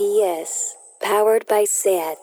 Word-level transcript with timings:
RPS, 0.00 0.76
powered 1.02 1.46
by 1.46 1.64
SAT. 1.64 2.16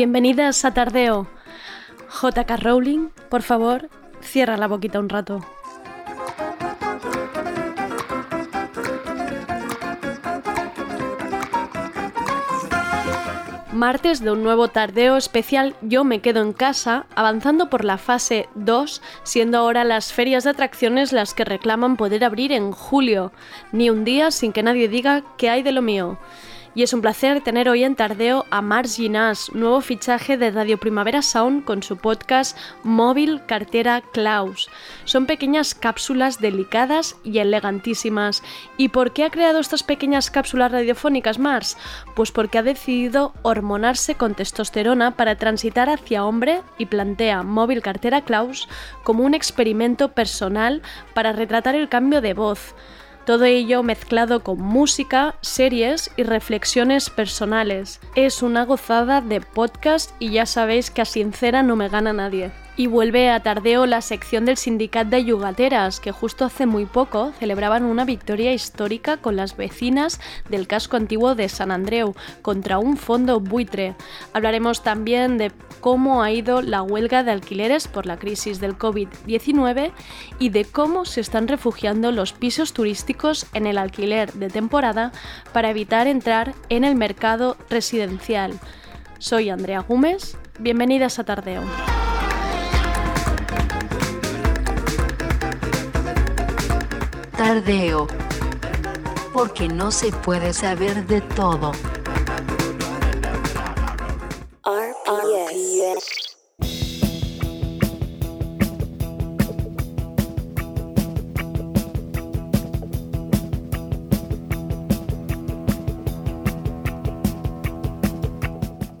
Bienvenidas 0.00 0.64
a 0.64 0.72
Tardeo. 0.72 1.26
JK 2.08 2.50
Rowling, 2.62 3.10
por 3.28 3.42
favor, 3.42 3.90
cierra 4.22 4.56
la 4.56 4.66
boquita 4.66 4.98
un 4.98 5.10
rato. 5.10 5.40
Martes 13.74 14.20
de 14.20 14.30
un 14.30 14.42
nuevo 14.42 14.68
tardeo 14.68 15.18
especial 15.18 15.76
Yo 15.82 16.04
me 16.04 16.22
quedo 16.22 16.40
en 16.40 16.54
casa, 16.54 17.04
avanzando 17.14 17.68
por 17.68 17.84
la 17.84 17.98
fase 17.98 18.48
2, 18.54 19.02
siendo 19.22 19.58
ahora 19.58 19.84
las 19.84 20.14
ferias 20.14 20.44
de 20.44 20.50
atracciones 20.50 21.12
las 21.12 21.34
que 21.34 21.44
reclaman 21.44 21.98
poder 21.98 22.24
abrir 22.24 22.52
en 22.52 22.72
julio. 22.72 23.32
Ni 23.70 23.90
un 23.90 24.04
día 24.04 24.30
sin 24.30 24.54
que 24.54 24.62
nadie 24.62 24.88
diga 24.88 25.22
que 25.36 25.50
hay 25.50 25.62
de 25.62 25.72
lo 25.72 25.82
mío 25.82 26.18
y 26.74 26.82
es 26.82 26.92
un 26.92 27.00
placer 27.00 27.40
tener 27.40 27.68
hoy 27.68 27.84
en 27.84 27.96
Tardeo 27.96 28.46
a 28.50 28.62
Mars 28.62 28.96
Ginás, 28.96 29.50
nuevo 29.52 29.80
fichaje 29.80 30.36
de 30.36 30.50
Radio 30.50 30.78
Primavera 30.78 31.22
Sound 31.22 31.64
con 31.64 31.82
su 31.82 31.96
podcast 31.96 32.56
Móvil 32.84 33.42
Cartera 33.46 34.02
Klaus. 34.12 34.70
Son 35.04 35.26
pequeñas 35.26 35.74
cápsulas 35.74 36.38
delicadas 36.40 37.16
y 37.24 37.38
elegantísimas. 37.38 38.42
¿Y 38.76 38.90
por 38.90 39.12
qué 39.12 39.24
ha 39.24 39.30
creado 39.30 39.58
estas 39.58 39.82
pequeñas 39.82 40.30
cápsulas 40.30 40.70
radiofónicas 40.70 41.38
Mars? 41.38 41.76
Pues 42.14 42.30
porque 42.30 42.58
ha 42.58 42.62
decidido 42.62 43.32
hormonarse 43.42 44.14
con 44.14 44.34
testosterona 44.34 45.16
para 45.16 45.36
transitar 45.36 45.90
hacia 45.90 46.24
hombre 46.24 46.62
y 46.78 46.86
plantea 46.86 47.42
Móvil 47.42 47.82
Cartera 47.82 48.22
Klaus 48.22 48.68
como 49.02 49.24
un 49.24 49.34
experimento 49.34 50.12
personal 50.12 50.82
para 51.14 51.32
retratar 51.32 51.74
el 51.74 51.88
cambio 51.88 52.20
de 52.20 52.34
voz. 52.34 52.74
Todo 53.30 53.44
ello 53.44 53.84
mezclado 53.84 54.42
con 54.42 54.60
música, 54.60 55.36
series 55.40 56.10
y 56.16 56.24
reflexiones 56.24 57.10
personales. 57.10 58.00
Es 58.16 58.42
una 58.42 58.64
gozada 58.64 59.20
de 59.20 59.40
podcast 59.40 60.10
y 60.18 60.32
ya 60.32 60.46
sabéis 60.46 60.90
que 60.90 61.02
a 61.02 61.04
sincera 61.04 61.62
no 61.62 61.76
me 61.76 61.88
gana 61.88 62.12
nadie. 62.12 62.50
Y 62.80 62.86
vuelve 62.86 63.28
a 63.28 63.40
tardeo 63.40 63.84
la 63.84 64.00
sección 64.00 64.46
del 64.46 64.56
Sindicat 64.56 65.06
de 65.08 65.22
Yugateras, 65.22 66.00
que 66.00 66.12
justo 66.12 66.46
hace 66.46 66.64
muy 66.64 66.86
poco 66.86 67.30
celebraban 67.38 67.84
una 67.84 68.06
victoria 68.06 68.54
histórica 68.54 69.18
con 69.18 69.36
las 69.36 69.54
vecinas 69.54 70.18
del 70.48 70.66
casco 70.66 70.96
antiguo 70.96 71.34
de 71.34 71.50
San 71.50 71.72
Andreu 71.72 72.14
contra 72.40 72.78
un 72.78 72.96
fondo 72.96 73.38
buitre. 73.38 73.96
Hablaremos 74.32 74.82
también 74.82 75.36
de 75.36 75.52
cómo 75.80 76.22
ha 76.22 76.32
ido 76.32 76.62
la 76.62 76.80
huelga 76.80 77.22
de 77.22 77.32
alquileres 77.32 77.86
por 77.86 78.06
la 78.06 78.18
crisis 78.18 78.60
del 78.60 78.78
COVID-19 78.78 79.92
y 80.38 80.48
de 80.48 80.64
cómo 80.64 81.04
se 81.04 81.20
están 81.20 81.48
refugiando 81.48 82.12
los 82.12 82.32
pisos 82.32 82.72
turísticos 82.72 83.44
en 83.52 83.66
el 83.66 83.76
alquiler 83.76 84.32
de 84.32 84.48
temporada 84.48 85.12
para 85.52 85.68
evitar 85.68 86.06
entrar 86.06 86.54
en 86.70 86.84
el 86.84 86.94
mercado 86.94 87.58
residencial. 87.68 88.58
Soy 89.18 89.50
Andrea 89.50 89.80
Gómez, 89.80 90.38
bienvenidas 90.58 91.18
a 91.18 91.24
Tardeo. 91.24 91.62
Tardeo. 97.40 98.06
Porque 99.32 99.66
no 99.66 99.90
se 99.90 100.12
puede 100.12 100.52
saber 100.52 101.06
de 101.06 101.22
todo. 101.22 101.72
RPS. 104.62 106.36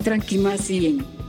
Tranquimacien. 0.02 1.19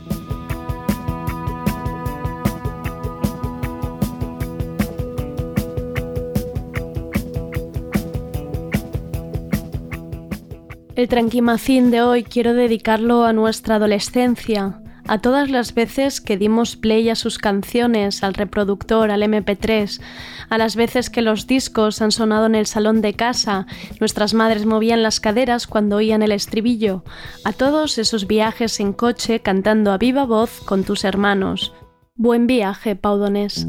El 11.02 11.08
tranquimacín 11.08 11.90
de 11.90 12.04
hoy 12.04 12.24
quiero 12.24 12.54
dedicarlo 12.54 13.26
a 13.26 13.34
nuestra 13.34 13.78
adolescencia, 13.78 14.84
a 15.08 15.18
todas 15.18 15.50
las 15.50 15.74
veces 15.74 16.22
que 16.22 16.38
dimos 16.38 16.76
play 16.76 17.10
a 17.10 17.16
sus 17.16 17.40
canciones, 17.40 18.22
al 18.22 18.36
reproductor, 18.36 19.10
al 19.10 19.24
MP3, 19.24 20.00
a 20.52 20.60
las 20.60 20.76
veces 20.76 21.10
que 21.10 21.24
los 21.24 21.48
discos 21.48 22.04
han 22.04 22.12
sonado 22.12 22.46
en 22.46 22.54
el 22.54 22.68
salón 22.68 23.02
de 23.02 23.16
casa, 23.16 23.66
nuestras 24.00 24.36
madres 24.36 24.68
movían 24.68 25.02
las 25.02 25.20
caderas 25.20 25.66
cuando 25.66 25.96
oían 25.96 26.22
el 26.22 26.34
estribillo, 26.34 27.04
a 27.46 27.52
todos 27.52 27.98
esos 27.98 28.28
viajes 28.28 28.80
en 28.80 28.94
coche 28.94 29.40
cantando 29.40 29.94
a 29.94 29.98
viva 29.98 30.26
voz 30.26 30.62
con 30.68 30.84
tus 30.84 31.04
hermanos. 31.04 31.74
Buen 32.14 32.46
viaje, 32.46 32.96
Paudones. 32.96 33.66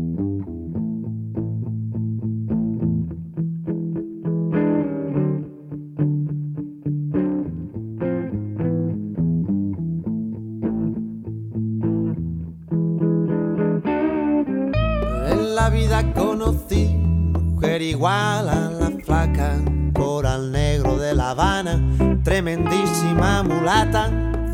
Igual 17.83 18.49
a 18.49 18.71
la 18.71 18.91
flaca, 19.05 19.57
coral 19.93 20.53
negro 20.53 20.97
de 20.97 21.15
La 21.15 21.31
Habana, 21.31 21.81
tremendísima 22.23 23.43
mulata, 23.43 24.11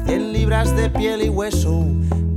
100 0.07 0.33
libras 0.33 0.75
de 0.75 0.91
piel 0.91 1.23
y 1.23 1.29
hueso, 1.29 1.85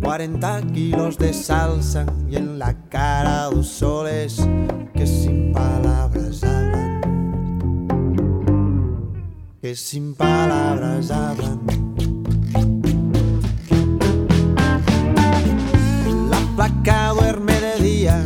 40 0.04 0.62
kilos 0.74 1.18
de 1.18 1.34
salsa 1.34 2.06
y 2.30 2.36
en 2.36 2.60
la 2.60 2.74
cara 2.90 3.46
dos 3.46 3.68
soles 3.68 4.48
que 4.94 5.08
sin 5.08 5.54
palabras 5.54 6.44
hablan, 6.44 7.02
que 9.62 9.76
sin 9.76 10.16
palabras 10.16 11.12
hablan. 11.12 11.60
La 16.30 16.40
placa 16.56 17.10
duerme 17.10 17.54
de 17.60 17.84
día, 17.84 18.26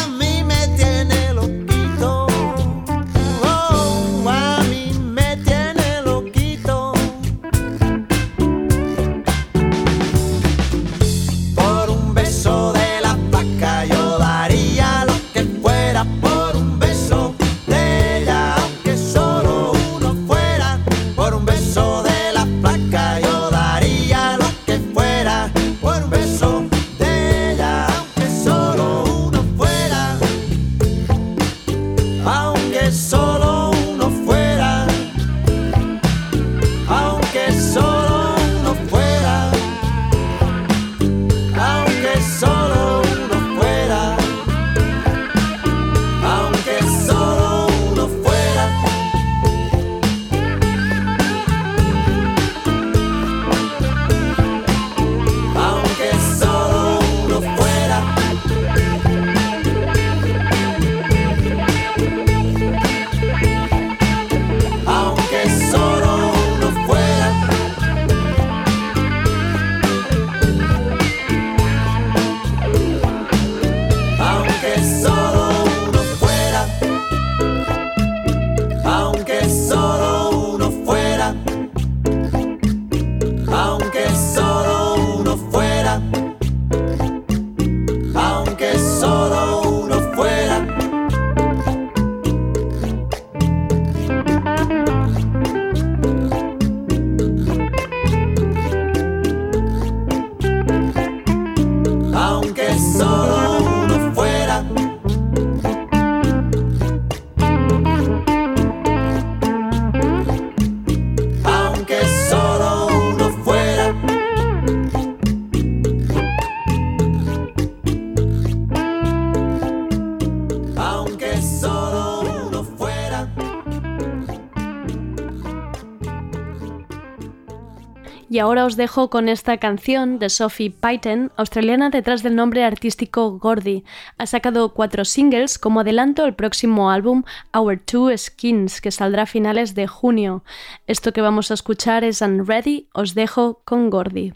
Y 128.31 128.39
ahora 128.39 128.63
os 128.63 128.77
dejo 128.77 129.09
con 129.09 129.27
esta 129.27 129.57
canción 129.57 130.17
de 130.17 130.29
Sophie 130.29 130.71
Python, 130.71 131.33
australiana 131.35 131.89
detrás 131.89 132.23
del 132.23 132.37
nombre 132.37 132.63
artístico 132.63 133.37
Gordy. 133.37 133.83
Ha 134.17 134.25
sacado 134.25 134.69
cuatro 134.69 135.03
singles 135.03 135.59
como 135.59 135.81
adelanto 135.81 136.23
el 136.23 136.33
próximo 136.33 136.91
álbum 136.91 137.23
Our 137.53 137.77
Two 137.77 138.17
Skins, 138.17 138.79
que 138.79 138.91
saldrá 138.91 139.23
a 139.23 139.25
finales 139.25 139.75
de 139.75 139.85
junio. 139.85 140.45
Esto 140.87 141.11
que 141.11 141.19
vamos 141.19 141.51
a 141.51 141.55
escuchar 141.55 142.05
es 142.05 142.21
Unready. 142.21 142.87
Os 142.93 143.15
dejo 143.15 143.59
con 143.65 143.89
Gordy. 143.89 144.31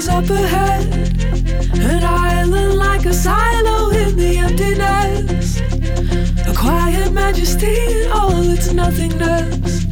Was 0.00 0.08
up 0.08 0.30
ahead, 0.30 0.86
an 1.78 2.02
island 2.02 2.72
like 2.78 3.04
a 3.04 3.12
silo 3.12 3.90
in 3.90 4.16
the 4.16 4.38
emptiness. 4.38 5.60
A 6.48 6.54
quiet 6.56 7.12
majesty 7.12 7.76
in 8.00 8.10
all 8.10 8.40
its 8.48 8.72
nothingness. 8.72 9.84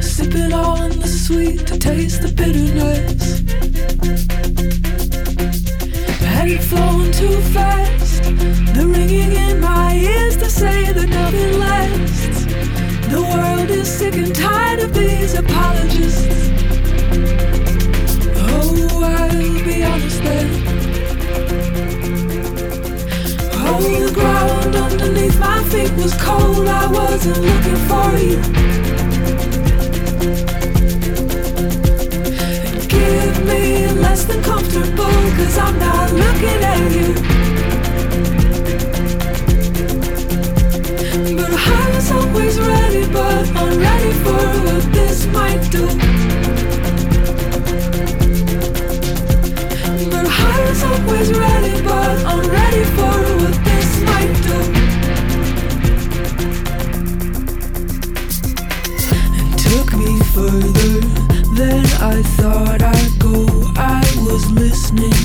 Sipping 0.00 0.54
on 0.54 0.88
the 1.00 1.06
sweet 1.06 1.66
to 1.66 1.78
taste 1.78 2.22
the 2.22 2.32
bitterness. 2.32 3.40
Had 6.24 6.58
flown 6.70 7.12
too 7.12 7.38
fast? 7.52 8.22
The 8.74 8.86
ringing 8.86 9.32
in 9.32 9.60
my 9.60 9.96
ears 9.96 10.38
to 10.38 10.48
say 10.48 10.92
that 10.94 11.08
nothing 11.10 11.58
lasts. 11.58 12.46
The 13.12 13.20
world 13.20 13.68
is 13.68 13.86
sick 13.86 14.14
and 14.14 14.34
tired 14.34 14.80
of 14.80 14.94
these 14.94 15.34
apologists. 15.34 16.59
I'll 19.02 19.64
be 19.64 19.82
honest 19.82 20.22
then. 20.22 20.48
Oh, 23.52 23.80
the 24.04 24.12
ground 24.12 24.76
underneath 24.76 25.38
my 25.38 25.62
feet 25.64 25.92
was 25.92 26.14
cold. 26.14 26.66
I 26.68 26.86
wasn't 26.86 27.38
looking 27.38 27.80
for 27.90 28.08
you. 28.18 28.38
Give 32.88 33.36
me 33.46 33.86
less 34.04 34.24
than 34.24 34.42
comfortable, 34.42 35.20
cause 35.36 35.58
I'm 35.58 35.78
not 35.78 36.12
looking 36.12 36.60
at 36.72 36.92
you. 36.96 37.14
But 41.36 41.52
I 41.52 41.90
was 41.94 42.10
always 42.12 42.58
ready, 42.60 43.06
but 43.12 43.46
for 44.24 44.42
what 44.64 44.92
this 44.92 45.26
might 45.26 45.70
do. 45.70 46.09
always 51.10 51.32
ready, 51.32 51.82
but 51.82 52.24
I'm 52.24 52.48
ready 52.48 52.84
for 52.96 53.14
what 53.40 53.56
this 53.64 53.90
might 54.10 54.34
do. 54.46 54.58
Took 59.66 59.88
me 59.98 60.12
further 60.34 61.00
than 61.58 61.84
I 62.00 62.22
thought 62.38 62.82
I'd 62.82 63.18
go. 63.18 63.44
I 63.76 64.04
was 64.18 64.50
listening 64.52 65.20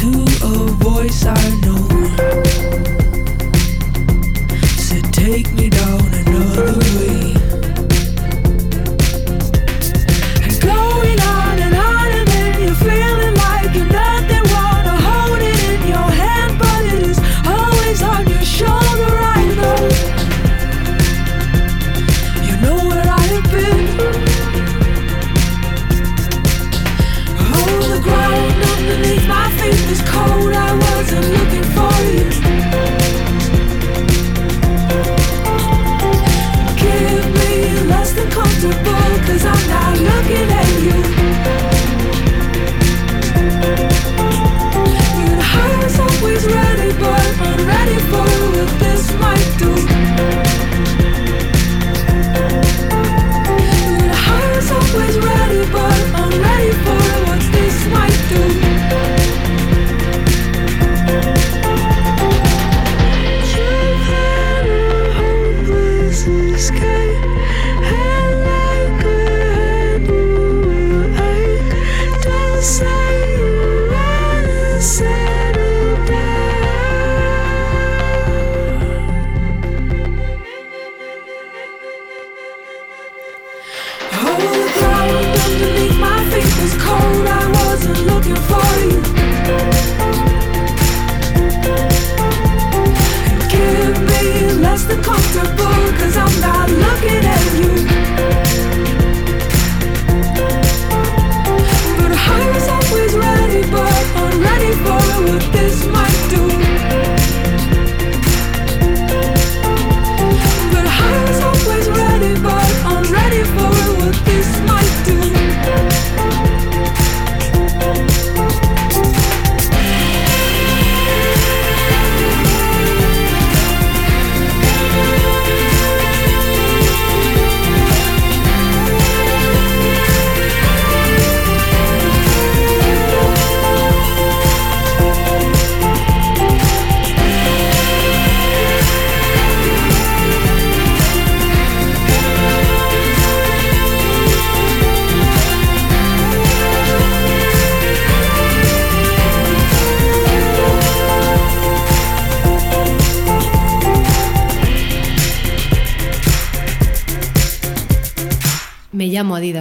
to 0.00 0.08
a 0.44 0.54
voice 0.84 1.24
I 1.24 1.44
know. 1.64 1.88
Said, 4.76 5.04
Take 5.14 5.50
me 5.54 5.70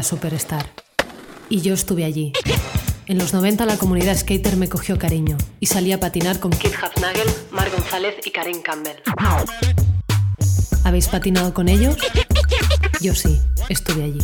Superstar. 0.06 0.70
Y 1.50 1.62
yo 1.62 1.74
estuve 1.74 2.06
allí. 2.06 2.32
En 3.08 3.18
los 3.18 3.34
90 3.34 3.66
la 3.66 3.78
comunidad 3.78 4.16
skater 4.16 4.56
me 4.56 4.70
cogió 4.70 4.98
cariño 5.00 5.38
y 5.60 5.66
salí 5.66 5.92
a 5.92 6.00
patinar 6.00 6.40
con 6.40 6.52
Kit 6.52 6.74
Hafnagel, 6.82 7.28
Mar 7.52 7.70
González 7.72 8.16
y 8.24 8.30
Karen 8.30 8.62
Campbell. 8.62 8.98
¿Habéis 10.84 11.08
patinado 11.08 11.54
con 11.54 11.70
ellos? 11.70 11.98
Yo 13.02 13.16
sí, 13.16 13.42
estuve 13.70 14.04
allí. 14.04 14.20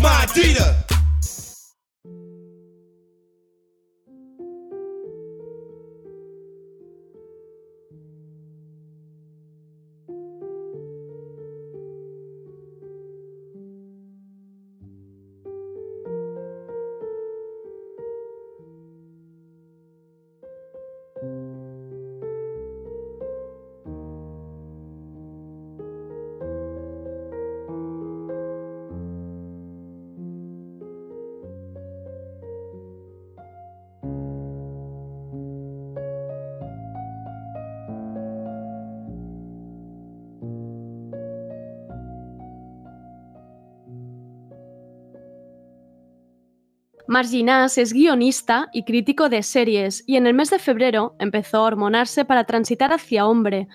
Marginás 47.08 47.77
es 47.77 47.93
guionista 47.93 48.70
y 48.74 48.84
crítico 48.84 49.27
de 49.27 49.43
series 49.43 50.03
y 50.05 50.17
en 50.17 50.27
el 50.27 50.34
mes 50.34 50.50
de 50.50 50.60
febrero 50.60 51.15
empezó 51.20 51.58
a 51.58 51.63
hormonarse 51.63 52.25
para 52.25 52.46
transitar 52.46 52.93
hacia 52.93 53.25
hombre. 53.25 53.67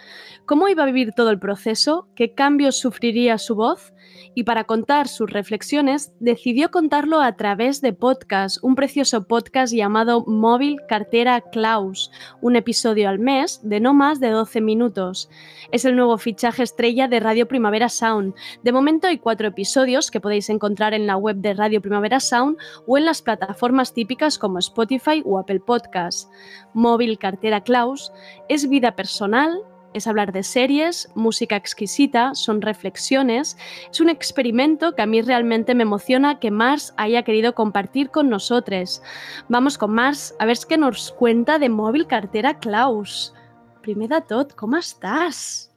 ¿Cómo 0.47 0.69
iba 0.69 0.85
a 0.85 0.87
vivir 0.87 1.13
todo 1.13 1.31
el 1.31 1.39
proceso? 1.39 2.09
¿Qué 2.15 2.33
cambios 2.35 2.77
sufriría 2.77 3.39
su 3.39 3.57
voz? 3.57 3.93
Y 4.35 4.45
para 4.45 4.65
contar 4.65 5.09
sus 5.09 5.31
reflexiones, 5.31 6.13
decidió 6.21 6.71
contarlo 6.71 7.21
a 7.21 7.37
través 7.37 7.81
de 7.81 7.93
podcast, 7.93 8.63
un 8.63 8.75
precioso 8.75 9.27
podcast 9.27 9.73
llamado 9.73 10.25
Móvil 10.27 10.79
Cartera 10.89 11.41
Klaus, 11.41 12.11
un 12.43 12.55
episodio 12.55 13.09
al 13.09 13.19
mes 13.19 13.61
de 13.63 13.81
no 13.81 13.95
más 13.95 14.21
de 14.21 14.29
12 14.29 14.61
minutos. 14.61 15.31
Es 15.73 15.85
el 15.85 15.97
nuevo 15.97 16.19
fichaje 16.19 16.63
estrella 16.63 17.09
de 17.09 17.19
Radio 17.19 17.49
Primavera 17.49 17.89
Sound. 17.89 18.35
De 18.63 18.73
momento 18.73 19.07
hay 19.07 19.19
cuatro 19.19 19.49
episodios 19.49 20.11
que 20.11 20.21
podéis 20.21 20.51
encontrar 20.51 20.95
en 20.95 21.07
la 21.07 21.17
web 21.17 21.37
de 21.37 21.55
Radio 21.55 21.81
Primavera 21.81 22.21
Sound 22.21 22.59
o 22.87 22.99
en 22.99 23.07
las 23.07 23.23
plataformas 23.27 23.93
típicas 23.93 24.39
como 24.39 24.59
Spotify 24.61 25.23
o 25.27 25.39
Apple 25.39 25.61
Podcasts. 25.61 26.31
Móvil 26.73 27.19
Cartera 27.19 27.61
Klaus 27.61 28.13
es 28.49 28.69
vida 28.69 28.95
personal, 28.97 29.51
es 29.93 30.07
hablar 30.07 30.31
de 30.33 30.43
series, 30.43 31.09
música 31.15 31.57
exquisita, 31.57 32.35
son 32.35 32.61
reflexiones. 32.63 33.57
Es 33.91 34.01
un 34.01 34.09
experimento 34.09 34.95
que 34.95 35.03
a 35.03 35.07
mí 35.07 35.23
realmente 35.23 35.75
me 35.75 35.83
emociona 35.83 36.39
que 36.39 36.51
Mars 36.51 36.95
haya 36.97 37.23
querido 37.23 37.55
compartir 37.55 38.11
con 38.11 38.29
nosotros. 38.29 39.03
Vamos 39.49 39.79
con 39.79 39.93
Mars 39.93 40.35
a 40.39 40.47
ver 40.47 40.59
qué 40.69 40.77
nos 40.77 41.13
cuenta 41.13 41.59
de 41.59 41.69
Móvil 41.69 42.07
Cartera 42.07 42.59
Klaus. 42.59 43.35
Primer 43.83 44.09
de 44.09 44.21
tot, 44.21 44.55
com 44.55 44.75
estàs? 44.75 45.71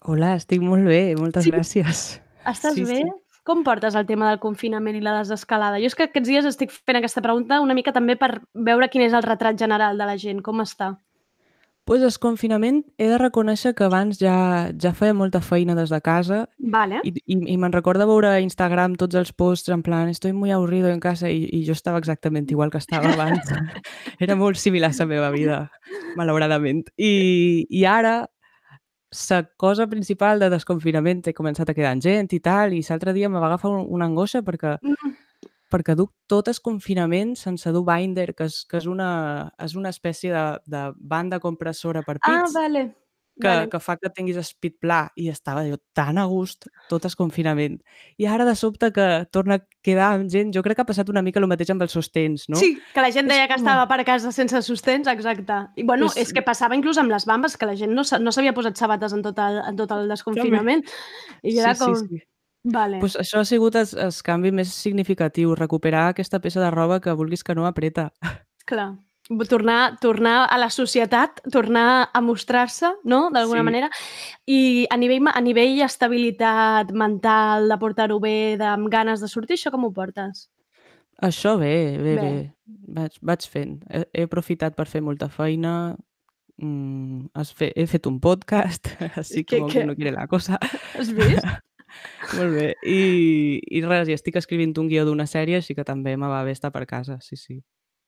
Hola, 0.00 0.36
molt 0.60 0.84
bé, 0.84 1.14
moltes 1.16 1.44
Sí. 1.44 1.50
gràcies. 1.50 2.20
Estàs 2.44 2.74
Sí, 2.74 2.84
sí. 2.84 3.23
Com 3.44 3.60
portes 3.64 3.94
el 3.94 4.06
tema 4.08 4.30
del 4.30 4.40
confinament 4.40 4.96
i 4.96 5.02
la 5.04 5.18
desescalada? 5.18 5.80
Jo 5.82 5.90
és 5.90 5.96
que 5.96 6.08
aquests 6.08 6.30
dies 6.30 6.46
estic 6.48 6.72
fent 6.72 6.96
aquesta 6.96 7.22
pregunta 7.24 7.60
una 7.60 7.76
mica 7.76 7.92
també 7.92 8.16
per 8.16 8.38
veure 8.54 8.88
quin 8.88 9.04
és 9.04 9.12
el 9.12 9.26
retrat 9.26 9.58
general 9.60 10.00
de 10.00 10.06
la 10.08 10.16
gent, 10.16 10.40
com 10.42 10.64
està. 10.64 10.94
Pues 11.84 12.00
el 12.00 12.14
confinament 12.16 12.78
he 12.96 13.10
de 13.10 13.18
reconèixer 13.20 13.74
que 13.76 13.84
abans 13.84 14.16
ja, 14.16 14.70
ja 14.80 14.94
feia 14.96 15.12
molta 15.12 15.42
feina 15.44 15.74
des 15.76 15.90
de 15.92 15.98
casa 16.00 16.46
Vale. 16.56 17.02
i, 17.04 17.12
i, 17.12 17.36
i 17.52 17.56
me'n 17.60 17.74
recorda 17.76 18.06
veure 18.08 18.30
a 18.30 18.40
Instagram 18.40 18.94
tots 18.96 19.18
els 19.20 19.34
posts 19.36 19.68
en 19.68 19.82
plan 19.84 20.08
estoy 20.08 20.32
muy 20.32 20.50
aburrido 20.50 20.88
en 20.88 21.02
casa 21.04 21.28
i, 21.28 21.44
i 21.44 21.60
jo 21.66 21.76
estava 21.76 22.00
exactament 22.00 22.48
igual 22.48 22.72
que 22.72 22.80
estava 22.80 23.12
abans. 23.12 23.52
Era 24.24 24.36
molt 24.40 24.56
similar 24.56 24.94
a 24.94 24.98
la 25.02 25.10
meva 25.12 25.28
vida, 25.30 25.58
malauradament. 26.16 26.86
I, 26.96 27.66
i 27.68 27.84
ara 27.84 28.22
la 29.30 29.42
cosa 29.56 29.86
principal 29.86 30.40
de 30.42 30.50
desconfinament 30.50 31.22
he 31.26 31.34
començat 31.36 31.70
a 31.70 31.74
quedar 31.76 31.92
amb 31.94 32.02
gent 32.02 32.32
i 32.34 32.40
tal 32.40 32.74
i 32.74 32.82
l'altre 32.88 33.12
dia 33.16 33.28
me 33.28 33.38
va 33.42 33.46
agafar 33.52 33.70
un, 33.70 33.86
una 33.88 34.08
angoixa 34.10 34.42
perquè 34.42 34.78
Mm, 34.82 35.14
perquè 35.74 35.94
duc 35.98 36.12
tot 36.30 36.48
el 36.48 36.58
confinament 36.62 37.34
sense 37.36 37.70
dur 37.74 37.82
binder, 37.88 38.28
que 38.34 38.46
és, 38.46 38.60
que 38.68 38.78
és, 38.78 38.86
una, 38.86 39.50
és 39.58 39.74
una 39.74 39.90
espècie 39.90 40.30
de, 40.30 40.44
de 40.70 40.82
banda 40.96 41.40
compressora 41.42 42.02
per 42.06 42.18
Ah, 42.20 42.28
pits 42.28 42.54
vale. 42.54 42.84
Que, 43.40 43.48
vale. 43.48 43.68
que 43.68 43.80
fa 43.82 43.96
que 43.98 44.10
tinguis 44.14 44.52
pit 44.60 44.76
pla 44.80 45.08
i 45.18 45.28
estava 45.28 45.64
jo 45.66 45.76
tan 45.92 46.18
a 46.18 46.24
gust 46.30 46.68
tot 46.88 47.04
el 47.04 47.14
confinament. 47.18 47.80
I 48.18 48.26
ara 48.30 48.44
de 48.46 48.54
sobte 48.54 48.92
que 48.94 49.26
torna 49.30 49.56
a 49.58 49.64
quedar 49.82 50.12
amb 50.14 50.30
gent, 50.30 50.52
jo 50.54 50.62
crec 50.62 50.76
que 50.78 50.82
ha 50.82 50.88
passat 50.88 51.08
una 51.10 51.22
mica 51.22 51.40
el 51.40 51.48
mateix 51.50 51.70
amb 51.74 51.82
els 51.82 51.92
sostens, 51.92 52.48
no? 52.48 52.56
Sí, 52.56 52.78
que 52.94 53.00
la 53.02 53.10
gent 53.10 53.26
deia 53.28 53.48
que 53.48 53.54
estava 53.58 53.88
per 53.90 54.04
casa 54.04 54.30
sense 54.32 54.62
sostens, 54.62 55.08
exacte. 55.08 55.60
I 55.76 55.82
bueno, 55.82 56.06
És- 56.06 56.16
és 56.28 56.32
que 56.32 56.42
passava 56.42 56.76
inclús 56.76 56.98
amb 56.98 57.10
les 57.10 57.26
bambes, 57.26 57.56
que 57.56 57.66
la 57.66 57.74
gent 57.76 57.92
no, 57.92 58.02
no 58.20 58.32
s'havia 58.32 58.54
posat 58.54 58.76
sabates 58.76 59.12
en 59.12 59.22
tot 59.22 59.38
el, 59.38 59.58
en 59.66 59.76
tot 59.76 59.90
el 59.90 60.08
desconfinament. 60.08 60.84
I 61.42 61.58
era 61.58 61.74
com... 61.74 61.94
sí, 61.94 62.06
sí. 62.08 62.22
Vale. 62.64 62.96
Pues 62.98 63.14
això 63.20 63.40
ha 63.42 63.44
sigut 63.44 63.74
el, 63.76 63.86
el 64.00 64.12
canvi 64.24 64.50
més 64.50 64.70
significatiu, 64.72 65.50
recuperar 65.54 66.06
aquesta 66.14 66.40
peça 66.40 66.62
de 66.62 66.70
roba 66.72 66.96
que 67.00 67.12
vulguis 67.12 67.42
que 67.44 67.54
no 67.54 67.66
apreta. 67.66 68.06
Clar. 68.64 68.94
Tornar, 69.48 69.98
tornar 70.00 70.46
a 70.52 70.58
la 70.60 70.68
societat, 70.68 71.40
tornar 71.50 72.10
a 72.12 72.20
mostrar-se, 72.20 72.90
no?, 73.04 73.30
d'alguna 73.32 73.60
Sí. 73.62 73.64
manera. 73.64 73.88
I 74.46 74.86
a 74.90 74.96
nivell, 75.00 75.22
a 75.32 75.40
nivell 75.40 75.80
estabilitat 75.80 76.92
mental, 76.92 77.68
de 77.68 77.78
portar-ho 77.78 78.20
bé, 78.20 78.56
de, 78.58 78.64
amb 78.68 78.88
ganes 78.92 79.20
de 79.24 79.28
sortir, 79.28 79.56
això 79.56 79.70
com 79.72 79.84
ho 79.86 79.92
portes? 79.92 80.50
Això 81.22 81.56
bé, 81.58 81.96
bé, 81.96 82.14
Bé. 82.16 82.20
bé. 82.20 82.54
Vaig, 82.66 83.16
vaig 83.22 83.48
fent. 83.48 83.82
He, 83.88 84.04
he 84.12 84.22
aprofitat 84.28 84.74
per 84.76 84.84
fer 84.86 85.00
molta 85.00 85.28
feina, 85.30 85.96
mm, 86.58 87.30
has 87.34 87.52
fe, 87.54 87.72
he 87.74 87.86
fet 87.86 88.06
un 88.06 88.20
podcast, 88.20 88.86
així 89.16 89.44
Que- 89.44 89.60
que- 89.64 89.72
que 89.72 89.86
no 89.86 89.94
quiere 89.96 90.12
la 90.12 90.26
cosa. 90.26 90.58
Has 90.98 91.08
vist? 91.14 91.44
Molt 92.36 92.52
bé. 92.58 92.74
I, 92.84 93.60
I 93.70 93.80
res, 93.86 94.08
i 94.08 94.12
estic 94.12 94.36
escrivint 94.36 94.76
un 94.76 94.88
guió 94.88 95.04
d'una 95.06 95.24
sèrie, 95.26 95.56
així 95.62 95.74
que 95.74 95.84
també 95.84 96.16
me 96.18 96.26
va 96.28 96.42
bé 96.44 96.50
estar 96.52 96.72
per 96.72 96.84
casa, 96.86 97.20
sí, 97.22 97.36
sí. 97.36 97.62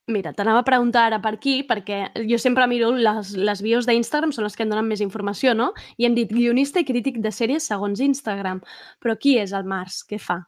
Mira, 0.07 0.31
t'anava 0.33 0.61
a 0.63 0.67
preguntar 0.67 1.09
ara 1.09 1.19
per 1.19 1.33
aquí, 1.35 1.65
perquè 1.67 2.13
jo 2.31 2.37
sempre 2.39 2.69
miro 2.71 2.93
les, 2.95 3.33
les 3.35 3.63
bios 3.65 3.89
d'Instagram, 3.89 4.31
són 4.31 4.47
les 4.47 4.55
que 4.55 4.63
em 4.63 4.71
donen 4.71 4.87
més 4.87 5.03
informació, 5.03 5.55
no? 5.59 5.73
I 5.99 6.07
hem 6.07 6.15
dit 6.15 6.31
guionista 6.31 6.79
i 6.79 6.87
crític 6.87 7.19
de 7.25 7.33
sèries 7.35 7.67
segons 7.67 7.99
Instagram. 8.05 8.61
Però 9.03 9.17
qui 9.19 9.35
és 9.43 9.51
el 9.57 9.67
Mars? 9.67 10.05
Què 10.07 10.21
fa? 10.23 10.45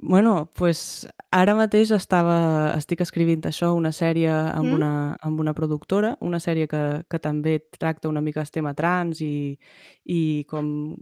Bueno, 0.00 0.50
pues 0.56 1.06
ara 1.30 1.52
mateix 1.54 1.92
estava, 1.92 2.72
estic 2.78 3.04
escrivint 3.04 3.44
això, 3.46 3.74
una 3.76 3.92
sèrie 3.92 4.32
amb, 4.32 4.66
Mm. 4.66 4.74
una, 4.80 5.16
amb 5.20 5.40
una 5.44 5.52
productora, 5.52 6.16
una 6.20 6.40
sèrie 6.40 6.66
que, 6.66 7.04
que 7.08 7.18
també 7.20 7.58
tracta 7.78 8.08
una 8.08 8.24
mica 8.24 8.40
el 8.40 8.50
tema 8.50 8.72
trans 8.74 9.20
i, 9.20 9.58
i 10.06 10.44
com, 10.48 10.96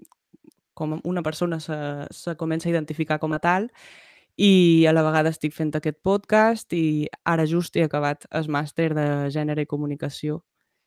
com 0.75 1.01
una 1.05 1.23
persona 1.23 1.61
se, 1.61 1.79
se 2.11 2.37
comença 2.37 2.69
a 2.69 2.75
identificar 2.75 3.19
com 3.21 3.33
a 3.33 3.39
tal 3.39 3.71
i 4.41 4.87
a 4.89 4.93
la 4.97 5.05
vegada 5.05 5.33
estic 5.35 5.53
fent 5.53 5.75
aquest 5.77 5.99
podcast 6.01 6.73
i 6.73 7.09
ara 7.29 7.45
just 7.49 7.77
he 7.77 7.85
acabat 7.85 8.25
el 8.33 8.49
màster 8.49 8.89
de 8.97 9.05
gènere 9.35 9.67
i 9.67 9.69
comunicació. 9.69 10.41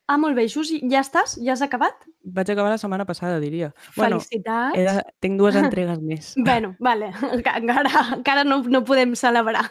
Ah, 0.10 0.17
molt 0.19 0.36
bé, 0.36 0.48
just 0.51 0.74
ja 0.91 1.00
estàs? 1.00 1.38
Ja 1.39 1.53
has 1.53 1.62
acabat? 1.63 2.01
Vaig 2.36 2.50
acabar 2.51 2.74
la 2.74 2.79
setmana 2.81 3.05
passada, 3.07 3.38
diria. 3.39 3.69
Felicitats. 3.95 4.74
Bueno, 4.74 4.81
he 4.81 4.83
de, 4.88 5.03
tinc 5.24 5.38
dues 5.39 5.55
entregues 5.62 6.01
més. 6.01 6.33
Bueno, 6.36 6.74
vale, 6.83 7.13
encara, 7.29 7.93
encara 8.17 8.43
no, 8.43 8.60
no 8.65 8.83
podem 8.83 9.13
celebrar. 9.15 9.67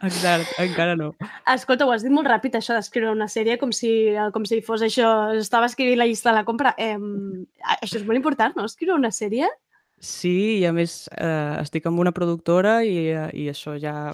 Exacte, 0.00 0.54
encara 0.64 0.94
no. 0.96 1.10
Escolta, 1.52 1.84
ho 1.84 1.92
has 1.92 2.06
dit 2.06 2.14
molt 2.14 2.30
ràpid, 2.30 2.56
això 2.56 2.78
d'escriure 2.78 3.12
una 3.12 3.28
sèrie, 3.28 3.58
com 3.60 3.74
si, 3.76 3.92
com 4.32 4.46
si 4.48 4.62
fos 4.64 4.86
això, 4.86 5.10
estava 5.42 5.68
escrivint 5.68 6.00
la 6.00 6.08
llista 6.08 6.30
de 6.30 6.38
la 6.38 6.46
compra. 6.48 6.74
Eh, 6.78 6.96
això 7.76 7.98
és 7.98 8.06
molt 8.06 8.22
important, 8.22 8.56
no? 8.56 8.70
Escriure 8.70 8.96
una 8.96 9.12
sèrie? 9.14 9.50
Sí, 10.00 10.58
i 10.60 10.64
a 10.68 10.72
més 10.76 11.04
eh, 11.16 11.60
estic 11.62 11.86
amb 11.88 12.00
una 12.02 12.12
productora 12.12 12.82
i, 12.84 12.96
eh, 13.12 13.28
i 13.32 13.46
això 13.52 13.76
ja 13.80 14.12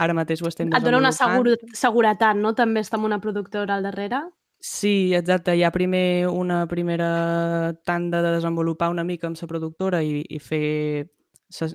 ara 0.00 0.16
mateix 0.16 0.42
ho 0.42 0.48
estem 0.48 0.72
Et 0.74 0.84
dona 0.84 1.00
una 1.00 1.12
segur 1.12 1.56
seguretat, 1.76 2.36
no? 2.36 2.54
També 2.56 2.82
està 2.84 2.98
amb 2.98 3.08
una 3.08 3.20
productora 3.20 3.76
al 3.76 3.86
darrere. 3.86 4.24
Sí, 4.60 5.14
exacte. 5.16 5.54
Hi 5.56 5.64
ha 5.64 5.72
primer 5.72 6.28
una 6.28 6.66
primera 6.68 7.72
tanda 7.88 8.20
de 8.20 8.34
desenvolupar 8.36 8.90
una 8.92 9.04
mica 9.04 9.28
amb 9.28 9.40
la 9.40 9.48
productora 9.48 10.02
i, 10.04 10.20
i 10.28 10.38
fer 10.38 11.08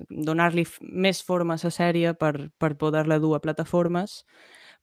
donar-li 0.08 0.64
més 0.80 1.22
forma 1.22 1.56
a 1.56 1.62
la 1.62 1.70
sèrie 1.70 2.14
per, 2.14 2.48
per 2.58 2.76
poder-la 2.78 3.18
dur 3.18 3.34
a 3.36 3.42
plataformes, 3.42 4.22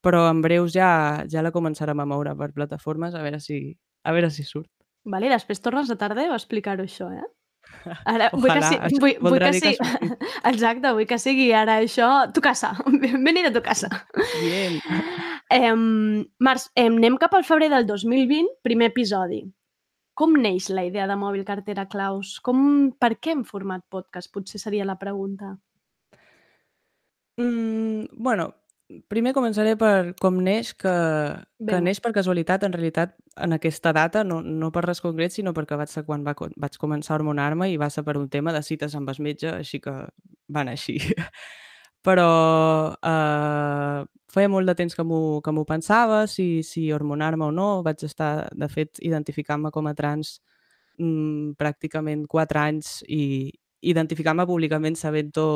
però 0.03 0.27
en 0.29 0.41
breus 0.43 0.75
ja, 0.75 1.23
ja 1.31 1.41
la 1.41 1.51
començarem 1.55 1.99
a 1.99 2.05
moure 2.05 2.35
per 2.35 2.51
plataformes 2.53 3.15
a 3.15 3.23
veure 3.23 3.39
si, 3.39 3.77
a 4.03 4.11
veure 4.11 4.29
si 4.29 4.43
surt. 4.43 4.69
Vale, 5.03 5.31
després 5.31 5.63
tornes 5.63 5.89
a 5.89 5.97
tarda 5.99 6.27
a 6.27 6.35
explicar-ho 6.35 6.83
això, 6.83 7.09
eh? 7.11 7.25
Ara, 8.05 8.29
vull 8.33 8.47
que, 8.47 8.59
Ojalà, 8.59 8.89
sí, 8.89 8.99
vull, 9.01 9.15
vull 9.19 9.39
que 9.39 9.49
que 9.51 9.59
sí. 9.59 9.73
ha 9.73 9.87
sortit. 9.89 10.27
Exacte, 10.51 10.93
vull 10.95 11.07
que 11.09 11.19
sigui 11.19 11.49
ara 11.57 11.79
això 11.83 12.09
tu 12.33 12.43
casa. 12.45 12.73
Venir 13.27 13.47
a 13.49 13.53
tu 13.55 13.63
casa. 13.65 13.89
Bien. 14.39 14.79
Eh, 15.51 15.73
Març, 16.47 16.69
eh, 16.75 16.87
anem 16.87 17.19
cap 17.21 17.35
al 17.37 17.45
febrer 17.47 17.69
del 17.73 17.85
2020, 17.89 18.55
primer 18.65 18.91
episodi. 18.93 19.43
Com 20.13 20.35
neix 20.37 20.69
la 20.69 20.85
idea 20.85 21.07
de 21.09 21.17
Mòbil 21.17 21.45
Cartera 21.45 21.87
Claus? 21.89 22.37
Com, 22.45 22.91
per 23.01 23.15
què 23.17 23.33
hem 23.33 23.43
format 23.49 23.83
podcast? 23.89 24.29
Potser 24.33 24.61
seria 24.61 24.85
la 24.85 24.99
pregunta. 25.01 25.55
Mm, 27.41 28.05
bueno, 28.13 28.53
primer 29.09 29.33
començaré 29.35 29.73
per 29.79 30.13
com 30.21 30.37
neix, 30.43 30.73
que, 30.73 30.91
que 30.91 31.65
Vinga. 31.65 31.81
neix 31.85 31.99
per 32.03 32.13
casualitat, 32.15 32.65
en 32.67 32.75
realitat, 32.75 33.15
en 33.45 33.55
aquesta 33.57 33.93
data, 33.95 34.23
no, 34.27 34.41
no 34.41 34.71
per 34.75 34.85
res 34.85 35.01
concret, 35.03 35.33
sinó 35.35 35.53
perquè 35.55 35.77
vaig 35.79 35.91
ser 35.91 36.05
quan 36.07 36.25
va, 36.25 36.35
vaig 36.37 36.77
començar 36.81 37.15
a 37.15 37.19
hormonar-me 37.19 37.69
i 37.71 37.77
va 37.81 37.89
ser 37.93 38.05
per 38.07 38.17
un 38.19 38.29
tema 38.29 38.53
de 38.53 38.63
cites 38.65 38.95
amb 38.95 39.09
el 39.09 39.21
metge, 39.23 39.51
així 39.51 39.81
que 39.83 39.93
va 39.93 40.63
anar 40.63 40.77
així. 40.77 40.97
Però 42.07 42.29
eh, 42.99 43.99
feia 44.33 44.51
molt 44.51 44.67
de 44.67 44.75
temps 44.75 44.95
que 44.95 45.05
m'ho 45.07 45.41
que 45.43 45.53
pensava, 45.67 46.25
si, 46.27 46.63
si 46.67 46.91
hormonar-me 46.91 47.45
o 47.47 47.51
no. 47.51 47.67
Vaig 47.85 48.03
estar, 48.03 48.49
de 48.51 48.67
fet, 48.67 48.99
identificant-me 48.99 49.71
com 49.71 49.87
a 49.87 49.95
trans 49.95 50.39
mm, 50.99 51.55
pràcticament 51.59 52.25
quatre 52.27 52.59
anys 52.59 53.01
i 53.07 53.53
identificant-me 53.89 54.45
públicament 54.47 54.95
sabent-ho 54.99 55.47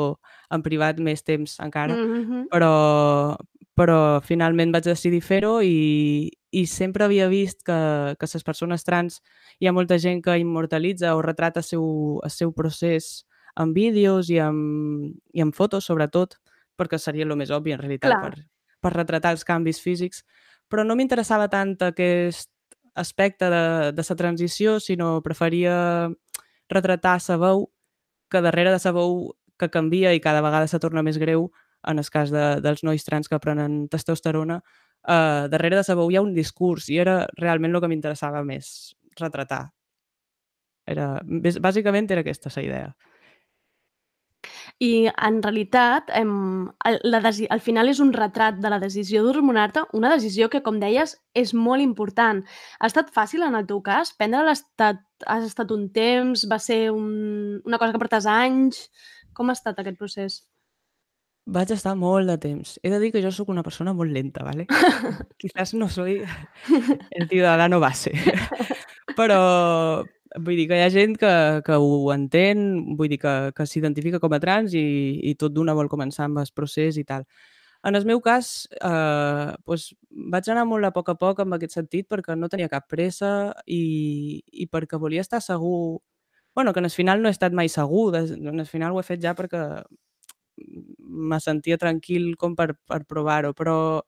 en 0.54 0.64
privat 0.64 1.00
més 1.00 1.24
temps 1.24 1.58
encara 1.64 1.94
Mm 1.96 2.24
-hmm. 2.24 2.46
però, 2.50 3.36
però 3.74 4.20
finalment 4.22 4.72
vaig 4.72 4.84
decidir 4.84 5.20
fer-ho 5.20 5.60
i, 5.62 6.30
i 6.50 6.66
sempre 6.66 7.04
havia 7.04 7.28
vist 7.28 7.62
que, 7.64 8.14
que 8.18 8.26
les 8.34 8.44
persones 8.44 8.84
trans 8.84 9.22
hi 9.58 9.66
ha 9.66 9.72
molta 9.72 9.98
gent 9.98 10.22
que 10.22 10.38
immortalitza 10.38 11.14
o 11.16 11.22
retrata 11.22 11.60
el 11.60 11.64
seu, 11.64 12.20
el 12.24 12.30
seu 12.30 12.52
procés 12.52 13.26
en 13.58 13.74
vídeos 13.74 14.30
i 14.30 14.38
en, 14.38 15.14
i 15.32 15.42
en 15.42 15.52
fotos, 15.52 15.88
sobretot, 15.90 16.38
perquè 16.78 16.98
seria 16.98 17.26
el 17.26 17.34
més 17.36 17.50
obvi, 17.50 17.74
en 17.74 17.82
realitat, 17.82 18.12
Clar. 18.12 18.22
per, 18.22 18.46
per 18.80 18.92
retratar 18.94 19.34
els 19.34 19.44
canvis 19.44 19.82
físics. 19.82 20.22
Però 20.70 20.84
no 20.84 20.94
m'interessava 20.94 21.48
tant 21.50 21.74
aquest 21.82 22.50
aspecte 22.94 23.50
de, 23.50 23.64
de 23.92 24.04
la 24.08 24.16
transició, 24.16 24.78
sinó 24.80 25.18
preferia 25.22 26.08
retratar 26.70 27.18
la 27.28 27.38
veu 27.40 27.66
que 28.30 28.42
darrere 28.44 28.72
de 28.74 28.92
veu 28.92 29.34
que 29.58 29.70
canvia 29.70 30.12
i 30.14 30.20
cada 30.22 30.42
vegada 30.44 30.68
se 30.70 30.78
torna 30.78 31.02
més 31.02 31.18
greu, 31.18 31.50
en 31.86 31.98
el 31.98 32.10
cas 32.10 32.30
de, 32.30 32.60
dels 32.62 32.84
nois 32.86 33.04
trans 33.06 33.28
que 33.30 33.38
prenen 33.42 33.88
testosterona, 33.90 34.60
eh, 35.08 35.48
darrere 35.50 35.80
de 35.80 35.94
veu 35.98 36.10
hi 36.10 36.16
ha 36.18 36.22
un 36.22 36.34
discurs 36.34 36.88
i 36.90 36.98
era 36.98 37.26
realment 37.38 37.74
el 37.74 37.80
que 37.82 37.88
m'interessava 37.90 38.44
més 38.44 38.94
retratar. 39.18 39.68
Era, 40.88 41.06
bàs- 41.44 41.58
bàsicament 41.60 42.08
era 42.10 42.22
aquesta 42.24 42.50
la 42.54 42.62
idea. 42.64 42.88
I 44.78 45.08
en 45.10 45.40
realitat, 45.42 46.10
em, 46.14 46.68
el, 46.86 46.98
la 47.02 47.18
desi 47.24 47.48
al 47.50 47.58
final 47.58 47.90
és 47.90 47.98
un 47.98 48.12
retrat 48.14 48.60
de 48.62 48.70
la 48.70 48.78
decisió 48.78 49.24
d'hormonar-te, 49.24 49.82
una 49.98 50.12
decisió 50.12 50.46
que, 50.52 50.60
com 50.62 50.78
deies, 50.78 51.16
és 51.34 51.54
molt 51.54 51.82
important. 51.82 52.44
Ha 52.78 52.86
estat 52.86 53.10
fàcil 53.14 53.42
en 53.42 53.58
el 53.58 53.66
teu 53.66 53.82
cas? 53.82 54.14
Prendre-la 54.14 54.54
ha 54.54 54.58
estat, 54.58 55.02
has 55.26 55.48
estat 55.48 55.74
un 55.74 55.88
temps? 55.90 56.46
Va 56.50 56.60
ser 56.62 56.92
un, 56.94 57.58
una 57.66 57.82
cosa 57.82 57.90
que 57.90 58.04
portes 58.04 58.30
anys? 58.30 58.86
Com 59.34 59.50
ha 59.50 59.58
estat 59.58 59.82
aquest 59.82 59.98
procés? 59.98 60.44
Vaig 61.48 61.70
estar 61.72 61.94
molt 61.96 62.28
de 62.28 62.36
temps. 62.38 62.76
He 62.84 62.90
de 62.92 62.98
dir 63.00 63.10
que 63.10 63.22
jo 63.24 63.32
sóc 63.32 63.48
una 63.48 63.64
persona 63.64 63.94
molt 63.96 64.12
lenta, 64.12 64.44
¿vale? 64.44 64.66
Quizás 65.40 65.72
no 65.74 65.88
soy 65.88 66.20
el 67.10 67.28
ciudadano 67.28 67.80
base. 67.80 68.12
Però 69.18 70.04
vull 70.36 70.56
dir 70.58 70.66
que 70.68 70.78
hi 70.78 70.84
ha 70.84 70.90
gent 70.92 71.16
que, 71.20 71.30
que 71.66 71.76
ho 71.78 72.10
entén, 72.14 72.64
vull 72.98 73.10
dir 73.12 73.18
que, 73.22 73.34
que 73.56 73.66
s'identifica 73.66 74.20
com 74.22 74.34
a 74.34 74.40
trans 74.42 74.74
i, 74.76 74.84
i 75.30 75.34
tot 75.40 75.54
d'una 75.54 75.76
vol 75.78 75.90
començar 75.92 76.26
amb 76.28 76.42
el 76.42 76.50
procés 76.54 76.98
i 77.00 77.04
tal. 77.08 77.24
En 77.86 77.94
el 77.94 78.04
meu 78.04 78.20
cas, 78.20 78.68
eh, 78.82 79.52
doncs 79.64 79.92
vaig 80.34 80.48
anar 80.50 80.64
molt 80.66 80.88
a 80.88 80.92
poc 80.94 81.12
a 81.12 81.16
poc 81.18 81.44
en 81.44 81.54
aquest 81.54 81.76
sentit 81.78 82.08
perquè 82.10 82.34
no 82.36 82.50
tenia 82.50 82.70
cap 82.72 82.88
pressa 82.90 83.52
i, 83.66 84.42
i 84.52 84.66
perquè 84.66 84.98
volia 84.98 85.22
estar 85.22 85.40
segur... 85.42 86.00
bueno, 86.54 86.72
que 86.72 86.80
en 86.80 86.86
el 86.86 86.90
final 86.90 87.22
no 87.22 87.28
he 87.28 87.32
estat 87.36 87.52
mai 87.54 87.68
segur, 87.70 88.16
en 88.16 88.60
el 88.60 88.66
final 88.66 88.92
ho 88.92 89.00
he 89.00 89.06
fet 89.06 89.22
ja 89.22 89.34
perquè 89.38 89.62
me 90.98 91.38
sentia 91.40 91.78
tranquil 91.78 92.34
com 92.36 92.56
per, 92.56 92.72
per 92.86 93.04
provar-ho, 93.06 93.52
però 93.54 94.02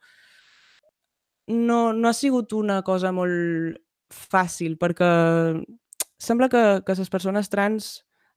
no, 1.46 1.92
no 1.92 2.09
ha 2.09 2.12
sigut 2.14 2.52
una 2.52 2.83
cosa 2.83 3.12
molt 3.12 3.78
fàcil 4.11 4.76
perquè 4.78 5.09
sembla 6.20 6.48
que, 6.52 6.62
que 6.87 6.96
les 6.98 7.11
persones 7.12 7.50
trans 7.52 7.90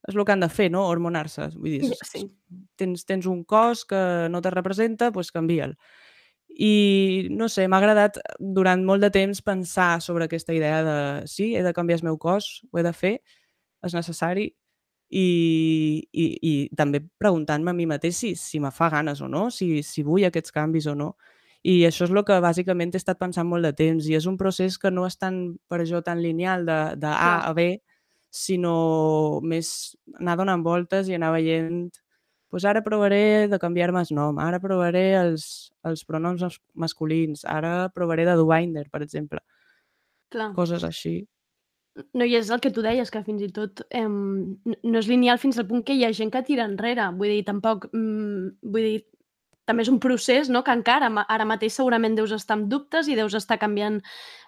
és 0.07 0.15
el 0.17 0.25
que 0.27 0.33
han 0.35 0.43
de 0.43 0.49
fer, 0.51 0.69
no? 0.71 0.85
Hormonar-se. 0.91 1.49
Vull 1.55 1.77
dir, 1.77 1.91
Sí. 2.09 2.25
tens, 2.79 3.05
tens 3.07 3.27
un 3.29 3.43
cos 3.47 3.85
que 3.87 4.27
no 4.31 4.41
te 4.43 4.51
representa, 4.51 5.11
doncs 5.11 5.31
canvia'l. 5.31 5.77
I 6.53 7.29
no 7.31 7.47
sé, 7.49 7.67
m'ha 7.67 7.79
agradat 7.79 8.19
durant 8.39 8.83
molt 8.85 9.01
de 9.01 9.09
temps 9.13 9.39
pensar 9.41 10.01
sobre 10.05 10.27
aquesta 10.27 10.53
idea 10.53 10.83
de 10.85 10.97
sí, 11.27 11.53
he 11.55 11.63
de 11.63 11.73
canviar 11.73 11.99
el 12.01 12.09
meu 12.11 12.17
cos, 12.21 12.61
ho 12.71 12.79
he 12.79 12.83
de 12.85 12.91
fer, 12.93 13.13
és 13.83 13.95
necessari, 13.95 14.51
i, 15.13 15.25
i, 16.11 16.25
i 16.41 16.53
també 16.77 17.01
preguntant-me 17.21 17.71
a 17.71 17.77
mi 17.77 17.85
mateix 17.89 18.17
si, 18.17 18.33
si 18.39 18.59
me 18.59 18.71
fa 18.73 18.89
ganes 18.93 19.21
o 19.21 19.29
no, 19.29 19.47
si, 19.53 19.81
si 19.85 20.03
vull 20.05 20.25
aquests 20.27 20.53
canvis 20.53 20.87
o 20.91 20.95
no. 20.97 21.13
I 21.63 21.86
això 21.88 22.04
és 22.06 22.12
el 22.12 22.23
que 22.28 22.39
bàsicament 22.43 22.91
he 22.93 22.99
estat 22.99 23.19
pensant 23.19 23.47
molt 23.47 23.63
de 23.63 23.71
temps 23.73 24.08
i 24.10 24.17
és 24.17 24.26
un 24.28 24.36
procés 24.38 24.76
que 24.78 24.91
no 24.91 25.06
és 25.08 25.15
tan, 25.17 25.56
per 25.71 25.86
jo, 25.88 26.02
tan 26.04 26.19
lineal 26.21 26.65
de, 26.67 26.80
de 26.99 27.08
A 27.08 27.36
a 27.47 27.54
B, 27.56 27.69
sinó 28.34 29.39
més 29.45 29.95
anar 30.19 30.36
donant 30.39 30.63
voltes 30.65 31.08
i 31.08 31.15
anar 31.15 31.32
veient 31.36 31.86
pues 32.54 32.65
ara 32.69 32.84
provaré 32.86 33.47
de 33.49 33.58
canviar-me 33.58 34.02
el 34.04 34.12
nom, 34.13 34.38
ara 34.38 34.60
provaré 34.62 35.15
els, 35.17 35.71
els 35.89 36.04
pronoms 36.06 36.41
mas- 36.43 36.60
masculins, 36.76 37.45
ara 37.49 37.89
provaré 37.89 38.28
de 38.28 38.36
dur 38.38 38.45
binder, 38.52 38.89
per 38.91 39.02
exemple, 39.02 39.39
Clar. 40.30 40.52
coses 40.54 40.84
així. 40.86 41.23
No, 42.13 42.26
i 42.26 42.36
és 42.38 42.52
el 42.54 42.62
que 42.62 42.69
tu 42.73 42.82
deies, 42.86 43.10
que 43.10 43.23
fins 43.26 43.41
i 43.41 43.49
tot 43.54 43.82
n- 43.93 44.58
no 44.84 44.99
és 44.99 45.10
lineal 45.10 45.41
fins 45.41 45.58
al 45.58 45.65
punt 45.69 45.82
que 45.86 45.93
hi 45.97 46.06
ha 46.06 46.13
gent 46.13 46.30
que 46.34 46.43
tira 46.45 46.65
enrere. 46.65 47.10
Vull 47.17 47.34
dir, 47.34 47.43
tampoc... 47.45 47.88
Mm, 47.93 48.54
vull 48.62 48.86
dir, 48.86 49.04
també 49.65 49.86
és 49.86 49.91
un 49.91 49.99
procés 50.04 50.49
no? 50.52 50.63
que 50.63 50.73
encara 50.76 51.10
ara 51.23 51.47
mateix 51.47 51.78
segurament 51.78 52.15
deus 52.17 52.34
estar 52.36 52.58
amb 52.58 52.69
dubtes 52.71 53.08
i 53.08 53.15
deus 53.15 53.36
estar 53.38 53.60
canviant 53.62 54.02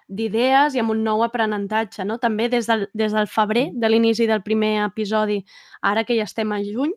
d'idees 0.08 0.76
i 0.76 0.82
amb 0.82 0.92
un 0.92 1.02
nou 1.04 1.24
aprenentatge. 1.26 2.04
No? 2.04 2.18
També 2.22 2.48
des 2.52 2.68
del, 2.70 2.86
des 2.94 3.14
del 3.16 3.28
febrer, 3.30 3.70
de 3.74 3.90
l'inici 3.90 4.28
del 4.28 4.44
primer 4.46 4.76
episodi, 4.84 5.40
ara 5.82 6.04
que 6.04 6.16
ja 6.18 6.26
estem 6.28 6.52
a 6.52 6.60
juny, 6.64 6.92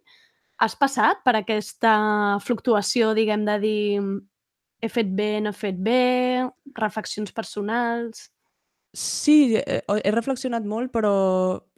has 0.60 0.76
passat 0.76 1.24
per 1.24 1.38
aquesta 1.40 1.94
fluctuació, 2.44 3.14
diguem, 3.16 3.46
de 3.48 3.56
dir 3.64 3.80
he 4.82 4.90
fet 4.92 5.08
bé, 5.16 5.40
no 5.44 5.54
he 5.54 5.62
fet 5.66 5.80
bé, 5.80 6.02
reflexions 6.76 7.34
personals... 7.36 8.30
Sí, 8.94 9.56
he, 9.56 9.82
he 9.86 10.12
reflexionat 10.12 10.66
molt, 10.66 10.90
però 10.94 11.14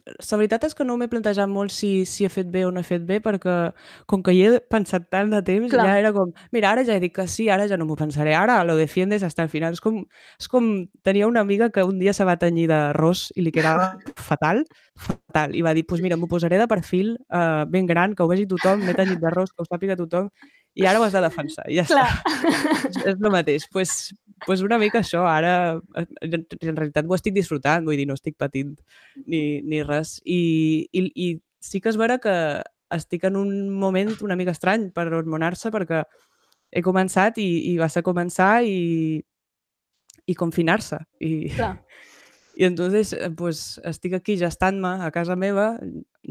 la 0.02 0.38
veritat 0.38 0.64
és 0.66 0.74
que 0.74 0.84
no 0.84 0.96
m'he 0.98 1.06
plantejat 1.10 1.50
molt 1.50 1.70
si, 1.70 2.04
si 2.08 2.24
he 2.26 2.30
fet 2.32 2.48
bé 2.50 2.64
o 2.66 2.70
no 2.74 2.80
he 2.80 2.86
fet 2.86 3.04
bé, 3.06 3.20
perquè 3.22 3.54
com 4.10 4.22
que 4.24 4.34
hi 4.34 4.40
he 4.46 4.60
pensat 4.72 5.06
tant 5.12 5.30
de 5.30 5.42
temps, 5.46 5.70
Clar. 5.70 5.84
ja 5.86 5.98
era 6.00 6.12
com, 6.14 6.32
mira, 6.54 6.72
ara 6.72 6.84
ja 6.86 6.96
he 6.96 7.02
dit 7.02 7.14
que 7.14 7.26
sí, 7.30 7.48
ara 7.52 7.68
ja 7.70 7.78
no 7.78 7.86
m'ho 7.86 7.96
pensaré, 7.98 8.34
ara 8.34 8.62
lo 8.66 8.76
defiendes 8.76 9.22
hasta 9.22 9.44
el 9.44 9.50
final. 9.52 9.76
És 9.78 9.84
com, 9.84 10.00
és 10.40 10.48
com 10.50 10.72
tenia 11.06 11.28
una 11.30 11.44
amiga 11.44 11.70
que 11.70 11.84
un 11.86 12.00
dia 12.02 12.14
se 12.16 12.26
va 12.26 12.38
tenyir 12.40 12.68
d'arròs 12.72 13.28
i 13.36 13.46
li 13.46 13.54
quedava 13.54 13.92
fatal, 14.30 14.64
fatal, 14.96 15.54
i 15.54 15.62
va 15.62 15.74
dir, 15.76 15.86
pues 15.86 16.02
mira, 16.02 16.18
m'ho 16.18 16.30
posaré 16.30 16.58
de 16.58 16.68
perfil 16.70 17.14
eh, 17.30 17.64
ben 17.68 17.86
gran, 17.86 18.16
que 18.16 18.26
ho 18.26 18.30
vegi 18.30 18.48
tothom, 18.50 18.82
m'he 18.82 18.96
tenyit 18.98 19.22
d'arròs, 19.22 19.54
que 19.54 19.62
ho 19.62 19.68
sàpiga 19.68 19.98
tothom, 20.00 20.32
i 20.74 20.86
ara 20.88 21.00
ho 21.00 21.04
has 21.04 21.12
de 21.12 21.20
defensar, 21.20 21.64
i 21.68 21.76
ja 21.80 21.84
Clar. 21.88 22.06
està. 22.08 22.52
És, 22.88 22.98
és 23.12 23.16
el 23.16 23.32
mateix. 23.32 23.66
Doncs 23.66 23.72
pues, 23.74 23.94
pues 24.46 24.62
una 24.64 24.78
mica 24.80 25.02
això, 25.02 25.24
ara 25.28 25.80
en, 25.98 26.46
en 26.48 26.76
realitat 26.76 27.08
ho 27.08 27.16
estic 27.16 27.36
disfrutant, 27.36 27.84
vull 27.84 28.00
dir, 28.00 28.06
no 28.08 28.16
estic 28.16 28.38
patint 28.40 28.74
ni, 29.26 29.60
ni 29.60 29.82
res. 29.84 30.16
I, 30.24 30.88
i, 30.92 31.04
I 31.12 31.28
sí 31.62 31.82
que 31.82 31.92
és 31.92 32.00
vera 32.00 32.18
que 32.22 32.34
estic 32.92 33.24
en 33.28 33.36
un 33.40 33.52
moment 33.70 34.14
una 34.24 34.36
mica 34.36 34.52
estrany 34.52 34.90
per 34.92 35.06
hormonar-se 35.08 35.72
perquè 35.72 36.02
he 36.72 36.82
començat 36.84 37.38
i, 37.40 37.50
i 37.72 37.76
va 37.80 37.88
ser 37.92 38.04
començar 38.04 38.62
i, 38.64 39.20
i 40.24 40.36
confinar-se. 40.38 41.02
I, 41.20 41.32
Clar. 41.56 41.76
I 42.52 42.66
entonces, 42.66 43.14
eh, 43.16 43.30
pues, 43.32 43.80
estic 43.88 44.12
aquí 44.12 44.36
gestant-me 44.36 44.98
a 45.00 45.08
casa 45.10 45.36
meva, 45.40 45.70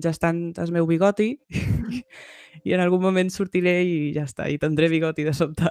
gestant 0.06 0.52
el 0.62 0.74
meu 0.74 0.86
bigoti, 0.86 1.32
i 2.64 2.74
en 2.76 2.84
algun 2.84 3.02
moment 3.04 3.30
sortiré 3.34 3.82
i 3.84 3.98
ja 4.16 4.28
està, 4.28 4.50
i 4.50 4.60
tindré 4.62 4.90
bigoti 4.92 5.28
de 5.28 5.34
sobte. 5.36 5.70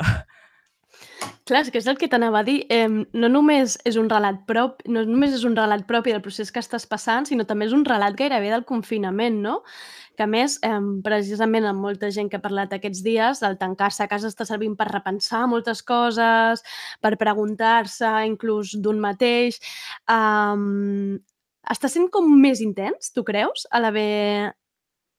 Clar, 1.50 1.64
és 1.64 1.70
que 1.72 1.80
és 1.80 1.86
el 1.90 1.96
que 1.98 2.06
t'anava 2.10 2.42
a 2.42 2.46
dir. 2.46 2.60
Eh, 2.70 2.86
no 2.86 3.28
només 3.32 3.76
és 3.88 3.96
un 3.98 4.10
relat 4.10 4.44
prop, 4.46 4.84
no 4.86 5.02
només 5.08 5.32
és 5.34 5.42
un 5.48 5.56
relat 5.58 5.86
propi 5.88 6.12
del 6.14 6.22
procés 6.22 6.52
que 6.54 6.62
estàs 6.62 6.86
passant, 6.86 7.26
sinó 7.26 7.46
també 7.48 7.66
és 7.66 7.74
un 7.74 7.82
relat 7.88 8.14
gairebé 8.18 8.52
del 8.52 8.66
confinament, 8.68 9.40
no? 9.42 9.56
Que 10.18 10.26
a 10.26 10.28
més, 10.30 10.58
eh, 10.62 10.78
precisament 11.02 11.66
amb 11.66 11.82
molta 11.82 12.10
gent 12.14 12.30
que 12.30 12.38
ha 12.38 12.44
parlat 12.44 12.76
aquests 12.76 13.02
dies, 13.02 13.42
el 13.42 13.58
tancar-se 13.58 14.04
a 14.04 14.08
casa 14.10 14.28
està 14.30 14.46
servint 14.46 14.76
per 14.76 14.90
repensar 14.92 15.46
moltes 15.50 15.82
coses, 15.82 16.62
per 17.00 17.16
preguntar-se 17.16 18.12
inclús 18.28 18.76
d'un 18.78 19.00
mateix. 19.00 19.58
Um, 20.06 21.18
està 21.70 21.88
sent 21.88 22.10
com 22.10 22.30
més 22.40 22.60
intens, 22.60 23.10
tu 23.10 23.24
creus, 23.24 23.66
a 23.70 23.80
l'haver 23.80 24.54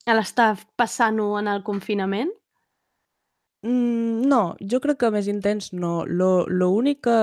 a 0.06 0.16
l'estar 0.16 0.54
passant-ho 0.76 1.34
en 1.38 1.50
el 1.50 1.62
confinament? 1.66 2.32
Mm, 3.62 4.26
no, 4.26 4.42
jo 4.58 4.80
crec 4.82 4.98
que 5.04 5.12
més 5.14 5.28
intens 5.30 5.72
no. 5.72 6.02
Lo, 6.06 6.46
lo 6.48 6.70
únic 6.74 7.04
que 7.06 7.18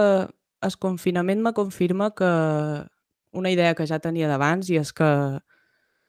el 0.61 0.77
confinament 0.79 1.43
me 1.43 1.53
confirma 1.53 2.13
que 2.15 2.29
una 3.31 3.51
idea 3.51 3.75
que 3.75 3.87
ja 3.87 3.99
tenia 3.99 4.29
d'abans 4.31 4.69
i 4.71 4.79
és 4.79 4.93
que 4.95 5.09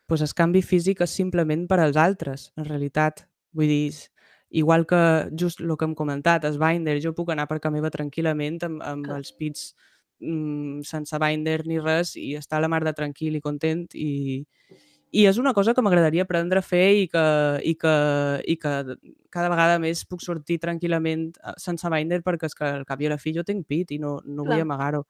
pues, 0.06 0.22
el 0.22 0.34
canvi 0.34 0.62
físic 0.62 1.02
és 1.04 1.12
simplement 1.14 1.66
per 1.70 1.80
als 1.82 1.98
altres, 1.98 2.50
en 2.58 2.66
realitat. 2.66 3.26
Vull 3.54 3.70
dir, 3.70 3.94
igual 4.50 4.86
que 4.86 5.30
just 5.38 5.60
el 5.60 5.76
que 5.76 5.86
hem 5.86 5.94
comentat, 5.94 6.46
el 6.46 6.58
binder, 6.58 6.98
jo 7.02 7.14
puc 7.14 7.30
anar 7.30 7.46
per 7.50 7.60
casa 7.60 7.74
meva 7.74 7.90
tranquil·lament 7.94 8.58
amb, 8.66 8.82
amb 8.82 9.06
Clar. 9.06 9.18
els 9.18 9.32
pits 9.38 9.72
mm, 10.22 10.82
sense 10.86 11.18
binder 11.22 11.60
ni 11.66 11.78
res 11.82 12.16
i 12.18 12.34
estar 12.38 12.58
a 12.58 12.64
la 12.64 12.70
mar 12.70 12.82
de 12.86 12.94
tranquil 12.94 13.38
i 13.38 13.42
content 13.44 13.86
i, 13.94 14.42
i 15.10 15.24
és 15.26 15.38
una 15.42 15.52
cosa 15.54 15.74
que 15.74 15.82
m'agradaria 15.82 16.22
aprendre 16.22 16.60
a 16.60 16.62
fer 16.62 16.86
i 17.02 17.06
que, 17.10 17.24
i, 17.66 17.74
que, 17.74 17.94
i 18.46 18.54
que 18.62 18.72
cada 19.34 19.50
vegada 19.50 19.80
més 19.82 20.04
puc 20.06 20.22
sortir 20.22 20.60
tranquil·lament 20.62 21.24
eh, 21.34 21.54
sense 21.58 21.90
binder 21.90 22.20
perquè 22.26 22.46
és 22.46 22.54
que 22.54 22.68
al 22.68 22.84
cap 22.86 23.02
i 23.02 23.08
a 23.08 23.14
la 23.14 23.18
fi 23.18 23.34
jo 23.34 23.42
tinc 23.46 23.66
pit 23.66 23.90
i 23.90 23.98
no, 23.98 24.20
no 24.24 24.46
vull 24.46 24.62
amagar-ho. 24.62 25.02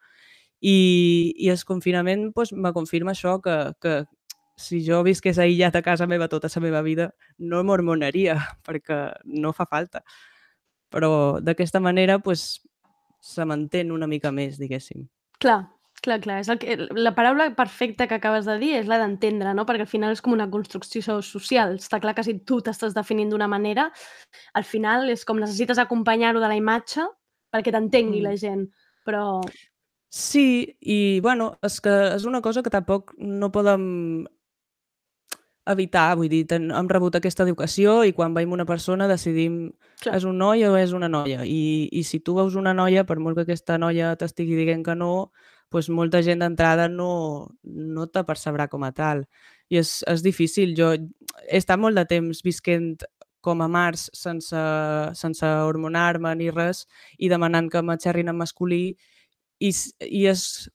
I, 0.60 1.34
I 1.36 1.50
el 1.52 1.60
confinament 1.68 2.30
pues, 2.36 2.52
me 2.52 2.72
confirma 2.72 3.12
això, 3.12 3.38
que, 3.44 3.56
que 3.80 3.94
si 4.60 4.80
jo 4.84 5.02
visqués 5.04 5.40
aïllat 5.40 5.76
a 5.76 5.84
casa 5.84 6.08
meva 6.08 6.28
tota 6.28 6.48
la 6.54 6.62
meva 6.64 6.82
vida 6.84 7.10
no 7.38 7.62
m'hormonaria 7.64 8.36
perquè 8.66 9.02
no 9.24 9.52
fa 9.52 9.68
falta. 9.68 10.04
Però 10.90 11.40
d'aquesta 11.40 11.80
manera 11.80 12.18
pues, 12.18 12.62
se 13.20 13.44
m'entén 13.44 13.92
una 13.92 14.08
mica 14.08 14.32
més, 14.32 14.56
diguéssim. 14.58 15.04
Clar, 15.40 15.60
clar, 16.02 16.18
clar. 16.20 16.40
És 16.40 16.48
el 16.52 16.58
que, 16.58 16.76
la 16.96 17.14
paraula 17.14 17.50
perfecta 17.56 18.06
que 18.08 18.16
acabes 18.18 18.46
de 18.48 18.56
dir 18.58 18.72
és 18.78 18.88
la 18.90 18.98
d'entendre, 18.98 19.54
no? 19.54 19.64
Perquè 19.68 19.86
al 19.86 19.90
final 19.90 20.12
és 20.12 20.22
com 20.24 20.32
una 20.36 20.48
construcció 20.50 21.20
social. 21.22 21.76
Està 21.78 22.00
clar 22.00 22.14
que 22.16 22.24
si 22.26 22.38
tu 22.44 22.60
t'estàs 22.64 22.94
definint 22.96 23.30
d'una 23.30 23.48
manera, 23.48 23.90
al 24.54 24.64
final 24.64 25.08
és 25.12 25.24
com 25.24 25.38
necessites 25.40 25.78
acompanyar-ho 25.78 26.40
de 26.40 26.48
la 26.48 26.56
imatge 26.58 27.06
perquè 27.52 27.72
t'entengui 27.74 28.20
Mm. 28.20 28.24
la 28.24 28.36
gent. 28.36 28.68
Però 29.04 29.40
Sí, 30.12 30.76
i 30.80 31.20
bueno, 31.20 31.52
és 31.62 31.80
que 31.80 32.14
és 32.16 32.24
una 32.26 32.40
cosa 32.42 32.64
que 32.64 32.70
tampoc 32.70 33.12
no 33.16 33.52
podem 33.52 34.26
evitar, 35.70 36.16
vull 36.16 36.28
dir, 36.32 36.46
ten, 36.50 36.70
hem 36.74 36.88
rebut 36.90 37.14
aquesta 37.14 37.44
educació 37.46 38.00
i 38.08 38.12
quan 38.16 38.34
veiem 38.34 38.50
una 38.56 38.64
persona 38.66 39.06
decidim 39.06 39.68
Clar. 40.02 40.16
és 40.16 40.24
un 40.26 40.38
noi 40.40 40.64
o 40.66 40.72
és 40.76 40.92
una 40.96 41.08
noia. 41.08 41.44
I, 41.46 41.88
I 41.92 42.02
si 42.02 42.18
tu 42.24 42.34
veus 42.34 42.56
una 42.58 42.72
noia, 42.74 43.04
per 43.06 43.20
molt 43.22 43.36
que 43.38 43.44
aquesta 43.46 43.78
noia 43.78 44.16
t'estigui 44.18 44.56
dient 44.58 44.82
que 44.82 44.96
no, 44.98 45.30
doncs 45.70 45.88
molta 45.94 46.20
gent 46.26 46.40
d'entrada 46.42 46.88
no, 46.88 47.50
no 47.64 48.06
te 48.10 48.24
percebrà 48.26 48.68
com 48.68 48.82
a 48.84 48.92
tal. 48.92 49.24
I 49.70 49.78
és, 49.78 50.00
és 50.10 50.22
difícil. 50.22 50.74
Jo 50.76 50.92
he 50.96 51.56
estat 51.60 51.78
molt 51.78 51.94
de 51.96 52.04
temps 52.10 52.42
visquent 52.42 52.96
com 53.40 53.62
a 53.62 53.68
març 53.72 54.08
sense, 54.12 54.58
sense 55.16 55.46
hormonar-me 55.46 56.34
ni 56.36 56.50
res 56.50 56.82
i 57.18 57.30
demanant 57.32 57.70
que 57.72 57.80
m'aixerrin 57.82 58.28
en 58.28 58.36
masculí 58.36 58.82
i, 59.60 59.70
i 59.70 60.26
és, 60.26 60.42
és 60.60 60.68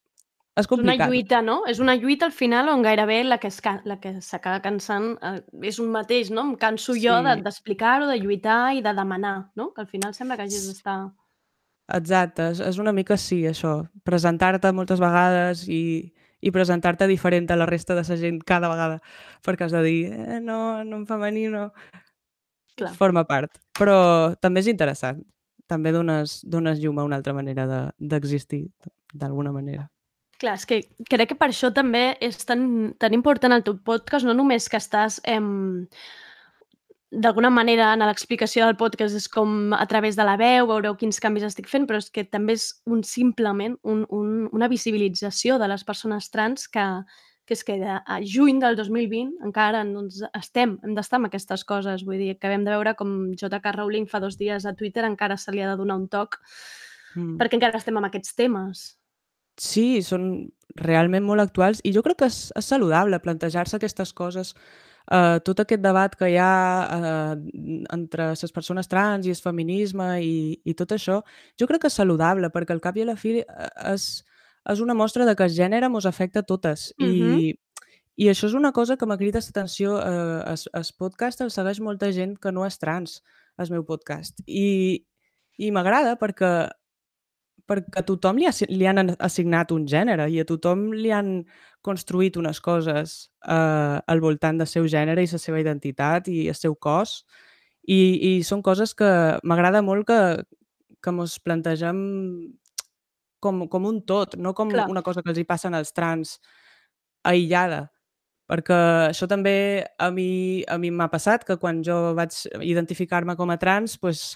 és 0.56 0.66
una 0.72 0.72
complicat. 0.72 1.10
lluita, 1.12 1.42
no? 1.44 1.58
És 1.68 1.82
una 1.84 1.98
lluita 2.00 2.26
al 2.26 2.32
final 2.32 2.70
on 2.72 2.82
gairebé 2.82 3.24
la 3.26 3.38
que 3.44 3.48
es 3.52 3.60
la 3.84 4.00
que 4.00 4.22
s'acaba 4.22 4.62
cansant 4.64 5.18
eh, 5.22 5.42
és 5.68 5.78
un 5.84 5.90
mateix, 5.92 6.32
no? 6.32 6.42
Em 6.48 6.56
canso 6.56 6.94
jo 6.96 7.18
de- 7.22 7.36
Sí. 7.36 7.42
d'explicar-ho, 7.44 8.08
de 8.08 8.18
lluitar 8.18 8.74
i 8.74 8.82
de 8.82 8.94
demanar, 8.94 9.52
no? 9.56 9.74
Que 9.74 9.82
al 9.82 9.88
final 9.88 10.14
sembla 10.14 10.38
que 10.38 10.44
hagis 10.44 10.66
d'estar... 10.70 11.12
Exacte, 11.94 12.50
és, 12.56 12.60
és 12.66 12.78
una 12.82 12.94
mica 12.96 13.18
sí, 13.18 13.44
això. 13.46 13.84
Presentar-te 14.04 14.72
moltes 14.74 15.00
vegades 15.00 15.68
i, 15.70 16.14
i 16.42 16.52
presentar-te 16.52 17.08
diferent 17.08 17.52
a 17.52 17.60
la 17.60 17.68
resta 17.70 17.94
de 17.94 18.02
la 18.08 18.18
gent 18.18 18.42
cada 18.46 18.72
vegada, 18.72 19.02
perquè 19.46 19.68
has 19.68 19.76
de 19.76 19.84
dir, 19.86 20.00
eh, 20.14 20.40
no, 20.42 20.84
no 20.84 21.04
en 21.04 21.06
femení, 21.06 21.48
no... 21.54 21.70
Clar. 22.76 22.92
Forma 22.98 23.24
part. 23.24 23.54
Però 23.78 24.36
també 24.44 24.60
és 24.60 24.68
interessant. 24.68 25.22
També 25.66 25.94
dones, 25.96 26.42
dones 26.44 26.82
llum 26.82 26.98
a 27.00 27.06
una 27.08 27.16
altra 27.16 27.32
manera 27.34 27.64
de- 27.70 28.10
d'existir, 28.12 28.66
d'alguna 29.14 29.54
manera. 29.56 29.88
Clar, 30.38 30.58
és 30.60 30.66
que 30.68 30.82
crec 31.08 31.30
que 31.32 31.38
per 31.40 31.48
això 31.54 31.70
també 31.72 32.18
és 32.20 32.36
tan, 32.44 32.94
tan 33.00 33.14
important 33.16 33.56
el 33.56 33.64
teu 33.64 33.78
podcast, 33.80 34.28
no 34.28 34.36
només 34.36 34.68
que 34.68 34.82
estàs 34.82 35.22
em, 35.24 35.88
d'alguna 37.22 37.50
manera 37.50 37.92
en 37.94 38.04
l'explicació 38.06 38.66
del 38.68 38.78
podcast 38.80 39.16
és 39.16 39.28
com 39.32 39.74
a 39.74 39.86
través 39.88 40.18
de 40.20 40.26
la 40.28 40.36
veu, 40.38 40.68
veureu 40.70 40.98
quins 41.00 41.20
canvis 41.24 41.48
estic 41.48 41.70
fent, 41.72 41.88
però 41.88 42.00
és 42.02 42.10
que 42.12 42.26
també 42.28 42.58
és 42.58 42.70
un 42.86 43.04
simplement 43.04 43.78
un, 43.84 44.06
un, 44.10 44.48
una 44.52 44.70
visibilització 44.72 45.60
de 45.62 45.70
les 45.72 45.84
persones 45.88 46.30
trans 46.30 46.68
que, 46.68 46.86
que 47.46 47.58
és 47.58 47.64
que 47.64 47.80
de, 47.82 48.00
a 48.00 48.22
juny 48.22 48.60
del 48.64 48.78
2020 48.78 49.46
encara 49.48 49.84
doncs, 49.88 50.24
estem, 50.38 50.78
hem 50.84 50.96
d'estar 50.98 51.22
amb 51.22 51.32
aquestes 51.32 51.64
coses. 51.64 52.04
Vull 52.06 52.22
dir, 52.22 52.34
acabem 52.36 52.66
de 52.68 52.74
veure 52.76 52.96
com 53.00 53.14
J.K. 53.34 53.78
Rowling 53.78 54.10
fa 54.12 54.20
dos 54.24 54.38
dies 54.38 54.66
a 54.66 54.76
Twitter 54.76 55.06
encara 55.08 55.38
se 55.38 55.56
li 55.56 55.64
ha 55.64 55.72
de 55.72 55.80
donar 55.80 56.00
un 56.02 56.10
toc 56.10 56.42
Mm. 57.16 57.38
perquè 57.40 57.58
encara 57.58 57.80
estem 57.80 57.98
amb 57.98 58.10
aquests 58.10 58.36
temes. 58.36 58.86
Sí, 59.62 60.02
són 60.04 60.50
realment 60.76 61.24
molt 61.24 61.46
actuals 61.46 61.80
i 61.88 61.94
jo 61.96 62.04
crec 62.04 62.20
que 62.20 62.28
és, 62.28 62.50
és 62.60 62.68
saludable 62.68 63.22
plantejar-se 63.24 63.78
aquestes 63.78 64.12
coses. 64.14 64.54
Uh, 65.06 65.38
tot 65.46 65.60
aquest 65.62 65.84
debat 65.84 66.16
que 66.18 66.32
hi 66.32 66.38
ha 66.42 66.54
uh, 66.90 67.34
entre 67.94 68.32
les 68.34 68.54
persones 68.56 68.88
trans 68.90 69.28
i 69.28 69.34
el 69.36 69.38
feminisme 69.38 70.08
i, 70.26 70.60
i 70.66 70.74
tot 70.74 70.96
això, 70.96 71.20
jo 71.60 71.68
crec 71.70 71.84
que 71.84 71.92
és 71.92 71.98
saludable 72.00 72.50
perquè 72.50 72.74
al 72.74 72.82
cap 72.82 72.98
i 72.98 73.04
a 73.04 73.10
la 73.12 73.16
fi 73.16 73.36
eh, 73.44 73.70
és, 73.92 74.08
és 74.74 74.82
una 74.82 74.96
mostra 74.98 75.28
de 75.30 75.36
que 75.38 75.46
el 75.46 75.54
gènere 75.54 75.86
ens 75.92 76.08
afecta 76.10 76.42
a 76.42 76.48
totes 76.50 76.88
Mhm. 76.98 77.38
i, 77.38 77.54
i 78.18 78.30
això 78.32 78.48
és 78.48 78.56
una 78.58 78.72
cosa 78.72 78.96
que 78.98 79.06
m'ha 79.06 79.18
cridat 79.20 79.44
l'atenció. 79.44 80.00
Es, 80.48 80.70
es 80.74 80.92
podcast 80.96 81.42
el 81.42 81.52
segueix 81.52 81.82
molta 81.84 82.12
gent 82.16 82.38
que 82.40 82.52
no 82.52 82.66
és 82.66 82.80
trans, 82.80 83.22
el 83.60 83.70
meu 83.70 83.84
podcast. 83.86 84.40
I, 84.48 85.04
i 85.60 85.72
m'agrada 85.72 86.16
perquè 86.18 86.70
perquè 87.70 88.02
a 88.02 88.06
tothom 88.06 88.40
li, 88.40 88.48
li 88.70 88.88
han 88.90 89.16
assignat 89.20 89.72
un 89.76 89.88
gènere 89.90 90.28
i 90.32 90.40
a 90.42 90.46
tothom 90.48 90.92
li 90.94 91.12
han 91.14 91.40
construït 91.86 92.38
unes 92.42 92.62
coses 92.62 93.16
eh, 93.46 93.98
al 94.02 94.22
voltant 94.22 94.62
del 94.62 94.70
seu 94.70 94.88
gènere 94.90 95.24
i 95.24 95.32
la 95.32 95.42
seva 95.42 95.62
identitat 95.62 96.30
i 96.30 96.48
el 96.50 96.58
seu 96.58 96.76
cos. 96.76 97.24
I, 97.86 98.00
i 98.30 98.32
són 98.44 98.64
coses 98.66 98.96
que 98.98 99.10
m'agrada 99.46 99.84
molt 99.86 100.08
que, 100.10 100.20
que 101.02 101.12
mos 101.14 101.38
plantegem 101.38 102.00
com, 103.46 103.66
com 103.70 103.86
un 103.86 104.00
tot, 104.10 104.38
no 104.42 104.56
com 104.58 104.72
Clar. 104.74 104.88
una 104.90 105.04
cosa 105.06 105.22
que 105.22 105.30
els 105.30 105.42
hi 105.42 105.46
passen 105.46 105.78
als 105.78 105.94
trans 105.94 106.40
aïllada. 107.26 107.86
Perquè 108.50 108.78
això 109.10 109.26
també 109.30 109.86
a 109.98 110.12
mi 110.14 110.64
a 110.70 110.78
mi 110.82 110.92
m'ha 110.94 111.10
passat, 111.10 111.46
que 111.46 111.58
quan 111.62 111.82
jo 111.86 112.14
vaig 112.18 112.36
identificar-me 112.62 113.34
com 113.38 113.54
a 113.54 113.58
trans, 113.62 113.98
doncs, 114.02 114.36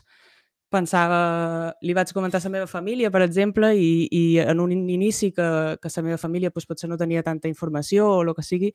pensava, 0.70 1.74
li 1.82 1.94
vaig 1.98 2.12
comentar 2.14 2.40
a 2.40 2.46
la 2.46 2.54
meva 2.54 2.68
família, 2.70 3.10
per 3.12 3.24
exemple, 3.26 3.72
i, 3.76 4.08
i 4.12 4.24
en 4.44 4.60
un 4.62 4.72
inici 4.74 5.32
que, 5.34 5.50
que 5.82 5.92
la 5.96 6.04
meva 6.06 6.18
família 6.22 6.52
doncs, 6.54 6.68
potser 6.70 6.90
no 6.90 6.98
tenia 6.98 7.24
tanta 7.26 7.50
informació 7.50 8.08
o 8.08 8.22
el 8.22 8.34
que 8.38 8.46
sigui, 8.46 8.70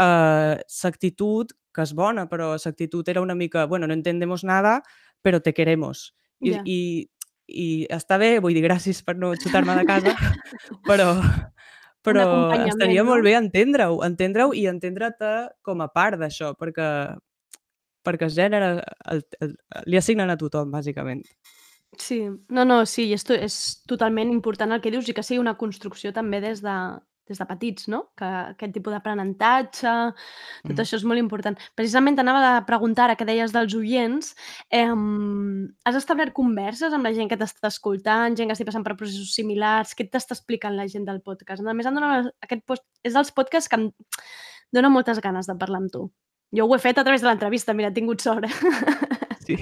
eh, 0.00 0.54
l'actitud, 0.82 1.54
que 1.74 1.82
és 1.82 1.94
bona, 1.96 2.28
però 2.30 2.52
l'actitud 2.54 3.08
era 3.08 3.22
una 3.24 3.34
mica, 3.34 3.66
bueno, 3.66 3.86
no 3.86 3.94
entendemos 3.94 4.44
nada, 4.44 4.82
però 5.22 5.40
te 5.40 5.54
queremos. 5.54 6.14
I, 6.40 6.52
Ja. 6.52 6.62
i, 6.66 7.08
i 7.48 7.86
està 7.88 8.18
bé, 8.18 8.38
vull 8.40 8.54
dir, 8.54 8.64
gràcies 8.64 9.02
per 9.04 9.16
no 9.16 9.32
xutar-me 9.34 9.76
de 9.78 9.84
casa, 9.88 10.14
però, 10.88 11.14
però 12.04 12.24
estaria 12.66 13.02
no? 13.02 13.12
molt 13.12 13.24
bé 13.24 13.34
entendre-ho, 13.38 14.02
entendre-ho 14.04 14.52
i 14.52 14.66
entendre-te 14.68 15.34
com 15.62 15.80
a 15.80 15.88
part 15.88 16.20
d'això, 16.20 16.52
perquè 16.58 17.16
perquè 18.04 18.28
el 18.28 18.34
gènere 18.34 18.70
el, 19.12 19.24
el, 19.40 19.56
li 19.86 20.00
assignen 20.00 20.30
a 20.30 20.38
tothom, 20.40 20.70
bàsicament. 20.74 21.24
Sí, 21.98 22.24
no, 22.50 22.64
no, 22.66 22.82
sí, 22.90 23.12
és, 23.14 23.22
to 23.24 23.36
és 23.38 23.56
totalment 23.86 24.30
important 24.34 24.72
el 24.74 24.80
que 24.82 24.90
dius 24.90 25.08
i 25.08 25.14
que 25.14 25.22
sigui 25.22 25.38
una 25.42 25.54
construcció 25.60 26.10
també 26.12 26.40
des 26.42 26.62
de, 26.64 26.74
des 27.28 27.38
de 27.38 27.46
petits, 27.46 27.86
no? 27.88 28.00
Que 28.18 28.26
aquest 28.26 28.74
tipus 28.74 28.92
d'aprenentatge, 28.92 29.92
tot 30.64 30.72
Mm. 30.74 30.80
això 30.82 30.98
és 30.98 31.04
molt 31.04 31.22
important. 31.22 31.56
Precisament 31.76 32.16
t'anava 32.18 32.56
a 32.56 32.64
preguntar, 32.66 33.04
ara 33.04 33.16
que 33.16 33.24
deies 33.24 33.52
dels 33.52 33.74
oients, 33.78 34.34
eh, 34.70 34.90
has 35.84 35.94
establert 35.96 36.34
converses 36.34 36.92
amb 36.92 37.04
la 37.06 37.14
gent 37.14 37.30
que 37.30 37.38
t'està 37.38 37.70
escoltant, 37.70 38.36
gent 38.36 38.48
que 38.48 38.52
estigui 38.52 38.70
passant 38.72 38.84
per 38.84 38.96
processos 38.96 39.32
similars? 39.34 39.94
Què 39.94 40.10
t'està 40.10 40.34
explicant 40.34 40.76
la 40.76 40.88
gent 40.88 41.06
del 41.06 41.22
podcast? 41.22 41.64
A 41.64 41.72
més, 41.72 41.86
em 41.86 41.94
dona, 41.94 42.30
aquest 42.42 42.66
post, 42.66 42.84
és 43.04 43.14
dels 43.14 43.32
podcasts 43.32 43.68
que 43.68 43.76
em 43.80 43.90
dona 44.72 44.90
moltes 44.90 45.20
ganes 45.20 45.46
de 45.46 45.54
parlar 45.54 45.80
amb 45.80 45.92
tu. 45.92 46.10
Jo 46.52 46.66
ho 46.66 46.74
he 46.76 46.78
fet 46.78 46.98
a 46.98 47.04
través 47.04 47.22
de 47.22 47.28
l'entrevista, 47.28 47.74
mira, 47.74 47.88
he 47.88 47.96
tingut 47.96 48.20
sort. 48.20 48.46
Sí. 49.44 49.58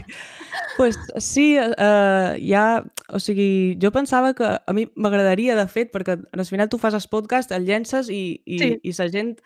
pues, 0.76 0.96
sí, 1.18 1.56
eh, 1.58 2.38
ja, 2.46 2.84
o 3.08 3.18
sigui, 3.18 3.76
jo 3.82 3.90
pensava 3.90 4.32
que 4.32 4.46
a 4.46 4.72
mi 4.72 4.84
m'agradaria, 4.94 5.56
de 5.58 5.66
fet, 5.66 5.90
perquè 5.92 6.14
al 6.32 6.44
final 6.46 6.68
tu 6.70 6.78
fas 6.78 6.94
el 6.94 7.02
podcast, 7.10 7.50
el 7.52 7.66
llences 7.66 8.08
i, 8.08 8.40
i, 8.46 8.58
Sí. 8.60 8.68
i 8.82 8.92
la 8.98 9.08
gent 9.10 9.40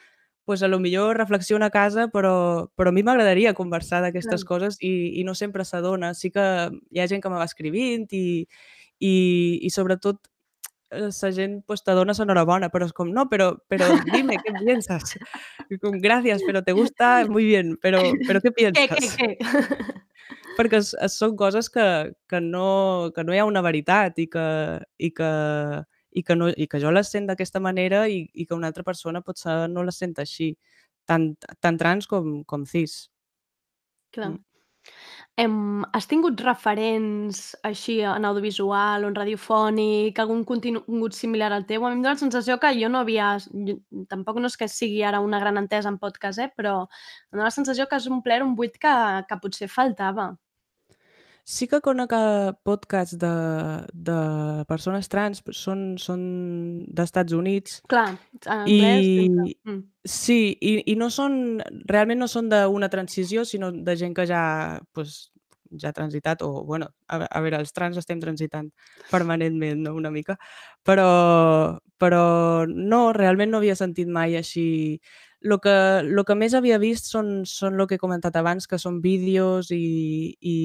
pues, 0.44 0.62
a 0.62 0.68
lo 0.68 0.78
millor 0.78 1.16
reflexiona 1.16 1.66
a 1.66 1.70
casa, 1.70 2.08
però, 2.12 2.68
però 2.76 2.90
a 2.90 2.92
mi 2.92 3.02
m'agradaria 3.02 3.54
conversar 3.54 4.02
d'aquestes 4.04 4.44
Clar. 4.44 4.48
coses 4.60 4.76
i, 4.80 5.18
i 5.18 5.24
no 5.24 5.34
sempre 5.34 5.64
s'adona. 5.64 6.12
Sí 6.14 6.30
que 6.30 6.44
hi 6.92 7.00
ha 7.00 7.08
gent 7.08 7.22
que 7.24 7.30
me 7.32 7.40
va 7.40 7.48
escrivint 7.48 8.06
i, 8.12 8.46
i, 9.00 9.14
i 9.62 9.70
sobretot 9.70 10.20
la 10.90 11.30
gent 11.34 11.60
pues, 11.66 11.82
t'adona 11.82 12.14
l'enhorabona, 12.16 12.70
però 12.70 12.86
és 12.86 12.92
com, 12.94 13.10
no, 13.12 13.26
però, 13.30 13.52
però 13.68 13.88
dime, 14.12 14.38
¿qué 14.44 14.52
piensas? 14.52 15.16
Com, 15.82 15.98
gracias, 16.00 16.42
pero 16.46 16.62
te 16.62 16.72
gusta, 16.72 17.26
muy 17.28 17.44
bien, 17.44 17.76
pero, 17.82 18.02
pero 18.26 18.40
¿qué 18.40 18.50
Què, 18.50 18.54
piensas? 18.54 19.16
què, 19.16 19.36
què? 19.38 20.02
perquè 20.56 20.80
es, 20.80 20.94
es, 21.02 21.18
són 21.18 21.36
coses 21.36 21.68
que, 21.70 21.86
que, 22.30 22.40
no, 22.40 23.12
que 23.14 23.24
no 23.24 23.34
hi 23.34 23.42
ha 23.42 23.48
una 23.48 23.62
veritat 23.64 24.18
i 24.22 24.26
que, 24.32 24.46
i 24.98 25.12
que, 25.14 25.30
i 26.16 26.24
que, 26.24 26.36
no, 26.38 26.48
i 26.48 26.66
que 26.70 26.80
jo 26.82 26.92
les 26.94 27.10
sent 27.12 27.28
d'aquesta 27.28 27.60
manera 27.60 28.06
i, 28.08 28.24
i 28.32 28.46
que 28.46 28.56
una 28.56 28.70
altra 28.70 28.86
persona 28.86 29.22
potser 29.26 29.66
no 29.72 29.84
les 29.86 30.00
sent 30.00 30.16
així, 30.22 30.54
tant, 31.06 31.32
tant 31.60 31.78
trans 31.80 32.08
com, 32.10 32.40
com 32.48 32.66
cis. 32.68 33.06
Clar. 34.14 34.32
Mm. 34.32 34.45
Em, 35.42 35.84
has 35.92 36.06
tingut 36.08 36.40
referents 36.40 37.40
així 37.68 37.98
en 38.08 38.24
audiovisual 38.24 39.02
o 39.04 39.08
en 39.10 39.16
radiofònic, 39.18 40.16
algun 40.22 40.46
contingut 40.48 41.16
similar 41.18 41.50
al 41.52 41.66
teu? 41.68 41.84
A 41.84 41.90
mi 41.90 41.98
em 41.98 42.04
dóna 42.06 42.14
la 42.14 42.22
sensació 42.22 42.56
que 42.62 42.70
jo 42.78 42.88
no 42.88 43.02
havia... 43.04 43.34
Jo, 43.68 43.74
tampoc 44.08 44.40
no 44.40 44.48
és 44.48 44.56
que 44.56 44.70
sigui 44.72 45.02
ara 45.04 45.20
una 45.20 45.40
gran 45.42 45.60
entesa 45.60 45.92
en 45.92 46.00
podcast, 46.00 46.40
eh? 46.40 46.48
però 46.56 46.74
em 46.86 47.36
dóna 47.36 47.50
la 47.50 47.56
sensació 47.58 47.84
que 47.90 47.98
has 47.98 48.08
omplert 48.08 48.46
un 48.48 48.56
buit 48.56 48.80
que, 48.80 48.96
que 49.28 49.40
potser 49.44 49.68
faltava. 49.68 50.30
Sí 51.46 51.68
que 51.70 51.78
conec 51.78 52.10
podcasts 52.66 53.14
de, 53.22 53.28
de 53.94 54.16
persones 54.66 55.06
trans, 55.06 55.44
són, 55.54 55.92
són 56.02 56.22
d'Estats 56.90 57.36
Units, 57.38 57.76
Clar, 57.86 58.08
en 58.42 58.64
anglès... 58.64 59.06
i 59.06 59.54
Mm. 59.66 59.82
sí, 60.06 60.56
i, 60.62 60.72
i 60.90 60.94
no 60.98 61.08
són, 61.10 61.60
realment 61.90 62.20
no 62.22 62.26
són 62.30 62.48
d'una 62.50 62.88
transició, 62.90 63.44
sinó 63.44 63.72
de 63.72 63.94
gent 63.98 64.14
que 64.14 64.26
ja, 64.26 64.80
pues, 64.94 65.30
ja 65.70 65.90
ha 65.90 65.94
transitat, 65.94 66.42
o, 66.42 66.64
bueno, 66.64 66.90
a, 67.06 67.20
a 67.26 67.40
veure, 67.42 67.58
els 67.62 67.74
trans 67.74 67.98
estem 67.98 68.20
transitant 68.22 68.72
permanentment, 69.10 69.82
no?, 69.86 69.94
una 69.94 70.10
mica, 70.14 70.38
però, 70.86 71.78
però 71.98 72.66
no, 72.66 73.12
realment 73.12 73.50
no 73.50 73.58
havia 73.62 73.78
sentit 73.78 74.10
mai 74.10 74.36
així. 74.38 75.00
Lo 75.40 75.58
que, 75.62 76.02
lo 76.02 76.24
que 76.24 76.34
més 76.34 76.54
havia 76.54 76.78
vist 76.82 77.10
són, 77.10 77.44
són 77.46 77.78
el 77.78 77.86
que 77.86 77.98
he 77.98 78.02
comentat 78.02 78.38
abans, 78.38 78.66
que 78.66 78.78
són 78.82 79.02
vídeos 79.02 79.70
i, 79.74 80.34
i 80.40 80.56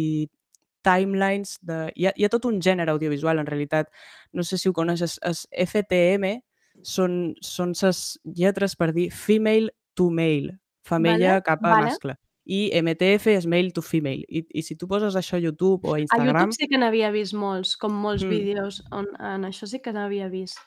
timelines 0.81 1.57
de... 1.61 1.91
Hi 1.95 2.07
ha, 2.07 2.13
hi 2.15 2.25
ha 2.25 2.29
tot 2.33 2.45
un 2.49 2.59
gènere 2.61 2.91
audiovisual, 2.91 3.39
en 3.39 3.45
realitat. 3.49 3.89
No 4.33 4.43
sé 4.43 4.57
si 4.57 4.69
ho 4.69 4.73
coneixes. 4.73 5.19
Es 5.27 5.45
FTM 5.51 6.39
són, 6.83 7.35
són 7.45 7.75
ses 7.77 8.19
lletres 8.25 8.75
per 8.79 8.91
dir 8.95 9.09
female 9.11 9.69
to 9.93 10.09
male, 10.09 10.57
femella 10.87 11.37
Vale, 11.37 11.43
cap 11.45 11.63
a 11.65 11.69
vale. 11.75 11.89
mascle. 11.91 12.15
I 12.51 12.71
MTF 12.81 13.27
és 13.35 13.45
male 13.45 13.69
to 13.71 13.83
female. 13.85 14.25
I, 14.27 14.41
I 14.57 14.63
si 14.65 14.75
tu 14.75 14.87
poses 14.89 15.13
això 15.15 15.37
a 15.37 15.39
YouTube 15.43 15.85
o 15.87 15.93
a 15.93 15.99
A 15.99 16.01
Instagram, 16.01 16.49
YouTube 16.49 16.57
sí 16.57 16.67
que 16.71 16.79
n'havia 16.81 17.11
vist 17.13 17.35
molts, 17.37 17.75
com 17.77 17.93
molts 17.93 18.23
Mm. 18.25 18.29
vídeos 18.33 18.81
on 18.91 19.07
en 19.19 19.45
això 19.45 19.67
sí 19.69 19.79
que 19.79 19.93
n'havia 19.93 20.27
vist. 20.29 20.57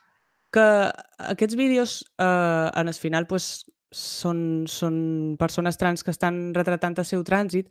que 0.54 0.62
aquests 1.18 1.56
vídeos 1.58 2.04
eh, 2.16 2.70
en 2.78 2.86
el 2.86 2.94
final 2.94 3.26
pues, 3.26 3.64
són, 3.90 4.66
són 4.70 5.34
persones 5.36 5.76
trans 5.76 6.04
que 6.06 6.12
estan 6.14 6.54
retratant 6.54 6.94
el 6.98 7.04
seu 7.04 7.24
trànsit, 7.26 7.66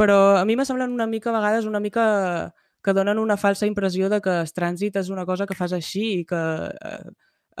però 0.00 0.38
a 0.38 0.46
mi 0.48 0.56
me 0.56 0.64
semblen 0.64 0.94
una 0.96 1.06
mica, 1.06 1.28
a 1.28 1.36
vegades, 1.36 1.66
una 1.68 1.80
mica 1.80 2.54
que 2.82 2.94
donen 2.96 3.18
una 3.18 3.36
falsa 3.36 3.66
impressió 3.66 4.08
de 4.08 4.22
que 4.24 4.32
el 4.40 4.48
trànsit 4.56 4.96
és 4.96 5.10
una 5.12 5.26
cosa 5.28 5.44
que 5.46 5.56
fas 5.58 5.74
així 5.76 6.06
i 6.14 6.22
que 6.24 6.40
eh, 6.72 7.10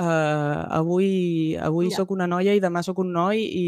eh, 0.00 0.62
avui, 0.78 1.10
avui 1.60 1.90
Ja. 1.90 1.98
sóc 1.98 2.14
una 2.16 2.26
noia 2.26 2.54
i 2.56 2.62
demà 2.64 2.80
sóc 2.82 3.02
un 3.04 3.12
noi 3.12 3.44
i, 3.44 3.66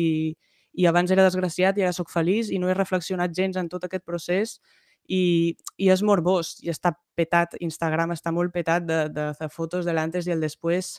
i 0.73 0.87
abans 0.89 1.13
era 1.13 1.27
desgraciat 1.29 1.77
i 1.77 1.85
ara 1.85 1.93
sóc 1.93 2.09
feliç 2.09 2.49
i 2.49 2.59
no 2.59 2.71
he 2.71 2.79
reflexionat 2.79 3.37
gens 3.37 3.61
en 3.61 3.69
tot 3.69 3.85
aquest 3.85 4.07
procés 4.09 4.57
i, 5.05 5.55
i 5.77 5.91
és 5.93 6.03
morbós 6.03 6.57
i 6.65 6.73
està 6.73 6.95
petat, 7.15 7.59
Instagram 7.61 8.17
està 8.17 8.33
molt 8.33 8.55
petat 8.57 8.89
de, 8.89 9.09
de, 9.13 9.33
de 9.37 9.49
fotos 9.53 9.85
de 9.85 9.93
l'antes 9.93 10.27
i 10.27 10.33
el 10.33 10.41
després 10.41 10.95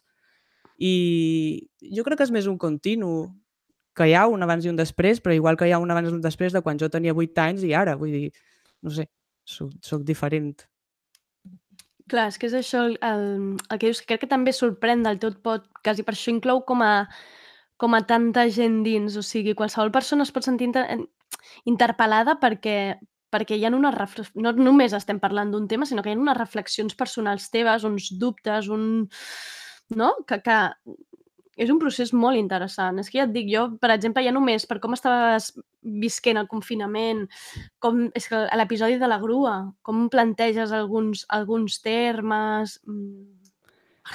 i 0.78 0.94
jo 1.82 2.06
crec 2.06 2.22
que 2.22 2.30
és 2.30 2.36
més 2.38 2.46
un 2.46 2.62
continu 2.62 3.34
que 3.96 4.10
hi 4.10 4.16
ha 4.18 4.26
un 4.28 4.44
abans 4.44 4.66
i 4.66 4.72
un 4.72 4.78
després, 4.80 5.22
però 5.22 5.36
igual 5.36 5.58
que 5.58 5.68
hi 5.70 5.74
ha 5.74 5.82
un 5.82 5.92
abans 5.94 6.10
i 6.10 6.16
un 6.16 6.22
després 6.22 6.54
de 6.54 6.62
quan 6.66 6.80
jo 6.82 6.90
tenia 6.90 7.14
8 7.14 7.46
anys 7.46 7.66
i 7.68 7.74
ara, 7.78 7.96
vull 8.00 8.14
dir, 8.16 8.32
no 8.82 8.94
sé, 8.94 9.08
soc, 9.46 9.74
soc 9.86 10.04
diferent. 10.08 10.66
Clar, 12.10 12.28
és 12.32 12.40
que 12.40 12.50
és 12.50 12.58
això 12.58 12.84
el, 12.90 12.98
el, 13.06 13.24
el 13.70 13.80
que 13.80 13.88
dius, 13.88 14.02
que 14.02 14.12
crec 14.12 14.26
que 14.26 14.32
també 14.32 14.52
sorprèn 14.56 15.06
del 15.06 15.22
tot 15.22 15.40
podcast 15.46 16.02
i 16.02 16.06
per 16.08 16.18
això 16.18 16.34
inclou 16.34 16.64
com 16.68 16.84
a, 16.84 17.08
com 17.80 17.96
a 17.96 18.04
tanta 18.10 18.48
gent 18.52 18.82
dins, 18.86 19.16
o 19.18 19.24
sigui, 19.24 19.56
qualsevol 19.58 19.94
persona 19.94 20.28
es 20.28 20.34
pot 20.36 20.46
sentir 20.46 20.70
inter 20.72 20.86
interpel·lada 21.70 22.36
perquè, 22.42 22.78
perquè 23.34 23.58
hi 23.58 23.66
ha 23.66 23.72
unes 23.74 24.30
no 24.36 24.52
només 24.58 24.94
estem 24.94 25.20
parlant 25.20 25.52
d'un 25.54 25.66
tema, 25.68 25.88
sinó 25.90 26.04
que 26.04 26.12
hi 26.12 26.18
ha 26.18 26.22
unes 26.22 26.38
reflexions 26.38 26.96
personals 26.96 27.50
teves, 27.54 27.88
uns 27.88 28.12
dubtes, 28.20 28.70
un... 28.74 29.08
no? 29.96 30.12
Que, 30.28 30.42
que 30.46 30.60
és 31.58 31.70
un 31.70 31.78
procés 31.80 32.14
molt 32.14 32.38
interessant. 32.40 32.98
És 33.00 33.10
que 33.12 33.20
ja 33.20 33.26
et 33.28 33.34
dic, 33.36 33.48
jo, 33.54 33.68
per 33.82 33.92
exemple, 33.94 34.24
ja 34.26 34.32
només 34.34 34.66
per 34.66 34.80
com 34.82 34.94
estaves 34.96 35.52
visquent 35.82 36.38
el 36.42 36.48
confinament, 36.48 37.28
com, 37.84 38.08
és 38.16 38.28
que 38.32 38.46
l'episodi 38.58 38.98
de 39.02 39.08
la 39.12 39.20
grua, 39.22 39.74
com 39.82 40.08
planteges 40.10 40.72
alguns, 40.72 41.26
alguns 41.30 41.82
termes... 41.84 42.80
mm, 42.88 43.40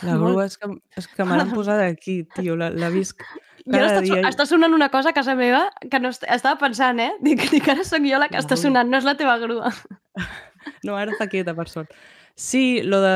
La 0.03 0.17
molt- 0.19 0.35
grua 0.35 0.45
és 0.45 0.59
que, 0.61 0.69
és 1.01 1.07
que 1.09 1.25
me 1.25 1.37
l'han 1.39 1.53
posat 1.55 1.81
aquí, 1.81 2.23
tio, 2.37 2.57
la, 2.61 2.69
la 2.71 2.91
visc 2.93 3.23
Jo 3.69 3.73
ara 3.77 3.87
cada 3.89 4.01
està, 4.03 4.03
dia. 4.05 4.29
està 4.29 4.45
sonant 4.49 4.75
una 4.77 4.91
cosa 4.93 5.11
a 5.11 5.17
casa 5.17 5.35
meva 5.37 5.63
que 5.91 5.99
no 6.01 6.09
est 6.13 6.25
estava 6.29 6.59
pensant, 6.61 7.01
eh? 7.01 7.11
Dic, 7.25 7.47
dic 7.51 7.67
ara 7.69 7.85
sóc 7.85 8.05
jo 8.05 8.19
la 8.21 8.29
que 8.29 8.37
està 8.41 8.57
Ui. 8.57 8.61
sonant, 8.63 8.89
no 8.89 8.99
és 9.01 9.05
la 9.09 9.17
teva 9.17 9.39
grua. 9.41 9.73
No, 10.85 10.97
ara 10.99 11.13
està 11.15 11.29
quieta, 11.31 11.55
per 11.57 11.69
sort. 11.71 11.93
Sí, 12.37 12.83
lo 12.85 12.99
de, 13.01 13.15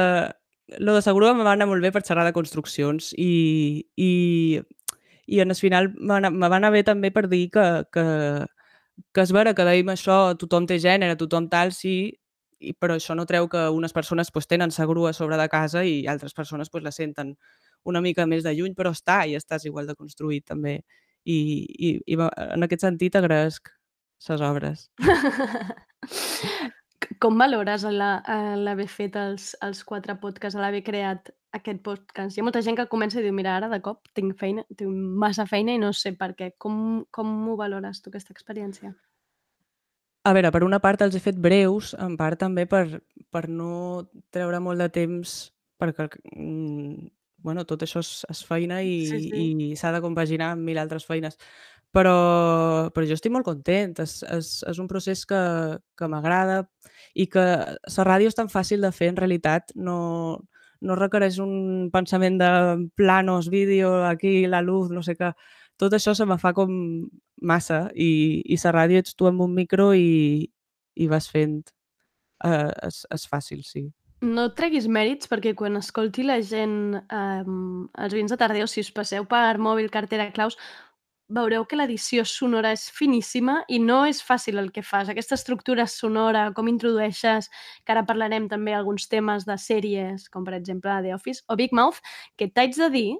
lo 0.78 0.94
de 0.94 1.12
grua 1.12 1.34
me 1.34 1.44
va 1.44 1.52
anar 1.52 1.66
molt 1.66 1.82
bé 1.82 1.92
per 1.92 2.02
xerrar 2.06 2.24
de 2.24 2.32
construccions 2.32 3.12
i, 3.18 3.84
i, 3.96 4.60
i 5.26 5.40
en 5.40 5.50
el 5.50 5.56
final 5.56 5.92
me 5.98 6.20
va 6.48 6.56
anar- 6.56 6.72
bé 6.72 6.82
també 6.84 7.10
per 7.10 7.28
dir 7.28 7.50
que, 7.50 7.84
que, 7.92 8.04
que 9.12 9.20
és 9.22 9.32
vera 9.32 9.54
que 9.54 9.64
dèiem 9.64 9.88
això, 9.92 10.36
tothom 10.38 10.66
té 10.66 10.78
gènere, 10.78 11.16
tothom 11.16 11.48
tal, 11.48 11.72
sí, 11.72 12.12
i, 12.62 12.72
però 12.72 12.94
això 12.96 13.14
no 13.18 13.26
treu 13.26 13.48
que 13.48 13.68
unes 13.74 13.92
persones 13.92 14.30
pues, 14.30 14.46
tenen 14.46 14.70
sa 14.70 14.86
grua 14.86 15.10
a 15.10 15.12
sobre 15.16 15.36
de 15.36 15.48
casa 15.48 15.84
i 15.84 16.06
altres 16.06 16.34
persones 16.34 16.70
pues, 16.70 16.84
la 16.84 16.92
senten 16.92 17.36
una 17.84 18.00
mica 18.00 18.26
més 18.26 18.44
de 18.44 18.54
lluny, 18.54 18.74
però 18.78 18.92
està 18.94 19.24
i 19.26 19.34
estàs 19.34 19.66
igual 19.66 19.86
de 19.86 19.96
construït 19.98 20.46
també. 20.46 20.82
I, 21.24 21.38
i, 21.78 21.90
i 22.06 22.16
en 22.18 22.62
aquest 22.66 22.82
sentit 22.82 23.16
agraesc 23.18 23.70
ses 24.22 24.40
obres. 24.42 24.88
Com 27.22 27.38
valores 27.38 27.84
la- 27.86 28.22
l'haver 28.58 28.88
fet 28.90 29.14
els, 29.20 29.52
els 29.62 29.84
quatre 29.86 30.16
podcasts, 30.18 30.58
l'haver 30.58 30.82
creat 30.82 31.30
aquest 31.54 31.78
podcast? 31.84 32.34
Hi 32.36 32.42
ha 32.42 32.46
molta 32.46 32.62
gent 32.66 32.76
que 32.80 32.88
comença 32.90 33.20
i 33.20 33.22
diu, 33.22 33.34
mira, 33.36 33.54
ara 33.56 33.68
de 33.70 33.78
cop 33.84 34.08
tinc 34.16 34.34
feina, 34.40 34.64
tinc 34.76 34.90
massa 35.22 35.46
feina 35.46 35.76
i 35.76 35.78
no 35.78 35.92
sé 35.94 36.16
per 36.18 36.32
què. 36.34 36.50
Com, 36.58 37.04
com 37.14 37.32
ho 37.48 37.56
valores 37.60 38.02
tu, 38.02 38.10
aquesta 38.10 38.34
experiència? 38.34 38.90
A 40.24 40.32
veure, 40.34 40.50
per 40.54 40.62
una 40.66 40.78
part 40.82 41.02
els 41.02 41.14
he 41.18 41.22
fet 41.22 41.38
breus, 41.38 41.94
en 41.98 42.16
part 42.18 42.38
també 42.38 42.66
per, 42.70 42.84
per 43.30 43.48
no 43.50 44.08
treure 44.34 44.60
molt 44.62 44.82
de 44.82 44.88
temps, 44.94 45.52
perquè 45.82 46.08
mm, 46.36 47.08
bueno, 47.42 47.64
tot 47.66 47.82
això 47.82 48.02
és, 48.02 48.10
és 48.30 48.42
feina 48.46 48.80
i, 48.82 49.00
Sí, 49.06 49.20
sí. 49.28 49.44
i 49.72 49.76
s'ha 49.78 49.90
de 49.94 50.02
compaginar 50.02 50.52
amb 50.54 50.62
mil 50.66 50.78
altres 50.78 51.06
feines. 51.06 51.38
Però, 51.92 52.88
però 52.94 53.04
jo 53.04 53.18
estic 53.18 53.34
molt 53.34 53.44
content, 53.44 53.98
és, 54.00 54.22
és, 54.24 54.52
és 54.70 54.78
un 54.80 54.86
procés 54.88 55.26
que, 55.28 55.40
que 55.98 56.08
m'agrada 56.08 56.62
i 57.14 57.26
que 57.28 57.44
la 57.96 58.06
ràdio 58.08 58.30
és 58.30 58.38
tan 58.38 58.48
fàcil 58.52 58.82
de 58.84 58.92
fer, 58.92 59.10
en 59.12 59.18
realitat, 59.20 59.74
no, 59.76 60.40
no 60.80 60.98
requereix 60.98 61.38
un 61.42 61.90
pensament 61.92 62.38
de 62.40 62.52
planos, 62.96 63.50
vídeo, 63.52 64.04
aquí, 64.08 64.46
la 64.46 64.62
luz, 64.62 64.90
no 64.90 65.02
sé 65.02 65.16
què. 65.18 65.32
tot 65.76 65.94
això 65.94 66.14
se 66.14 66.26
me 66.26 66.38
fa 66.38 66.52
com 66.54 66.70
massa 67.42 67.88
i, 67.94 68.42
i 68.46 68.56
la 68.64 68.72
ràdio 68.72 69.00
ets 69.02 69.16
tu 69.18 69.26
amb 69.26 69.40
un 69.42 69.54
micro 69.54 69.92
i, 69.94 70.48
i 70.94 71.08
vas 71.08 71.28
fent... 71.30 71.62
Uh, 72.42 72.72
és, 72.88 73.04
és 73.14 73.24
fàcil, 73.30 73.60
sí. 73.62 73.84
No 74.22 74.48
et 74.48 74.54
treguis 74.58 74.88
mèrits 74.90 75.28
perquè 75.30 75.52
quan 75.58 75.78
escolti 75.78 76.24
la 76.26 76.40
gent, 76.42 76.96
eh, 76.98 77.42
els 78.04 78.14
vins 78.14 78.30
de 78.30 78.38
Tardeu, 78.38 78.66
si 78.70 78.82
us 78.82 78.90
passeu 78.94 79.26
per 79.30 79.58
mòbil, 79.62 79.90
cartera, 79.94 80.28
claus, 80.34 80.58
veureu 81.28 81.64
que 81.64 81.76
l'edició 81.76 82.24
sonora 82.28 82.72
és 82.76 82.88
finíssima 82.92 83.62
i 83.68 83.78
no 83.78 84.02
és 84.08 84.22
fàcil 84.22 84.58
el 84.60 84.70
que 84.72 84.82
fas. 84.82 85.08
Aquesta 85.08 85.36
estructura 85.38 85.86
sonora, 85.86 86.50
com 86.56 86.68
introdueixes, 86.68 87.48
que 87.84 87.94
ara 87.94 88.04
parlarem 88.08 88.48
també 88.48 88.74
alguns 88.74 89.08
temes 89.08 89.46
de 89.48 89.56
sèries, 89.58 90.28
com 90.28 90.44
per 90.44 90.54
exemple 90.58 91.00
The 91.02 91.14
Office 91.14 91.44
o 91.48 91.56
Big 91.56 91.72
Mouth, 91.72 92.02
que 92.36 92.50
t'haig 92.50 92.76
de 92.76 92.90
dir 92.90 93.10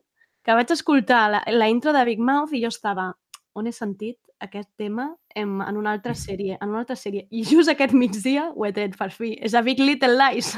que 0.43 0.55
vaig 0.59 0.71
escoltar 0.75 1.25
la, 1.31 1.43
la 1.47 1.69
intro 1.71 1.93
de 1.93 2.05
Big 2.05 2.21
Mouth 2.21 2.53
i 2.53 2.63
jo 2.65 2.73
estava 2.73 3.13
on 3.55 3.69
he 3.69 3.73
sentit 3.73 4.19
aquest 4.43 4.69
tema 4.77 5.09
en, 5.35 5.61
en 5.65 5.77
una 5.79 5.93
altra 5.97 6.15
sèrie, 6.19 6.57
en 6.61 6.73
una 6.73 6.83
altra 6.83 6.97
sèrie. 6.99 7.27
I 7.31 7.45
just 7.49 7.71
aquest 7.73 7.95
migdia 7.97 8.49
ho 8.53 8.67
he 8.67 8.73
tret 8.77 8.97
per 8.99 9.11
fi. 9.15 9.33
És 9.41 9.55
a 9.55 9.63
Big 9.65 9.81
Little 9.81 10.17
Lies, 10.19 10.53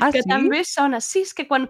Ah, 0.00 0.12
que 0.14 0.22
sí? 0.22 0.28
també 0.30 0.62
sona. 0.64 1.00
Sí, 1.02 1.24
és 1.26 1.34
que 1.34 1.48
quan, 1.48 1.66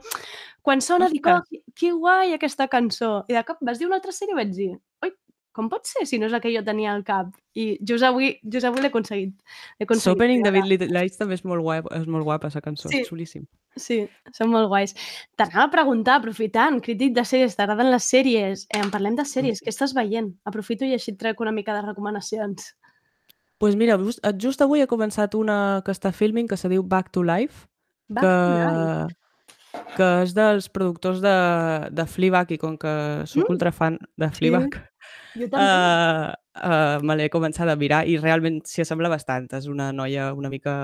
quan 0.62 0.82
sona 0.84 1.08
dic, 1.08 1.26
oh, 1.26 1.38
Ostres. 1.40 1.62
que 1.80 1.92
guai 1.96 2.34
aquesta 2.36 2.68
cançó. 2.68 3.22
I 3.28 3.38
de 3.38 3.44
cop 3.48 3.62
vas 3.64 3.80
dir 3.80 3.88
una 3.88 3.96
altra 4.00 4.12
sèrie 4.12 4.36
i 4.36 4.38
vaig 4.42 4.52
dir, 4.56 4.70
oi, 5.06 5.14
com 5.58 5.66
pot 5.72 5.88
ser 5.90 6.04
si 6.06 6.20
no 6.22 6.28
és 6.28 6.32
la 6.34 6.38
que 6.40 6.52
jo 6.54 6.62
tenia 6.64 6.92
al 6.94 7.02
cap? 7.06 7.32
I 7.58 7.72
just 7.82 8.04
avui, 8.06 8.36
just 8.46 8.64
avui 8.68 8.80
l'he 8.84 8.92
aconseguit. 8.92 9.34
Aconseguit 9.82 10.04
S'opening 10.14 10.44
de 10.46 10.52
Little 10.62 10.92
Lights 10.94 11.18
també 11.18 11.34
és 11.34 11.42
molt 11.44 11.64
guapa, 11.66 11.90
és 11.98 12.06
molt 12.06 12.22
guapa, 12.28 12.50
la 12.54 12.62
cançó, 12.62 12.88
Sí. 12.92 13.02
xulíssim. 13.08 13.44
Sí, 13.78 13.98
són 14.34 14.50
molt 14.50 14.66
guais. 14.70 14.94
T'anava 15.36 15.64
a 15.66 15.70
preguntar, 15.70 16.16
aprofitant, 16.18 16.80
crític 16.82 17.12
de 17.14 17.22
sèries, 17.26 17.54
t'agraden 17.58 17.90
les 17.92 18.06
sèries? 18.10 18.64
Eh, 18.74 18.78
en 18.80 18.90
parlem 18.90 19.14
de 19.18 19.22
sèries, 19.26 19.60
què 19.62 19.70
estàs 19.74 19.92
veient? 19.94 20.32
Aprofito 20.44 20.84
i 20.86 20.94
així 20.94 21.12
et 21.12 21.18
trec 21.18 21.40
una 21.40 21.52
mica 21.52 21.74
de 21.74 21.82
recomanacions. 21.86 22.74
pues 23.58 23.74
mira, 23.74 23.96
just, 23.98 24.20
just 24.38 24.60
avui 24.62 24.80
he 24.80 24.86
començat 24.86 25.34
una 25.34 25.82
que 25.84 25.90
està 25.90 26.12
filming 26.14 26.46
que 26.46 26.56
se 26.56 26.68
diu 26.70 26.84
Back 26.84 27.10
to 27.10 27.24
Life, 27.24 27.66
Va, 28.08 28.20
que, 28.22 29.16
que 29.96 30.06
és 30.22 30.32
dels 30.36 30.68
productors 30.70 31.18
de, 31.20 31.32
de 31.90 32.04
Fleabag 32.06 32.52
i 32.54 32.58
com 32.58 32.76
que 32.78 32.92
sóc 33.26 33.48
Mm. 33.48 33.52
ultrafan 33.56 33.98
de 34.16 34.30
Fleabag, 34.30 34.78
jo 35.34 35.48
també. 35.50 35.64
uh, 35.64 36.32
uh, 36.62 37.02
me 37.04 37.16
l'he 37.18 37.28
començat 37.30 37.68
a 37.68 37.76
mirar 37.76 38.04
i 38.08 38.16
realment 38.18 38.62
s'hi 38.66 38.82
assembla 38.86 39.08
bastant. 39.12 39.48
És 39.58 39.66
una 39.68 39.90
noia 39.92 40.32
una 40.34 40.48
mica 40.48 40.74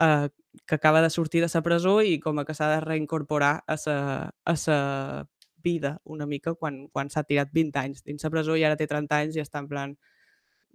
uh, 0.00 0.28
que 0.66 0.74
acaba 0.74 1.02
de 1.02 1.10
sortir 1.10 1.40
de 1.44 1.50
la 1.52 1.62
presó 1.62 2.00
i 2.02 2.18
com 2.20 2.38
a 2.38 2.44
que 2.44 2.54
s'ha 2.54 2.68
de 2.74 2.80
reincorporar 2.84 3.62
a 3.66 3.76
sa, 3.76 4.30
a 4.44 4.56
sa 4.56 5.26
vida 5.62 5.98
una 6.04 6.26
mica 6.26 6.54
quan, 6.54 6.86
quan 6.88 7.10
s'ha 7.10 7.24
tirat 7.26 7.50
20 7.52 7.76
anys 7.80 8.04
dins 8.04 8.22
la 8.24 8.30
presó 8.30 8.56
i 8.56 8.62
ara 8.64 8.76
té 8.78 8.86
30 8.86 9.16
anys 9.16 9.36
i 9.36 9.42
està 9.42 9.58
en 9.58 9.66
plan 9.68 9.96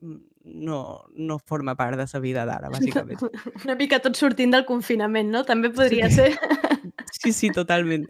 mm, 0.01 0.17
no, 0.67 1.05
no 1.15 1.39
forma 1.39 1.75
part 1.79 1.95
de 1.97 2.07
sa 2.07 2.19
vida 2.19 2.43
d'ara, 2.45 2.69
bàsicament. 2.75 3.19
Una 3.63 3.75
mica 3.79 3.99
tot 4.03 4.15
sortint 4.19 4.51
del 4.51 4.65
confinament, 4.67 5.31
no? 5.31 5.43
També 5.47 5.71
podria 5.71 6.09
Sí. 6.09 6.15
ser. 6.21 6.35
Sí, 7.11 7.31
sí, 7.33 7.49
totalment. 7.55 8.07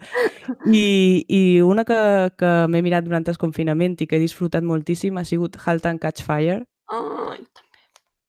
I, 0.68 1.26
i 1.28 1.42
una 1.62 1.84
que, 1.86 1.98
que 2.38 2.52
m'he 2.68 2.82
mirat 2.86 3.06
durant 3.06 3.26
el 3.30 3.38
confinament 3.42 3.96
i 4.02 4.08
que 4.08 4.18
he 4.18 4.24
disfrutat 4.24 4.64
moltíssim 4.66 5.18
ha 5.18 5.26
sigut 5.26 5.58
Halt 5.66 5.86
and 5.90 6.02
Catch 6.04 6.24
Fire. 6.26 6.64
Ai, 6.92 7.44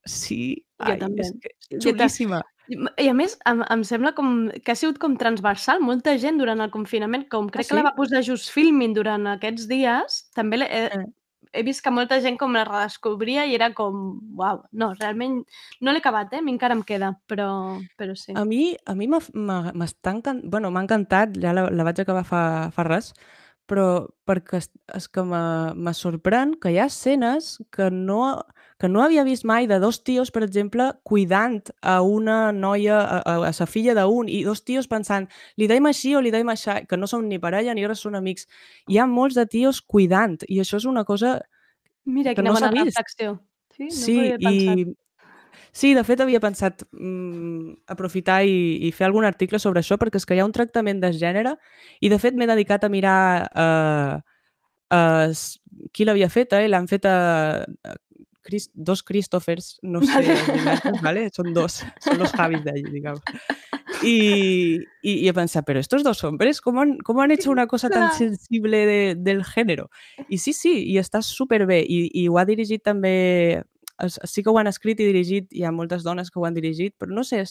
Sí, 0.07 0.64
Jo 0.85 0.93
ai, 0.93 0.99
també. 1.01 1.23
és 1.25 1.33
que 1.40 1.79
Jo 1.81 1.93
ta- 1.97 2.05
xulíssima. 2.09 2.43
I 2.99 3.09
a 3.11 3.14
més, 3.17 3.35
em, 3.49 3.61
em 3.71 3.83
sembla 3.85 4.14
com 4.17 4.49
que 4.64 4.73
ha 4.73 4.77
sigut 4.77 4.99
com 4.99 5.17
transversal. 5.21 5.81
Molta 5.85 6.14
gent 6.19 6.38
durant 6.40 6.61
el 6.64 6.71
confinament, 6.73 7.27
com 7.29 7.49
crec 7.53 7.69
que 7.69 7.75
la 7.77 7.83
sí? 7.83 7.87
va 7.90 7.95
posar 7.97 8.23
just 8.25 8.51
filming 8.53 8.95
durant 8.97 9.27
aquests 9.35 9.67
dies, 9.69 10.23
també 10.35 10.62
Eh. 10.64 11.05
He 11.55 11.62
vist 11.67 11.85
que 11.85 11.93
molta 11.95 12.19
gent 12.25 12.37
com 12.40 12.57
la 12.57 12.64
redescobria 12.67 13.47
i 13.47 13.55
era 13.57 13.71
com, 13.77 14.03
uau, 14.38 14.64
no, 14.73 14.90
realment 14.99 15.40
no 15.81 15.95
l'he 15.95 16.03
acabat, 16.03 16.35
eh? 16.35 16.43
A 16.43 16.45
mi 16.45 16.55
encara 16.55 16.77
em 16.77 16.83
queda, 16.87 17.12
però, 17.31 17.49
però 18.01 18.17
sí. 18.19 18.35
A 18.37 18.45
mi, 18.49 18.75
a 18.75 18.97
mi 18.99 19.09
m'està 19.09 20.14
encant... 20.17 20.43
bueno, 20.51 20.73
m'ha 20.75 20.85
encantat, 20.85 21.38
ja 21.40 21.55
la, 21.57 21.69
la 21.71 21.87
vaig 21.87 22.03
acabar 22.03 22.25
fa, 22.29 22.43
fa 22.75 22.87
res, 22.88 23.12
però 23.71 24.05
perquè 24.29 24.61
és, 24.61 24.69
és 24.99 25.09
que 25.09 25.25
me 25.25 25.95
sorprèn 25.97 26.59
que 26.61 26.75
hi 26.75 26.81
ha 26.83 26.88
escenes 26.90 27.57
que 27.73 27.88
no, 27.95 28.21
que 28.81 28.89
no 28.89 29.03
havia 29.05 29.23
vist 29.25 29.45
mai 29.47 29.69
de 29.71 29.79
dos 29.79 30.03
tios, 30.03 30.31
per 30.35 30.43
exemple, 30.43 30.91
cuidant 31.07 31.63
a 31.81 32.01
una 32.03 32.53
noia, 32.53 32.99
a, 33.01 33.21
a, 33.23 33.37
a 33.49 33.53
sa 33.55 33.67
filla 33.71 33.95
d'un, 33.95 34.29
i 34.29 34.43
dos 34.45 34.65
tios 34.67 34.89
pensant, 34.91 35.29
li 35.57 35.69
deim 35.71 35.87
així 35.87 36.15
o 36.17 36.23
li 36.25 36.33
deim 36.35 36.49
així, 36.51 36.75
que 36.91 36.99
no 36.99 37.07
són 37.07 37.29
ni 37.31 37.39
parella 37.39 37.75
ni 37.75 37.87
res 37.87 38.03
són 38.03 38.19
amics. 38.19 38.49
Hi 38.91 38.99
ha 38.99 39.07
molts 39.07 39.39
de 39.39 39.47
tios 39.47 39.81
cuidant, 39.81 40.41
i 40.49 40.59
això 40.61 40.81
és 40.83 40.89
una 40.91 41.05
cosa 41.05 41.39
Mira 42.05 42.35
que 42.35 42.43
no 42.43 42.53
s'ha 42.57 42.69
bona 42.71 42.85
vist. 42.85 42.99
reflexió. 42.99 43.39
Sí, 43.77 43.85
no 43.85 43.91
Sí, 43.91 44.19
ho 44.19 44.21
havia 44.21 44.39
pensat. 44.39 44.79
i... 44.79 44.95
Sí, 45.75 45.89
de 45.95 46.05
fet 46.07 46.21
havia 46.23 46.39
pensat 46.39 46.85
mm, 46.93 47.73
aprofitar 47.91 48.45
i, 48.47 48.79
i 48.87 48.93
fer 48.95 49.09
algun 49.09 49.25
article 49.27 49.59
sobre 49.59 49.83
això 49.83 49.97
perquè 49.99 50.21
és 50.21 50.27
que 50.27 50.37
hi 50.37 50.43
ha 50.43 50.47
un 50.47 50.53
tractament 50.55 51.01
de 51.03 51.11
gènere 51.15 51.57
i 51.99 52.11
de 52.13 52.19
fet 52.23 52.37
m'he 52.39 52.47
dedicat 52.47 52.85
a 52.87 52.91
mirar 52.93 53.49
uh, 53.51 54.21
uh, 54.95 55.33
qui 55.91 56.07
l'havia 56.07 56.29
fet, 56.31 56.55
eh? 56.55 56.69
L'han 56.71 56.87
fet 56.87 57.09
a 57.11 57.17
Chris, 58.44 58.70
dos 58.74 59.02
Christophers, 59.02 59.78
no 59.83 60.02
sé, 60.04 60.12
Vale. 60.12 61.00
¿vale? 61.02 61.22
Són 61.33 61.54
dos, 61.57 61.80
són 62.04 62.20
los 62.20 62.30
Javis 62.37 62.62
de 62.62 62.74
allí, 62.76 62.85
digamos. 62.92 63.22
Y, 64.02 64.78
y, 65.02 65.12
y 65.24 65.28
he 65.28 65.33
pensado, 65.33 65.64
pero 65.64 65.80
estos 65.80 66.04
dos 66.04 66.22
hombres, 66.24 66.61
¿cómo 66.61 66.83
han, 66.83 66.98
cómo 66.98 67.22
han 67.22 67.30
hecho 67.30 67.50
una 67.50 67.66
cosa 67.66 67.88
tan 67.88 68.12
sensible 68.18 68.85
de, 68.87 69.14
del 69.16 69.44
género? 69.44 69.88
I 70.28 70.38
sí, 70.38 70.52
sí, 70.52 70.74
i 70.92 70.98
està 71.00 71.22
superbé. 71.24 71.80
I, 71.88 72.11
i 72.12 72.28
ho 72.28 72.38
ha 72.38 72.44
dirigit 72.44 72.85
també... 72.85 73.64
Sí 74.26 74.42
que 74.42 74.50
ho 74.50 74.59
han 74.59 74.66
escrit 74.66 74.98
i 75.00 75.07
dirigit, 75.07 75.48
hi 75.54 75.62
ha 75.62 75.70
moltes 75.72 76.02
dones 76.02 76.30
que 76.30 76.40
ho 76.40 76.44
han 76.44 76.54
dirigit, 76.57 76.96
però 76.98 77.14
no 77.14 77.22
sé, 77.24 77.44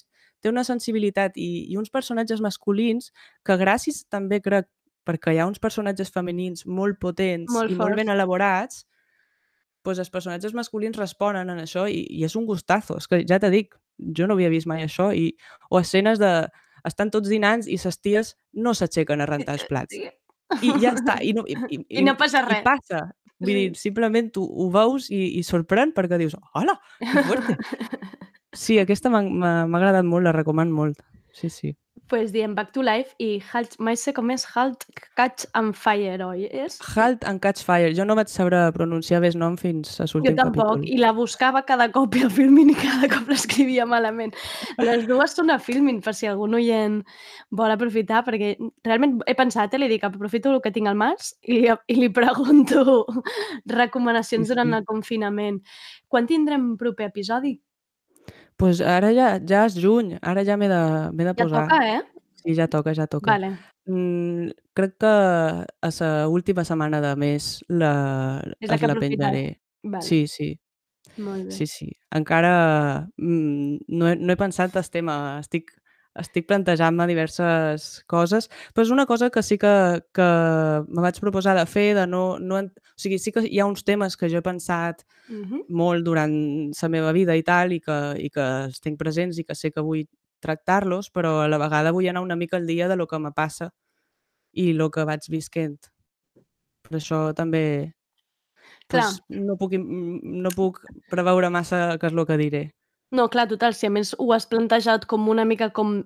té 0.43 0.51
una 0.51 0.65
sensibilitat 0.67 1.38
i, 1.39 1.71
i 1.71 1.77
uns 1.79 1.89
personatges 1.89 2.43
masculins 2.43 3.13
que 3.47 3.56
gràcies 3.58 4.03
també 4.12 4.41
crec 4.43 4.67
perquè 5.08 5.34
hi 5.34 5.39
ha 5.39 5.47
uns 5.47 5.60
personatges 5.63 6.12
femenins 6.12 6.65
molt 6.67 6.99
potents 6.99 7.51
Molt 7.51 7.71
i 7.71 7.77
molt 7.79 7.95
ben 7.95 8.08
forts. 8.08 8.15
elaborats, 8.15 8.84
doncs 9.86 10.02
els 10.04 10.12
personatges 10.13 10.54
masculins 10.58 10.98
responen 11.00 11.52
en 11.54 11.62
això 11.63 11.86
i, 11.90 12.04
i 12.10 12.23
és 12.27 12.36
un 12.40 12.46
gustazo. 12.50 12.98
És 13.02 13.08
que 13.08 13.21
ja 13.27 13.40
t'he 13.40 13.52
dic, 13.54 13.75
jo 14.17 14.27
no 14.27 14.38
havia 14.38 14.52
vist 14.54 14.67
mai 14.69 14.86
això. 14.86 15.12
I, 15.15 15.34
o 15.69 15.79
escenes 15.81 16.21
de... 16.23 16.34
Estan 16.84 17.08
tots 17.13 17.29
dinants 17.31 17.69
i 17.71 17.77
ses 17.79 17.96
ties 18.04 18.34
no 18.60 18.73
s'aixequen 18.75 19.21
a 19.23 19.27
rentar 19.29 19.54
els 19.56 19.63
plats. 19.71 19.96
I 19.96 20.73
ja 20.84 20.92
està. 20.92 21.19
I 21.23 21.31
no, 21.38 21.46
i, 21.48 21.56
i, 21.71 21.77
I 22.02 22.04
no 22.04 22.17
passa 22.19 22.42
I 22.44 22.50
res. 22.50 22.65
passa. 22.65 23.06
Vull 23.44 23.56
dir, 23.56 23.69
simplement 23.79 24.27
tu 24.31 24.44
ho 24.44 24.67
veus 24.71 25.10
i, 25.12 25.21
i 25.40 25.44
sorprèn 25.48 25.92
perquè 25.96 26.19
dius, 26.19 26.36
hola, 26.56 26.77
que 27.00 27.23
fuerte. 27.27 27.58
Sí, 28.54 28.75
aquesta 28.77 29.10
m'ha 29.10 29.63
agradat 29.65 30.06
molt, 30.06 30.27
la 30.27 30.31
recomano 30.36 30.75
molt. 30.77 31.00
Sí, 31.34 31.50
sí. 31.50 31.71
Pues 32.10 32.31
diem 32.33 32.54
Back 32.54 32.71
to 32.75 32.83
Life 32.83 33.15
i 33.17 33.41
Halt, 33.51 33.77
mai 33.79 33.95
sé 33.97 34.12
com 34.13 34.29
és 34.29 34.43
Halt, 34.54 34.83
Catch 35.17 35.47
and 35.58 35.73
Fire, 35.73 36.19
oi? 36.25 36.43
És? 36.51 36.75
Halt 36.95 37.23
and 37.25 37.41
Catch 37.41 37.63
Fire. 37.65 37.93
Jo 37.95 38.06
no 38.06 38.13
vaig 38.19 38.29
saber 38.29 38.60
pronunciar 38.75 39.21
bé 39.23 39.31
el 39.31 39.37
nom 39.41 39.56
fins 39.58 39.95
a 40.04 40.06
Jo 40.06 40.19
l'últim 40.19 40.35
tampoc, 40.37 40.75
capítol. 40.75 40.85
i 40.93 40.99
la 41.01 41.13
buscava 41.15 41.63
cada 41.65 41.87
cop 41.95 42.13
i 42.19 42.21
el 42.27 42.29
Filmin 42.33 42.69
i 42.69 42.77
cada 42.77 43.10
cop 43.10 43.27
l'escrivia 43.31 43.87
malament. 43.89 44.35
Les 44.83 45.08
dues 45.10 45.33
són 45.33 45.49
a 45.49 45.58
Filmin, 45.60 46.01
per 46.06 46.13
si 46.13 46.27
algun 46.29 46.54
oient 46.60 47.01
vol 47.51 47.71
aprofitar, 47.73 48.23
perquè 48.27 48.54
realment 48.85 49.19
he 49.25 49.33
pensat, 49.39 49.73
eh, 49.73 49.81
li 49.81 49.89
dic, 49.95 50.04
aprofito 50.06 50.51
el 50.54 50.62
que 50.62 50.71
tinc 50.75 50.87
al 50.91 50.99
març 50.99 51.33
i 51.47 51.62
li, 51.63 51.67
i 51.87 51.95
li 52.01 52.10
pregunto 52.13 53.06
recomanacions 53.65 54.47
Sí, 54.47 54.51
durant 54.54 54.73
el 54.73 54.85
confinament. 54.85 55.62
Quan 56.08 56.27
tindrem 56.27 56.75
proper 56.77 57.10
episodi? 57.10 57.58
Pues 58.58 58.81
ara 58.81 59.12
ja, 59.15 59.39
ja 59.49 59.65
és 59.67 59.75
juny, 59.79 60.17
ara 60.21 60.43
ja 60.45 60.58
m'he 60.58 60.67
de, 60.71 60.81
de 61.23 61.31
Ja 61.31 61.35
posar. 61.43 61.63
toca, 61.67 61.79
eh? 61.95 62.01
Sí, 62.43 62.56
ja 62.56 62.67
toca, 62.67 62.93
ja 62.93 63.08
toca. 63.08 63.31
Vale. 63.31 63.54
Mm, 63.85 64.51
crec 64.73 64.97
que 64.99 65.08
a 65.08 65.89
la 65.99 66.27
última 66.29 66.63
setmana 66.63 67.01
de 67.01 67.15
mes 67.15 67.63
la, 67.67 68.41
És 68.60 68.69
la 68.69 68.75
es 68.75 68.81
que 68.81 68.87
la 68.87 68.95
penjaré. 68.95 69.60
vale. 69.83 70.01
Sí, 70.06 70.27
sí, 70.27 70.60
Molt 71.17 71.45
bé. 71.45 71.51
sí, 71.51 71.67
sí. 71.67 71.91
Encara 72.12 73.08
mm, 73.17 73.77
no, 73.87 74.08
he, 74.10 74.15
no 74.15 74.33
he 74.33 74.37
pensat 74.37 74.75
el 74.75 74.89
tema, 74.89 75.39
estic, 75.39 75.71
estic 76.20 76.46
plantejant-me 76.48 77.08
diverses 77.10 78.04
coses, 78.08 78.50
però 78.74 78.84
és 78.86 78.92
una 78.94 79.06
cosa 79.10 79.30
que 79.34 79.42
sí 79.44 79.58
que, 79.58 80.04
que 80.14 80.28
me 80.88 81.02
vaig 81.02 81.20
proposar 81.20 81.56
de 81.58 81.66
fer, 81.66 81.94
de 81.98 82.06
no, 82.08 82.38
no... 82.40 82.60
O 82.62 83.00
sigui, 83.02 83.18
sí 83.20 83.32
que 83.34 83.42
hi 83.48 83.60
ha 83.60 83.66
uns 83.66 83.84
temes 83.84 84.16
que 84.18 84.30
jo 84.30 84.38
he 84.38 84.46
pensat 84.46 85.06
Mhm. 85.30 85.64
molt 85.70 86.04
durant 86.06 86.34
la 86.82 86.90
meva 86.90 87.14
vida 87.16 87.36
i 87.36 87.44
tal, 87.44 87.72
i 87.72 87.80
que, 87.80 87.96
i 88.20 88.30
que 88.30 88.44
els 88.68 88.82
tinc 88.84 89.00
presents 89.00 89.40
i 89.40 89.46
que 89.48 89.56
sé 89.56 89.72
que 89.72 89.82
vull 89.82 90.04
tractar-los, 90.44 91.10
però 91.10 91.40
a 91.42 91.48
la 91.48 91.58
vegada 91.58 91.94
vull 91.96 92.08
anar 92.12 92.22
una 92.22 92.36
mica 92.36 92.58
al 92.58 92.68
dia 92.68 92.90
de 92.90 92.98
lo 93.00 93.08
que 93.08 93.20
me 93.20 93.32
passa 93.32 93.72
i 94.54 94.74
lo 94.74 94.90
que 94.92 95.06
vaig 95.08 95.26
visquent. 95.30 95.80
Per 96.84 96.98
això 97.00 97.34
també 97.34 97.94
Clar. 98.88 99.04
pues, 99.08 99.22
no, 99.30 99.56
puc, 99.58 99.74
no 99.80 100.50
puc 100.52 100.82
preveure 101.10 101.50
massa 101.50 101.98
què 101.98 102.08
és 102.12 102.14
el 102.14 102.26
que 102.28 102.38
diré. 102.38 102.64
No, 103.14 103.28
clar, 103.30 103.48
total, 103.52 103.76
si 103.78 103.88
a 103.88 103.94
més 103.94 104.16
ho 104.18 104.32
has 104.34 104.48
plantejat 104.50 105.06
com 105.10 105.30
una 105.30 105.46
mica 105.46 105.70
com 105.70 106.00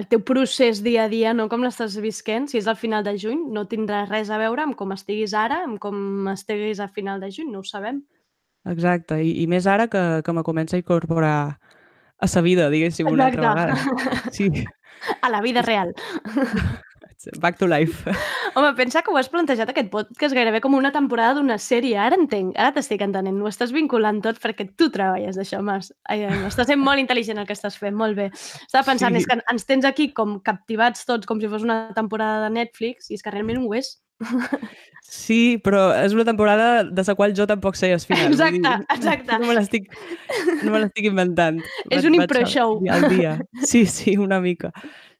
el 0.00 0.06
teu 0.10 0.22
procés 0.26 0.80
dia 0.82 1.04
a 1.04 1.10
dia, 1.12 1.34
no 1.36 1.46
com 1.52 1.62
l'estàs 1.62 1.98
visquent, 2.02 2.48
si 2.50 2.58
és 2.58 2.66
al 2.66 2.78
final 2.80 3.04
de 3.06 3.14
juny, 3.20 3.44
no 3.52 3.66
tindrà 3.70 4.04
res 4.08 4.32
a 4.32 4.40
veure 4.40 4.64
amb 4.64 4.74
com 4.78 4.94
estiguis 4.96 5.34
ara, 5.36 5.60
amb 5.68 5.78
com 5.82 6.26
estiguis 6.32 6.80
a 6.80 6.88
final 6.88 7.20
de 7.22 7.30
juny, 7.30 7.52
no 7.52 7.60
ho 7.60 7.68
sabem. 7.68 8.00
Exacte, 8.66 9.20
i, 9.22 9.36
i 9.44 9.46
més 9.46 9.68
ara 9.70 9.86
que, 9.86 10.02
que 10.26 10.34
me 10.34 10.42
comença 10.42 10.74
a 10.74 10.82
incorporar 10.82 11.36
a 12.16 12.26
sa 12.26 12.42
vida, 12.42 12.70
diguéssim, 12.72 13.12
una 13.12 13.28
altra 13.28 13.52
vegada. 13.54 14.32
Sí, 14.32 14.50
A 15.20 15.28
la 15.28 15.40
vida 15.40 15.62
real. 15.62 15.94
back 17.40 17.58
to 17.58 17.66
life. 17.66 18.04
Home, 18.56 18.72
pensa 18.76 19.02
que 19.02 19.10
ho 19.12 19.16
has 19.20 19.28
plantejat 19.28 19.68
aquest 19.72 19.90
podcast 19.92 20.34
gairebé 20.36 20.60
com 20.64 20.74
una 20.78 20.92
temporada 20.94 21.34
d'una 21.38 21.56
sèrie. 21.60 21.96
Ara 22.00 22.16
entenc, 22.20 22.54
ara 22.56 22.72
t'estic 22.76 23.02
entenent. 23.04 23.40
Ho 23.42 23.50
estàs 23.50 23.72
vinculant 23.74 24.22
tot 24.24 24.38
perquè 24.42 24.68
tu 24.76 24.88
treballes 24.94 25.36
d'això, 25.36 25.60
Mas. 25.64 25.92
Ai, 26.08 26.24
estàs 26.48 26.68
sent 26.70 26.80
molt 26.80 27.00
intel·ligent 27.02 27.38
el 27.42 27.46
que 27.48 27.56
estàs 27.56 27.76
fent, 27.80 27.96
molt 27.96 28.16
bé. 28.16 28.30
Estava 28.66 28.84
pensant, 28.92 29.12
Sí. 29.16 29.22
és 29.24 29.26
que 29.26 29.38
ens 29.52 29.64
tens 29.68 29.84
aquí 29.84 30.12
com 30.12 30.38
captivats 30.40 31.04
tots, 31.04 31.26
com 31.26 31.40
si 31.40 31.48
fos 31.48 31.62
una 31.66 31.92
temporada 31.94 32.44
de 32.48 32.54
Netflix, 32.60 33.10
i 33.10 33.14
és 33.14 33.22
que 33.22 33.30
realment 33.34 33.64
ho 33.64 33.74
és. 33.74 33.96
Sí, 35.06 35.60
però 35.62 35.92
és 36.02 36.10
una 36.16 36.24
temporada 36.26 36.82
de 36.82 37.02
la 37.06 37.14
qual 37.14 37.32
jo 37.36 37.44
tampoc 37.46 37.76
sé 37.78 37.92
el 37.94 38.00
final. 38.00 38.32
vull 38.32 38.40
Exacte, 38.40 38.94
exacte. 38.96 39.36
No 39.38 39.46
me 39.46 39.54
l'estic 39.54 39.84
no 40.64 40.72
me 40.72 40.80
inventant. 41.06 41.60
És 41.90 42.00
Vaig- 42.02 42.06
un 42.08 42.16
vaig 42.16 42.24
impro 42.24 42.40
al 42.40 42.46
show. 42.50 42.80
dia 42.82 42.94
Al 42.96 43.08
dia. 43.12 43.36
Sí, 43.62 43.84
sí, 43.86 44.16
una 44.18 44.40
mica. 44.40 44.72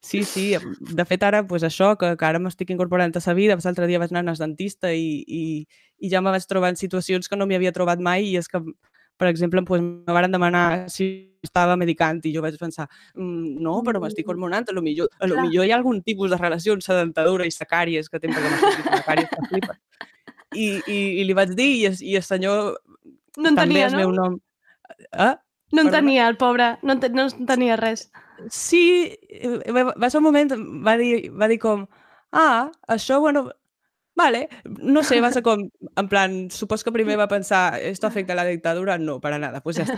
Sí, 0.03 0.23
sí. 0.25 0.55
De 0.81 1.05
fet, 1.05 1.23
ara, 1.27 1.43
pues, 1.47 1.65
això, 1.67 1.95
que, 1.99 2.13
que 2.17 2.27
ara 2.27 2.39
m'estic 2.39 2.71
incorporant 2.71 3.15
a 3.17 3.23
sa 3.23 3.35
vida, 3.35 3.57
l'altre 3.57 3.89
dia 3.91 3.99
vaig 3.99 4.13
anar 4.15 4.35
al 4.35 4.39
dentista 4.39 4.93
i, 4.95 5.25
i, 5.27 5.45
i 5.99 6.11
ja 6.13 6.21
me 6.23 6.31
vaig 6.31 6.47
trobar 6.47 6.71
en 6.71 6.79
situacions 6.79 7.29
que 7.29 7.37
no 7.37 7.47
m'hi 7.47 7.59
havia 7.59 7.73
trobat 7.75 7.99
mai 7.99 8.29
i 8.29 8.37
és 8.39 8.47
que, 8.49 8.61
per 9.17 9.29
exemple, 9.29 9.65
pues, 9.67 9.83
me 9.83 10.13
van 10.15 10.31
demanar 10.31 10.87
si 10.93 11.09
estava 11.43 11.77
medicant 11.81 12.21
i 12.27 12.35
jo 12.35 12.43
vaig 12.45 12.59
pensar, 12.61 12.87
mm, 13.17 13.57
no, 13.65 13.81
però 13.87 14.03
m'estic 14.03 14.29
hormonant, 14.29 14.69
a 14.69 14.77
lo 14.77 14.83
millor, 14.85 15.11
a 15.19 15.27
lo 15.27 15.41
millor 15.43 15.67
hi 15.67 15.73
ha 15.73 15.81
algun 15.81 16.03
tipus 16.07 16.31
de 16.31 16.39
relació 16.39 16.77
amb 16.77 16.87
la 16.87 17.01
dentadura 17.03 17.47
i 17.47 17.55
la 17.55 17.71
càries 17.71 18.11
que 18.11 18.21
té 18.21 18.29
perquè 18.29 18.51
m'ha 18.51 18.61
sortit 18.63 18.93
una 18.93 19.03
càries 19.09 19.33
que 19.33 19.49
flipa. 19.51 19.79
I, 20.55 20.67
i, 20.87 20.99
I 21.21 21.25
li 21.27 21.35
vaig 21.35 21.57
dir 21.59 21.73
i 21.81 21.87
el, 21.89 21.97
i 22.01 22.15
el 22.21 22.23
senyor 22.23 22.77
No 23.37 23.51
en 23.51 23.57
també 23.59 23.83
el 23.85 23.93
no? 23.93 23.99
meu 23.99 24.13
nom. 24.15 24.39
Eh? 25.13 25.35
No 25.73 25.83
en 25.83 25.91
tenia, 25.91 26.29
el 26.29 26.37
pobre. 26.37 26.77
No 26.83 26.95
en, 26.95 27.13
no 27.15 27.27
en 27.27 27.47
tenia 27.47 27.77
res. 27.77 28.11
Sí, 28.53 29.17
eh, 29.29 29.73
va, 29.73 29.93
va 29.95 30.11
ser 30.11 30.21
un 30.21 30.29
moment, 30.29 30.53
va 30.87 30.97
dir, 31.01 31.31
va 31.33 31.49
dir 31.49 31.59
com, 31.59 31.87
ah, 32.33 32.71
això, 32.93 33.19
bueno, 33.21 33.47
vale, 34.15 34.49
no 34.65 35.03
sé, 35.03 35.23
va 35.25 35.33
ser 35.33 35.43
com, 35.43 35.65
en 35.97 36.09
plan, 36.09 36.37
supos 36.53 36.85
que 36.85 36.93
primer 36.93 37.17
va 37.19 37.29
pensar, 37.29 37.81
esto 37.81 38.07
afecta 38.07 38.35
a 38.35 38.37
la 38.37 38.45
dictadura? 38.45 38.99
No, 38.99 39.21
para 39.21 39.39
nada, 39.39 39.63
pues 39.65 39.81
ja 39.81 39.89
està. 39.89 39.97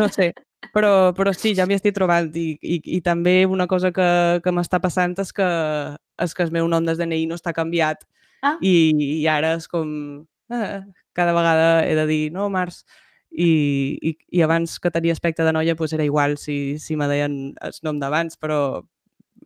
No 0.00 0.08
sé, 0.08 0.32
però, 0.72 1.12
però 1.16 1.32
sí, 1.36 1.54
ja 1.54 1.68
m'hi 1.68 1.76
estic 1.76 1.94
trobant 1.96 2.32
i, 2.36 2.50
i, 2.60 2.80
i 2.98 3.02
també 3.04 3.42
una 3.46 3.68
cosa 3.68 3.92
que, 3.92 4.08
que 4.44 4.52
m'està 4.52 4.80
passant 4.80 5.16
és 5.20 5.32
que, 5.36 5.48
és 6.24 6.34
que 6.34 6.48
el 6.48 6.56
meu 6.56 6.68
nom 6.68 6.88
des 6.88 6.98
DNI 7.00 7.26
no 7.28 7.36
està 7.38 7.52
canviat 7.56 8.08
Ah. 8.42 8.56
i, 8.62 8.92
i 9.18 9.26
ara 9.26 9.56
és 9.58 9.66
com, 9.70 9.88
eh, 10.54 10.80
cada 11.16 11.34
vegada 11.34 11.86
he 11.88 11.94
de 11.98 12.06
dir, 12.06 12.22
no, 12.32 12.46
Març, 12.52 12.84
i, 13.30 13.98
i, 14.02 14.12
i 14.38 14.42
abans 14.42 14.78
que 14.80 14.90
tenia 14.90 15.12
aspecte 15.14 15.44
de 15.44 15.52
noia 15.52 15.74
doncs 15.78 15.92
era 15.96 16.04
igual 16.06 16.38
si, 16.38 16.78
si 16.78 16.96
me 16.96 17.08
deien 17.10 17.54
el 17.60 17.76
nom 17.82 17.98
d'abans, 18.00 18.38
però 18.40 18.82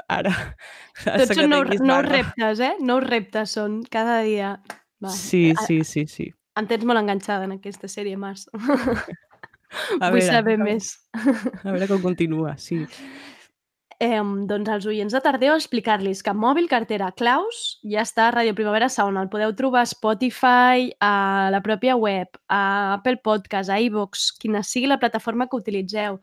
ara... 0.09 0.33
Tots 1.05 1.35
són 1.37 1.51
nous, 1.51 1.75
nous 1.83 2.07
reptes, 2.09 2.61
eh? 2.65 2.75
Nous 2.81 3.03
reptes 3.05 3.57
són 3.59 3.83
cada 3.91 4.21
dia. 4.27 4.55
Va. 5.03 5.11
Sí, 5.11 5.51
A- 5.57 5.67
sí, 5.67 5.83
sí, 5.85 6.07
sí. 6.07 6.31
Em 6.57 6.67
tens 6.69 6.85
molt 6.85 7.01
enganxada 7.01 7.47
en 7.49 7.57
aquesta 7.57 7.89
sèrie, 7.89 8.17
Mars. 8.21 8.47
A 9.73 10.11
Vull 10.13 10.19
veure, 10.21 10.27
saber 10.29 10.59
a- 10.61 10.65
més. 10.67 10.91
A 11.17 11.71
veure 11.73 11.87
com 11.89 12.03
continua, 12.05 12.59
sí. 12.61 12.83
Eh, 14.03 14.19
doncs 14.51 14.67
als 14.73 14.87
oients 14.91 15.15
de 15.15 15.21
Tardeo 15.23 15.55
explicar-los 15.55 16.25
que 16.27 16.33
Mòbil 16.35 16.67
Cartera 16.67 17.13
Claus 17.15 17.79
ja 17.87 18.03
està 18.03 18.25
a 18.27 18.33
Ràdio 18.35 18.55
Primavera 18.59 18.89
Sound. 18.91 19.21
El 19.21 19.29
podeu 19.31 19.53
trobar 19.55 19.85
a 19.85 19.87
Spotify, 19.87 20.89
a 20.99 21.51
la 21.55 21.61
pròpia 21.63 21.95
web, 21.95 22.27
a 22.51 22.97
Apple 22.97 23.21
Podcast, 23.23 23.71
a 23.71 23.79
iVoox, 23.79 24.33
quina 24.43 24.65
sigui 24.67 24.91
la 24.91 24.99
plataforma 24.99 25.47
que 25.47 25.61
utilitzeu. 25.61 26.19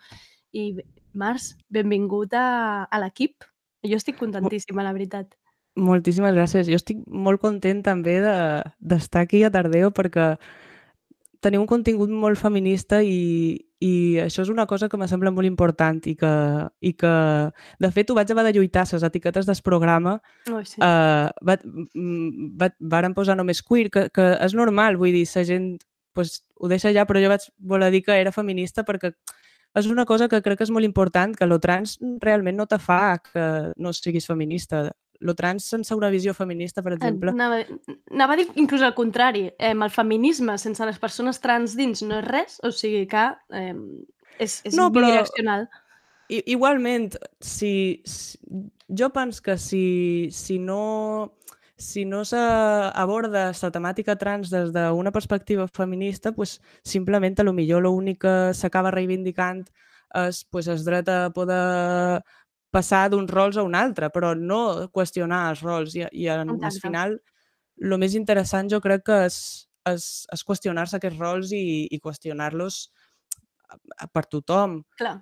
I, 0.52 0.74
Març, 1.16 1.54
benvingut 1.72 2.36
a, 2.36 2.84
a 2.84 3.00
l'equip. 3.00 3.48
Jo 3.88 3.96
estic 3.96 4.20
contentíssima, 4.20 4.84
la 4.84 4.92
veritat. 4.92 5.32
Moltíssimes 5.80 6.36
gràcies. 6.36 6.68
Jo 6.68 6.76
estic 6.76 7.00
molt 7.08 7.40
content 7.40 7.80
també 7.86 8.18
de- 8.20 8.64
d'estar 8.84 9.24
aquí 9.24 9.46
a 9.48 9.54
Tardeo 9.56 9.94
perquè 9.96 10.34
teniu 11.40 11.64
un 11.64 11.70
contingut 11.72 12.12
molt 12.12 12.36
feminista 12.38 13.00
i, 13.00 13.56
i 13.80 14.20
això 14.20 14.44
és 14.44 14.50
una 14.52 14.66
cosa 14.68 14.90
que 14.92 14.98
me 15.00 15.08
sembla 15.08 15.32
molt 15.32 15.48
important 15.48 16.02
i 16.12 16.16
que, 16.20 16.32
i 16.84 16.92
que 17.00 17.12
de 17.80 17.92
fet, 17.96 18.10
ho 18.12 18.18
vaig 18.18 18.32
haver 18.32 18.44
de 18.50 18.54
lluitar, 18.58 18.86
les 18.92 19.06
etiquetes 19.08 19.48
del 19.48 19.62
programa 19.64 20.20
Oh, 20.52 20.64
sí. 20.64 20.82
uh, 20.82 21.30
va, 21.46 21.56
va, 22.60 22.70
varen 22.80 23.16
posar 23.16 23.38
només 23.40 23.64
queer, 23.64 23.88
que, 23.90 24.08
que 24.12 24.26
és 24.36 24.56
normal, 24.58 24.98
vull 25.00 25.16
dir, 25.16 25.28
la 25.36 25.46
gent 25.48 25.78
pues, 26.14 26.42
ho 26.60 26.68
deixa 26.68 26.90
allà, 26.90 27.06
però 27.08 27.22
jo 27.24 27.32
vaig 27.32 27.46
voler 27.58 27.92
dir 27.94 28.04
que 28.04 28.18
era 28.20 28.36
feminista 28.36 28.84
perquè 28.84 29.14
és 29.80 29.88
una 29.88 30.06
cosa 30.10 30.28
que 30.28 30.42
crec 30.42 30.60
que 30.60 30.66
és 30.66 30.74
molt 30.74 30.88
important, 30.88 31.36
que 31.38 31.48
lo 31.48 31.60
trans 31.62 31.98
realment 32.24 32.58
no 32.58 32.66
te 32.68 32.80
fa 32.82 33.20
que 33.22 33.44
no 33.78 33.94
siguis 33.94 34.28
feminista. 34.28 34.90
Lo 35.20 35.36
trans 35.36 35.66
sense 35.68 35.96
una 35.96 36.10
visió 36.10 36.34
feminista, 36.34 36.82
per 36.82 36.94
exemple, 36.96 37.32
Anava, 37.32 37.58
anava 38.12 38.34
a 38.34 38.40
dir 38.40 38.48
inclús 38.56 38.82
al 38.82 38.94
contrari. 38.96 39.50
Eh, 39.60 39.74
el 39.74 39.90
feminisme 39.92 40.56
sense 40.58 40.86
les 40.88 41.00
persones 41.00 41.42
trans 41.44 41.76
dins 41.76 42.02
no 42.08 42.22
és 42.22 42.28
res, 42.28 42.60
o 42.64 42.72
sigui 42.72 43.06
que 43.12 43.26
eh, 43.52 43.76
és, 44.40 44.62
és 44.64 44.76
No, 44.78 44.88
però- 44.92 45.10
bidireccional. 45.12 45.68
I, 46.30 46.44
igualment, 46.54 47.16
si, 47.42 48.02
si, 48.06 48.38
jo 48.88 49.10
penso 49.10 49.42
que 49.42 49.58
si, 49.58 50.30
si 50.32 50.60
no 50.60 51.34
si 51.80 52.04
no 52.06 52.26
s'aborda 52.28 53.54
la 53.56 53.72
temàtica 53.72 54.18
trans 54.20 54.50
des 54.52 54.74
d'una 54.76 55.12
perspectiva 55.16 55.66
feminista, 55.68 56.34
pues, 56.34 56.60
simplement 56.84 57.40
a 57.40 57.44
lo 57.48 57.54
millor 57.54 57.82
l'únic 57.84 58.20
que 58.26 58.54
s'acaba 58.54 58.92
reivindicant 58.92 59.64
és 60.28 60.44
pues, 60.52 60.68
el 60.68 60.84
dret 60.84 61.08
a 61.10 61.30
poder 61.32 62.22
passar 62.72 63.08
d'uns 63.10 63.32
rols 63.32 63.58
a 63.58 63.64
un 63.66 63.76
altre, 63.76 64.10
però 64.14 64.36
no 64.38 64.90
qüestionar 64.94 65.50
els 65.52 65.64
rols. 65.66 65.96
I, 65.98 66.06
i 66.12 66.28
en, 66.32 66.56
al 66.58 66.78
final, 66.82 67.18
el 67.82 67.98
més 68.02 68.16
interessant 68.16 68.70
jo 68.72 68.82
crec 68.84 69.06
que 69.10 69.18
és, 69.26 69.40
és, 69.90 70.06
és 70.34 70.46
qüestionar-se 70.46 71.00
aquests 71.00 71.20
rols 71.20 71.54
i, 71.56 71.88
i 71.90 72.00
qüestionar-los 72.00 72.80
per 74.14 74.26
tothom. 74.30 74.84
Clar. 74.98 75.18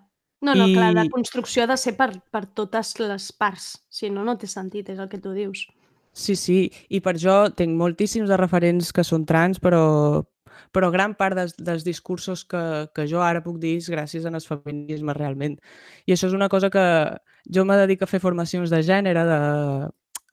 No, 0.46 0.54
no, 0.54 0.68
clar, 0.70 0.92
la 0.94 1.08
I- 1.08 1.10
construcció 1.10 1.64
ha 1.64 1.68
de 1.72 1.78
ser 1.82 1.96
per, 1.98 2.12
per 2.32 2.46
totes 2.54 2.94
les 3.02 3.32
parts. 3.34 3.72
Si 3.90 4.12
no, 4.14 4.24
no 4.24 4.38
té 4.38 4.46
sentit, 4.48 4.92
és 4.94 5.00
el 5.02 5.10
que 5.10 5.18
tu 5.18 5.34
dius. 5.34 5.66
Sí, 6.18 6.36
sí, 6.38 6.60
i 6.90 7.00
per 7.02 7.16
això 7.16 7.48
tinc 7.54 7.74
moltíssims 7.78 8.30
de 8.30 8.38
referents 8.38 8.92
que 8.94 9.04
són 9.06 9.26
trans, 9.30 9.60
però, 9.62 10.24
però 10.72 10.90
gran 10.92 11.16
part 11.16 11.36
dels, 11.38 11.56
dels 11.58 11.84
discursos 11.86 12.46
que, 12.46 12.88
que 12.96 13.08
jo 13.08 13.22
ara 13.24 13.44
puc 13.44 13.60
dir 13.60 13.78
és 13.78 13.90
gràcies 13.90 14.26
al 14.26 14.40
feminisme 14.42 15.14
realment. 15.14 15.60
I 16.06 16.14
això 16.16 16.28
és 16.28 16.34
una 16.38 16.50
cosa 16.50 16.70
que 16.70 16.84
jo 17.54 17.66
me 17.66 17.78
dedico 17.78 18.04
a 18.06 18.08
fer 18.12 18.20
formacions 18.20 18.70
de 18.70 18.82
gènere, 18.84 19.24
de, 19.26 19.40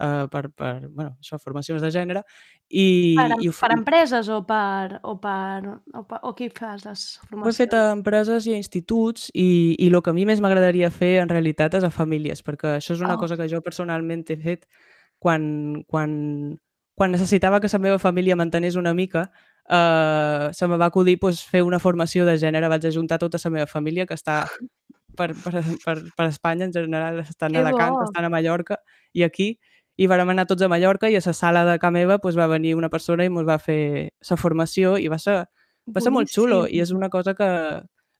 uh, 0.02 0.26
per, 0.32 0.48
per, 0.50 0.88
bueno, 0.88 1.16
això, 1.22 1.38
formacions 1.38 1.82
de 1.82 1.90
gènere, 1.94 2.22
i, 2.68 3.14
Per, 3.14 3.28
i 3.44 3.48
ho, 3.48 3.52
per 3.60 3.70
f- 3.70 3.76
empreses 3.78 4.28
o 4.32 4.40
per, 4.46 4.98
o 5.04 5.14
per, 5.20 5.68
o 5.94 6.02
per... 6.08 6.18
O 6.24 6.32
qui 6.34 6.48
fas 6.50 6.82
les 6.88 7.02
ho 7.20 7.22
he 7.22 7.28
formacions? 7.28 7.56
fet 7.60 7.74
a 7.78 7.82
empreses 7.92 8.46
i 8.48 8.54
a 8.54 8.58
instituts 8.58 9.28
i, 9.34 9.76
i 9.78 9.90
el 9.92 10.00
que 10.02 10.10
a 10.10 10.16
mi 10.16 10.24
més 10.26 10.40
m'agradaria 10.42 10.90
fer 10.90 11.18
en 11.22 11.28
realitat 11.30 11.76
és 11.78 11.84
a 11.86 11.92
famílies, 11.94 12.42
perquè 12.42 12.78
això 12.80 12.96
és 12.96 13.00
una 13.04 13.14
Oh. 13.14 13.20
cosa 13.20 13.36
que 13.36 13.46
jo 13.52 13.60
personalment 13.62 14.24
he 14.32 14.36
fet 14.40 14.66
quan, 15.22 15.84
quan, 15.86 16.58
quan 16.96 17.12
necessitava 17.14 17.60
que 17.60 17.68
la 17.72 17.78
meva 17.78 17.98
família 18.02 18.34
mantenés 18.36 18.74
una 18.76 18.94
mica, 18.94 19.30
eh, 19.68 20.50
se 20.52 20.68
me 20.68 20.76
va 20.76 20.86
acudir 20.86 21.18
pues, 21.18 21.42
fer 21.44 21.62
una 21.62 21.78
formació 21.78 22.24
de 22.26 22.36
gènere, 22.38 22.68
vaig 22.68 22.86
ajuntar 22.86 23.18
tota 23.18 23.38
la 23.44 23.50
meva 23.50 23.66
família 23.66 24.06
que 24.06 24.14
està 24.14 24.44
per, 25.16 25.32
per, 25.34 25.62
per, 25.84 25.96
per 26.16 26.26
Espanya 26.26 26.66
en 26.66 26.72
general, 26.72 27.20
estan 27.20 27.52
Que 27.52 27.58
a 27.58 27.66
Alacant, 27.66 27.94
bo! 27.94 28.04
estan 28.04 28.24
a 28.24 28.30
Mallorca 28.30 28.80
i 29.12 29.22
aquí, 29.22 29.54
i 29.96 30.08
vàrem 30.10 30.32
anar 30.32 30.46
tots 30.50 30.62
a 30.62 30.68
Mallorca 30.68 31.08
i 31.08 31.16
a 31.16 31.22
la 31.24 31.32
sala 31.32 31.64
de 31.64 31.78
ca 31.78 31.90
meva 31.94 32.18
pues, 32.18 32.36
va 32.36 32.48
venir 32.50 32.74
una 32.74 32.90
persona 32.90 33.24
i 33.24 33.30
ens 33.30 33.46
va 33.46 33.58
fer 33.58 34.10
la 34.30 34.36
formació 34.36 34.96
i 34.98 35.08
va 35.08 35.18
ser, 35.18 35.44
va 35.86 36.00
ser 36.02 36.10
molt 36.10 36.30
xulo. 36.30 36.64
I 36.66 36.80
és 36.82 36.90
una 36.90 37.08
cosa 37.08 37.34
que, 37.38 37.48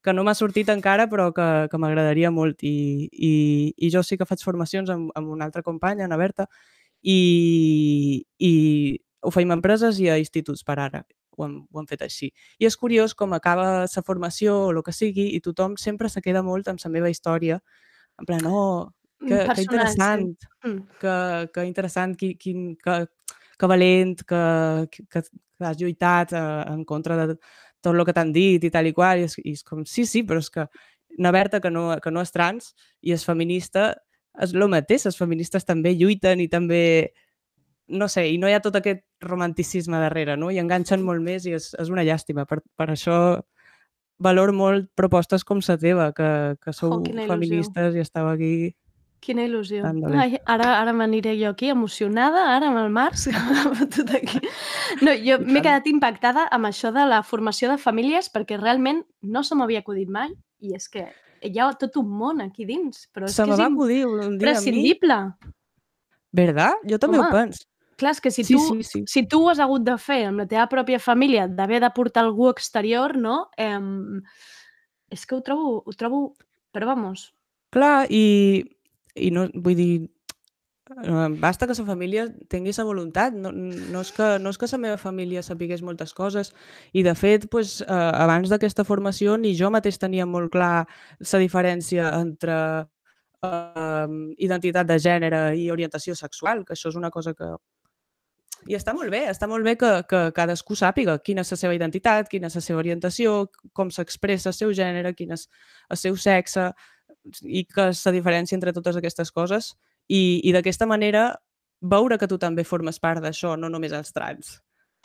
que 0.05 0.12
no 0.14 0.22
m'ha 0.22 0.36
sortit 0.38 0.70
encara 0.70 1.09
però 1.11 1.32
que, 1.34 1.66
que 1.70 1.80
m'agradaria 1.82 2.30
molt. 2.30 2.62
I, 2.62 3.09
i, 3.11 3.32
i 3.74 3.90
jo 3.90 4.05
sí 4.07 4.16
que 4.20 4.28
faig 4.28 4.45
formacions 4.47 4.92
amb, 4.95 5.11
amb 5.18 5.34
una 5.34 5.49
altra 5.51 5.64
companya, 5.66 6.07
Ana 6.07 6.20
Berta, 6.20 6.47
i, 7.03 8.22
i 8.38 8.53
ho 9.24 9.34
feim 9.34 9.51
a 9.51 9.59
empreses 9.59 9.99
i 9.99 10.09
a 10.12 10.20
instituts 10.22 10.62
per 10.62 10.78
ara. 10.78 11.03
Ho 11.37 11.47
hem, 11.47 11.57
ho 11.70 11.80
hem 11.80 11.87
fet 11.91 12.05
així. 12.07 12.30
I 12.59 12.68
és 12.68 12.76
curiós 12.78 13.14
com 13.18 13.32
acaba 13.35 13.85
la 13.85 14.03
formació 14.07 14.57
o 14.66 14.70
el 14.72 14.82
que 14.87 14.95
sigui 14.95 15.30
i 15.35 15.41
tothom 15.45 15.78
sempre 15.80 16.09
se 16.09 16.22
queda 16.22 16.43
molt 16.43 16.68
amb 16.68 16.82
la 16.85 16.93
meva 16.93 17.11
història. 17.11 17.61
En 18.20 18.28
plan, 18.28 18.47
oh, 18.47 18.93
que, 19.20 19.28
que 19.28 19.45
Personal, 19.47 19.64
interessant, 19.64 20.26
sí. 20.39 20.68
Mm. 20.68 20.80
que, 21.01 21.14
que 21.55 21.66
interessant, 21.66 22.16
quin, 22.16 22.37
quin, 22.39 22.64
que, 22.76 22.99
que 23.59 23.70
valent, 23.70 24.16
que, 24.22 24.43
que, 24.91 25.07
que 25.11 25.66
has 25.66 25.78
lluitat 25.80 26.35
eh, 26.35 26.47
en 26.70 26.85
contra 26.85 27.16
de 27.20 27.37
tot 27.85 27.93
el 27.93 28.05
que 28.07 28.14
t'han 28.16 28.32
dit 28.32 28.64
i 28.64 28.72
tal 28.72 28.89
i 28.89 28.95
qual. 28.97 29.20
I 29.20 29.28
és, 29.28 29.39
I 29.43 29.57
és 29.59 29.64
com, 29.66 29.85
sí, 29.89 30.07
sí, 30.09 30.24
però 30.26 30.43
és 30.43 30.51
que 30.53 30.66
na 31.18 31.32
Berta, 31.35 31.61
que 31.61 31.70
no, 31.70 31.91
que 32.03 32.11
no 32.11 32.22
és 32.24 32.35
trans 32.35 32.72
i 33.03 33.14
és 33.14 33.24
feminista, 33.26 33.93
és 34.43 34.55
el 34.55 34.66
mateix, 34.70 35.07
les 35.07 35.18
feministes 35.18 35.66
també 35.66 35.95
lluiten 35.95 36.43
i 36.43 36.49
també 36.51 37.12
no 37.89 38.09
sé, 38.09 38.28
i 38.32 38.39
no 38.39 38.49
hi 38.49 38.55
ha 38.57 38.62
tot 38.64 38.76
aquest 38.78 39.03
romanticisme 39.20 39.99
darrere, 40.01 40.37
no? 40.41 40.51
I 40.51 40.61
enganxen 40.62 41.03
molt 41.05 41.22
més 41.22 41.45
i 41.47 41.55
és, 41.57 41.72
és 41.78 41.91
una 41.93 42.05
llàstima. 42.05 42.47
Per, 42.49 42.61
per 42.76 42.89
això 42.93 43.16
valor 44.18 44.53
molt 44.55 44.89
propostes 44.95 45.45
com 45.45 45.61
la 45.66 45.76
teva, 45.78 46.12
que, 46.12 46.57
que 46.62 46.72
sou 46.72 47.01
Oh, 47.01 47.05
feministes 47.05 47.95
i 47.95 48.03
estàu 48.03 48.28
aquí... 48.30 48.74
Quina 49.24 49.47
il·lusió. 49.47 49.80
Ai, 50.20 50.37
ara 50.45 50.66
ara 50.82 50.93
m'aniré 50.93 51.32
jo 51.41 51.49
aquí 51.55 51.70
emocionada, 51.72 52.43
ara 52.57 52.68
amb 52.68 52.76
el 52.82 52.91
Març, 52.93 53.30
fotut 53.78 54.11
aquí. 54.18 54.41
No, 55.01 55.14
jo 55.16 55.39
m'he 55.41 55.62
quedat 55.64 55.89
impactada 55.89 56.45
amb 56.53 56.68
això 56.68 56.93
de 56.93 57.07
la 57.09 57.22
formació 57.24 57.70
de 57.72 57.78
famílies 57.80 58.28
perquè 58.28 58.59
realment 58.61 59.01
no 59.22 59.43
se 59.43 59.57
m'havia 59.57 59.80
acudit 59.80 60.12
mai 60.12 60.35
i 60.61 60.76
és 60.76 60.91
que 60.93 61.07
hi 61.45 61.57
ha 61.59 61.70
tot 61.80 61.97
un 62.01 62.12
món 62.12 62.45
aquí 62.45 62.68
dins, 62.68 63.09
però 63.16 63.24
és 63.28 63.32
Se 63.37 63.45
que 63.45 63.51
me 63.51 63.57
va 63.57 63.70
acudir 63.72 64.05
un 64.05 64.12
dia 64.12 64.26
a 64.26 64.28
mi. 64.28 64.35
imprescindible. 64.37 65.18
¿Verdad? 66.35 66.76
Jo 66.85 66.99
també 66.99 67.18
Home, 67.20 67.28
ho 67.28 67.32
penso. 67.32 67.64
Clar, 68.01 68.14
és 68.16 68.20
que 68.20 68.32
si, 68.34 68.45
Sí, 68.45 68.57
tu, 68.57 68.64
sí, 68.82 68.82
sí. 68.82 69.05
si 69.07 69.26
tu 69.28 69.45
ho 69.45 69.53
has 69.53 69.61
hagut 69.62 69.84
de 69.86 69.95
fer 69.99 70.24
amb 70.30 70.42
la 70.42 70.49
teva 70.51 70.66
pròpia 70.70 70.99
família, 70.99 71.47
d'haver 71.47 71.80
de 71.84 71.92
portar 71.95 72.24
algú 72.24 72.49
exterior, 72.51 73.16
no? 73.16 73.49
Eh, 73.57 73.78
és 75.11 75.26
que 75.26 75.36
ho 75.36 75.42
trobo, 75.42 75.80
ho 75.84 75.97
trobo... 75.99 76.26
Però 76.74 76.88
vamos, 76.90 77.28
Clar, 77.74 78.07
i, 78.07 78.62
i 79.18 79.30
no, 79.34 79.49
vull 79.59 79.74
dir, 79.74 79.92
eh, 80.95 81.28
basta 81.42 81.66
que 81.66 81.74
la 81.74 81.86
família 81.88 82.28
tingui 82.53 82.74
la 82.76 82.84
voluntat. 82.86 83.34
No, 83.34 83.51
no, 83.51 84.03
és 84.05 84.12
que, 84.14 84.28
no 84.38 84.53
és 84.55 84.59
que 84.61 84.68
la 84.70 84.78
meva 84.84 85.01
família 85.03 85.42
sapigués 85.42 85.82
moltes 85.82 86.14
coses. 86.14 86.53
I, 86.92 87.03
de 87.03 87.14
fet, 87.18 87.49
pues, 87.51 87.80
eh, 87.82 87.88
abans 87.90 88.53
d'aquesta 88.53 88.86
formació 88.86 89.36
ni 89.36 89.57
jo 89.59 89.72
mateix 89.74 89.99
tenia 89.99 90.26
molt 90.26 90.53
clar 90.55 90.86
la 91.32 91.42
diferència 91.42 92.12
entre 92.20 92.57
eh, 93.42 94.09
identitat 94.38 94.86
de 94.86 94.99
gènere 95.03 95.45
i 95.59 95.70
orientació 95.74 96.14
sexual, 96.14 96.64
que 96.64 96.78
això 96.78 96.95
és 96.95 97.01
una 97.01 97.11
cosa 97.11 97.34
que... 97.34 97.57
I 98.68 98.76
està 98.78 98.94
molt 98.96 99.12
bé, 99.12 99.26
està 99.28 99.48
molt 99.50 99.66
bé 99.66 99.74
que, 99.76 99.90
que 100.08 100.20
cadascú 100.36 100.76
sàpiga 100.78 101.18
quina 101.20 101.44
és 101.44 101.52
la 101.52 101.58
seva 101.60 101.74
identitat, 101.76 102.30
quina 102.32 102.48
és 102.48 102.56
la 102.56 102.62
seva 102.64 102.80
orientació, 102.80 103.34
com 103.76 103.90
s'expressa 103.92 104.50
el 104.52 104.56
seu 104.56 104.72
gènere, 104.76 105.12
quin 105.16 105.34
és 105.36 105.48
el 105.92 106.00
seu 106.00 106.16
sexe, 106.16 106.70
i 107.44 107.64
que 107.68 107.90
la 107.92 108.14
diferència 108.14 108.56
entre 108.56 108.72
totes 108.76 108.96
aquestes 108.96 109.32
coses 109.32 109.74
i, 110.08 110.40
i 110.44 110.52
d'aquesta 110.52 110.88
manera 110.88 111.34
veure 111.80 112.18
que 112.18 112.28
tu 112.28 112.38
també 112.40 112.64
formes 112.64 113.00
part 113.00 113.20
d'això, 113.24 113.56
no 113.60 113.68
només 113.68 113.92
els 113.92 114.12
trans. 114.12 114.58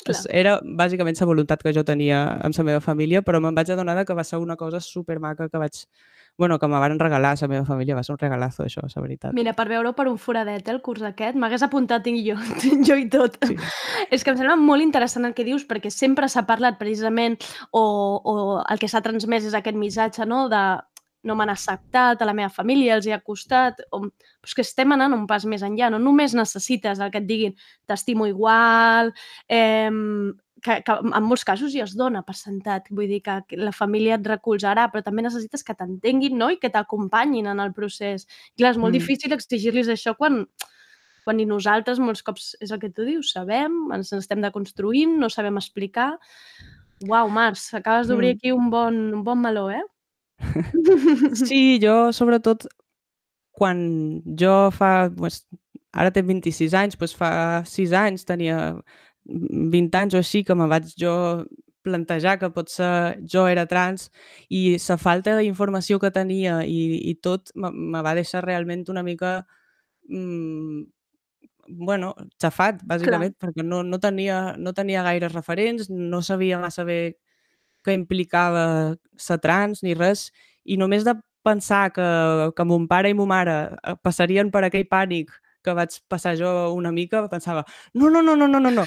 Clar. 0.05 0.21
Era 0.31 0.59
bàsicament 0.63 1.17
la 1.19 1.27
voluntat 1.27 1.63
que 1.63 1.73
jo 1.75 1.83
tenia 1.83 2.21
amb 2.39 2.55
la 2.55 2.67
meva 2.71 2.79
família, 2.83 3.21
però 3.21 3.41
me'n 3.43 3.55
vaig 3.55 3.71
adonar 3.73 4.05
que 4.05 4.15
va 4.15 4.23
ser 4.23 4.39
una 4.39 4.55
cosa 4.55 4.79
supermaca 4.79 5.49
que 5.49 5.57
vaig... 5.57 5.85
Bueno, 6.39 6.57
que 6.57 6.67
me 6.71 6.79
van 6.79 6.97
regalar 6.97 7.33
a 7.33 7.37
la 7.41 7.47
meva 7.51 7.65
família, 7.65 7.95
va 7.95 8.03
ser 8.03 8.13
un 8.13 8.19
regalazo, 8.21 8.63
això, 8.63 8.79
la 8.87 9.01
veritat. 9.03 9.33
Mira, 9.35 9.51
per 9.57 9.65
veure 9.67 9.91
per 9.91 10.05
un 10.07 10.15
foradet, 10.17 10.61
eh, 10.63 10.71
el 10.71 10.79
curs 10.79 11.01
aquest, 11.03 11.35
m'hagués 11.35 11.65
apuntat 11.65 12.07
i 12.07 12.13
jo, 12.23 12.37
jo 12.87 12.95
i 12.95 13.09
tot. 13.11 13.35
Sí. 13.43 13.57
És 14.09 14.23
que 14.23 14.31
em 14.31 14.37
sembla 14.39 14.55
molt 14.55 14.85
interessant 14.85 15.27
el 15.27 15.33
que 15.35 15.43
dius, 15.43 15.65
perquè 15.67 15.91
sempre 15.91 16.29
s'ha 16.31 16.45
parlat 16.47 16.79
precisament, 16.79 17.35
o, 17.75 17.83
o 18.23 18.35
el 18.63 18.79
que 18.79 18.87
s'ha 18.87 19.03
transmès 19.03 19.49
és 19.51 19.57
aquest 19.57 19.75
missatge, 19.75 20.23
no?, 20.29 20.45
de 20.47 20.63
no 21.23 21.35
m'han 21.35 21.49
acceptat, 21.51 22.21
a 22.21 22.25
la 22.25 22.33
meva 22.33 22.49
família 22.49 22.95
els 22.95 23.05
hi 23.05 23.11
ha 23.11 23.19
costat, 23.19 23.81
o... 23.91 23.99
però 24.07 24.47
és 24.47 24.53
que 24.55 24.61
estem 24.63 24.91
anant 24.95 25.13
un 25.13 25.25
pas 25.27 25.43
més 25.45 25.61
enllà, 25.67 25.89
no 25.91 25.99
només 25.99 26.33
necessites 26.33 26.99
el 26.99 27.11
que 27.11 27.19
et 27.19 27.27
diguin 27.27 27.55
t'estimo 27.85 28.25
igual, 28.27 29.11
eh, 29.49 29.89
que, 30.61 30.81
que 30.83 30.91
en 30.95 31.23
molts 31.23 31.45
casos 31.47 31.71
ja 31.71 31.83
es 31.85 31.93
dona 31.95 32.21
per 32.23 32.35
sentat, 32.35 32.87
vull 32.91 33.07
dir 33.07 33.21
que 33.23 33.41
la 33.59 33.71
família 33.71 34.15
et 34.15 34.25
recolzarà, 34.27 34.89
però 34.91 35.03
també 35.03 35.23
necessites 35.23 35.63
que 35.63 35.75
t'entenguin 35.75 36.37
no? 36.37 36.49
i 36.51 36.57
que 36.59 36.69
t'acompanyin 36.71 37.47
en 37.47 37.59
el 37.63 37.71
procés. 37.73 38.25
I 38.55 38.63
clar, 38.63 38.71
és 38.75 38.77
molt 38.77 38.91
Mm. 38.93 38.99
difícil 38.99 39.31
exigir-los 39.35 39.87
això 39.87 40.15
quan, 40.17 40.45
quan 41.23 41.37
ni 41.37 41.45
nosaltres 41.45 41.99
molts 41.99 42.23
cops, 42.23 42.55
és 42.59 42.71
el 42.71 42.79
que 42.79 42.89
tu 42.89 43.03
dius, 43.07 43.31
sabem, 43.31 43.91
ens 43.95 44.11
estem 44.13 44.41
deconstruint, 44.41 45.17
no 45.19 45.29
sabem 45.29 45.55
explicar. 45.57 46.17
Uau, 47.07 47.29
Març, 47.29 47.73
acabes 47.73 48.07
d'obrir 48.07 48.33
Mm. 48.33 48.37
aquí 48.37 48.51
un 48.51 48.69
bon, 48.69 49.13
un 49.13 49.23
bon 49.23 49.39
meló, 49.39 49.69
eh? 49.71 49.83
Sí, 51.49 51.79
jo 51.83 52.11
sobretot 52.15 52.67
quan 53.59 53.79
jo 54.39 54.69
fa, 54.71 55.09
pues, 55.15 55.43
ara 55.91 56.11
tinc 56.15 56.29
26 56.29 56.75
anys, 56.77 56.97
doncs 56.99 57.15
fa 57.17 57.31
6 57.67 57.95
anys 57.97 58.27
tenia 58.29 58.59
20 59.25 59.97
anys 59.99 60.15
o 60.15 60.21
així 60.21 60.43
que 60.47 60.55
me 60.55 60.69
vaig 60.71 60.93
jo 60.99 61.15
plantejar 61.83 62.37
que 62.39 62.49
potser 62.53 63.17
jo 63.33 63.45
era 63.47 63.65
trans 63.69 64.09
i 64.51 64.77
la 64.77 64.97
falta 64.99 65.35
d'informació 65.37 65.99
que 65.99 66.11
tenia 66.11 66.59
i, 66.67 66.79
i 67.11 67.15
tot 67.23 67.51
me, 67.55 68.01
va 68.03 68.15
deixar 68.17 68.43
realment 68.45 68.85
una 68.91 69.03
mica 69.03 69.45
mm, 70.09 70.83
bueno, 71.69 72.15
xafat, 72.41 72.81
bàsicament, 72.89 73.35
perquè 73.37 73.63
no, 73.63 73.83
no, 73.85 73.99
tenia, 74.01 74.55
no 74.57 74.73
tenia 74.73 75.03
gaires 75.05 75.35
referents, 75.35 75.89
no 75.89 76.21
sabia 76.25 76.57
massa 76.61 76.85
bé 76.87 77.19
què 77.85 77.95
implicava 77.95 78.95
ser 79.17 79.39
trans 79.43 79.83
ni 79.83 79.95
res, 79.97 80.29
i 80.65 80.77
només 80.77 81.05
de 81.07 81.15
pensar 81.43 81.89
que, 81.95 82.07
que 82.55 82.65
mon 82.67 82.87
pare 82.87 83.09
i 83.09 83.15
mon 83.17 83.29
mare 83.29 83.59
eh, 83.83 83.95
passarien 84.03 84.51
per 84.51 84.65
aquell 84.67 84.87
pànic 84.89 85.31
que 85.63 85.73
vaig 85.75 85.97
passar 86.07 86.35
jo 86.39 86.49
una 86.73 86.91
mica, 86.95 87.25
pensava, 87.31 87.65
no, 87.93 88.09
no, 88.09 88.21
no, 88.23 88.35
no, 88.35 88.47
no, 88.47 88.59
no, 88.63 88.71
no, 88.71 88.85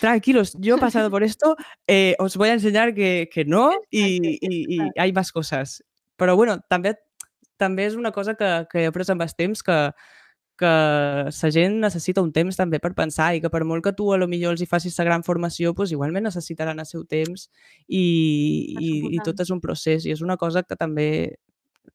tranquilos, 0.00 0.54
yo 0.58 0.76
he 0.76 0.80
pasado 0.80 1.10
por 1.10 1.22
esto, 1.22 1.56
eh, 1.86 2.16
os 2.18 2.36
voy 2.36 2.48
a 2.48 2.54
enseñar 2.54 2.94
que, 2.94 3.28
que 3.32 3.44
no 3.44 3.72
y, 3.90 4.38
y, 4.40 4.76
y 4.76 4.78
hay 4.96 5.12
más 5.12 5.32
cosas. 5.32 5.84
Però 6.16 6.32
bueno, 6.34 6.56
també, 6.72 6.94
també 7.60 7.84
és 7.84 7.96
una 7.96 8.10
cosa 8.12 8.34
que, 8.34 8.48
que 8.70 8.80
he 8.80 8.88
après 8.88 9.08
amb 9.12 9.20
el 9.20 9.34
temps 9.36 9.62
que, 9.62 9.76
que 10.58 10.72
la 11.28 11.50
gent 11.52 11.80
necessita 11.82 12.24
un 12.24 12.32
temps 12.32 12.56
també 12.56 12.80
per 12.82 12.94
pensar 12.96 13.34
i 13.36 13.40
que 13.44 13.50
per 13.52 13.64
molt 13.64 13.84
que 13.84 13.94
tu 13.96 14.10
a 14.12 14.18
lo 14.20 14.28
millor 14.28 14.56
els 14.56 14.62
hi 14.64 14.68
facis 14.70 14.98
la 14.98 15.08
gran 15.08 15.24
formació, 15.26 15.74
doncs 15.76 15.92
igualment 15.92 16.24
necessitaran 16.28 16.80
el 16.80 16.88
seu 16.88 17.04
temps 17.04 17.48
i, 17.86 18.04
i, 18.80 18.92
i 19.16 19.24
tot 19.24 19.40
és 19.44 19.52
un 19.52 19.60
procés 19.60 20.06
i 20.06 20.14
és 20.14 20.22
una 20.24 20.38
cosa 20.40 20.62
que 20.62 20.76
també 20.76 21.36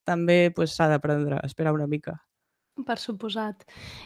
també 0.07 0.51
pues, 0.55 0.75
s'ha 0.75 0.87
d'aprendre 0.91 1.39
a 1.39 1.47
esperar 1.47 1.73
una 1.73 1.87
mica. 1.87 2.17
Per 2.87 2.95
suposat. 2.97 3.65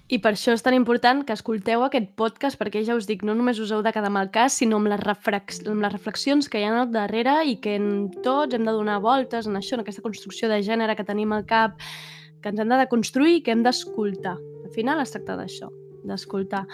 I 0.10 0.18
per 0.20 0.32
això 0.34 0.52
és 0.56 0.64
tan 0.66 0.74
important 0.76 1.22
que 1.24 1.36
escolteu 1.38 1.84
aquest 1.86 2.10
podcast, 2.18 2.58
perquè 2.60 2.82
ja 2.84 2.96
us 2.98 3.06
dic, 3.08 3.22
no 3.24 3.36
només 3.38 3.60
us 3.62 3.72
heu 3.72 3.84
de 3.86 3.94
quedar 3.94 4.10
amb 4.10 4.20
el 4.20 4.32
cas, 4.34 4.58
sinó 4.58 4.80
amb 4.82 4.90
les, 4.90 5.00
reflex 5.04 5.62
amb 5.70 5.86
les 5.86 5.94
reflexions 5.94 6.50
que 6.50 6.60
hi 6.60 6.66
ha 6.66 6.74
al 6.82 6.92
darrere 6.92 7.38
i 7.46 7.56
que 7.62 7.78
en 7.78 8.10
tots 8.26 8.58
hem 8.58 8.66
de 8.66 8.74
donar 8.74 8.98
voltes 9.06 9.48
en 9.48 9.56
això, 9.62 9.78
en 9.78 9.86
aquesta 9.86 10.04
construcció 10.04 10.50
de 10.50 10.60
gènere 10.66 10.98
que 10.98 11.06
tenim 11.08 11.32
al 11.32 11.46
cap, 11.48 11.78
que 12.46 12.52
ens 12.54 12.62
hem 12.62 12.70
de 12.70 12.78
deconstruir 12.78 13.40
i 13.40 13.42
que 13.42 13.56
hem 13.56 13.64
d'escoltar. 13.66 14.36
Al 14.38 14.74
final 14.76 15.02
es 15.02 15.14
tracta 15.16 15.34
d'això, 15.40 15.72
d'escoltar. 16.06 16.68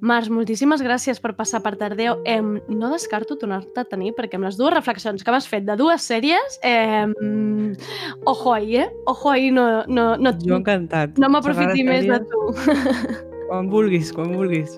Març, 0.00 0.28
moltíssimes 0.32 0.80
gràcies 0.84 1.20
per 1.20 1.34
passar 1.36 1.60
per 1.64 1.74
Tardeo. 1.80 2.18
Eh, 2.28 2.40
no 2.40 2.90
descarto 2.92 3.36
tornar-te 3.40 3.80
a 3.80 3.88
tenir, 3.88 4.12
perquè 4.16 4.36
amb 4.36 4.48
les 4.48 4.56
dues 4.60 4.72
reflexions 4.72 5.24
que 5.24 5.32
m'has 5.32 5.48
fet 5.48 5.64
de 5.64 5.76
dues 5.76 6.04
sèries, 6.04 6.60
eh, 6.64 7.08
ojo 8.24 8.54
ahí, 8.54 8.76
eh? 8.84 8.88
Ojo 9.06 9.32
ahí, 9.32 9.50
no, 9.50 9.84
no, 9.88 10.16
no, 10.16 10.36
Jo 10.44 10.60
encantat. 10.60 11.16
no 11.20 11.32
m'aprofiti 11.32 11.84
més 11.84 12.08
de 12.08 12.20
tu. 12.28 12.46
Quan 13.50 13.66
vulguis, 13.66 14.12
quan 14.14 14.30
vulguis. 14.38 14.76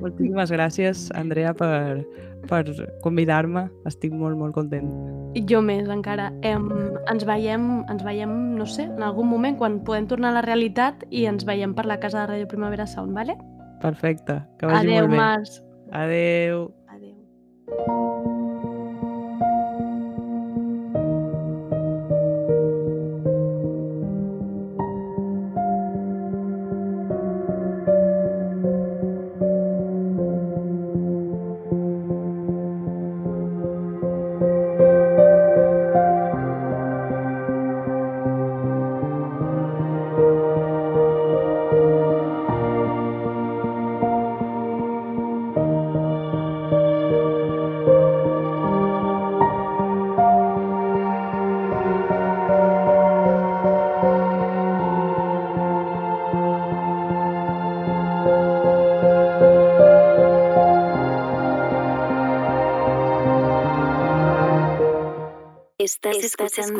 Moltíssimes 0.00 0.48
gràcies, 0.54 1.02
Andrea, 1.12 1.52
per, 1.52 2.00
per 2.48 2.62
convidar-me. 3.04 3.66
Estic 3.84 4.14
molt, 4.16 4.38
molt 4.40 4.56
content. 4.56 4.88
I 5.36 5.42
jo 5.50 5.60
més, 5.60 5.90
encara. 5.92 6.30
Em, 6.46 6.70
ens 7.12 7.26
veiem, 7.28 7.68
ens 7.92 8.06
veiem, 8.06 8.32
no 8.56 8.64
sé, 8.64 8.88
en 8.88 9.04
algun 9.04 9.28
moment, 9.28 9.60
quan 9.60 9.82
podem 9.84 10.08
tornar 10.08 10.32
a 10.32 10.38
la 10.38 10.46
realitat 10.48 11.04
i 11.10 11.26
ens 11.28 11.44
veiem 11.44 11.76
per 11.76 11.84
la 11.90 12.00
casa 12.00 12.22
de 12.22 12.32
Ràdio 12.32 12.48
Primavera 12.48 12.88
Sound, 12.88 13.12
vale? 13.12 13.36
Perfecte. 13.84 14.40
Que 14.56 14.72
vagi 14.72 14.88
Adeu, 14.88 15.02
molt 15.02 15.12
bé. 15.12 15.20
Març. 15.20 15.60
Adeu. 15.92 16.68
Adeu. 16.96 18.12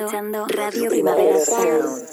Escuchando, 0.04 0.46
Radio 0.46 0.90
Primavera 0.90 1.40
Sound. 1.40 2.04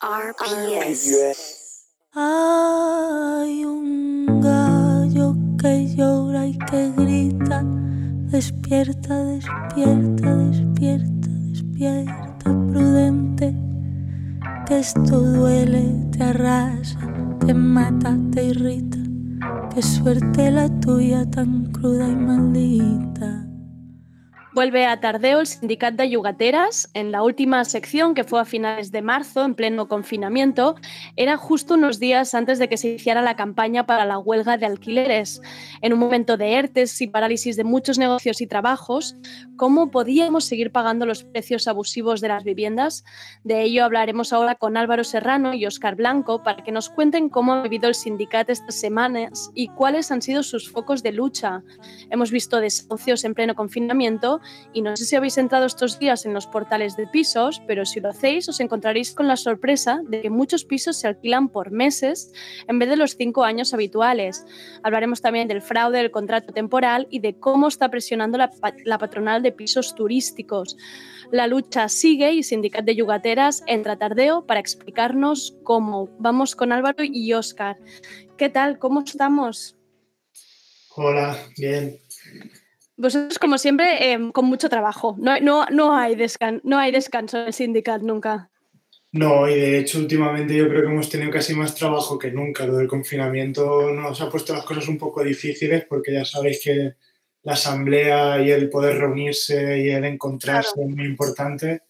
RPS. 0.00 1.86
Hay 2.14 3.64
un 3.64 4.40
gallo 4.40 5.34
que 5.60 5.94
llora 5.94 6.46
y 6.46 6.58
que 6.58 6.92
grita. 6.96 7.62
Despierta, 7.64 9.24
despierta, 9.24 10.36
despierta, 10.36 11.28
despierta, 11.50 12.44
prudente. 12.44 13.54
Que 14.66 14.78
esto 14.78 15.20
duele, 15.20 16.10
te 16.12 16.24
arrasa, 16.24 16.98
te 17.44 17.54
mata, 17.54 18.16
te 18.32 18.44
irrita. 18.44 18.98
Qué 19.74 19.82
suerte 19.82 20.50
la 20.50 20.68
tuya 20.80 21.28
tan 21.30 21.72
cruda. 21.72 21.91
Vuelve 24.54 24.84
a 24.84 25.00
Tardeo 25.00 25.40
el 25.40 25.46
sindicato 25.46 25.96
de 26.02 26.10
yugateras. 26.10 26.90
En 26.92 27.10
la 27.10 27.22
última 27.22 27.64
sección, 27.64 28.12
que 28.12 28.22
fue 28.22 28.38
a 28.38 28.44
finales 28.44 28.92
de 28.92 29.00
marzo, 29.00 29.46
en 29.46 29.54
pleno 29.54 29.88
confinamiento, 29.88 30.74
era 31.16 31.38
justo 31.38 31.72
unos 31.72 31.98
días 31.98 32.34
antes 32.34 32.58
de 32.58 32.68
que 32.68 32.76
se 32.76 32.90
iniciara 32.90 33.22
la 33.22 33.34
campaña 33.34 33.86
para 33.86 34.04
la 34.04 34.18
huelga 34.18 34.58
de 34.58 34.66
alquileres. 34.66 35.40
En 35.80 35.94
un 35.94 35.98
momento 35.98 36.36
de 36.36 36.52
ERTES 36.52 37.00
y 37.00 37.06
parálisis 37.06 37.56
de 37.56 37.64
muchos 37.64 37.96
negocios 37.96 38.42
y 38.42 38.46
trabajos, 38.46 39.16
¿cómo 39.56 39.90
podíamos 39.90 40.44
seguir 40.44 40.70
pagando 40.70 41.06
los 41.06 41.24
precios 41.24 41.66
abusivos 41.66 42.20
de 42.20 42.28
las 42.28 42.44
viviendas? 42.44 43.04
De 43.44 43.62
ello 43.62 43.86
hablaremos 43.86 44.34
ahora 44.34 44.56
con 44.56 44.76
Álvaro 44.76 45.02
Serrano 45.02 45.54
y 45.54 45.64
Óscar 45.64 45.96
Blanco 45.96 46.42
para 46.42 46.62
que 46.62 46.72
nos 46.72 46.90
cuenten 46.90 47.30
cómo 47.30 47.54
ha 47.54 47.62
vivido 47.62 47.88
el 47.88 47.94
sindicato 47.94 48.52
estas 48.52 48.78
semanas 48.78 49.50
y 49.54 49.68
cuáles 49.68 50.10
han 50.10 50.20
sido 50.20 50.42
sus 50.42 50.70
focos 50.70 51.02
de 51.02 51.12
lucha. 51.12 51.62
Hemos 52.10 52.30
visto 52.30 52.60
desahucios 52.60 53.24
en 53.24 53.32
pleno 53.32 53.54
confinamiento 53.54 54.41
y 54.72 54.82
no 54.82 54.96
sé 54.96 55.04
si 55.04 55.16
habéis 55.16 55.38
entrado 55.38 55.66
estos 55.66 55.98
días 55.98 56.24
en 56.26 56.34
los 56.34 56.46
portales 56.46 56.96
de 56.96 57.06
pisos, 57.06 57.62
pero 57.66 57.84
si 57.84 58.00
lo 58.00 58.10
hacéis 58.10 58.48
os 58.48 58.60
encontraréis 58.60 59.14
con 59.14 59.28
la 59.28 59.36
sorpresa 59.36 60.00
de 60.08 60.22
que 60.22 60.30
muchos 60.30 60.64
pisos 60.64 60.96
se 60.98 61.08
alquilan 61.08 61.48
por 61.48 61.70
meses 61.70 62.32
en 62.68 62.78
vez 62.78 62.88
de 62.88 62.96
los 62.96 63.16
cinco 63.16 63.44
años 63.44 63.74
habituales. 63.74 64.44
Hablaremos 64.82 65.20
también 65.20 65.48
del 65.48 65.62
fraude 65.62 65.98
del 65.98 66.10
contrato 66.10 66.52
temporal 66.52 67.06
y 67.10 67.20
de 67.20 67.38
cómo 67.38 67.68
está 67.68 67.88
presionando 67.88 68.38
la, 68.38 68.98
patronal 68.98 69.42
de 69.42 69.52
pisos 69.52 69.94
turísticos. 69.94 70.76
La 71.30 71.46
lucha 71.46 71.88
sigue 71.88 72.32
y 72.32 72.42
Sindicat 72.42 72.84
de 72.84 72.96
Yugateras 72.96 73.62
entra 73.66 73.96
tardeo 73.96 74.46
para 74.46 74.60
explicarnos 74.60 75.56
cómo. 75.62 76.10
Vamos 76.18 76.54
con 76.54 76.72
Álvaro 76.72 77.04
y 77.04 77.32
Óscar. 77.32 77.78
¿Qué 78.36 78.48
tal? 78.48 78.78
¿Cómo 78.78 79.00
estamos? 79.00 79.76
Hola, 80.94 81.38
bien. 81.56 81.98
Vosotros, 83.02 83.40
como 83.40 83.58
siempre, 83.58 84.12
eh, 84.12 84.30
con 84.32 84.44
mucho 84.44 84.68
trabajo. 84.68 85.16
No, 85.18 85.40
no, 85.40 85.66
no, 85.72 85.96
hay 85.96 86.14
descan 86.14 86.60
no 86.62 86.78
hay 86.78 86.92
descanso 86.92 87.36
en 87.40 87.48
el 87.48 87.52
sindicato 87.52 88.06
nunca. 88.06 88.48
No, 89.10 89.48
y 89.48 89.54
de 89.56 89.78
hecho 89.78 89.98
últimamente 89.98 90.54
yo 90.56 90.68
creo 90.68 90.82
que 90.82 90.86
hemos 90.86 91.10
tenido 91.10 91.32
casi 91.32 91.52
más 91.52 91.74
trabajo 91.74 92.16
que 92.16 92.30
nunca. 92.30 92.64
Lo 92.64 92.76
del 92.76 92.86
confinamiento 92.86 93.90
nos 93.90 94.20
ha 94.20 94.30
puesto 94.30 94.52
las 94.52 94.64
cosas 94.64 94.86
un 94.86 94.98
poco 94.98 95.24
difíciles 95.24 95.84
porque 95.88 96.12
ya 96.12 96.24
sabéis 96.24 96.62
que 96.62 96.94
la 97.42 97.54
asamblea 97.54 98.40
y 98.40 98.52
el 98.52 98.70
poder 98.70 98.98
reunirse 98.98 99.80
y 99.80 99.90
el 99.90 100.04
encontrarse 100.04 100.70
claro. 100.74 100.88
es 100.88 100.96
muy 100.96 101.06
importante. 101.06 101.82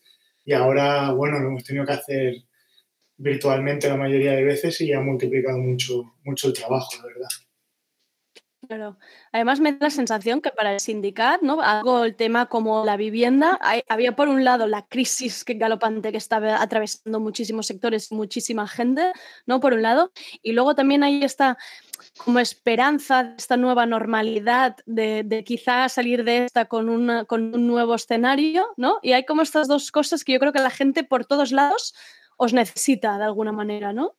Y 0.46 0.54
ahora, 0.54 1.12
bueno, 1.12 1.38
lo 1.38 1.48
hemos 1.48 1.62
tenido 1.62 1.84
que 1.84 1.92
hacer 1.92 2.36
virtualmente 3.18 3.86
la 3.86 3.96
mayoría 3.96 4.32
de 4.32 4.44
veces 4.44 4.80
y 4.80 4.94
ha 4.94 5.00
multiplicado 5.02 5.58
mucho, 5.58 6.14
mucho 6.24 6.46
el 6.48 6.54
trabajo, 6.54 6.88
la 7.02 7.06
verdad. 7.06 7.28
Claro. 8.74 8.96
Además 9.32 9.60
me 9.60 9.72
da 9.72 9.78
la 9.82 9.90
sensación 9.90 10.40
que 10.40 10.50
para 10.50 10.72
el 10.72 10.80
sindicato, 10.80 11.44
¿no? 11.44 11.60
Algo 11.60 12.04
el 12.04 12.16
tema 12.16 12.46
como 12.46 12.86
la 12.86 12.96
vivienda, 12.96 13.60
había 13.86 14.16
por 14.16 14.28
un 14.28 14.44
lado 14.44 14.66
la 14.66 14.86
crisis 14.86 15.44
que 15.44 15.54
galopante 15.54 16.10
que 16.10 16.16
estaba 16.16 16.62
atravesando 16.62 17.20
muchísimos 17.20 17.66
sectores, 17.66 18.10
muchísima 18.12 18.66
gente, 18.66 19.12
¿no? 19.44 19.60
Por 19.60 19.74
un 19.74 19.82
lado, 19.82 20.10
y 20.42 20.52
luego 20.52 20.74
también 20.74 21.02
hay 21.02 21.22
esta 21.22 21.58
como 22.24 22.38
esperanza 22.38 23.24
de 23.24 23.34
esta 23.36 23.58
nueva 23.58 23.84
normalidad, 23.84 24.76
de, 24.86 25.22
de 25.22 25.44
quizá 25.44 25.86
salir 25.90 26.24
de 26.24 26.46
esta 26.46 26.64
con, 26.64 26.88
una, 26.88 27.26
con 27.26 27.54
un 27.54 27.66
nuevo 27.66 27.94
escenario, 27.94 28.68
¿no? 28.78 29.00
Y 29.02 29.12
hay 29.12 29.26
como 29.26 29.42
estas 29.42 29.68
dos 29.68 29.92
cosas 29.92 30.24
que 30.24 30.32
yo 30.32 30.38
creo 30.38 30.54
que 30.54 30.60
la 30.60 30.70
gente 30.70 31.04
por 31.04 31.26
todos 31.26 31.52
lados 31.52 31.94
os 32.38 32.54
necesita 32.54 33.18
de 33.18 33.24
alguna 33.24 33.52
manera, 33.52 33.92
¿no? 33.92 34.16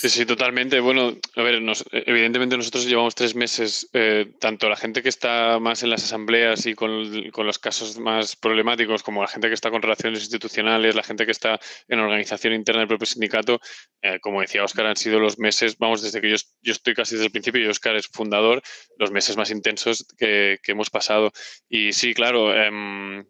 Sí, 0.00 0.08
sí, 0.08 0.24
totalmente. 0.24 0.80
Bueno, 0.80 1.14
a 1.36 1.42
ver, 1.42 1.60
nos, 1.60 1.84
evidentemente 1.92 2.56
nosotros 2.56 2.86
llevamos 2.86 3.14
tres 3.14 3.34
meses, 3.34 3.86
eh, 3.92 4.32
tanto 4.40 4.70
la 4.70 4.76
gente 4.76 5.02
que 5.02 5.10
está 5.10 5.58
más 5.58 5.82
en 5.82 5.90
las 5.90 6.04
asambleas 6.04 6.64
y 6.64 6.74
con, 6.74 7.30
con, 7.32 7.46
los 7.46 7.58
casos 7.58 7.98
más 7.98 8.34
problemáticos, 8.34 9.02
como 9.02 9.20
la 9.20 9.28
gente 9.28 9.48
que 9.48 9.54
está 9.54 9.70
con 9.70 9.82
relaciones 9.82 10.20
institucionales, 10.20 10.94
la 10.94 11.02
gente 11.02 11.26
que 11.26 11.32
está 11.32 11.60
en 11.86 11.98
organización 11.98 12.54
interna 12.54 12.78
del 12.78 12.88
propio 12.88 13.04
sindicato, 13.04 13.60
eh, 14.00 14.18
como 14.20 14.40
decía 14.40 14.64
Óscar, 14.64 14.86
han 14.86 14.96
sido 14.96 15.20
los 15.20 15.38
meses, 15.38 15.76
vamos, 15.76 16.00
desde 16.00 16.22
que 16.22 16.30
yo, 16.30 16.36
yo, 16.62 16.72
estoy 16.72 16.94
casi 16.94 17.16
desde 17.16 17.26
el 17.26 17.32
principio 17.32 17.62
y 17.62 17.66
Óscar 17.66 17.96
es 17.96 18.06
fundador, 18.06 18.62
los 18.96 19.10
meses 19.10 19.36
más 19.36 19.50
intensos 19.50 20.06
que, 20.16 20.60
que 20.62 20.72
hemos 20.72 20.88
pasado. 20.88 21.30
Y 21.68 21.92
sí, 21.92 22.14
claro, 22.14 22.54
eh, 22.56 23.22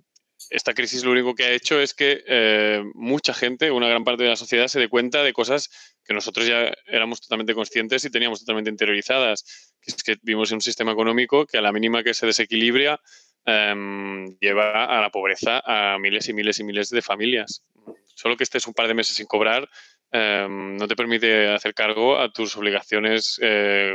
esta 0.50 0.74
crisis 0.74 1.04
lo 1.04 1.12
único 1.12 1.34
que 1.34 1.44
ha 1.44 1.52
hecho 1.52 1.80
es 1.80 1.94
que 1.94 2.22
eh, 2.26 2.82
mucha 2.94 3.34
gente, 3.34 3.70
una 3.70 3.88
gran 3.88 4.04
parte 4.04 4.24
de 4.24 4.30
la 4.30 4.36
sociedad, 4.36 4.66
se 4.66 4.80
dé 4.80 4.88
cuenta 4.88 5.22
de 5.22 5.32
cosas 5.32 5.89
que 6.10 6.14
nosotros 6.14 6.44
ya 6.44 6.72
éramos 6.86 7.20
totalmente 7.20 7.54
conscientes 7.54 8.04
y 8.04 8.10
teníamos 8.10 8.40
totalmente 8.40 8.68
interiorizadas. 8.68 9.44
Que 9.80 9.92
es 9.92 10.02
que 10.02 10.16
vivimos 10.20 10.50
en 10.50 10.56
un 10.56 10.60
sistema 10.60 10.90
económico 10.90 11.46
que 11.46 11.56
a 11.56 11.60
la 11.60 11.70
mínima 11.70 12.02
que 12.02 12.14
se 12.14 12.26
desequilibra 12.26 13.00
eh, 13.46 14.26
lleva 14.40 14.86
a 14.86 15.00
la 15.00 15.10
pobreza 15.10 15.62
a 15.64 16.00
miles 16.00 16.28
y 16.28 16.32
miles 16.32 16.58
y 16.58 16.64
miles 16.64 16.90
de 16.90 17.00
familias. 17.00 17.62
Solo 18.06 18.36
que 18.36 18.42
estés 18.42 18.66
un 18.66 18.74
par 18.74 18.88
de 18.88 18.94
meses 18.94 19.14
sin 19.14 19.26
cobrar 19.26 19.70
eh, 20.10 20.48
no 20.50 20.88
te 20.88 20.96
permite 20.96 21.46
hacer 21.46 21.74
cargo 21.74 22.18
a 22.18 22.32
tus 22.32 22.56
obligaciones 22.56 23.38
eh, 23.40 23.94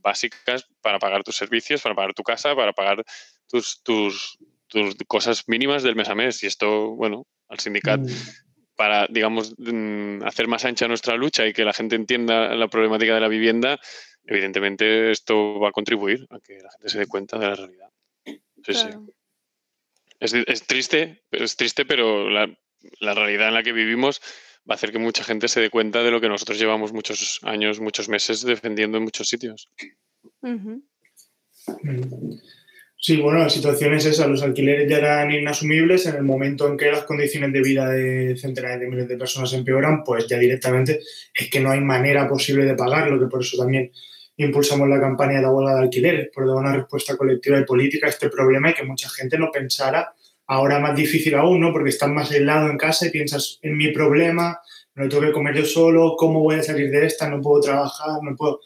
básicas 0.00 0.64
para 0.80 1.00
pagar 1.00 1.24
tus 1.24 1.34
servicios, 1.34 1.82
para 1.82 1.96
pagar 1.96 2.14
tu 2.14 2.22
casa, 2.22 2.54
para 2.54 2.72
pagar 2.72 3.02
tus, 3.48 3.82
tus, 3.82 4.38
tus 4.68 4.94
cosas 5.08 5.42
mínimas 5.48 5.82
del 5.82 5.96
mes 5.96 6.08
a 6.08 6.14
mes. 6.14 6.40
Y 6.44 6.46
esto, 6.46 6.94
bueno, 6.94 7.26
al 7.48 7.58
sindicato, 7.58 8.04
mm. 8.04 8.47
Para, 8.78 9.08
digamos, 9.08 9.56
mm, 9.58 10.22
hacer 10.22 10.46
más 10.46 10.64
ancha 10.64 10.86
nuestra 10.86 11.16
lucha 11.16 11.44
y 11.44 11.52
que 11.52 11.64
la 11.64 11.72
gente 11.72 11.96
entienda 11.96 12.54
la 12.54 12.68
problemática 12.68 13.12
de 13.12 13.20
la 13.20 13.26
vivienda, 13.26 13.80
evidentemente 14.24 15.10
esto 15.10 15.58
va 15.58 15.70
a 15.70 15.72
contribuir 15.72 16.28
a 16.30 16.38
que 16.38 16.60
la 16.60 16.70
gente 16.70 16.88
se 16.88 16.98
dé 17.00 17.06
cuenta 17.08 17.40
de 17.40 17.46
la 17.48 17.54
realidad. 17.56 17.90
Sí, 18.24 18.38
claro. 18.62 19.04
sí. 19.04 19.12
Es, 20.20 20.32
es, 20.32 20.66
triste, 20.68 21.24
es 21.32 21.56
triste, 21.56 21.86
pero 21.86 22.30
la, 22.30 22.48
la 23.00 23.14
realidad 23.14 23.48
en 23.48 23.54
la 23.54 23.64
que 23.64 23.72
vivimos 23.72 24.20
va 24.58 24.74
a 24.74 24.76
hacer 24.76 24.92
que 24.92 25.00
mucha 25.00 25.24
gente 25.24 25.48
se 25.48 25.60
dé 25.60 25.70
cuenta 25.70 26.04
de 26.04 26.12
lo 26.12 26.20
que 26.20 26.28
nosotros 26.28 26.56
llevamos 26.60 26.92
muchos 26.92 27.40
años, 27.42 27.80
muchos 27.80 28.08
meses 28.08 28.42
defendiendo 28.42 28.98
en 28.98 29.04
muchos 29.04 29.26
sitios. 29.26 29.68
Uh 30.42 30.50
-huh. 30.50 30.82
Sí, 33.00 33.16
bueno, 33.16 33.38
la 33.38 33.48
situación 33.48 33.94
es 33.94 34.06
esa. 34.06 34.26
Los 34.26 34.42
alquileres 34.42 34.90
ya 34.90 34.98
eran 34.98 35.30
inasumibles. 35.30 36.06
En 36.06 36.16
el 36.16 36.24
momento 36.24 36.66
en 36.66 36.76
que 36.76 36.90
las 36.90 37.04
condiciones 37.04 37.52
de 37.52 37.62
vida 37.62 37.88
de 37.88 38.36
centenares 38.36 38.80
de 38.80 38.88
miles 38.88 39.08
de 39.08 39.16
personas 39.16 39.52
empeoran, 39.52 40.02
pues 40.02 40.26
ya 40.26 40.36
directamente 40.36 41.00
es 41.32 41.48
que 41.48 41.60
no 41.60 41.70
hay 41.70 41.80
manera 41.80 42.28
posible 42.28 42.64
de 42.64 42.74
pagarlo, 42.74 43.20
que 43.20 43.26
por 43.26 43.40
eso 43.42 43.56
también 43.56 43.92
impulsamos 44.36 44.88
la 44.88 45.00
campaña 45.00 45.36
de 45.36 45.42
la 45.42 45.52
huelga 45.52 45.74
de 45.74 45.82
alquileres, 45.82 46.28
por 46.34 46.46
dar 46.46 46.56
una 46.56 46.74
respuesta 46.74 47.16
colectiva 47.16 47.58
y 47.58 47.64
política 47.64 48.06
a 48.06 48.10
este 48.10 48.28
problema 48.30 48.70
y 48.70 48.74
que 48.74 48.84
mucha 48.84 49.08
gente 49.08 49.38
no 49.38 49.50
pensara 49.52 50.12
ahora 50.46 50.80
más 50.80 50.96
difícil 50.96 51.34
aún, 51.36 51.60
¿no? 51.60 51.72
Porque 51.72 51.90
estás 51.90 52.08
más 52.08 52.30
aislado 52.32 52.68
en 52.68 52.78
casa 52.78 53.06
y 53.06 53.10
piensas 53.10 53.58
en 53.62 53.76
mi 53.76 53.92
problema, 53.92 54.58
lo 54.94 55.08
tengo 55.08 55.22
que 55.22 55.32
comer 55.32 55.54
yo 55.54 55.64
solo, 55.64 56.16
¿cómo 56.16 56.40
voy 56.40 56.56
a 56.56 56.62
salir 56.62 56.90
de 56.90 57.06
esta? 57.06 57.28
No 57.28 57.40
puedo 57.40 57.60
trabajar, 57.60 58.20
no 58.22 58.34
puedo... 58.34 58.60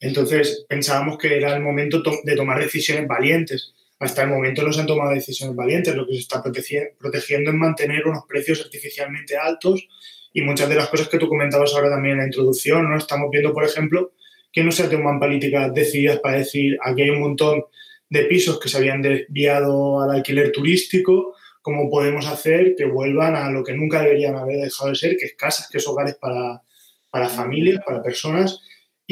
Entonces 0.00 0.64
pensábamos 0.66 1.18
que 1.18 1.36
era 1.36 1.54
el 1.54 1.62
momento 1.62 2.02
to 2.02 2.12
de 2.24 2.34
tomar 2.34 2.58
decisiones 2.58 3.06
valientes. 3.06 3.74
Hasta 3.98 4.22
el 4.22 4.30
momento 4.30 4.62
no 4.62 4.72
se 4.72 4.80
han 4.80 4.86
tomado 4.86 5.12
decisiones 5.12 5.54
valientes. 5.54 5.94
Lo 5.94 6.06
que 6.06 6.14
se 6.14 6.20
está 6.20 6.42
protegiendo 6.42 7.50
es 7.50 7.56
mantener 7.56 8.06
unos 8.06 8.24
precios 8.26 8.62
artificialmente 8.62 9.36
altos 9.36 9.86
y 10.32 10.40
muchas 10.40 10.70
de 10.70 10.76
las 10.76 10.88
cosas 10.88 11.08
que 11.08 11.18
tú 11.18 11.28
comentabas 11.28 11.74
ahora 11.74 11.90
también 11.90 12.12
en 12.12 12.20
la 12.20 12.26
introducción. 12.26 12.88
¿no? 12.88 12.96
Estamos 12.96 13.28
viendo, 13.30 13.52
por 13.52 13.64
ejemplo, 13.64 14.12
que 14.50 14.64
no 14.64 14.72
se 14.72 14.88
toman 14.88 15.20
políticas 15.20 15.72
decididas 15.74 16.18
para 16.20 16.38
decir 16.38 16.78
aquí 16.82 17.02
hay 17.02 17.10
un 17.10 17.20
montón 17.20 17.64
de 18.08 18.24
pisos 18.24 18.58
que 18.58 18.68
se 18.68 18.78
habían 18.78 19.02
desviado 19.02 20.00
al 20.00 20.10
alquiler 20.10 20.50
turístico, 20.50 21.36
cómo 21.62 21.90
podemos 21.90 22.26
hacer 22.26 22.74
que 22.74 22.86
vuelvan 22.86 23.36
a 23.36 23.50
lo 23.50 23.62
que 23.62 23.74
nunca 23.74 24.02
deberían 24.02 24.34
haber 24.34 24.62
dejado 24.62 24.90
de 24.90 24.96
ser, 24.96 25.16
que 25.16 25.26
es 25.26 25.34
casas, 25.34 25.68
que 25.70 25.78
es 25.78 25.86
hogares 25.86 26.16
para, 26.16 26.62
para 27.10 27.28
familias, 27.28 27.84
para 27.84 28.02
personas 28.02 28.60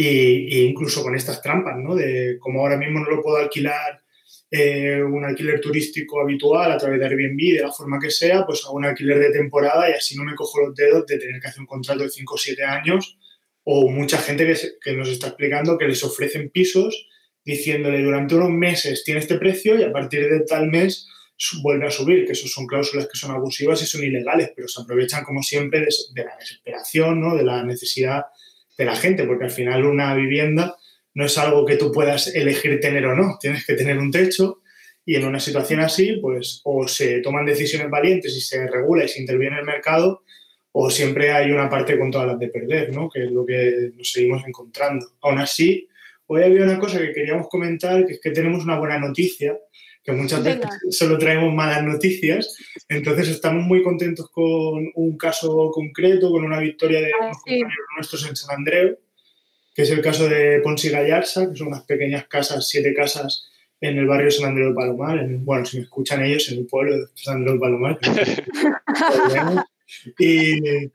y, 0.00 0.60
incluso 0.64 1.02
con 1.02 1.16
estas 1.16 1.42
trampas, 1.42 1.76
¿no? 1.76 1.96
De 1.96 2.38
como 2.38 2.60
ahora 2.60 2.76
mismo 2.76 3.00
no 3.00 3.10
lo 3.10 3.20
puedo 3.20 3.38
alquilar 3.38 4.00
eh, 4.48 5.02
un 5.02 5.24
alquiler 5.24 5.60
turístico 5.60 6.20
habitual 6.20 6.70
a 6.70 6.78
través 6.78 7.00
de 7.00 7.06
Airbnb, 7.06 7.56
de 7.56 7.62
la 7.62 7.72
forma 7.72 7.98
que 7.98 8.10
sea, 8.10 8.46
pues 8.46 8.64
hago 8.64 8.76
un 8.76 8.84
alquiler 8.84 9.18
de 9.18 9.32
temporada 9.32 9.90
y 9.90 9.94
así 9.94 10.16
no 10.16 10.22
me 10.22 10.36
cojo 10.36 10.60
los 10.60 10.74
dedos 10.76 11.04
de 11.04 11.18
tener 11.18 11.40
que 11.40 11.48
hacer 11.48 11.60
un 11.60 11.66
contrato 11.66 12.04
de 12.04 12.10
5 12.10 12.32
o 12.32 12.38
7 12.38 12.64
años. 12.64 13.18
O 13.64 13.90
mucha 13.90 14.18
gente 14.18 14.46
que, 14.46 14.56
que 14.80 14.92
nos 14.92 15.08
está 15.08 15.28
explicando 15.28 15.76
que 15.76 15.88
les 15.88 16.02
ofrecen 16.04 16.48
pisos 16.50 17.08
diciéndole 17.44 18.00
durante 18.00 18.36
unos 18.36 18.50
meses 18.50 19.02
tiene 19.02 19.20
este 19.20 19.36
precio 19.36 19.78
y 19.78 19.82
a 19.82 19.90
partir 19.90 20.30
de 20.30 20.40
tal 20.40 20.68
mes 20.68 21.08
vuelve 21.60 21.86
a 21.86 21.90
subir, 21.90 22.24
que 22.24 22.32
eso 22.32 22.46
son 22.46 22.66
cláusulas 22.66 23.08
que 23.08 23.18
son 23.18 23.32
abusivas 23.32 23.82
y 23.82 23.86
son 23.86 24.04
ilegales, 24.04 24.52
pero 24.54 24.68
se 24.68 24.80
aprovechan 24.80 25.24
como 25.24 25.42
siempre 25.42 25.80
de, 25.80 25.88
de 26.14 26.24
la 26.24 26.36
desesperación, 26.38 27.20
¿no? 27.20 27.36
de 27.36 27.42
la 27.42 27.64
necesidad 27.64 28.22
de 28.78 28.84
la 28.84 28.96
gente, 28.96 29.24
porque 29.24 29.44
al 29.44 29.50
final 29.50 29.84
una 29.84 30.14
vivienda 30.14 30.76
no 31.14 31.26
es 31.26 31.36
algo 31.36 31.66
que 31.66 31.76
tú 31.76 31.90
puedas 31.90 32.34
elegir 32.34 32.78
tener 32.80 33.04
o 33.06 33.16
no, 33.16 33.36
tienes 33.40 33.66
que 33.66 33.74
tener 33.74 33.98
un 33.98 34.12
techo 34.12 34.62
y 35.04 35.16
en 35.16 35.24
una 35.24 35.40
situación 35.40 35.80
así, 35.80 36.18
pues 36.20 36.60
o 36.64 36.86
se 36.86 37.20
toman 37.20 37.44
decisiones 37.44 37.90
valientes 37.90 38.36
y 38.36 38.40
se 38.40 38.66
regula 38.68 39.04
y 39.04 39.08
se 39.08 39.20
interviene 39.20 39.58
el 39.58 39.64
mercado, 39.64 40.22
o 40.70 40.90
siempre 40.90 41.32
hay 41.32 41.50
una 41.50 41.68
parte 41.68 41.98
con 41.98 42.10
todas 42.10 42.28
las 42.28 42.38
de 42.38 42.48
perder, 42.48 42.94
¿no? 42.94 43.08
que 43.08 43.24
es 43.24 43.30
lo 43.32 43.44
que 43.44 43.90
nos 43.96 44.12
seguimos 44.12 44.46
encontrando. 44.46 45.06
Aún 45.22 45.38
así, 45.38 45.88
hoy 46.26 46.42
había 46.42 46.62
una 46.62 46.78
cosa 46.78 47.00
que 47.00 47.12
queríamos 47.12 47.48
comentar, 47.48 48.06
que 48.06 48.12
es 48.12 48.20
que 48.20 48.30
tenemos 48.30 48.62
una 48.62 48.78
buena 48.78 48.98
noticia, 48.98 49.58
que 50.08 50.14
muchas 50.14 50.42
veces 50.42 50.62
solo 50.90 51.18
traemos 51.18 51.54
malas 51.54 51.84
noticias, 51.84 52.56
entonces 52.88 53.28
estamos 53.28 53.62
muy 53.66 53.82
contentos 53.82 54.30
con 54.30 54.90
un 54.94 55.18
caso 55.18 55.70
concreto, 55.70 56.30
con 56.30 56.44
una 56.44 56.60
victoria 56.60 57.00
de 57.00 57.12
ah, 57.20 57.30
nuestros 57.94 58.26
en 58.26 58.34
San 58.34 58.56
Andreu, 58.56 58.98
que 59.74 59.82
es 59.82 59.90
el 59.90 60.00
caso 60.00 60.26
de 60.26 60.60
Ponsi 60.60 60.88
Gallarza, 60.88 61.50
que 61.50 61.56
son 61.56 61.68
unas 61.68 61.82
pequeñas 61.82 62.26
casas, 62.26 62.66
siete 62.66 62.94
casas 62.94 63.50
en 63.82 63.98
el 63.98 64.06
barrio 64.06 64.30
San 64.30 64.48
Andreu 64.48 64.70
de 64.70 64.74
Palomar, 64.74 65.26
bueno, 65.40 65.66
si 65.66 65.76
me 65.76 65.82
escuchan 65.82 66.24
ellos, 66.24 66.50
en 66.50 66.60
el 66.60 66.66
pueblo 66.66 66.96
de 66.96 67.04
San 67.14 67.36
Andreu 67.36 67.54
de 67.54 67.60
Palomar. 67.60 67.98
y 70.18 70.88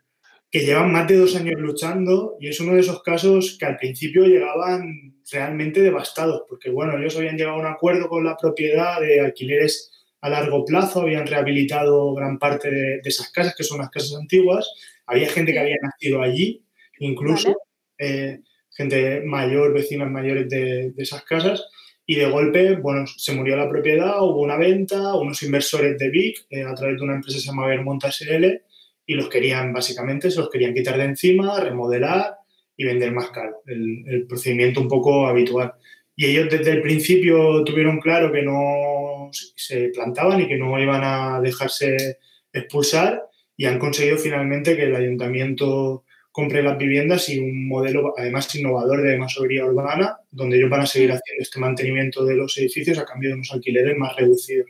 que 0.50 0.66
llevan 0.66 0.92
más 0.92 1.08
de 1.08 1.18
dos 1.18 1.36
años 1.36 1.60
luchando 1.60 2.36
y 2.40 2.48
es 2.48 2.60
uno 2.60 2.74
de 2.74 2.80
esos 2.80 3.04
casos 3.04 3.58
que 3.60 3.66
al 3.66 3.78
principio 3.78 4.26
llegaban 4.26 5.13
realmente 5.32 5.82
devastados, 5.82 6.44
porque 6.48 6.70
bueno, 6.70 6.98
ellos 6.98 7.16
habían 7.18 7.38
llegado 7.38 7.58
a 7.58 7.60
un 7.60 7.66
acuerdo 7.66 8.10
con 8.10 8.24
la 8.24 8.38
propiedad 8.38 9.00
de 9.00 9.20
alquileres 9.20 9.92
a 10.22 10.30
largo 10.30 10.64
plazo, 10.64 11.02
habían 11.02 11.28
rehabilitado 11.28 12.14
gran 12.14 12.40
parte 12.40 12.72
de, 12.72 13.02
esas 13.04 13.30
casas, 13.30 13.56
que 13.56 13.64
son 13.64 13.80
las 13.80 13.90
casas 13.90 14.16
antiguas, 14.16 14.72
había 15.06 15.28
gente 15.30 15.52
que 15.52 15.60
había 15.60 15.76
nacido 15.82 16.22
allí, 16.22 16.64
incluso 17.00 17.58
eh, 17.98 18.40
gente 18.72 19.22
mayor, 19.22 19.74
vecinas 19.74 20.10
mayores 20.10 20.48
de, 20.50 20.94
esas 20.98 21.24
casas, 21.24 21.66
y 22.06 22.16
de 22.16 22.26
golpe, 22.26 22.76
bueno, 22.76 23.06
se 23.06 23.34
murió 23.34 23.56
la 23.56 23.70
propiedad, 23.70 24.22
hubo 24.22 24.42
una 24.42 24.58
venta, 24.58 25.14
unos 25.16 25.42
inversores 25.44 25.98
de 25.98 26.10
Vic, 26.10 26.46
eh, 26.50 26.64
a 26.64 26.74
través 26.74 26.98
de 26.98 27.04
una 27.04 27.16
empresa 27.16 27.38
que 27.38 27.42
se 27.42 27.48
llama 27.48 27.68
Vermont 27.68 28.04
SL, 28.04 28.62
y 29.06 29.14
los 29.16 29.30
querían, 29.30 29.74
básicamente, 29.74 30.32
se 30.32 30.40
los 30.40 30.50
querían 30.50 30.74
quitar 30.74 30.98
de 30.98 31.06
encima, 31.06 31.60
remodelar 31.60 32.43
y 32.84 32.88
vender 32.88 33.12
más 33.12 33.30
caro, 33.30 33.62
el, 33.66 34.26
procedimiento 34.28 34.82
un 34.82 34.88
poco 34.88 35.28
habitual. 35.28 35.74
Y 36.16 36.26
ellos 36.26 36.50
desde 36.50 36.72
el 36.72 36.82
principio 36.82 37.64
tuvieron 37.64 38.00
claro 38.00 38.32
que 38.32 38.44
no 38.44 39.30
se 39.32 39.90
plantaban 39.90 40.42
y 40.42 40.48
que 40.48 40.58
no 40.58 40.80
iban 40.80 41.02
a 41.04 41.42
dejarse 41.42 42.20
expulsar 42.52 43.24
y 43.58 43.66
han 43.66 43.80
conseguido 43.80 44.18
finalmente 44.18 44.76
que 44.76 44.84
el 44.84 44.96
ayuntamiento 44.96 46.04
compre 46.32 46.64
las 46.64 46.78
viviendas 46.78 47.30
y 47.30 47.40
un 47.40 47.68
modelo 47.68 48.14
además 48.18 48.54
innovador 48.56 49.04
de 49.04 49.18
masovería 49.18 49.66
urbana, 49.66 50.18
donde 50.32 50.58
ellos 50.58 50.70
van 50.70 50.82
a 50.82 50.88
seguir 50.88 51.12
haciendo 51.12 51.42
este 51.42 51.60
mantenimiento 51.60 52.26
de 52.26 52.36
los 52.36 52.58
edificios 52.58 52.98
a 52.98 53.06
cambio 53.06 53.30
de 53.30 53.36
unos 53.36 53.52
alquileres 53.52 53.96
más 53.98 54.16
reducidos. 54.16 54.68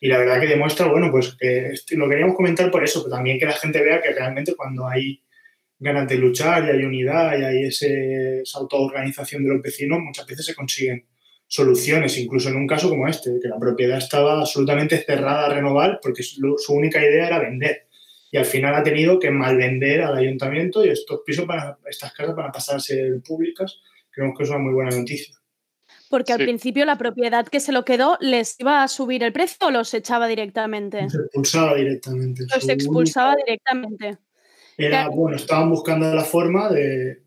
Y 0.00 0.08
la 0.08 0.18
verdad 0.18 0.40
que 0.40 0.48
demuestra, 0.48 0.86
bueno, 0.86 1.10
pues 1.10 1.36
que 1.38 1.74
lo 1.96 2.08
queríamos 2.08 2.36
comentar 2.36 2.70
por 2.70 2.84
eso, 2.84 3.02
pero 3.02 3.16
también 3.16 3.38
que 3.38 3.46
la 3.46 3.52
gente 3.52 3.82
vea 3.82 4.02
que 4.02 4.12
realmente 4.12 4.54
cuando 4.54 4.86
hay 4.86 5.20
ganas 5.78 6.08
de 6.08 6.16
luchar 6.16 6.64
y 6.64 6.70
hay 6.70 6.84
unidad 6.84 7.38
y 7.38 7.44
hay 7.44 7.64
ese, 7.64 8.42
esa 8.42 8.58
autoorganización 8.58 9.44
de 9.44 9.50
los 9.50 9.62
vecinos, 9.62 10.00
muchas 10.00 10.26
veces 10.26 10.46
se 10.46 10.54
consiguen 10.54 11.06
soluciones, 11.46 12.18
incluso 12.18 12.48
en 12.48 12.56
un 12.56 12.66
caso 12.66 12.88
como 12.88 13.06
este, 13.06 13.38
que 13.40 13.48
la 13.48 13.58
propiedad 13.58 13.98
estaba 13.98 14.40
absolutamente 14.40 14.98
cerrada 14.98 15.46
a 15.46 15.54
renovar 15.54 16.00
porque 16.02 16.22
su, 16.22 16.56
única 16.70 17.00
idea 17.00 17.28
era 17.28 17.38
vender. 17.38 17.86
Y 18.30 18.36
al 18.36 18.44
final 18.44 18.74
ha 18.74 18.82
tenido 18.82 19.20
que 19.20 19.30
malvender 19.30 20.02
al 20.02 20.16
ayuntamiento 20.16 20.84
y 20.84 20.88
estos 20.88 21.20
pisos, 21.24 21.44
para, 21.44 21.78
estas 21.88 22.12
casas 22.12 22.34
van 22.34 22.48
a 22.48 22.52
pasarse 22.52 23.20
públicas. 23.24 23.78
Creemos 24.10 24.36
que 24.36 24.42
es 24.42 24.50
una 24.50 24.58
muy 24.58 24.74
buena 24.74 24.96
noticia. 24.96 25.36
Porque 26.10 26.32
al 26.32 26.40
principio 26.40 26.84
la 26.84 26.98
propiedad 26.98 27.46
que 27.46 27.60
se 27.60 27.72
lo 27.72 27.84
quedó, 27.84 28.18
¿les 28.20 28.58
iba 28.58 28.82
a 28.82 28.88
subir 28.88 29.22
el 29.22 29.32
precio 29.32 29.68
o 29.68 29.70
los 29.70 29.94
echaba 29.94 30.26
directamente? 30.26 31.08
Se 31.08 31.18
expulsaba 31.18 31.76
directamente. 31.76 32.44
Los 32.52 32.68
expulsaba 32.68 33.36
directamente. 33.36 34.18
Era, 34.76 35.08
bueno, 35.08 35.36
estaban 35.36 35.70
buscando 35.70 36.12
la 36.12 36.24
forma 36.24 36.70
de, 36.70 37.20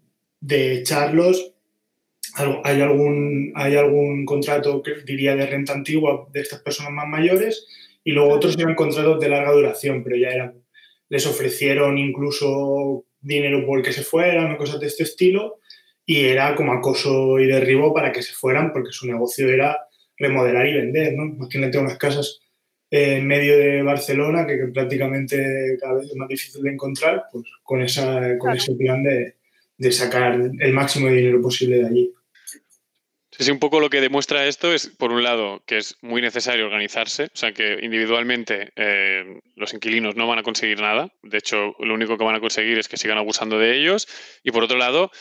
echarlos. 0.50 1.54
Hay 2.64 2.82
algún, 2.82 3.52
hay 3.56 3.76
algún 3.76 4.26
contrato 4.26 4.84
que 4.84 4.96
diría 5.06 5.36
de 5.36 5.48
renta 5.48 5.74
antigua 5.74 6.28
de 6.32 6.42
estas 6.42 6.62
personas 6.62 6.92
más 6.92 7.08
mayores 7.08 7.66
y 8.04 8.12
luego 8.12 8.34
otros 8.34 8.58
eran 8.58 8.76
contratos 8.76 9.20
de 9.20 9.30
larga 9.30 9.52
duración, 9.52 10.04
pero 10.04 10.18
ya 10.18 10.30
eran, 10.30 10.62
les 11.10 11.26
ofrecieron 11.26 11.98
incluso 11.98 13.06
dinero 13.22 13.66
por 13.66 13.82
que 13.82 13.92
se 13.92 14.04
fueran 14.04 14.52
o 14.52 14.58
cosas 14.58 14.80
de 14.80 14.88
este 14.88 15.04
estilo 15.04 15.60
y 16.06 16.26
era 16.26 16.56
como 16.56 16.74
acoso 16.74 17.40
y 17.40 17.48
derribo 17.48 17.94
para 17.94 18.12
que 18.12 18.22
se 18.22 18.34
fueran 18.34 18.72
porque 18.72 18.92
su 18.92 19.08
negocio 19.08 19.50
era 19.50 19.88
remodelar 20.18 20.68
y 20.68 20.74
vender, 20.74 21.14
¿no? 21.14 21.26
Imagínate 21.26 21.78
unas 21.78 21.98
casas 21.98 22.40
en 22.90 23.28
medio 23.28 23.58
de 23.58 23.84
Barcelona 23.84 24.46
que, 24.48 24.58
prácticamente 24.74 25.78
cada 25.80 25.96
vez 25.96 26.10
es 26.10 26.16
más 26.16 26.28
difícil 26.28 26.64
de 26.64 26.72
encontrar, 26.72 27.26
pues 27.32 27.46
con, 27.64 27.82
esa, 27.82 28.38
con 28.38 28.56
ese 28.56 28.76
plan 28.76 29.04
de, 29.04 29.36
de 29.78 29.92
sacar 29.92 30.40
el 30.60 30.74
máximo 30.74 31.08
de 31.08 31.16
dinero 31.16 31.42
posible 31.42 31.78
de 31.80 31.86
allí. 31.86 32.14
Sí, 33.40 33.52
un 33.52 33.60
poco 33.60 33.80
lo 33.80 33.92
que 33.92 34.02
demuestra 34.02 34.48
esto 34.48 34.74
es, 34.74 34.88
por 34.88 35.12
un 35.12 35.22
lado, 35.22 35.62
que 35.68 35.78
es 35.78 35.96
muy 36.02 36.22
necesario 36.24 36.66
organizarse, 36.66 37.26
o 37.26 37.36
sea, 37.38 37.52
que 37.52 37.78
individualmente 37.84 38.72
eh, 38.76 39.42
los 39.56 39.76
inquilinos 39.76 40.16
no 40.16 40.26
van 40.26 40.40
a 40.40 40.44
conseguir 40.44 40.82
nada, 40.82 41.14
de 41.22 41.38
hecho, 41.38 41.76
lo 41.78 41.94
único 41.94 42.18
que 42.18 42.24
van 42.24 42.34
a 42.34 42.40
conseguir 42.40 42.80
es 42.80 42.88
que 42.88 42.98
sigan 42.98 43.20
abusando 43.20 43.60
de 43.60 43.78
ellos, 43.78 44.08
y 44.44 44.50
por 44.50 44.64
otro 44.64 44.80
lado, 44.80 45.12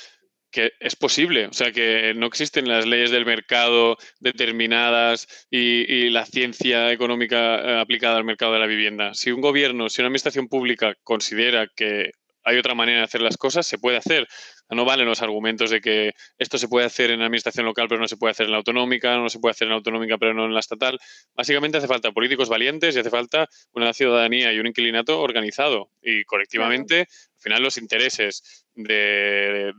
que 0.57 0.73
es 0.81 0.97
posible, 0.97 1.49
o 1.49 1.53
sea, 1.53 1.71
que 1.71 2.15
no 2.17 2.25
existen 2.25 2.67
las 2.67 2.87
leyes 2.87 3.11
del 3.11 3.27
mercado 3.27 3.99
determinadas 4.21 5.47
y, 5.51 6.09
la 6.09 6.25
ciencia 6.25 6.93
económica 6.93 7.57
eh, 7.57 7.79
aplicada 7.79 8.17
al 8.17 8.25
mercado 8.25 8.55
de 8.55 8.61
la 8.61 8.67
vivienda. 8.67 9.13
Si 9.13 9.31
un 9.31 9.43
gobierno, 9.43 9.91
si 9.91 10.01
una 10.01 10.07
administración 10.07 10.49
pública 10.49 10.95
considera 11.03 11.67
que 11.77 12.13
hay 12.43 12.57
otra 12.57 12.75
manera 12.75 13.01
de 13.01 13.05
hacer 13.05 13.21
las 13.21 13.37
cosas, 13.37 13.67
se 13.67 13.77
puede 13.77 13.99
hacer. 13.99 14.27
No 14.69 14.85
valen 14.85 15.07
los 15.07 15.23
argumentos 15.23 15.71
de 15.71 15.81
que 15.81 16.12
esto 16.39 16.59
se 16.59 16.69
puede 16.69 16.87
hacer 16.87 17.11
en 17.11 17.21
la 17.21 17.27
administración 17.27 17.67
local, 17.67 17.87
pero 17.89 18.01
no 18.01 18.09
se 18.09 18.17
puede 18.17 18.33
hacer 18.33 18.47
en 18.47 18.53
la 18.53 18.59
autonómica, 18.59 19.17
no 19.17 19.29
se 19.29 19.39
puede 19.39 19.53
hacer 19.53 19.67
en 19.67 19.71
la 19.71 19.77
autonómica, 19.77 20.19
pero 20.19 20.35
no 20.35 20.45
en 20.45 20.55
la 20.55 20.61
estatal. 20.61 20.99
Básicamente 21.35 21.79
hace 21.79 21.87
falta 21.87 22.11
políticos 22.12 22.49
valientes 22.49 22.97
y 22.97 22.99
hace 22.99 23.11
falta 23.11 23.49
una 23.73 23.93
ciudadanía 23.93 24.53
y 24.53 24.59
un 24.59 24.67
inquilinato 24.67 25.21
organizado 25.21 25.91
y 26.03 26.25
colectivamente, 26.25 27.01
al 27.01 27.41
final, 27.41 27.62
los 27.62 27.79
intereses 27.79 28.67
de, 28.75 29.73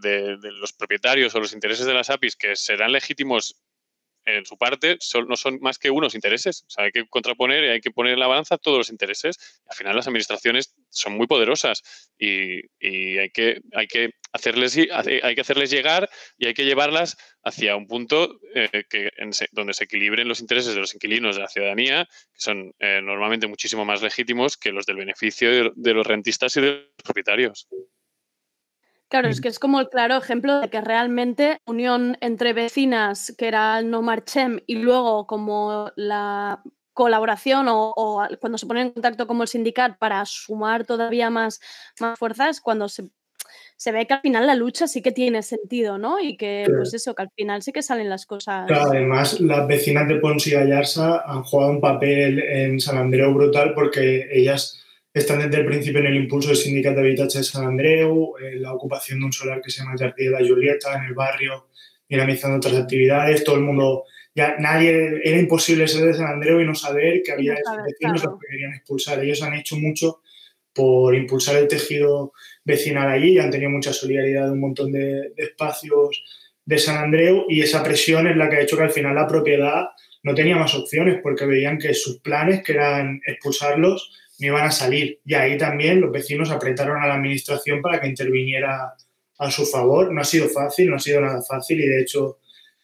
los 0.59 0.73
propietarios 0.73 1.35
o 1.35 1.39
los 1.39 1.53
intereses 1.53 1.85
de 1.85 1.93
las 1.93 2.09
APIs 2.09 2.35
que 2.35 2.55
serán 2.55 2.91
legítimos 2.91 3.61
en 4.27 4.45
su 4.45 4.57
parte 4.57 4.97
no 5.27 5.35
son 5.37 5.59
más 5.61 5.79
que 5.79 5.89
unos 5.89 6.13
intereses. 6.13 6.63
O 6.67 6.69
sea, 6.69 6.85
hay 6.85 6.91
que 6.91 7.07
contraponer 7.07 7.63
y 7.63 7.67
hay 7.69 7.81
que 7.81 7.91
poner 7.91 8.13
en 8.13 8.19
la 8.19 8.27
balanza 8.27 8.57
todos 8.57 8.77
los 8.77 8.89
intereses. 8.89 9.61
al 9.67 9.75
final 9.75 9.95
las 9.95 10.07
administraciones 10.07 10.75
son 10.89 11.13
muy 11.13 11.27
poderosas 11.27 11.81
y, 12.17 12.59
hay, 13.17 13.29
que, 13.31 13.61
hay, 13.73 13.87
que 13.87 14.11
hacerles, 14.33 14.77
hay 14.77 15.35
que 15.35 15.41
hacerles 15.41 15.71
llegar 15.71 16.09
y 16.37 16.47
hay 16.47 16.53
que 16.53 16.65
llevarlas 16.65 17.17
hacia 17.43 17.75
un 17.75 17.87
punto 17.87 18.39
eh, 18.53 18.83
donde 19.51 19.73
se 19.73 19.85
equilibren 19.85 20.27
los 20.27 20.41
intereses 20.41 20.75
de 20.75 20.81
los 20.81 20.93
inquilinos 20.93 21.37
de 21.37 21.43
la 21.43 21.47
ciudadanía, 21.47 22.05
que 22.33 22.39
son 22.39 22.73
eh, 22.79 22.99
normalmente 23.01 23.47
muchísimo 23.47 23.85
más 23.85 24.01
legítimos 24.01 24.57
que 24.57 24.71
los 24.71 24.85
del 24.85 24.97
beneficio 24.97 25.73
de 25.73 25.93
los 25.93 26.05
rentistas 26.05 26.55
y 26.57 26.61
de 26.61 26.67
los 26.67 27.03
propietarios. 27.03 27.67
Claro, 29.09 29.29
es 29.29 29.39
que 29.39 29.47
es 29.47 29.57
como 29.57 29.79
el 29.79 29.87
claro 29.87 30.17
ejemplo 30.17 30.59
de 30.59 30.69
que 30.69 30.81
realmente 30.81 31.61
unión 31.65 32.17
entre 32.19 32.51
vecinas, 32.51 33.33
que 33.37 33.47
era 33.47 33.79
el 33.79 33.89
No 33.89 34.01
Marchem, 34.01 34.59
y 34.67 34.75
luego 34.75 35.27
como 35.27 35.91
la 35.95 36.61
colaboración 36.91 37.67
o, 37.69 38.27
cuando 38.41 38.57
se 38.57 38.65
pone 38.65 38.81
en 38.81 38.89
contacto 38.89 39.27
como 39.27 39.43
el 39.43 39.47
sindicato 39.47 39.95
para 39.99 40.25
sumar 40.25 40.83
todavía 40.83 41.29
más, 41.29 41.61
más 42.01 42.19
fuerzas, 42.19 42.59
cuando 42.59 42.89
se, 42.89 43.03
ve 43.91 44.07
que 44.07 44.15
al 44.15 44.21
final 44.21 44.47
la 44.47 44.55
lucha 44.55 44.87
sí 44.87 45.01
que 45.01 45.11
tiene 45.11 45.41
sentido, 45.41 45.97
¿no? 45.97 46.19
Y 46.19 46.35
que, 46.35 46.65
pues 46.75 46.93
eso, 46.93 47.15
que 47.15 47.21
al 47.21 47.31
final 47.33 47.61
sí 47.61 47.71
que 47.71 47.83
salen 47.83 48.09
las 48.09 48.25
cosas. 48.25 48.65
Claro, 48.67 48.89
además, 48.89 49.39
las 49.39 49.67
vecinas 49.67 50.07
de 50.07 50.15
Pons 50.15 50.47
y 50.47 50.51
Gallarza 50.51 51.21
han 51.25 51.43
jugado 51.43 51.71
un 51.71 51.81
papel 51.81 52.39
en 52.39 52.79
San 52.79 52.97
Andreu 52.97 53.33
brutal 53.33 53.73
porque 53.73 54.27
ellas 54.31 54.83
están 55.19 55.39
desde 55.39 55.61
el 55.61 55.65
principio 55.65 55.99
en 55.99 56.07
el 56.07 56.15
impulso 56.15 56.49
del 56.49 56.57
Sindicato 56.57 57.01
de 57.01 57.07
Habitatge 57.07 57.39
de 57.39 57.43
San 57.43 57.65
Andreu, 57.65 58.35
eh, 58.37 58.55
la 58.55 58.73
ocupación 58.73 59.19
de 59.19 59.25
un 59.25 59.33
solar 59.33 59.61
que 59.61 59.71
se 59.71 59.81
llama 59.81 59.97
Jardí 59.97 60.25
de 60.25 60.31
la 60.31 60.47
Julieta 60.47 60.95
en 60.97 61.05
el 61.05 61.13
barrio, 61.13 61.67
dinamizando 62.07 62.57
otras 62.57 62.75
actividades. 62.75 63.43
Todo 63.43 63.55
el 63.55 63.61
mundo, 63.61 64.05
ya 64.35 64.55
nadie, 64.59 65.21
era 65.23 65.37
imposible 65.37 65.87
ser 65.87 66.05
de 66.05 66.13
San 66.13 66.27
Andreu 66.27 66.59
y 66.61 66.65
no 66.65 66.75
saber 66.75 67.21
que 67.23 67.31
había 67.31 67.53
esos 67.53 67.77
vecinos 67.85 68.21
que 68.21 68.47
querían 68.49 68.73
expulsar. 68.73 69.23
Ellos 69.23 69.41
han 69.43 69.53
hecho 69.53 69.75
mucho 69.77 70.21
por 70.73 71.15
impulsar 71.15 71.57
el 71.57 71.67
tejido 71.67 72.33
vecinal 72.63 73.09
allí 73.09 73.33
y 73.33 73.39
han 73.39 73.49
tenido 73.49 73.71
mucha 73.71 73.93
solidaridad 73.93 74.45
de 74.45 74.51
un 74.51 74.59
montón 74.59 74.91
de, 74.91 75.31
de 75.35 75.43
espacios 75.43 76.23
de 76.65 76.77
San 76.77 76.97
Andreu 76.97 77.45
y 77.47 77.61
esa 77.61 77.81
presión 77.81 78.27
es 78.27 78.35
la 78.35 78.49
que 78.49 78.57
ha 78.57 78.61
hecho 78.61 78.77
que 78.77 78.83
al 78.83 78.91
final 78.91 79.15
la 79.15 79.27
propiedad 79.27 79.85
no 80.23 80.35
tenía 80.35 80.57
más 80.57 80.75
opciones 80.75 81.19
porque 81.23 81.45
veían 81.45 81.77
que 81.77 81.93
sus 81.93 82.19
planes, 82.19 82.61
que 82.61 82.73
eran 82.73 83.21
expulsarlos, 83.25 84.11
no 84.39 84.47
iban 84.47 84.65
a 84.65 84.71
salir. 84.71 85.19
Y 85.25 85.33
ahí 85.33 85.57
también 85.57 86.01
los 86.01 86.11
vecinos 86.11 86.51
apretaron 86.51 87.01
a 87.01 87.07
la 87.07 87.15
administración 87.15 87.81
para 87.81 87.99
que 87.99 88.07
interviniera 88.07 88.93
a 89.37 89.51
su 89.51 89.65
favor. 89.65 90.11
No 90.11 90.21
ha 90.21 90.25
sido 90.25 90.47
fácil, 90.49 90.89
no 90.89 90.95
ha 90.95 90.99
sido 90.99 91.21
nada 91.21 91.41
fácil 91.41 91.79
y 91.79 91.87
de 91.87 92.01
hecho 92.01 92.39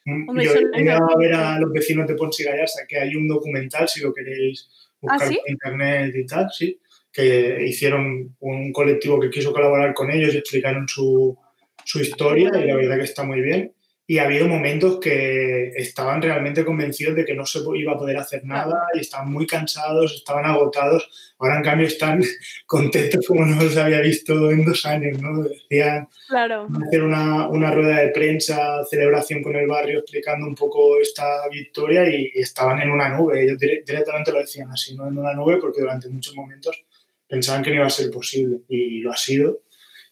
mm, 0.06 0.30
Hombre, 0.30 0.46
yo 0.46 0.52
he 0.54 0.92
a 0.92 1.18
ver 1.18 1.34
a 1.34 1.60
los 1.60 1.72
vecinos 1.72 2.08
de 2.08 2.16
Ponce 2.16 2.44
Gallarza 2.44 2.86
que 2.88 3.00
hay 3.00 3.16
un 3.16 3.28
documental, 3.28 3.88
si 3.88 4.02
lo 4.02 4.14
queréis 4.14 4.70
buscar 5.02 5.28
¿Ah, 5.28 5.30
sí? 5.30 5.40
por 5.40 5.50
internet 5.50 6.16
y 6.16 6.26
tal, 6.26 6.50
sí, 6.52 6.80
que 7.12 7.66
hicieron 7.66 8.36
un 8.40 8.72
colectivo 8.72 9.20
que 9.20 9.30
quiso 9.30 9.52
colaborar 9.52 9.94
con 9.94 10.10
ellos 10.12 10.34
y 10.34 10.38
explicaron 10.38 10.88
su, 10.88 11.38
su 11.84 12.00
historia 12.00 12.52
y 12.56 12.68
la 12.68 12.76
verdad 12.76 12.98
que 12.98 13.04
está 13.04 13.24
muy 13.24 13.42
bien. 13.42 13.74
Y 14.14 14.20
ha 14.20 14.26
habido 14.26 14.48
momentos 14.48 15.00
que 15.00 15.70
estaban 15.76 16.22
realmente 16.22 16.64
convencidos 16.64 17.16
de 17.16 17.26
que 17.26 17.34
no 17.34 17.48
se 17.48 17.60
iba 17.76 17.94
a 17.94 17.98
poder 17.98 18.18
hacer 18.18 18.46
nada 18.46 18.84
y 18.94 19.00
estaban 19.00 19.32
muy 19.32 19.48
cansados, 19.48 20.14
estaban 20.14 20.46
agotados. 20.46 21.34
Ahora, 21.40 21.58
en 21.58 21.64
cambio, 21.64 21.88
están 21.88 22.22
contentos 22.68 23.26
como 23.26 23.44
no 23.44 23.64
los 23.64 23.76
había 23.76 24.02
visto 24.02 24.52
en 24.52 24.66
dos 24.66 24.86
años, 24.86 25.20
¿no? 25.20 25.42
Decían 25.42 26.08
Claro. 26.28 26.68
hacer 26.86 27.02
una, 27.02 27.48
una 27.48 27.72
rueda 27.72 28.02
de 28.02 28.10
prensa, 28.10 28.84
celebración 28.88 29.42
con 29.42 29.56
el 29.56 29.66
barrio, 29.66 30.00
explicando 30.00 30.46
un 30.46 30.54
poco 30.54 31.00
esta 31.00 31.48
victoria 31.50 32.08
y, 32.08 32.32
y 32.36 32.42
estaban 32.42 32.82
en 32.84 32.92
una 32.92 33.10
nube. 33.18 33.44
Ellos 33.44 33.58
dire- 33.58 33.84
directamente 33.84 34.32
lo 34.32 34.38
decían 34.40 34.70
así, 34.70 34.96
no 34.96 35.08
en 35.08 35.18
una 35.18 35.34
nube, 35.34 35.58
porque 35.58 35.82
durante 35.82 36.08
muchos 36.08 36.36
momentos 36.36 36.80
pensaban 37.28 37.64
que 37.64 37.72
no 37.72 37.78
iba 37.78 37.88
a 37.88 37.90
ser 37.90 38.12
posible 38.12 38.58
y 38.70 39.00
lo 39.00 39.12
ha 39.12 39.18
sido. 39.18 39.63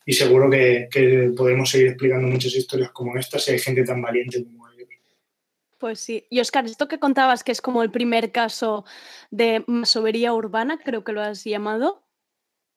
Y 0.05 0.13
seguro 0.13 0.49
que, 0.49 0.87
que 0.91 1.31
podemos 1.35 1.69
seguir 1.69 1.87
explicando 1.87 2.27
muchas 2.27 2.55
historias 2.55 2.91
como 2.91 3.17
esta 3.17 3.39
si 3.39 3.51
hay 3.51 3.59
gente 3.59 3.83
tan 3.83 4.01
valiente 4.01 4.43
como 4.43 4.67
ellos. 4.69 4.89
Pues 5.81 5.99
sí. 5.99 6.25
Y 6.29 6.39
Oscar, 6.39 6.65
esto 6.65 6.87
que 6.87 6.99
contabas 6.99 7.43
que 7.43 7.51
es 7.51 7.59
como 7.59 7.81
el 7.81 7.89
primer 7.89 8.31
caso 8.31 8.85
de 9.31 9.63
masovería 9.65 10.31
urbana, 10.33 10.79
creo 10.83 11.03
que 11.03 11.11
lo 11.11 11.21
has 11.21 11.43
llamado. 11.43 12.03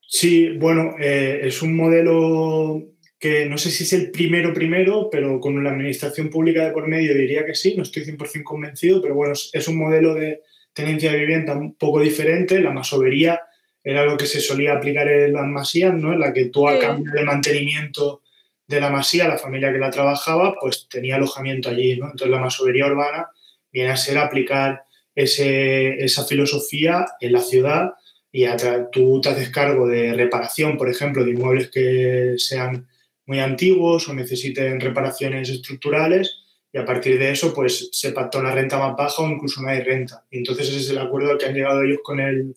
Sí, 0.00 0.56
bueno, 0.56 0.96
eh, 0.98 1.40
es 1.42 1.60
un 1.60 1.76
modelo 1.76 2.82
que 3.18 3.46
no 3.46 3.58
sé 3.58 3.70
si 3.70 3.84
es 3.84 3.92
el 3.92 4.10
primero 4.10 4.52
primero, 4.52 5.08
pero 5.10 5.40
con 5.40 5.62
la 5.62 5.70
administración 5.70 6.30
pública 6.30 6.64
de 6.64 6.72
por 6.72 6.88
medio 6.88 7.14
diría 7.14 7.44
que 7.44 7.54
sí, 7.54 7.74
no 7.76 7.82
estoy 7.82 8.04
100% 8.04 8.42
convencido, 8.42 9.00
pero 9.02 9.14
bueno, 9.14 9.32
es, 9.32 9.50
es 9.52 9.68
un 9.68 9.78
modelo 9.78 10.14
de 10.14 10.42
tenencia 10.72 11.12
de 11.12 11.18
vivienda 11.18 11.54
un 11.54 11.74
poco 11.74 12.00
diferente. 12.00 12.60
La 12.60 12.70
masovería 12.70 13.40
era 13.84 14.04
lo 14.06 14.16
que 14.16 14.26
se 14.26 14.40
solía 14.40 14.72
aplicar 14.72 15.06
en 15.08 15.34
las 15.34 15.46
masías, 15.46 15.94
¿no? 15.94 16.12
En 16.14 16.20
la 16.20 16.32
que 16.32 16.46
tú 16.46 16.66
a 16.66 16.74
Sí. 16.74 16.80
cambio 16.80 17.12
de 17.12 17.22
mantenimiento 17.24 18.22
de 18.66 18.80
la 18.80 18.88
masía, 18.90 19.28
la 19.28 19.36
familia 19.38 19.70
que 19.72 19.78
la 19.78 19.90
trabajaba, 19.90 20.54
pues 20.58 20.88
tenía 20.88 21.16
alojamiento 21.16 21.68
allí, 21.68 21.96
¿no? 21.98 22.06
Entonces 22.06 22.28
la 22.30 22.38
masovería 22.40 22.86
urbana 22.86 23.28
viene 23.70 23.90
a 23.90 23.96
ser 23.96 24.16
aplicar 24.18 24.84
ese- 25.14 26.02
esa 26.02 26.24
filosofía 26.24 27.06
en 27.20 27.32
la 27.32 27.40
ciudad 27.40 27.92
y 28.32 28.46
tú 28.90 29.20
te 29.20 29.28
haces 29.28 29.50
cargo 29.50 29.86
de 29.86 30.12
reparación, 30.14 30.76
por 30.76 30.88
ejemplo, 30.88 31.22
de 31.24 31.30
inmuebles 31.32 31.70
que 31.70 32.34
sean 32.38 32.88
muy 33.26 33.38
antiguos 33.40 34.08
o 34.08 34.14
necesiten 34.14 34.80
reparaciones 34.80 35.48
estructurales 35.50 36.38
y 36.72 36.78
a 36.78 36.84
partir 36.84 37.18
de 37.18 37.30
eso 37.30 37.54
pues 37.54 37.90
se 37.92 38.10
pacta 38.12 38.38
una 38.40 38.52
renta 38.52 38.78
más 38.78 38.96
baja 38.96 39.22
o 39.22 39.28
incluso 39.30 39.62
no 39.62 39.68
hay 39.68 39.80
renta. 39.82 40.24
Y 40.30 40.38
entonces 40.38 40.68
ese 40.68 40.78
es 40.80 40.90
el 40.90 40.98
acuerdo 40.98 41.38
que 41.38 41.46
han 41.46 41.54
llegado 41.54 41.82
ellos 41.82 42.00
con 42.02 42.18
el 42.18 42.56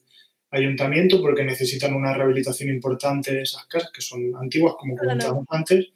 ayuntamiento 0.51 1.21
porque 1.21 1.43
necesitan 1.43 1.93
una 1.93 2.13
rehabilitación 2.13 2.69
importante 2.69 3.33
de 3.33 3.41
esas 3.41 3.65
casas 3.65 3.91
que 3.93 4.01
son 4.01 4.33
antiguas 4.35 4.75
como 4.79 4.95
Claro. 4.95 5.09
comentábamos 5.09 5.45
antes 5.49 5.87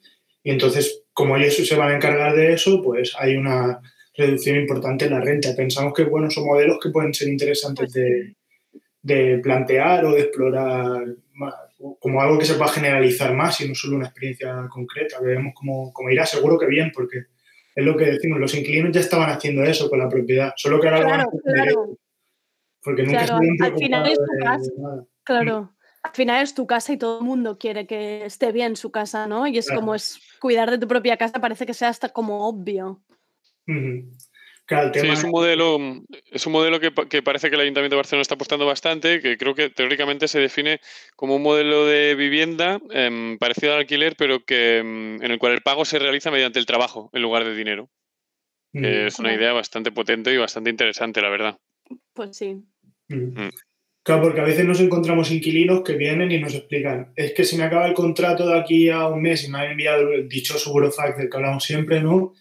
y 0.43 0.51
entonces 0.51 1.03
como 1.13 1.37
ellos 1.37 1.55
se 1.55 1.75
van 1.75 1.91
a 1.91 1.95
encargar 1.95 2.35
de 2.35 2.53
eso 2.53 2.81
pues 2.81 3.13
hay 3.17 3.35
una 3.37 3.79
reducción 4.17 4.57
importante 4.57 5.05
en 5.05 5.11
la 5.11 5.21
renta. 5.21 5.55
Pensamos 5.55 5.93
que 5.93 6.03
bueno 6.03 6.29
son 6.29 6.45
modelos 6.45 6.79
que 6.81 6.89
pueden 6.89 7.13
ser 7.13 7.29
interesantes 7.29 7.93
de, 7.93 8.35
de 9.01 9.39
plantear 9.39 10.03
o 10.05 10.13
de 10.13 10.21
explorar 10.21 11.03
más, 11.33 11.53
como 11.99 12.21
algo 12.21 12.37
que 12.37 12.45
se 12.45 12.55
pueda 12.55 12.71
generalizar 12.71 13.33
más 13.33 13.59
y 13.61 13.67
no 13.67 13.73
solo 13.73 13.95
una 13.95 14.05
experiencia 14.07 14.67
concreta. 14.69 15.19
Veremos 15.21 15.53
cómo, 15.55 15.91
cómo 15.93 16.09
irá, 16.09 16.25
seguro 16.25 16.57
que 16.59 16.67
bien, 16.67 16.91
porque 16.93 17.19
es 17.73 17.85
lo 17.85 17.95
que 17.97 18.05
decimos, 18.05 18.39
los 18.39 18.53
inquilinos 18.53 18.91
ya 18.91 18.99
estaban 18.99 19.29
haciendo 19.29 19.63
eso 19.63 19.89
con 19.89 19.97
la 19.99 20.09
propiedad, 20.09 20.51
solo 20.57 20.79
que 20.79 20.89
ahora 20.89 20.99
lo 21.01 21.07
van 21.09 21.19
a 21.21 21.23
Claro, 21.25 21.39
hacer 21.39 21.53
claro. 21.73 21.97
Porque 22.83 23.03
nunca 23.03 23.25
Claro, 23.25 23.41
al 23.61 23.77
final 23.77 24.07
es 24.07 24.17
tu 24.17 24.43
casa. 24.43 24.71
nada. 24.77 25.05
Claro. 25.23 25.75
Al 26.03 26.11
final 26.13 26.43
es 26.43 26.55
tu 26.55 26.65
casa 26.65 26.93
y 26.93 26.97
todo 26.97 27.19
el 27.19 27.25
mundo 27.25 27.59
quiere 27.59 27.85
que 27.85 28.25
esté 28.25 28.51
bien 28.51 28.75
su 28.75 28.91
casa, 28.91 29.27
¿no? 29.27 29.45
Y 29.45 29.57
es 29.59 29.67
Claro. 29.67 29.81
como 29.81 29.95
es 29.95 30.19
cuidar 30.39 30.71
de 30.71 30.79
tu 30.79 30.87
propia 30.87 31.15
casa, 31.17 31.39
parece 31.39 31.65
que 31.65 31.75
sea 31.75 31.89
hasta 31.89 32.09
como 32.09 32.47
obvio. 32.47 33.01
Claro, 34.65 34.87
el 34.87 34.93
Sí, 34.93 35.01
tema 35.01 35.13
es 35.13 35.23
un 35.23 35.31
modelo, 35.31 35.77
es 36.31 36.45
un 36.47 36.53
modelo 36.53 36.79
que, 36.79 36.91
que 37.09 37.21
parece 37.21 37.49
que 37.49 37.55
el 37.55 37.61
Ayuntamiento 37.61 37.95
de 37.95 37.99
Barcelona 37.99 38.21
está 38.21 38.35
apostando 38.35 38.65
bastante, 38.65 39.19
que 39.21 39.37
creo 39.37 39.53
que 39.53 39.69
teóricamente 39.69 40.27
se 40.27 40.39
define 40.39 40.79
como 41.15 41.35
un 41.35 41.43
modelo 41.43 41.85
de 41.85 42.15
vivienda 42.15 42.79
em, 42.89 43.37
parecido 43.37 43.73
al 43.73 43.79
alquiler, 43.79 44.15
pero 44.17 44.43
que 44.43 44.79
em, 44.79 45.21
en 45.21 45.31
el 45.31 45.39
cual 45.39 45.53
el 45.53 45.61
pago 45.61 45.85
se 45.85 45.99
realiza 45.99 46.31
mediante 46.31 46.57
el 46.57 46.65
trabajo 46.65 47.09
en 47.13 47.21
lugar 47.21 47.43
de 47.43 47.55
dinero. 47.55 47.89
es 48.73 49.19
una 49.19 49.33
idea 49.33 49.51
bastante 49.51 49.91
potente 49.91 50.33
y 50.33 50.37
bastante 50.37 50.69
interesante, 50.69 51.21
la 51.21 51.29
verdad. 51.29 51.57
Pues 52.13 52.37
sí. 52.37 52.63
Mm. 53.15 53.45
Mm. 53.45 53.51
Claro, 54.03 54.23
porque 54.23 54.41
a 54.41 54.45
veces 54.45 54.65
nos 54.65 54.79
encontramos 54.79 55.31
inquilinos 55.31 55.81
que 55.83 55.93
vienen 55.93 56.31
y 56.31 56.39
nos 56.39 56.55
explican, 56.55 57.13
es 57.15 57.33
que 57.33 57.43
se 57.43 57.55
me 57.55 57.63
acaba 57.63 57.85
el 57.87 57.93
contrato 57.93 58.47
de 58.47 58.57
aquí 58.59 58.89
a 58.89 59.07
un 59.07 59.21
mes 59.21 59.43
y 59.43 59.51
me 59.51 59.59
han 59.59 59.71
enviado 59.71 60.11
el 60.11 60.27
dichoso 60.27 60.71
burofax 60.71 61.17
del 61.17 61.29
que 61.29 61.37
hablamos 61.37 61.63
siempre, 61.63 62.01
¿no? 62.01 62.33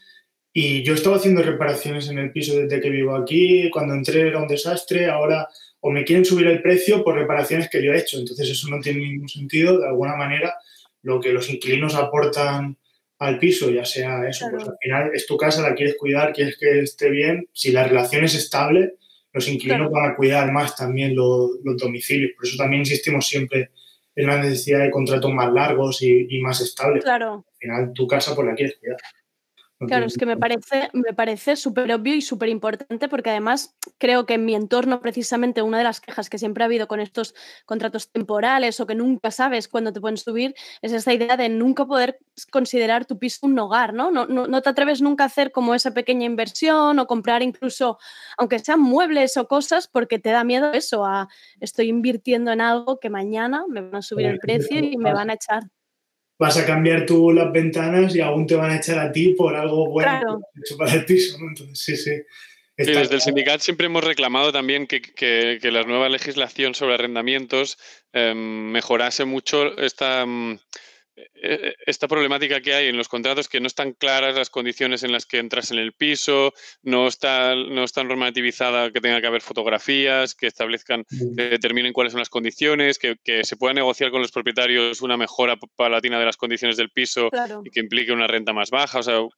Y 0.55 0.83
yo 0.83 0.95
estaba 0.95 1.17
haciendo 1.17 1.43
reparaciones 1.43 2.09
en 2.09 2.19
el 2.19 2.33
piso 2.33 2.57
desde 2.57 2.81
que 2.81 2.89
vivo 2.89 3.15
aquí, 3.15 3.69
cuando 3.71 3.95
entré 3.95 4.29
era 4.29 4.41
un 4.41 4.49
desastre, 4.49 5.07
ahora 5.11 5.47
o 5.81 5.91
me 5.91 6.05
quieren 6.05 6.25
subir 6.25 6.47
el 6.47 6.63
precio 6.63 7.05
por 7.05 7.15
reparaciones 7.15 7.69
que 7.69 7.83
yo 7.83 7.93
he 7.93 7.99
hecho, 7.99 8.19
entonces 8.19 8.49
eso 8.49 8.69
no 8.69 8.81
tiene 8.81 9.01
ningún 9.01 9.29
sentido, 9.29 9.79
de 9.79 9.87
alguna 9.87 10.17
manera 10.17 10.55
lo 11.03 11.21
que 11.21 11.33
los 11.33 11.49
inquilinos 11.51 11.95
aportan 11.95 12.77
al 13.19 13.39
piso, 13.39 13.71
ya 13.71 13.85
sea 13.85 14.27
eso, 14.29 14.47
pues 14.51 14.65
Claro. 14.65 14.73
al 14.73 14.79
final 14.83 15.11
es 15.15 15.27
tu 15.27 15.37
casa, 15.37 15.63
la 15.63 15.75
quieres 15.75 15.97
cuidar, 15.99 16.33
quieres 16.33 16.57
que 16.59 16.81
esté 16.81 17.11
bien, 17.11 17.47
si 17.53 17.71
la 17.71 17.85
relación 17.87 18.25
es 18.25 18.35
estable, 18.35 18.95
los 19.33 19.49
inquilinos 19.49 19.89
Claro. 19.89 19.91
van 19.93 20.11
a 20.13 20.17
cuidar 20.17 20.53
más 20.53 20.75
también 20.77 21.15
los, 21.15 21.51
los 21.65 21.77
domicilios. 21.77 22.33
Por 22.37 22.47
eso 22.47 22.57
también 22.57 22.81
insistimos 22.81 23.27
siempre 23.27 23.71
en 24.17 24.27
la 24.27 24.43
necesidad 24.43 24.81
de 24.81 24.91
contratos 24.91 25.33
más 25.33 25.53
largos 25.53 26.03
y, 26.03 26.27
y 26.29 26.41
más 26.41 26.61
estables. 26.61 27.05
Claro. 27.05 27.45
Al 27.49 27.57
final 27.59 27.93
tu 27.93 28.07
casa 28.07 28.35
pues 28.35 28.47
la 28.47 28.55
quieres 28.55 28.77
cuidar. 28.79 28.99
Claro, 29.87 30.05
es 30.05 30.19
que 30.19 30.27
me 30.27 30.37
parece, 30.37 30.91
me 30.93 31.15
parece 31.15 31.57
súper 31.57 31.91
obvio 31.91 32.15
y 32.15 32.21
súper 32.21 32.51
importante 32.51 33.09
porque 33.09 33.31
además 33.31 33.75
creo 33.97 34.27
que 34.27 34.35
en 34.35 34.45
mi 34.45 34.55
entorno 34.55 35.01
precisamente 35.01 35.63
una 35.63 35.79
de 35.79 35.85
las 35.85 36.03
quejas 36.03 36.29
que 36.29 36.37
siempre 36.39 36.63
ha 36.63 36.67
habido 36.67 36.87
con 36.87 37.01
estos 37.01 37.35
contratos 37.65 38.11
temporales 38.13 38.79
o 38.79 38.87
que 38.87 38.95
nunca 38.95 39.31
sabes 39.31 39.69
cuándo 39.69 39.91
te 39.91 40.01
pueden 40.03 40.19
subir 40.19 40.55
es 40.83 40.93
esta 40.93 41.15
idea 41.15 41.39
de 41.39 41.49
nunca 41.49 41.87
poder 41.87 42.19
considerar 42.51 43.07
tu 43.07 43.19
piso 43.19 43.47
un 43.47 43.59
hogar, 43.59 43.95
¿no? 43.95 44.11
No, 44.11 44.27
no, 44.27 44.47
no 44.47 44.61
te 44.61 44.69
atreves 44.69 45.01
nunca 45.01 45.25
a 45.25 45.29
hacer 45.29 45.51
como 45.51 45.75
esa 45.75 45.93
pequeña 45.95 46.27
inversión 46.27 46.99
o 46.99 47.07
comprar 47.07 47.43
incluso, 47.43 47.97
aunque 48.37 48.59
sean 48.59 48.81
muebles 48.81 49.39
o 49.39 49.49
cosas, 49.49 49.89
porque 49.89 50.19
te 50.19 50.31
da 50.31 50.45
miedo 50.45 50.73
eso, 50.73 51.07
a 51.07 51.29
estoy 51.59 51.89
invirtiendo 51.89 52.53
en 52.53 52.61
algo 52.61 53.01
que 53.01 53.09
mañana 53.09 53.65
me 53.67 53.81
van 53.81 53.97
a 53.97 54.03
subir 54.03 54.27
el 54.27 54.41
precio 54.41 54.79
y 54.79 54.99
me 54.99 55.13
van 55.15 55.31
a 55.31 55.35
echar. 55.35 55.63
Vas 56.41 56.57
a 56.57 56.65
cambiar 56.65 57.05
tú 57.07 57.31
las 57.33 57.53
ventanas 57.53 58.17
y 58.17 58.21
aún 58.21 58.47
te 58.47 58.55
van 58.57 58.71
a 58.71 58.77
echar 58.79 58.99
a 58.99 59.13
ti 59.13 59.35
por 59.35 59.55
algo 59.55 59.91
bueno 59.91 60.09
Claro. 60.11 60.41
que 60.55 60.61
has 60.61 60.65
hecho 60.67 60.77
para 60.79 60.93
el 60.95 61.05
piso, 61.05 61.39
¿no? 61.39 61.49
Entonces, 61.49 61.79
sí, 61.85 61.97
sí. 61.97 62.23
Desde 62.79 63.15
el 63.17 63.21
sindicato 63.21 63.63
siempre 63.63 63.87
hemos 63.89 64.03
reclamado 64.03 64.51
también 64.51 64.87
que, 64.87 65.03
que- 65.03 65.59
que 65.61 65.71
la 65.71 65.83
nueva 65.83 66.09
legislación 66.09 66.75
sobre 66.75 66.95
arrendamientos 66.95 67.77
em, 68.15 68.71
mejorase 68.73 69.27
mucho 69.27 69.77
esta, 69.79 70.25
mm, 70.25 70.59
esta 71.87 72.09
problemática 72.09 72.61
que 72.61 72.75
hay 72.75 72.89
en 72.89 72.97
los 72.97 73.09
contratos, 73.09 73.49
que 73.49 73.61
no 73.61 73.67
están 73.67 73.93
claras 73.93 74.35
las 74.37 74.51
condiciones 74.51 75.03
en 75.03 75.13
las 75.13 75.27
que 75.27 75.39
entras 75.39 75.71
en 75.71 75.79
el 75.79 75.93
piso, 75.93 76.53
no 76.83 77.07
está, 77.07 77.55
no 77.55 77.85
normativizada 78.05 78.91
que 78.91 79.01
tenga 79.01 79.21
que 79.21 79.27
haber 79.27 79.43
fotografías, 79.43 80.35
que 80.35 80.47
establezcan, 80.47 81.05
que 81.37 81.43
determinen 81.43 81.93
cuáles 81.93 82.13
son 82.13 82.21
las 82.21 82.29
condiciones, 82.29 82.99
que, 82.99 83.17
que 83.23 83.45
se 83.45 83.57
pueda 83.57 83.75
negociar 83.75 84.11
con 84.11 84.23
los 84.23 84.33
propietarios 84.33 85.03
una 85.03 85.17
mejora 85.17 85.57
paulatina 85.77 86.19
de 86.19 86.27
las 86.27 86.37
condiciones 86.37 86.77
del 86.77 86.91
piso 86.91 87.31
Claro. 87.31 87.63
y 87.65 87.71
que 87.71 87.81
implique 87.81 88.13
una 88.13 88.27
renta 88.27 88.53
más 88.53 88.71
baja, 88.71 89.01
o 89.01 89.03
sea, 89.03 89.21
un, 89.21 89.31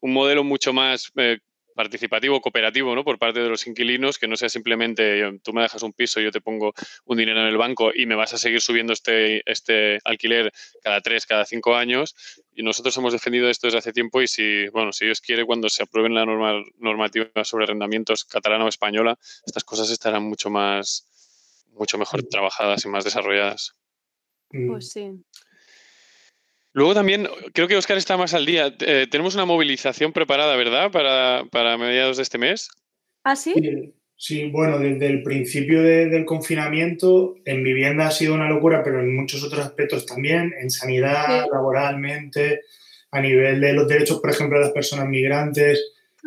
un 0.00 0.12
modelo 0.12 0.44
mucho 0.44 0.72
más 0.72 1.10
eh, 1.16 1.38
participativo, 1.80 2.42
cooperativo, 2.42 2.94
¿no? 2.94 3.04
Por 3.04 3.18
parte 3.18 3.40
de 3.40 3.48
los 3.48 3.66
inquilinos, 3.66 4.18
que 4.18 4.28
no 4.28 4.36
sea 4.36 4.50
simplemente 4.50 5.22
tú 5.42 5.54
me 5.54 5.62
dejas 5.62 5.82
un 5.82 5.94
piso, 5.94 6.20
yo 6.20 6.30
te 6.30 6.42
pongo 6.42 6.74
un 7.06 7.16
dinero 7.16 7.40
en 7.40 7.46
el 7.46 7.56
banco 7.56 7.90
y 7.94 8.04
me 8.04 8.14
vas 8.14 8.34
a 8.34 8.36
seguir 8.36 8.60
subiendo 8.60 8.92
este, 8.92 9.42
este 9.50 9.98
alquiler 10.04 10.52
cada 10.82 11.00
tres, 11.00 11.24
cada 11.24 11.46
cinco 11.46 11.74
años. 11.74 12.14
Y 12.54 12.62
nosotros 12.62 12.94
hemos 12.98 13.14
defendido 13.14 13.48
esto 13.48 13.66
desde 13.66 13.78
hace 13.78 13.94
tiempo 13.94 14.20
y 14.20 14.28
si, 14.28 14.68
bueno, 14.68 14.92
si 14.92 15.06
Dios 15.06 15.22
quiere, 15.22 15.46
cuando 15.46 15.70
se 15.70 15.82
aprueben 15.82 16.14
la 16.14 16.26
norma, 16.26 16.62
normativa 16.78 17.44
sobre 17.44 17.64
arrendamientos 17.64 18.26
catalana 18.26 18.66
o 18.66 18.68
española, 18.68 19.18
estas 19.46 19.64
cosas 19.64 19.88
estarán 19.88 20.24
mucho 20.24 20.50
más, 20.50 21.08
mucho 21.72 21.96
mejor 21.96 22.24
trabajadas 22.24 22.84
y 22.84 22.88
más 22.88 23.04
desarrolladas. 23.04 23.72
Mm. 24.50 24.68
Pues 24.68 24.90
sí. 24.90 25.12
Luego 26.72 26.94
también, 26.94 27.28
creo 27.52 27.66
que 27.68 27.76
Oscar 27.76 27.98
está 27.98 28.16
más 28.16 28.32
al 28.34 28.46
día. 28.46 28.74
Eh, 28.80 29.06
tenemos 29.10 29.34
una 29.34 29.44
movilización 29.44 30.12
preparada, 30.12 30.54
¿verdad? 30.56 30.90
Para, 30.90 31.44
para 31.50 31.76
mediados 31.76 32.16
de 32.16 32.22
este 32.22 32.38
mes. 32.38 32.68
¿Ah, 33.24 33.34
sí? 33.34 33.54
Sí, 33.56 33.94
sí, 34.16 34.50
bueno, 34.50 34.78
desde 34.78 35.06
el 35.06 35.22
principio 35.22 35.82
de- 35.82 36.06
del 36.06 36.24
confinamiento, 36.24 37.34
en 37.44 37.64
vivienda 37.64 38.06
ha 38.06 38.10
sido 38.12 38.34
una 38.34 38.48
locura, 38.48 38.82
pero 38.84 39.00
en 39.00 39.14
muchos 39.16 39.42
otros 39.42 39.64
aspectos 39.66 40.06
también, 40.06 40.54
en 40.60 40.70
sanidad, 40.70 41.42
Sí. 41.44 41.48
laboralmente, 41.52 42.60
a 43.10 43.20
nivel 43.20 43.60
de 43.60 43.72
los 43.72 43.88
derechos, 43.88 44.20
por 44.20 44.30
ejemplo, 44.30 44.58
de 44.58 44.64
las 44.66 44.72
personas 44.72 45.08
migrantes, 45.08 45.78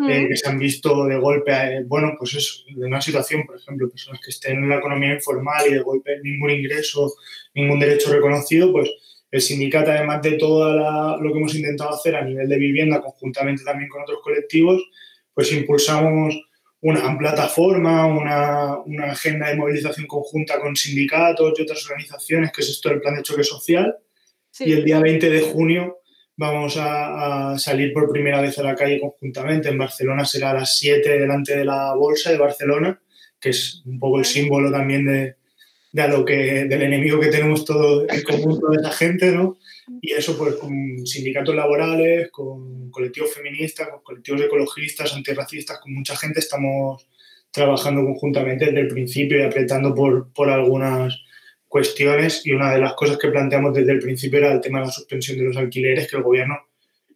eh, 0.10 0.22
Mm. 0.22 0.28
que 0.28 0.36
se 0.36 0.50
han 0.50 0.60
visto 0.60 1.06
de 1.06 1.18
golpe, 1.18 1.52
eh, 1.54 1.84
bueno, 1.86 2.16
pues 2.18 2.34
eso, 2.34 2.64
de 2.76 2.86
una 2.86 3.00
situación, 3.00 3.46
por 3.46 3.56
ejemplo, 3.58 3.90
personas 3.90 4.20
que 4.22 4.32
estén 4.32 4.58
en 4.58 4.68
la 4.70 4.78
economía 4.78 5.14
informal 5.14 5.66
y 5.70 5.74
de 5.74 5.80
golpe 5.82 6.20
ningún 6.22 6.50
ingreso, 6.50 7.14
ningún 7.54 7.80
derecho 7.80 8.12
reconocido, 8.12 8.72
pues 8.72 8.90
el 9.34 9.42
sindicato, 9.42 9.90
además 9.90 10.22
de 10.22 10.34
todo 10.34 11.18
lo 11.20 11.34
que 11.34 11.40
hemos 11.40 11.56
intentado 11.56 11.90
hacer 11.90 12.16
a 12.16 12.24
nivel 12.24 12.48
de 12.48 12.56
vivienda, 12.56 13.02
conjuntamente 13.02 13.64
también 13.64 13.90
con 13.90 14.04
otros 14.04 14.20
colectivos, 14.22 14.80
pues 15.34 15.52
impulsamos 15.52 16.40
una 16.82 17.18
plataforma, 17.18 18.06
una, 18.06 18.78
una 18.86 19.12
agenda 19.14 19.50
de 19.50 19.56
movilización 19.56 20.06
conjunta 20.06 20.60
con 20.60 20.76
sindicatos 20.76 21.58
y 21.58 21.64
otras 21.64 21.84
organizaciones, 21.90 22.52
que 22.52 22.62
es 22.62 22.70
esto 22.70 22.90
del 22.90 23.02
Plan 23.02 23.16
de 23.16 23.24
Choque 23.24 23.44
Social. 23.44 23.98
Sí. 24.52 24.66
Y 24.66 24.74
el 24.74 24.86
día 24.86 25.00
20 25.00 25.28
de 25.28 25.42
junio 25.42 26.02
vamos 26.36 26.78
a, 26.78 27.54
a 27.54 27.58
salir 27.58 27.92
por 27.92 28.12
primera 28.12 28.40
vez 28.40 28.60
a 28.60 28.64
la 28.64 28.76
calle 28.76 29.00
conjuntamente. 29.00 29.68
En 29.68 29.80
Barcelona 29.80 30.26
será 30.26 30.52
a 30.52 30.60
las 30.60 30.78
7 30.78 31.18
delante 31.18 31.58
de 31.58 31.66
la 31.66 31.96
Bolsa 31.96 32.30
de 32.30 32.38
Barcelona, 32.38 33.02
que 33.40 33.50
es 33.50 33.82
un 33.88 33.98
poco 33.98 34.20
el 34.20 34.26
símbolo 34.26 34.72
también 34.72 35.06
de, 35.08 35.38
de 35.94 36.08
lo 36.08 36.26
que, 36.26 36.66
del 36.66 36.82
enemigo 36.82 37.20
que 37.20 37.28
tenemos 37.28 37.64
todos 37.66 38.06
en 38.10 38.24
común 38.24 38.60
toda 38.60 38.76
esa 38.82 38.92
gente, 38.92 39.32
¿no? 39.32 39.58
Y 40.02 40.12
eso 40.12 40.36
pues 40.38 40.56
con 40.56 41.06
sindicatos 41.06 41.56
laborales, 41.56 42.30
con 42.32 42.90
colectivos 42.90 43.34
feministas, 43.34 43.90
con 43.90 44.02
colectivos 44.02 44.42
ecologistas, 44.42 45.14
antirracistas, 45.14 45.80
con 45.80 45.94
mucha 45.94 46.16
gente 46.16 46.40
estamos 46.40 47.08
trabajando 47.52 48.04
conjuntamente 48.04 48.66
desde 48.66 48.80
el 48.80 48.88
principio 48.88 49.38
y 49.38 49.44
apretando 49.44 49.94
por, 49.94 50.34
por 50.34 50.50
algunas 50.50 51.16
cuestiones 51.68 52.44
y 52.44 52.54
una 52.54 52.74
de 52.74 52.80
las 52.80 52.94
cosas 52.94 53.20
que 53.20 53.28
planteamos 53.28 53.74
desde 53.74 53.92
el 53.92 54.00
principio 54.00 54.40
era 54.40 54.52
el 54.52 54.62
tema 54.62 54.80
de 54.80 54.88
la 54.88 54.92
suspensión 54.92 55.38
de 55.38 55.44
los 55.44 55.58
alquileres 55.58 56.10
que 56.10 56.18
el 56.18 56.24
gobierno 56.24 56.58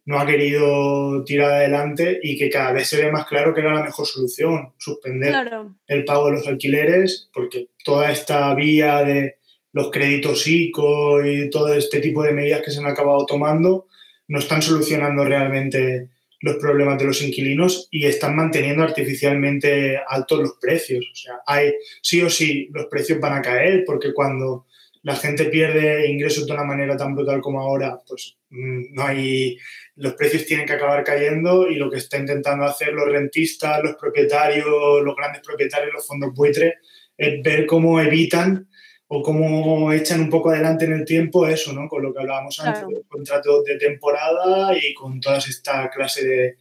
no 0.08 0.18
ha 0.18 0.24
querido 0.24 1.22
tirar 1.22 1.52
adelante 1.52 2.18
y 2.22 2.38
que 2.38 2.48
cada 2.48 2.72
vez 2.72 2.88
se 2.88 2.96
ve 2.96 3.12
más 3.12 3.26
claro 3.26 3.52
que 3.52 3.60
era 3.60 3.74
la 3.74 3.82
mejor 3.82 4.06
solución, 4.06 4.72
suspender 4.78 5.28
Claro. 5.32 5.74
el 5.86 6.06
pago 6.06 6.26
de 6.26 6.32
los 6.32 6.46
alquileres, 6.48 7.28
porque 7.30 7.68
toda 7.84 8.10
esta 8.10 8.54
vía 8.54 9.04
de 9.04 9.36
los 9.70 9.90
créditos 9.90 10.46
ICO 10.46 11.22
y 11.26 11.50
todo 11.50 11.74
este 11.74 12.00
tipo 12.00 12.22
de 12.22 12.32
medidas 12.32 12.62
que 12.62 12.70
se 12.70 12.78
han 12.78 12.86
acabado 12.86 13.26
tomando 13.26 13.86
no 14.28 14.38
están 14.38 14.62
solucionando 14.62 15.26
realmente 15.26 16.08
los 16.40 16.56
problemas 16.56 16.98
de 16.98 17.04
los 17.04 17.20
inquilinos 17.20 17.86
y 17.90 18.06
están 18.06 18.34
manteniendo 18.34 18.84
artificialmente 18.84 20.00
altos 20.08 20.40
los 20.40 20.52
precios. 20.58 21.04
O 21.12 21.16
sea, 21.16 21.34
hay 21.46 21.74
sí 22.00 22.22
o 22.22 22.30
sí 22.30 22.70
los 22.72 22.86
precios 22.86 23.20
van 23.20 23.34
a 23.34 23.42
caer 23.42 23.84
porque 23.84 24.14
cuando 24.14 24.64
la 25.02 25.16
gente 25.16 25.44
pierde 25.46 26.08
ingresos 26.08 26.46
de 26.46 26.52
una 26.52 26.64
manera 26.64 26.96
tan 26.96 27.14
brutal 27.14 27.40
como 27.40 27.60
ahora, 27.60 27.98
pues 28.06 28.36
mm, 28.50 28.94
no 28.94 29.02
hay 29.04 29.56
los 29.96 30.14
precios 30.14 30.46
tienen 30.46 30.66
que 30.66 30.74
acabar 30.74 31.02
cayendo 31.02 31.68
y 31.68 31.74
lo 31.74 31.90
que 31.90 31.98
está 31.98 32.18
intentando 32.18 32.64
hacer 32.64 32.92
los 32.92 33.08
rentistas, 33.08 33.82
los 33.82 33.96
propietarios, 33.96 35.02
los 35.02 35.16
grandes 35.16 35.42
propietarios, 35.42 35.92
los 35.92 36.06
fondos 36.06 36.32
buitres, 36.34 36.74
es 37.16 37.42
ver 37.42 37.66
cómo 37.66 38.00
evitan 38.00 38.68
o 39.08 39.22
cómo 39.22 39.92
echan 39.92 40.20
un 40.20 40.30
poco 40.30 40.50
adelante 40.50 40.84
en 40.84 40.92
el 40.92 41.04
tiempo 41.04 41.48
eso, 41.48 41.72
¿no? 41.72 41.88
Con 41.88 42.02
lo 42.02 42.12
que 42.12 42.20
hablábamos 42.20 42.60
antes, 42.60 42.74
Claro. 42.80 42.88
de 42.88 42.94
los 42.94 43.06
contratos 43.08 43.64
de 43.64 43.76
temporada 43.76 44.76
y 44.76 44.94
con 44.94 45.20
toda 45.20 45.38
esta 45.38 45.90
clase 45.90 46.24
de, 46.26 46.56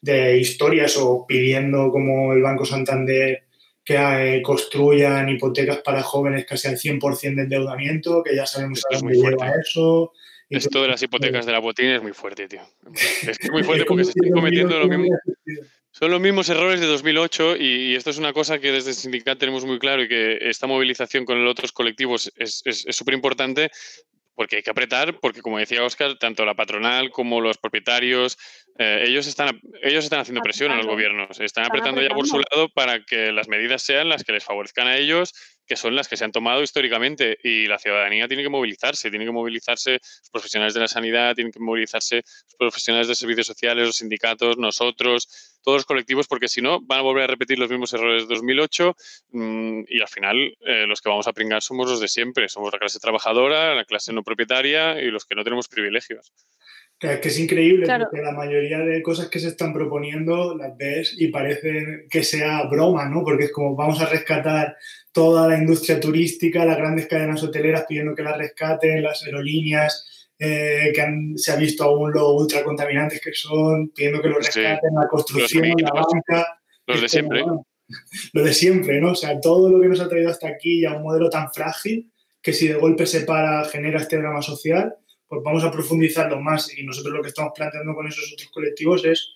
de 0.00 0.38
historias 0.38 0.96
o 0.98 1.26
pidiendo 1.26 1.90
como 1.90 2.32
el 2.34 2.42
Banco 2.42 2.64
Santander 2.64 3.45
que 3.86 3.94
eh, 3.94 4.42
construyan 4.42 5.28
hipotecas 5.28 5.78
para 5.78 6.02
jóvenes 6.02 6.44
casi 6.44 6.66
al 6.66 6.76
100% 6.76 7.36
de 7.36 7.42
endeudamiento, 7.42 8.22
que 8.24 8.34
ya 8.34 8.44
sabemos 8.44 8.80
Esto 8.80 8.88
a 8.90 8.96
es 8.96 9.02
muy 9.04 9.14
lleva 9.14 9.36
fuerte. 9.38 9.60
eso. 9.60 10.12
Y 10.48 10.56
Esto 10.56 10.82
de 10.82 10.88
las 10.88 11.02
hipotecas 11.02 11.46
de 11.46 11.52
la 11.52 11.60
botín 11.60 11.86
es 11.86 12.02
muy 12.02 12.12
fuerte, 12.12 12.48
tío. 12.48 12.62
Es 13.30 13.38
que 13.38 13.46
es 13.46 13.50
muy 13.50 13.62
fuerte 13.62 13.84
porque 13.84 14.04
se 14.04 14.10
están 14.10 14.32
cometiendo 14.32 14.78
lo 14.78 14.88
mismo. 14.88 15.16
Son 15.92 16.10
los 16.10 16.20
mismos 16.20 16.48
errores 16.50 16.80
de 16.80 16.86
2008 16.86 17.56
y, 17.56 17.62
y 17.64 17.94
esto 17.94 18.10
es 18.10 18.18
una 18.18 18.32
cosa 18.32 18.58
que 18.58 18.70
desde 18.70 18.90
el 18.90 18.96
sindicato 18.96 19.38
tenemos 19.38 19.64
muy 19.64 19.78
claro 19.78 20.02
y 20.02 20.08
que 20.08 20.38
esta 20.42 20.66
movilización 20.66 21.24
con 21.24 21.42
los 21.42 21.50
otros 21.50 21.72
colectivos 21.72 22.30
es 22.36 22.62
súper 22.90 23.14
importante 23.14 23.70
porque 24.36 24.56
hay 24.56 24.62
que 24.62 24.70
apretar, 24.70 25.18
porque 25.18 25.40
como 25.40 25.58
decía 25.58 25.82
Oscar, 25.82 26.16
tanto 26.18 26.44
la 26.44 26.54
patronal 26.54 27.10
como 27.10 27.40
los 27.40 27.56
propietarios, 27.56 28.38
eh, 28.78 29.04
ellos, 29.06 29.26
están, 29.26 29.60
ellos 29.82 30.04
están 30.04 30.20
haciendo 30.20 30.42
presión 30.42 30.70
a 30.70 30.76
los 30.76 30.86
gobiernos, 30.86 31.40
están 31.40 31.64
apretando 31.64 32.02
ya 32.02 32.10
por 32.10 32.28
su 32.28 32.38
lado 32.38 32.68
para 32.68 33.02
que 33.04 33.32
las 33.32 33.48
medidas 33.48 33.82
sean 33.82 34.10
las 34.10 34.22
que 34.22 34.32
les 34.32 34.44
favorezcan 34.44 34.86
a 34.86 34.98
ellos, 34.98 35.32
que 35.66 35.76
son 35.76 35.96
las 35.96 36.06
que 36.06 36.18
se 36.18 36.24
han 36.24 36.32
tomado 36.32 36.62
históricamente 36.62 37.38
y 37.42 37.66
la 37.66 37.78
ciudadanía 37.78 38.28
tiene 38.28 38.42
que 38.42 38.50
movilizarse, 38.50 39.10
tiene 39.10 39.24
que 39.24 39.32
movilizarse 39.32 39.92
los 39.92 40.30
profesionales 40.30 40.74
de 40.74 40.80
la 40.80 40.88
sanidad, 40.88 41.34
tienen 41.34 41.50
que 41.50 41.58
movilizarse 41.58 42.16
los 42.16 42.54
profesionales 42.58 43.08
de 43.08 43.14
servicios 43.14 43.46
sociales, 43.46 43.86
los 43.86 43.96
sindicatos, 43.96 44.58
nosotros, 44.58 45.45
todos 45.66 45.78
los 45.78 45.84
colectivos, 45.84 46.28
porque 46.28 46.46
si 46.46 46.62
no 46.62 46.80
van 46.80 47.00
a 47.00 47.02
volver 47.02 47.24
a 47.24 47.26
repetir 47.26 47.58
los 47.58 47.68
mismos 47.68 47.92
errores 47.92 48.28
de 48.28 48.34
2008 48.36 48.94
mm, 49.32 49.80
y 49.88 50.00
al 50.00 50.06
final 50.06 50.36
eh, 50.60 50.86
los 50.86 51.00
que 51.00 51.08
vamos 51.08 51.26
a 51.26 51.32
pringar 51.32 51.60
somos 51.60 51.90
los 51.90 52.00
de 52.00 52.06
siempre, 52.06 52.48
somos 52.48 52.72
la 52.72 52.78
clase 52.78 53.00
trabajadora, 53.00 53.74
la 53.74 53.84
clase 53.84 54.12
no 54.12 54.22
propietaria 54.22 55.02
y 55.02 55.10
los 55.10 55.24
que 55.24 55.34
no 55.34 55.42
tenemos 55.42 55.66
privilegios. 55.66 56.32
Que 57.00 57.14
es 57.14 57.18
que 57.18 57.28
es 57.30 57.38
increíble 57.40 57.84
Claro. 57.84 58.06
porque 58.08 58.24
la 58.24 58.30
mayoría 58.30 58.78
de 58.78 59.02
cosas 59.02 59.28
que 59.28 59.40
se 59.40 59.48
están 59.48 59.72
proponiendo 59.72 60.56
las 60.56 60.76
ves 60.76 61.16
y 61.18 61.28
parece 61.32 62.06
que 62.08 62.22
sea 62.22 62.62
broma, 62.70 63.08
¿no? 63.08 63.24
Porque 63.24 63.46
es 63.46 63.52
como 63.52 63.74
vamos 63.74 64.00
a 64.00 64.06
rescatar 64.06 64.76
toda 65.10 65.48
la 65.48 65.58
industria 65.58 65.98
turística, 65.98 66.64
las 66.64 66.76
grandes 66.76 67.08
cadenas 67.08 67.42
hoteleras 67.42 67.86
pidiendo 67.88 68.14
que 68.14 68.22
las 68.22 68.38
rescaten, 68.38 69.02
las 69.02 69.24
aerolíneas 69.24 70.25
eh, 70.38 70.92
que 70.94 71.00
han- 71.00 71.36
se 71.38 71.52
ha 71.52 71.56
visto 71.56 71.84
aún 71.84 72.12
lo 72.12 72.30
ultracontaminantes 72.34 73.20
que 73.20 73.32
son, 73.32 73.88
pidiendo 73.90 74.20
que 74.20 74.28
los 74.28 74.46
Sí. 74.46 74.60
rescaten, 74.60 74.90
la 74.94 75.08
construcción, 75.08 75.72
la 75.78 75.90
banca. 75.92 76.60
Los 76.86 77.00
de 77.00 77.08
siempre. 77.08 77.42
bueno, 77.42 77.66
lo 78.32 78.44
de 78.44 78.52
siempre, 78.54 79.00
¿no? 79.00 79.12
O 79.12 79.14
sea, 79.14 79.40
todo 79.40 79.70
lo 79.70 79.80
que 79.80 79.88
nos 79.88 80.00
ha 80.00 80.08
traído 80.08 80.30
hasta 80.30 80.48
aquí 80.48 80.80
y 80.80 80.84
a 80.84 80.92
un 80.94 81.02
modelo 81.02 81.30
tan 81.30 81.52
frágil 81.52 82.10
que 82.42 82.52
si 82.52 82.68
de 82.68 82.74
golpe 82.74 83.06
se 83.06 83.22
para 83.22 83.64
genera 83.64 83.98
este 84.00 84.18
drama 84.18 84.42
social, 84.42 84.94
pues 85.26 85.40
vamos 85.44 85.64
a 85.64 85.70
profundizarlo 85.72 86.40
más. 86.40 86.76
Y 86.78 86.84
nosotros 86.84 87.14
lo 87.14 87.22
que 87.22 87.28
estamos 87.28 87.52
planteando 87.56 87.94
con 87.94 88.06
esos 88.06 88.32
otros 88.32 88.50
colectivos 88.50 89.04
es 89.04 89.34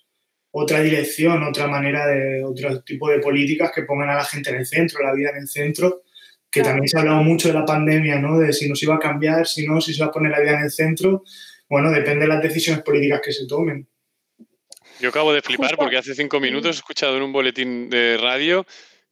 otra 0.51 0.81
dirección, 0.81 1.43
otra 1.43 1.67
manera 1.67 2.07
de, 2.07 2.43
otro 2.43 2.81
tipo 2.83 3.09
de 3.09 3.19
políticas 3.19 3.71
que 3.73 3.83
pongan 3.83 4.09
a 4.09 4.15
la 4.15 4.23
gente 4.25 4.49
en 4.49 4.57
el 4.57 4.65
centro, 4.65 5.01
la 5.03 5.13
vida 5.13 5.29
en 5.31 5.37
el 5.37 5.47
centro, 5.47 6.03
que 6.51 6.61
también 6.61 6.87
se 6.87 6.97
ha 6.97 7.01
hablado 7.01 7.23
mucho 7.23 7.47
de 7.47 7.53
la 7.53 7.65
pandemia, 7.65 8.19
¿no? 8.19 8.37
De 8.37 8.51
si 8.51 8.67
nos 8.67 8.83
iba 8.83 8.95
a 8.95 8.99
cambiar, 8.99 9.47
si 9.47 9.65
no, 9.65 9.79
si 9.79 9.93
se 9.93 10.01
va 10.01 10.07
a 10.07 10.11
poner 10.11 10.31
la 10.31 10.41
vida 10.41 10.57
en 10.57 10.65
el 10.65 10.71
centro. 10.71 11.23
Bueno, 11.69 11.89
depende 11.89 12.25
de 12.25 12.27
las 12.27 12.43
decisiones 12.43 12.83
políticas 12.83 13.21
que 13.23 13.31
se 13.31 13.47
tomen. 13.47 13.87
Yo 14.99 15.09
acabo 15.09 15.33
de 15.33 15.41
flipar 15.41 15.77
porque 15.77 15.97
hace 15.97 16.13
cinco 16.13 16.39
minutos 16.39 16.75
he 16.75 16.79
escuchado 16.79 17.15
en 17.15 17.23
un 17.23 17.31
boletín 17.31 17.89
de 17.89 18.17
radio 18.17 18.65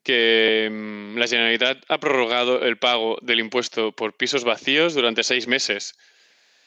que 0.04 0.70
mm, 0.72 1.18
la 1.18 1.28
Generalitat 1.28 1.84
ha 1.88 1.98
prorrogado 2.00 2.64
el 2.66 2.78
pago 2.78 3.18
del 3.22 3.40
impuesto 3.40 3.94
por 3.94 4.16
pisos 4.16 4.44
vacíos 4.44 4.94
durante 4.94 5.24
seis 5.24 5.48
meses. 5.48 5.96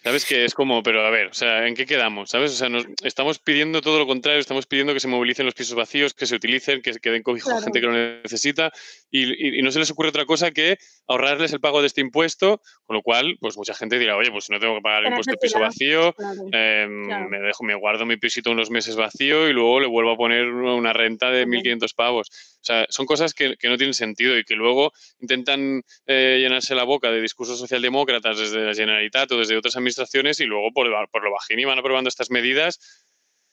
¿Sabes? 0.03 0.25
Que 0.27 0.45
es 0.45 0.53
como, 0.55 0.83
pero 0.83 1.07
a 1.07 1.11
ver, 1.11 1.29
o 1.29 1.35
sea, 1.35 1.67
¿en 1.69 1.75
qué 1.77 1.87
quedamos? 1.87 2.31
¿Sabes? 2.31 2.51
O 2.53 2.55
sea, 2.55 2.69
nos, 2.69 2.85
estamos 3.05 3.39
pidiendo 3.39 3.81
todo 3.81 3.99
lo 4.01 4.07
contrario, 4.07 4.41
estamos 4.41 4.67
pidiendo 4.67 4.93
que 4.95 5.01
se 5.01 5.07
movilicen 5.07 5.47
los 5.47 5.55
pisos 5.55 5.77
vacíos, 5.77 6.13
que 6.13 6.27
se 6.27 6.35
utilicen, 6.35 6.83
que, 6.83 6.93
que 6.95 7.11
den 7.11 7.23
cobijo 7.23 7.49
a 7.51 7.53
Claro. 7.53 7.65
gente 7.65 7.81
que 7.81 7.87
lo 7.87 7.93
necesita 7.93 8.73
y, 9.11 9.25
y- 9.33 9.59
y 9.61 9.63
no 9.63 9.71
se 9.71 9.79
les 9.79 9.91
ocurre 9.93 10.09
otra 10.09 10.25
cosa 10.27 10.51
que 10.51 10.77
ahorrarles 11.07 11.53
el 11.53 11.61
pago 11.61 11.81
de 11.81 11.87
este 11.87 12.01
impuesto, 12.01 12.61
con 12.85 12.97
lo 12.97 13.03
cual, 13.03 13.37
pues 13.41 13.57
mucha 13.57 13.75
gente 13.75 13.99
dirá, 13.99 14.17
oye, 14.17 14.31
pues 14.33 14.51
no 14.51 14.59
tengo 14.59 14.75
que 14.77 14.81
pagar 14.83 15.03
el 15.03 15.09
impuesto 15.11 15.33
de 15.33 15.39
piso 15.39 15.61
vacío, 15.61 16.13
Claro. 16.15 16.41
eh, 16.53 16.89
Claro. 17.07 17.29
me 17.29 17.39
dejo, 17.41 17.63
me 17.65 17.75
guardo 17.77 18.05
mi 18.05 18.17
pisito 18.17 18.51
unos 18.51 18.71
meses 18.71 18.97
vacío 18.97 19.49
y 19.49 19.53
luego 19.53 19.79
le 19.81 19.87
vuelvo 19.87 20.13
a 20.13 20.17
poner 20.17 20.47
una 20.49 20.93
renta 20.93 21.31
de 21.31 21.43
Ujú. 21.43 21.51
1.500 21.53 21.95
pavos. 21.95 22.52
O 22.63 22.65
sea, 22.65 22.87
son 22.91 23.07
cosas 23.07 23.35
que, 23.35 23.57
que 23.57 23.69
no 23.69 23.77
tienen 23.77 23.93
sentido 23.93 24.39
y 24.39 24.45
que 24.45 24.55
luego 24.55 24.93
intentan 25.21 25.83
eh, 26.07 26.39
llenarse 26.41 26.77
la 26.77 26.85
boca 26.85 27.11
de 27.11 27.21
discursos 27.21 27.59
socialdemócratas 27.59 28.39
desde 28.39 28.65
la 28.65 28.73
Generalitat 28.73 29.33
o 29.33 29.39
desde 29.39 29.57
otras 29.57 29.75
administraciones 29.77 30.39
y 30.39 30.45
luego 30.45 30.71
por, 30.73 30.87
por 31.11 31.25
lo 31.25 31.33
bajín 31.33 31.59
y 31.59 31.65
van 31.65 31.81
aprobando 31.81 32.09
estas 32.09 32.31
medidas 32.31 32.79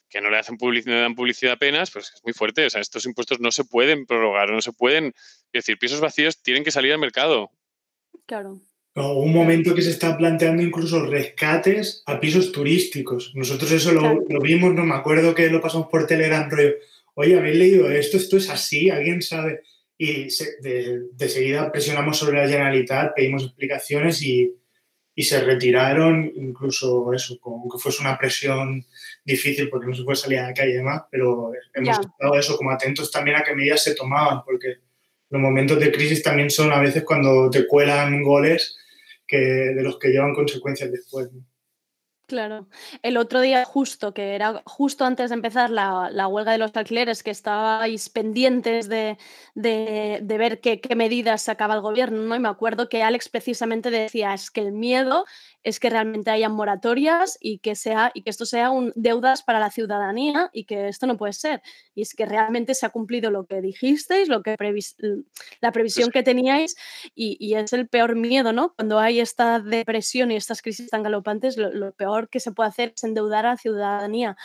que 0.10 0.22
no 0.22 0.30
le 0.30 0.38
hacen 0.38 0.57
publicidad, 0.57 0.95
no 0.95 1.01
dan 1.01 1.16
publicidad 1.16 1.53
apenas, 1.53 1.89
pues 1.91 2.12
es 2.14 2.24
muy 2.24 2.34
fuerte. 2.34 2.66
O 2.66 2.70
sea, 2.70 2.82
estos 2.82 3.05
impuestos 3.05 3.39
no 3.39 3.51
se 3.51 3.64
pueden 3.64 4.05
prorrogar, 4.05 4.51
no 4.51 4.62
se 4.62 4.74
pueden. 4.74 5.07
Es 5.51 5.66
decir, 5.66 5.78
pisos 5.80 6.01
vacíos 6.01 6.41
tienen 6.41 6.64
que 6.64 6.72
salir 6.72 6.93
al 6.93 6.99
mercado. 6.99 7.49
Claro. 8.28 8.60
O 8.95 9.14
un 9.22 9.34
momento 9.34 9.74
que 9.76 9.82
se 9.84 9.91
está 9.91 10.18
planteando 10.18 10.62
incluso 10.62 11.05
rescates 11.05 12.03
a 12.05 12.20
pisos 12.20 12.51
turísticos. 12.51 13.32
Nosotros 13.36 13.72
eso 13.72 13.91
lo, 13.91 14.01
Claro. 14.01 14.24
lo 14.30 14.39
vimos, 14.41 14.74
no 14.74 14.84
me 14.84 14.95
acuerdo 14.95 15.34
que 15.34 15.49
lo 15.49 15.62
pasamos 15.62 15.88
por 15.89 16.05
Telegram, 16.07 16.49
rollo, 16.49 16.74
oye, 17.20 17.38
¿habéis 17.38 17.58
leído 17.58 17.90
esto? 17.92 18.18
¿Esto 18.18 18.38
es 18.38 18.50
así? 18.50 18.90
¿Alguien 18.90 19.22
sabe? 19.22 19.62
Y 19.98 20.30
se- 20.30 20.56
de, 20.62 21.02
de 21.12 21.30
seguida 21.30 21.72
presionamos 21.72 22.18
sobre 22.18 22.38
la 22.42 22.48
Generalitat, 22.48 23.14
pedimos 23.16 23.44
explicaciones 23.44 24.22
y, 24.22 24.56
y 25.14 25.24
se 25.24 25.42
retiraron, 25.42 26.32
incluso 26.36 27.12
eso, 27.14 27.38
como 27.40 27.70
que 27.70 27.78
fuese 27.78 28.02
una 28.02 28.18
presión 28.18 28.86
difícil 29.26 29.70
porque 29.70 29.88
no 29.88 29.96
se 29.96 30.04
puede 30.04 30.16
salir 30.16 30.40
a 30.40 30.48
la 30.48 30.54
calle 30.54 30.72
y 30.72 30.76
demás, 30.78 31.04
pero 31.12 31.52
hemos 31.74 31.98
estado 32.02 32.40
eso 32.40 32.56
como 32.56 32.72
atentos 32.72 33.12
también 33.12 33.36
a 33.36 33.44
qué 33.44 33.54
medidas 33.54 33.84
se 33.84 33.96
tomaban, 33.96 34.44
porque 34.46 34.78
los 35.30 35.42
momentos 35.42 35.78
de 35.80 35.92
crisis 35.92 36.24
también 36.24 36.50
son 36.50 36.72
a 36.72 36.80
veces 36.80 37.04
cuando 37.04 37.50
te 37.50 37.68
cuelan 37.68 38.24
goles 38.24 38.78
que, 39.28 39.38
de 39.38 39.84
los 39.84 40.00
que 40.00 40.08
llevan 40.10 40.34
consecuencias 40.34 40.90
después. 40.92 41.30
¿no? 41.34 41.44
Claro. 42.30 42.68
El 43.02 43.18
otro 43.18 43.42
día, 43.42 43.66
justo, 43.66 44.14
que 44.14 44.36
era 44.36 44.62
justo 44.68 45.04
antes 45.04 45.32
de 45.32 45.34
empezar 45.34 45.72
la, 45.72 46.12
la 46.12 46.28
huelga 46.28 46.52
de 46.52 46.60
los 46.60 46.76
alquileres, 46.76 47.24
que 47.24 47.32
estabais 47.32 48.08
pendientes 48.10 48.88
de, 48.88 49.18
de- 49.56 50.20
de 50.22 50.38
ver 50.38 50.60
qué, 50.62 50.80
qué 50.80 50.96
medidas 50.96 51.42
sacaba 51.42 51.74
el 51.74 51.82
gobierno, 51.82 52.22
¿no? 52.22 52.36
Y 52.36 52.40
me 52.40 52.48
acuerdo 52.48 52.88
que 52.88 53.02
Alex 53.02 53.30
precisamente 53.30 53.90
decía, 53.90 54.36
es 54.36 54.52
que 54.52 54.62
el 54.62 54.74
miedo 54.74 55.26
es 55.64 55.80
que 55.80 55.89
realmente 55.89 56.32
hayan 56.32 56.53
moratorias 56.53 57.38
y 57.41 57.60
que, 57.60 57.76
sea, 57.76 58.12
y 58.14 58.22
que 58.22 58.30
esto 58.30 58.45
sea 58.45 58.70
un, 58.72 58.93
deudas 58.95 59.43
para 59.43 59.60
la 59.60 59.72
ciudadanía 59.72 60.49
y 60.53 60.64
que 60.66 60.88
esto 60.88 61.05
no 61.05 61.18
puede 61.18 61.34
ser. 61.34 61.62
Y 61.93 62.01
es 62.01 62.14
que 62.14 62.26
realmente 62.26 62.74
se 62.76 62.86
ha 62.86 62.89
cumplido 62.89 63.30
lo 63.30 63.45
que 63.45 63.62
dijisteis, 63.62 64.30
lo 64.30 64.41
que 64.41 64.55
previs- 64.57 64.95
la 65.62 65.72
previsión 65.72 66.12
que 66.12 66.24
teníais 66.24 66.76
y, 67.14 67.36
y 67.39 67.55
es 67.55 67.74
el 67.74 67.88
peor 67.89 68.16
miedo, 68.16 68.53
¿no? 68.53 68.74
Cuando 68.76 68.99
hay 68.99 69.20
esta 69.20 69.60
depresión 69.60 70.32
y 70.32 70.36
estas 70.38 70.62
crisis 70.62 70.89
tan 70.89 71.03
galopantes, 71.03 71.57
lo, 71.57 71.72
lo 71.72 71.91
peor 71.93 72.30
que 72.30 72.39
se 72.39 72.51
puede 72.51 72.70
hacer 72.70 72.93
es 72.95 73.03
endeudar 73.03 73.45
a 73.45 73.49
la 73.49 73.57
ciudadanía. 73.57 74.38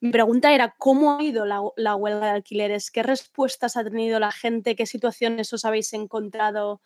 Mi 0.00 0.10
pregunta 0.10 0.54
era, 0.54 0.74
¿cómo 0.78 1.16
ha 1.16 1.22
ido 1.22 1.46
la, 1.46 1.60
la 1.76 1.94
huelga 1.96 2.26
de 2.26 2.32
alquileres? 2.32 2.90
¿Qué 2.90 3.02
respuestas 3.02 3.76
ha 3.76 3.84
tenido 3.84 4.20
la 4.20 4.32
gente? 4.32 4.76
¿Qué 4.76 4.86
situaciones 4.86 5.52
os 5.52 5.64
habéis 5.64 5.92
encontrado? 5.94 6.80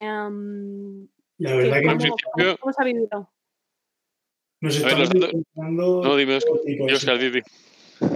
Em, 0.00 1.08
La 1.40 1.50
¿qué- 1.52 1.56
verdad 1.56 1.80
que 1.80 1.86
cómo, 1.86 2.72
se 2.72 2.82
ha 2.82 2.84
vivido? 2.84 3.30
nos 4.60 4.82
ver, 4.82 4.86
estamos 4.92 4.98
los 4.98 5.08
datos- 5.20 5.28
encontrando 5.34 6.02
No, 6.04 6.16
dime, 6.16 6.36
Oscar. 6.36 6.54
Oscar. 6.92 7.42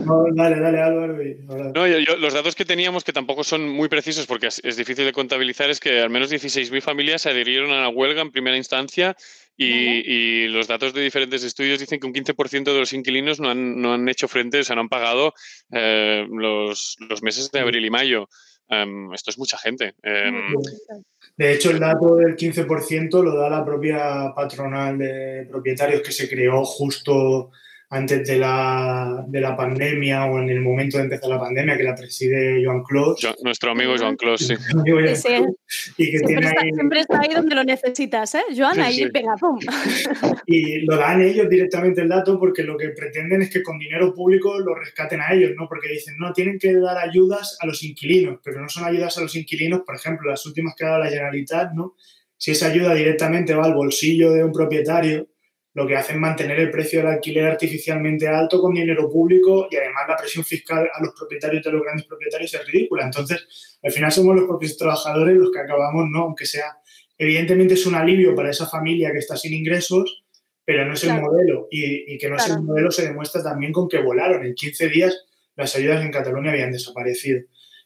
No, 0.06 0.24
dale, 0.32 0.60
dale, 0.60 0.80
Álvaro. 0.80 1.18
No, 1.74 1.86
yo- 1.86 1.98
yo- 1.98 2.16
los 2.16 2.32
datos 2.32 2.54
que 2.54 2.64
teníamos, 2.64 3.04
que 3.04 3.12
tampoco 3.12 3.44
son 3.44 3.68
muy 3.68 3.88
precisos 3.90 4.26
porque 4.26 4.46
es, 4.46 4.60
es 4.64 4.76
difícil 4.78 5.04
de 5.04 5.12
contabilizar, 5.12 5.68
es 5.68 5.78
que 5.80 6.00
al 6.00 6.08
menos 6.10 6.30
16.000 6.30 6.80
familias 6.80 7.22
se 7.22 7.30
adhirieron 7.30 7.70
a 7.70 7.80
la 7.82 7.88
huelga 7.90 8.22
en 8.22 8.30
primera 8.30 8.56
instancia 8.56 9.14
y, 9.58 9.70
Vale. 9.70 10.02
y 10.06 10.48
los 10.48 10.68
datos 10.68 10.94
de 10.94 11.02
diferentes 11.02 11.44
estudios 11.44 11.80
dicen 11.80 12.00
que 12.00 12.06
un 12.06 12.14
15% 12.14 12.72
de 12.72 12.78
los 12.80 12.92
inquilinos 12.94 13.40
no 13.40 13.50
han, 13.50 13.80
no 13.80 13.92
han 13.92 14.08
hecho 14.08 14.26
frente, 14.26 14.60
o 14.60 14.64
sea, 14.64 14.74
no 14.74 14.82
han 14.82 14.88
pagado 14.88 15.34
eh, 15.70 16.26
los, 16.30 16.96
los 17.08 17.22
meses 17.22 17.50
de 17.50 17.60
abril 17.60 17.84
y 17.84 17.90
mayo. 17.90 18.28
Em, 18.68 19.12
esto 19.12 19.30
es 19.30 19.38
mucha 19.38 19.58
gente. 19.58 19.94
Em, 20.02 20.54
De 21.36 21.52
hecho, 21.52 21.70
el 21.70 21.80
dato 21.80 22.16
del 22.16 22.36
15% 22.36 23.22
lo 23.22 23.36
da 23.36 23.50
la 23.50 23.64
propia 23.64 24.32
patronal 24.34 24.98
de 24.98 25.46
propietarios 25.50 26.00
que 26.02 26.12
se 26.12 26.28
creó 26.28 26.64
justo 26.64 27.50
antes 27.94 28.26
de 28.26 28.38
la, 28.38 29.24
de 29.28 29.40
la 29.40 29.56
pandemia 29.56 30.24
o 30.26 30.40
en 30.40 30.48
el 30.50 30.60
momento 30.60 30.98
de 30.98 31.04
empezar 31.04 31.30
la 31.30 31.38
pandemia, 31.38 31.76
que 31.76 31.84
la 31.84 31.94
preside 31.94 32.60
Joan 32.64 32.82
Clos. 32.82 33.20
Jo- 33.22 33.34
nuestro 33.44 33.70
amigo 33.70 33.94
Joan 33.96 34.16
Clos, 34.16 34.40
sí. 34.40 34.54
Sí, 34.56 35.16
sí. 35.16 35.28
Y 35.96 36.10
que 36.10 36.18
Siempre 36.18 36.26
tiene 36.26 36.46
está, 36.48 36.60
ahí, 36.62 36.70
siempre 36.72 37.00
está 37.00 37.20
ahí 37.20 37.34
donde 37.34 37.54
lo 37.54 37.62
necesitas, 37.64 38.34
¿eh? 38.34 38.42
Joan, 38.56 38.80
ahí, 38.80 38.94
sí. 38.94 39.08
venga, 39.12 39.36
pum. 39.36 39.58
y 40.46 40.80
lo 40.80 40.96
dan 40.96 41.22
ellos 41.22 41.48
directamente 41.48 42.00
el 42.00 42.08
dato 42.08 42.38
porque 42.38 42.64
lo 42.64 42.76
que 42.76 42.88
pretenden 42.90 43.42
es 43.42 43.50
que 43.50 43.62
con 43.62 43.78
dinero 43.78 44.12
público 44.12 44.58
lo 44.58 44.74
rescaten 44.74 45.20
a 45.20 45.32
ellos, 45.32 45.52
¿no? 45.56 45.68
Porque 45.68 45.88
dicen, 45.88 46.16
no, 46.18 46.32
tienen 46.32 46.58
que 46.58 46.74
dar 46.74 46.98
ayudas 46.98 47.56
a 47.60 47.66
los 47.66 47.82
inquilinos, 47.84 48.40
pero 48.42 48.60
no 48.60 48.68
son 48.68 48.84
ayudas 48.84 49.16
a 49.18 49.20
los 49.20 49.36
inquilinos, 49.36 49.82
por 49.86 49.94
ejemplo, 49.94 50.28
las 50.30 50.44
últimas 50.46 50.74
que 50.76 50.84
ha 50.84 50.88
dado 50.88 51.04
la 51.04 51.10
Generalitat, 51.10 51.72
¿no? 51.74 51.94
Si 52.36 52.50
esa 52.50 52.66
ayuda 52.66 52.92
directamente 52.94 53.54
va 53.54 53.64
al 53.64 53.74
bolsillo 53.74 54.32
de 54.32 54.42
un 54.44 54.52
propietario, 54.52 55.28
lo 55.74 55.86
que 55.86 55.96
hace 55.96 56.12
es 56.12 56.18
mantener 56.18 56.60
el 56.60 56.70
precio 56.70 57.00
del 57.00 57.08
alquiler 57.08 57.46
artificialmente 57.46 58.28
alto 58.28 58.60
con 58.60 58.74
dinero 58.74 59.10
público 59.10 59.66
y 59.70 59.76
además 59.76 60.04
la 60.08 60.16
presión 60.16 60.44
fiscal 60.44 60.88
a 60.92 61.02
los 61.02 61.12
propietarios 61.18 61.64
de 61.64 61.72
los 61.72 61.82
grandes 61.82 62.06
propietarios 62.06 62.54
es 62.54 62.66
ridícula. 62.66 63.04
Entonces, 63.04 63.78
al 63.82 63.90
final 63.90 64.12
somos 64.12 64.36
los 64.36 64.44
propios 64.46 64.76
trabajadores 64.76 65.36
los 65.36 65.50
que 65.50 65.58
acabamos, 65.58 66.06
¿no? 66.08 66.20
Aunque 66.22 66.46
sea, 66.46 66.76
evidentemente 67.18 67.74
es 67.74 67.86
un 67.86 67.96
alivio 67.96 68.34
para 68.36 68.50
esa 68.50 68.66
familia 68.66 69.10
que 69.12 69.18
está 69.18 69.36
sin 69.36 69.52
ingresos, 69.52 70.24
pero 70.64 70.86
no 70.86 70.94
es 70.94 71.02
el 71.02 71.10
Claro. 71.10 71.26
modelo. 71.26 71.68
Y, 71.70 72.14
y 72.14 72.18
que 72.18 72.28
no 72.30 72.36
es 72.36 72.44
Claro. 72.44 72.60
el 72.60 72.66
modelo 72.66 72.90
se 72.92 73.02
demuestra 73.06 73.42
también 73.42 73.72
con 73.72 73.88
que 73.88 73.98
volaron. 73.98 74.44
En 74.46 74.54
15 74.54 74.88
días 74.88 75.24
las 75.56 75.74
ayudas 75.76 76.04
en 76.04 76.12
Cataluña 76.12 76.52
habían 76.52 76.70
desaparecido. 76.72 77.40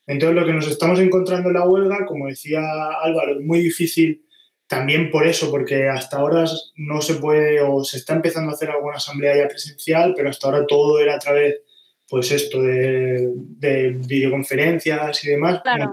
Entonces, 0.06 0.36
lo 0.38 0.46
que 0.46 0.52
nos 0.52 0.68
estamos 0.68 1.00
encontrando 1.00 1.48
en 1.48 1.54
la 1.54 1.66
huelga, 1.66 2.04
como 2.06 2.26
decía 2.28 2.60
Álvaro, 3.02 3.32
es 3.38 3.40
muy 3.44 3.60
difícil 3.60 4.24
también 4.68 5.10
por 5.10 5.26
eso, 5.26 5.50
porque 5.50 5.88
hasta 5.88 6.18
ahora 6.18 6.44
no 6.76 7.00
se 7.00 7.14
puede 7.14 7.62
o 7.62 7.82
se 7.82 7.96
está 7.96 8.14
empezando 8.14 8.50
a 8.50 8.54
hacer 8.54 8.70
alguna 8.70 8.96
asamblea 8.96 9.36
ya 9.36 9.48
presencial, 9.48 10.12
pero 10.14 10.28
hasta 10.28 10.46
ahora 10.46 10.66
todo 10.66 11.00
era 11.00 11.16
a 11.16 11.18
través, 11.18 11.62
pues 12.06 12.30
esto, 12.30 12.62
de, 12.62 13.32
de 13.34 13.96
videoconferencias 14.06 15.24
y 15.24 15.30
demás. 15.30 15.62
Claro. 15.62 15.92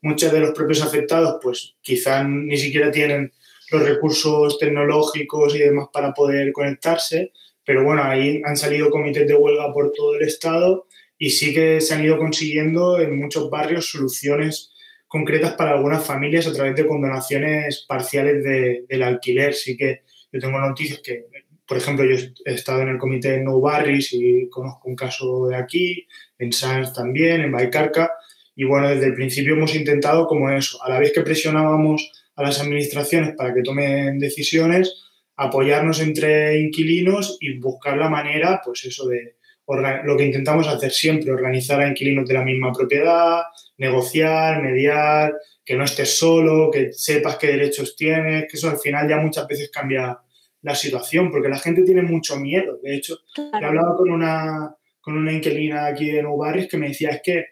Muchos 0.00 0.32
de 0.32 0.40
los 0.40 0.50
propios 0.50 0.82
afectados, 0.82 1.38
pues 1.40 1.76
quizás 1.80 2.26
ni 2.28 2.56
siquiera 2.56 2.90
tienen 2.90 3.32
los 3.70 3.88
recursos 3.88 4.58
tecnológicos 4.58 5.54
y 5.54 5.60
demás 5.60 5.86
para 5.92 6.12
poder 6.12 6.52
conectarse, 6.52 7.32
pero 7.64 7.84
bueno, 7.84 8.02
ahí 8.02 8.42
han 8.44 8.56
salido 8.56 8.90
comités 8.90 9.28
de 9.28 9.34
huelga 9.34 9.72
por 9.72 9.92
todo 9.92 10.16
el 10.16 10.22
estado 10.22 10.88
y 11.16 11.30
sí 11.30 11.54
que 11.54 11.80
se 11.80 11.94
han 11.94 12.04
ido 12.04 12.18
consiguiendo 12.18 12.98
en 12.98 13.16
muchos 13.16 13.48
barrios 13.48 13.88
soluciones 13.88 14.71
concretas 15.12 15.52
para 15.52 15.72
algunas 15.72 16.02
familias 16.06 16.46
a 16.46 16.54
través 16.54 16.74
de 16.74 16.86
condonaciones 16.86 17.84
parciales 17.86 18.42
de- 18.42 18.86
del 18.88 19.02
alquiler. 19.02 19.52
Sí 19.52 19.76
que 19.76 20.00
yo 20.32 20.40
tengo 20.40 20.58
noticias 20.58 21.00
que, 21.04 21.26
por 21.66 21.76
ejemplo, 21.76 22.02
yo 22.06 22.16
he 22.46 22.54
estado 22.54 22.80
en 22.80 22.88
el 22.88 22.96
comité 22.98 23.38
No 23.38 23.60
Barris 23.60 24.14
y 24.14 24.48
conozco 24.48 24.88
un 24.88 24.96
caso 24.96 25.48
de 25.48 25.56
aquí, 25.56 26.06
en 26.38 26.50
Sanz 26.50 26.94
también, 26.94 27.42
en 27.42 27.52
Baicarca, 27.52 28.14
y 28.56 28.64
bueno, 28.64 28.88
desde 28.88 29.06
el 29.08 29.14
principio 29.14 29.52
hemos 29.54 29.74
intentado 29.74 30.26
como 30.26 30.50
eso, 30.50 30.82
a 30.82 30.88
la 30.88 30.98
vez 30.98 31.12
que 31.12 31.20
presionábamos 31.20 32.10
a 32.36 32.42
las 32.42 32.58
administraciones 32.58 33.34
para 33.36 33.52
que 33.52 33.62
tomen 33.62 34.18
decisiones, 34.18 34.94
apoyarnos 35.36 36.00
entre 36.00 36.58
inquilinos 36.58 37.36
y 37.38 37.58
buscar 37.58 37.98
la 37.98 38.08
manera, 38.08 38.62
pues 38.64 38.84
eso 38.86 39.06
de 39.08 39.36
lo 39.80 40.16
que 40.16 40.24
intentamos 40.24 40.68
hacer 40.68 40.90
siempre, 40.90 41.30
organizar 41.30 41.80
a 41.80 41.88
inquilinos 41.88 42.28
de 42.28 42.34
la 42.34 42.44
misma 42.44 42.72
propiedad, 42.72 43.42
negociar, 43.78 44.62
mediar, 44.62 45.34
que 45.64 45.76
no 45.76 45.84
estés 45.84 46.18
solo, 46.18 46.70
que 46.70 46.92
sepas 46.92 47.36
qué 47.36 47.48
derechos 47.48 47.94
tienes, 47.96 48.46
que 48.48 48.56
eso 48.56 48.68
al 48.68 48.78
final 48.78 49.08
ya 49.08 49.18
muchas 49.18 49.46
veces 49.46 49.70
cambia 49.70 50.18
la 50.62 50.74
situación, 50.74 51.30
porque 51.30 51.48
la 51.48 51.58
gente 51.58 51.82
tiene 51.82 52.02
mucho 52.02 52.36
miedo. 52.36 52.78
De 52.82 52.94
hecho, 52.96 53.18
Claro. 53.34 53.66
hablaba 53.66 53.96
con 53.96 54.10
una, 54.10 54.74
con 55.00 55.16
una 55.16 55.32
inquilina 55.32 55.86
aquí 55.86 56.10
de 56.10 56.22
Nou 56.22 56.36
Barris 56.36 56.68
que 56.68 56.76
me 56.78 56.88
decía, 56.88 57.10
es 57.10 57.22
que 57.22 57.46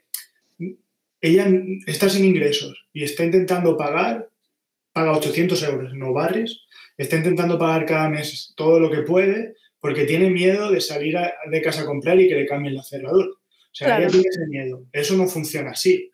ella 1.20 1.46
está 1.86 2.08
sin 2.08 2.24
ingresos 2.24 2.86
y 2.92 3.04
está 3.04 3.24
intentando 3.24 3.76
pagar, 3.76 4.28
paga 4.92 5.12
800 5.12 5.62
euros 5.64 5.92
en 5.92 5.98
Nou 5.98 6.12
Barris, 6.12 6.60
está 6.96 7.16
intentando 7.16 7.58
pagar 7.58 7.86
cada 7.86 8.08
mes 8.08 8.52
todo 8.56 8.78
lo 8.78 8.90
que 8.90 9.02
puede 9.02 9.54
porque 9.80 10.04
tiene 10.04 10.30
miedo 10.30 10.70
de 10.70 10.80
salir 10.80 11.16
a- 11.16 11.32
de 11.50 11.62
casa 11.62 11.82
a 11.82 11.86
comprar 11.86 12.20
y 12.20 12.28
que 12.28 12.34
le 12.34 12.46
cambien 12.46 12.74
la 12.74 12.82
cerradura. 12.82 13.28
O 13.28 13.72
sea, 13.74 13.86
Claro. 13.88 14.02
ella 14.02 14.10
tiene 14.12 14.26
ese 14.28 14.46
miedo. 14.48 14.84
Eso 14.92 15.16
no 15.16 15.26
funciona 15.26 15.70
así. 15.70 16.12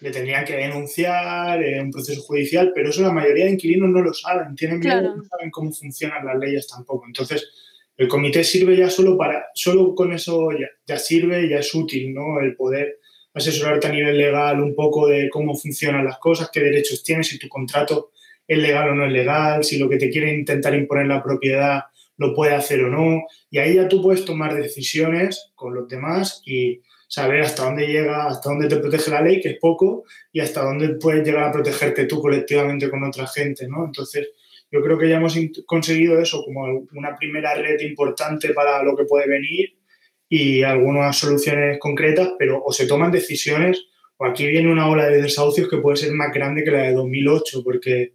Le 0.00 0.10
tendrían 0.10 0.44
que 0.44 0.56
denunciar 0.56 1.62
en 1.62 1.84
un 1.84 1.90
proceso 1.90 2.20
judicial, 2.22 2.72
pero 2.74 2.90
eso 2.90 3.02
la 3.02 3.12
mayoría 3.12 3.44
de 3.46 3.52
inquilinos 3.52 3.88
no 3.90 4.02
lo 4.02 4.12
saben. 4.12 4.54
Tienen 4.54 4.80
miedo, 4.80 4.98
Claro. 5.00 5.16
no 5.16 5.24
saben 5.24 5.50
cómo 5.50 5.72
funcionan 5.72 6.26
las 6.26 6.38
leyes 6.38 6.66
tampoco. 6.66 7.04
Entonces, 7.06 7.48
el 7.96 8.08
comité 8.08 8.42
sirve 8.42 8.76
ya 8.76 8.90
solo 8.90 9.16
para, 9.16 9.46
solo 9.54 9.94
con 9.94 10.12
eso 10.12 10.50
ya, 10.52 10.66
ya 10.86 10.98
sirve, 10.98 11.48
ya 11.48 11.58
es 11.58 11.74
útil, 11.74 12.12
¿no? 12.12 12.40
El 12.40 12.56
poder 12.56 12.98
asesorarte 13.32 13.86
a 13.86 13.92
nivel 13.92 14.18
legal 14.18 14.60
un 14.60 14.74
poco 14.74 15.06
de 15.08 15.28
cómo 15.30 15.54
funcionan 15.56 16.04
las 16.04 16.18
cosas, 16.18 16.50
qué 16.52 16.60
derechos 16.60 17.02
tienes, 17.04 17.28
si 17.28 17.38
tu 17.38 17.48
contrato 17.48 18.10
es 18.46 18.58
legal 18.58 18.90
o 18.90 18.94
no 18.94 19.06
es 19.06 19.12
legal, 19.12 19.62
si 19.64 19.78
lo 19.78 19.88
que 19.88 19.96
te 19.96 20.10
quiere 20.10 20.32
intentar 20.34 20.74
imponer 20.74 21.06
la 21.06 21.22
propiedad 21.22 21.82
lo 22.16 22.34
puede 22.34 22.54
hacer 22.54 22.82
o 22.84 22.88
no. 22.88 23.24
Y 23.50 23.58
ahí 23.58 23.74
ya 23.74 23.88
tú 23.88 24.02
puedes 24.02 24.24
tomar 24.24 24.54
decisiones 24.54 25.52
con 25.54 25.74
los 25.74 25.88
demás 25.88 26.42
y 26.44 26.80
saber 27.08 27.42
hasta 27.42 27.64
dónde 27.64 27.86
llega, 27.86 28.26
hasta 28.26 28.50
dónde 28.50 28.68
te 28.68 28.76
protege 28.76 29.10
la 29.10 29.22
ley, 29.22 29.40
que 29.40 29.50
es 29.50 29.58
poco, 29.58 30.04
y 30.32 30.40
hasta 30.40 30.64
dónde 30.64 30.96
puedes 31.00 31.24
llegar 31.24 31.44
a 31.44 31.52
protegerte 31.52 32.06
tú 32.06 32.20
colectivamente 32.20 32.90
con 32.90 33.04
otra 33.04 33.26
gente, 33.26 33.68
¿no? 33.68 33.84
Entonces, 33.84 34.28
yo 34.70 34.82
creo 34.82 34.98
que 34.98 35.08
ya 35.08 35.18
hemos 35.18 35.38
conseguido 35.66 36.18
eso 36.18 36.42
como 36.44 36.86
una 36.94 37.14
primera 37.16 37.54
red 37.54 37.80
importante 37.80 38.52
para 38.52 38.82
lo 38.82 38.96
que 38.96 39.04
puede 39.04 39.28
venir 39.28 39.76
y 40.28 40.62
algunas 40.62 41.16
soluciones 41.16 41.78
concretas, 41.78 42.32
pero 42.38 42.62
o 42.64 42.72
se 42.72 42.86
toman 42.86 43.12
decisiones 43.12 43.86
o 44.16 44.26
aquí 44.26 44.46
viene 44.46 44.70
una 44.70 44.88
ola 44.88 45.08
de 45.08 45.22
desahucios 45.22 45.68
que 45.68 45.78
puede 45.78 45.96
ser 45.96 46.12
más 46.12 46.32
grande 46.32 46.64
que 46.64 46.70
la 46.70 46.82
de 46.82 46.92
2008, 46.92 47.62
porque, 47.62 48.14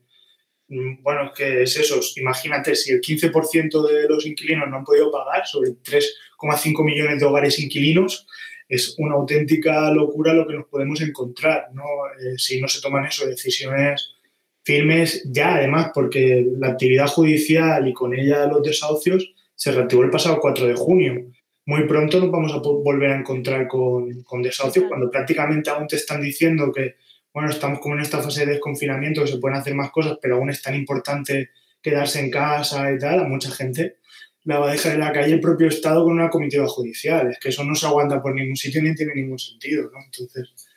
bueno, 0.70 1.26
es 1.26 1.32
que 1.32 1.64
es 1.64 1.78
eso. 1.78 2.00
Imagínate, 2.18 2.76
si 2.76 2.92
el 2.92 3.02
15% 3.02 3.88
de 3.88 4.08
los 4.08 4.26
inquilinos 4.26 4.70
no 4.70 4.78
han 4.78 4.84
podido 4.84 5.12
pagar 5.12 5.46
sobre 5.48 5.72
3,5 5.72 6.84
millones 6.84 7.20
de 7.20 7.26
hogares 7.26 7.60
inquilinos, 7.60 8.28
es 8.68 8.96
una 9.00 9.16
auténtica 9.16 9.92
locura 9.92 10.34
lo 10.34 10.46
que 10.48 10.54
nos 10.54 10.68
podemos 10.68 11.02
encontrar, 11.02 11.70
¿no? 11.74 11.84
Eh, 12.22 12.38
si 12.38 12.62
no 12.62 12.68
se 12.68 12.82
toman 12.82 13.06
eso, 13.06 13.26
decisiones 13.26 14.16
firmes 14.64 15.24
ya, 15.26 15.56
además, 15.56 15.90
porque 15.94 16.46
la 16.60 16.70
actividad 16.70 17.08
judicial 17.08 17.88
y 17.88 17.94
con 17.94 18.14
ella 18.14 18.46
los 18.46 18.62
desahucios 18.62 19.34
se 19.56 19.72
reactivó 19.72 20.04
el 20.04 20.12
pasado 20.12 20.38
4 20.40 20.68
de 20.68 20.76
junio. 20.76 21.32
Muy 21.66 21.88
pronto 21.88 22.20
nos 22.20 22.30
vamos 22.30 22.54
a 22.54 22.60
volver 22.60 23.12
a 23.12 23.20
encontrar 23.20 23.68
con, 23.68 24.22
con 24.22 24.44
desahucios 24.44 24.86
cuando 24.88 25.10
prácticamente 25.10 25.72
aún 25.72 25.88
te 25.88 25.96
están 25.96 26.22
diciendo 26.22 26.72
que, 26.72 26.96
bueno, 27.34 27.50
estamos 27.50 27.80
como 27.80 27.96
en 27.96 28.02
esta 28.02 28.22
fase 28.22 28.46
de 28.46 28.54
desconfinamiento, 28.54 29.22
que 29.22 29.32
se 29.32 29.38
pueden 29.38 29.58
hacer 29.58 29.76
más 29.76 29.92
cosas, 29.92 30.18
pero 30.22 30.36
aún 30.36 30.50
es 30.50 30.62
tan 30.62 30.76
importante 30.76 31.52
quedarse 31.82 32.20
en 32.20 32.32
casa 32.32 32.92
y 32.92 32.98
tal, 32.98 33.20
a 33.20 33.24
mucha 33.24 33.52
gente 33.52 33.98
la 34.44 34.60
va 34.60 34.70
a 34.70 34.72
dejar 34.72 34.94
en 34.94 35.02
la 35.02 35.12
calle 35.12 35.34
el 35.34 35.42
propio 35.42 35.68
Estado 35.68 36.04
con 36.04 36.14
una 36.14 36.30
comitiva 36.30 36.68
judicial. 36.68 37.30
Es 37.30 37.40
que 37.40 37.50
eso 37.50 37.64
no 37.64 37.76
se 37.76 37.86
aguanta 37.86 38.22
por 38.22 38.34
ningún 38.34 38.56
sitio 38.56 38.82
ni 38.82 38.96
tiene 38.96 39.14
ningún 39.14 39.38
sentido, 39.38 39.90
¿no? 39.92 40.00
Entonces, 40.04 40.68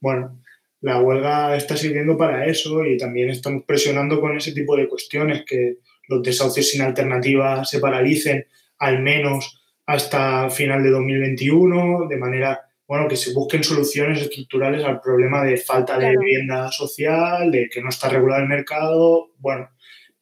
bueno, 0.00 0.38
la 0.80 1.00
huelga 1.00 1.56
está 1.56 1.76
sirviendo 1.76 2.16
para 2.16 2.44
eso 2.46 2.84
y 2.84 2.98
también 2.98 3.30
estamos 3.30 3.62
presionando 3.64 4.20
con 4.20 4.36
ese 4.36 4.52
tipo 4.52 4.76
de 4.76 4.88
cuestiones, 4.88 5.44
que 5.46 5.78
los 6.08 6.22
desahucios 6.22 6.68
sin 6.68 6.82
alternativa 6.82 7.64
se 7.64 7.78
paralicen 7.78 8.46
al 8.78 9.00
menos 9.00 9.62
hasta 9.86 10.50
final 10.50 10.82
de 10.82 10.90
2021, 10.90 12.08
de 12.08 12.16
manera, 12.16 12.60
bueno, 12.92 13.08
que 13.08 13.16
se 13.16 13.32
busquen 13.32 13.64
soluciones 13.64 14.20
estructurales 14.20 14.84
al 14.84 15.00
problema 15.00 15.42
de 15.42 15.56
falta 15.56 15.98
de 15.98 16.10
vivienda 16.10 16.70
social, 16.70 17.50
de 17.50 17.70
que 17.70 17.80
no 17.80 17.88
está 17.88 18.10
regulado 18.10 18.42
el 18.42 18.50
mercado, 18.50 19.30
bueno, 19.38 19.70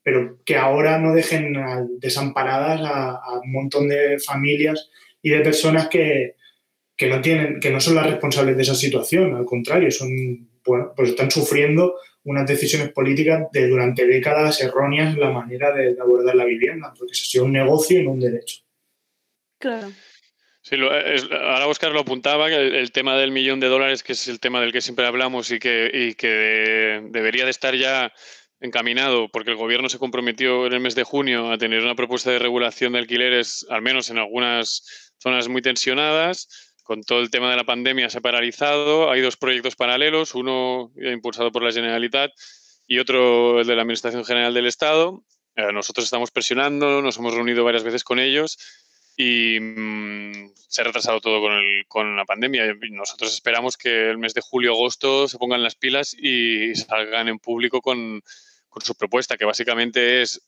pero 0.05 0.39
que 0.45 0.57
ahora 0.57 0.97
no 1.01 1.13
dejen 1.13 1.53
desamparadas 1.99 2.81
a, 2.85 3.41
un 3.43 3.51
montón 3.51 3.89
de 3.89 4.21
familias 4.21 4.89
y 5.21 5.31
de 5.31 5.41
personas 5.41 5.89
que, 5.89 6.37
que, 6.97 7.09
no 7.09 7.21
tienen, 7.21 7.59
que 7.59 7.71
no 7.71 7.81
son 7.81 7.97
las 7.97 8.07
responsables 8.07 8.57
de 8.57 8.63
esa 8.63 8.77
situación, 8.77 9.35
al 9.35 9.47
contrario, 9.47 9.91
son, 9.91 10.49
bueno, 10.65 10.93
pues 10.95 11.09
están 11.11 11.29
sufriendo 11.29 11.97
unas 12.23 12.47
decisiones 12.47 12.91
políticas 12.93 13.51
de 13.51 13.67
durante 13.67 14.07
décadas 14.07 14.61
erróneas 14.61 15.15
en 15.15 15.19
la 15.19 15.31
manera 15.31 15.75
de, 15.75 15.97
abordar 16.01 16.37
la 16.37 16.45
vivienda, 16.45 16.95
porque 16.97 17.15
se 17.15 17.23
ha 17.23 17.31
sido 17.31 17.47
un 17.47 17.53
negocio 17.53 17.99
y 17.99 18.05
no 18.05 18.13
un 18.13 18.21
derecho. 18.21 18.59
Claro. 19.59 19.89
Sí, 20.63 20.77
ahora 20.77 21.67
Oscar 21.67 21.93
lo 21.93 22.01
apuntaba, 22.01 22.49
el, 22.49 22.75
el, 22.75 22.93
tema 22.93 23.17
del 23.17 23.31
millón 23.31 23.61
de 23.61 23.69
dólares, 23.69 24.03
que 24.03 24.13
es 24.13 24.29
el 24.29 24.41
tema 24.41 24.61
del 24.61 24.73
que 24.73 24.83
siempre 24.83 25.07
hablamos 25.07 25.51
y 25.51 25.59
que, 25.59 25.91
y 25.93 26.15
que 26.15 27.01
debería 27.11 27.45
de 27.45 27.51
estar 27.51 27.75
ya 27.75 28.13
encaminado, 28.61 29.29
porque 29.31 29.51
el 29.51 29.57
gobierno 29.57 29.89
se 29.89 29.99
comprometió 29.99 30.67
en 30.67 30.75
el 30.75 30.81
mes 30.81 30.95
de 30.95 31.03
junio 31.03 31.51
a 31.51 31.57
tener 31.57 31.83
una 31.83 31.95
propuesta 31.95 32.31
de 32.31 32.39
regulación 32.39 32.93
de 32.93 32.99
alquileres, 32.99 33.67
al 33.71 33.81
menos 33.81 34.11
en 34.11 34.19
algunas 34.19 35.13
zonas 35.19 35.49
muy 35.49 35.63
tensionadas. 35.63 36.75
Con 36.83 37.03
todo 37.05 37.21
el 37.21 37.31
tema 37.31 37.51
de 37.51 37.57
la 37.57 37.65
pandemia 37.65 38.11
se 38.11 38.19
ha 38.19 38.21
paralizado. 38.21 39.11
Hay 39.11 39.21
dos 39.23 39.37
proyectos 39.37 39.77
paralelos, 39.77 40.35
uno 40.35 40.93
impulsado 40.97 41.53
por 41.53 41.63
la 41.63 41.73
Generalitat 41.73 42.33
y 42.87 42.99
otro 42.99 43.61
el 43.61 43.67
de 43.67 43.77
la 43.77 43.83
Administración 43.83 44.25
General 44.25 44.53
del 44.53 44.67
Estado. 44.67 45.23
Eh, 45.57 45.73
nosotros 45.73 46.05
estamos 46.05 46.31
presionando, 46.31 47.01
nos 47.01 47.17
hemos 47.17 47.35
reunido 47.35 47.65
varias 47.65 47.85
veces 47.85 48.05
con 48.05 48.19
ellos 48.19 48.59
y 49.21 49.61
mm, 49.61 50.53
se 50.57 50.81
ha 50.81 50.85
retrasado 50.85 51.21
todo 51.21 51.43
con, 51.43 51.53
el, 51.53 51.85
con 51.89 52.17
la 52.17 52.25
pandemia. 52.25 52.75
Nosotros 52.91 53.35
esperamos 53.35 53.77
que 53.77 54.09
el 54.09 54.17
mes 54.17 54.33
de 54.33 54.41
julio-agosto 54.41 55.29
se 55.29 55.37
pongan 55.37 55.63
las 55.63 55.75
pilas 55.75 56.17
y 56.19 56.75
salgan 56.75 57.29
en 57.29 57.39
público 57.39 57.83
con, 57.83 58.23
su 58.83 58.95
propuesta, 58.95 59.37
que 59.37 59.45
básicamente 59.45 60.23
es 60.23 60.41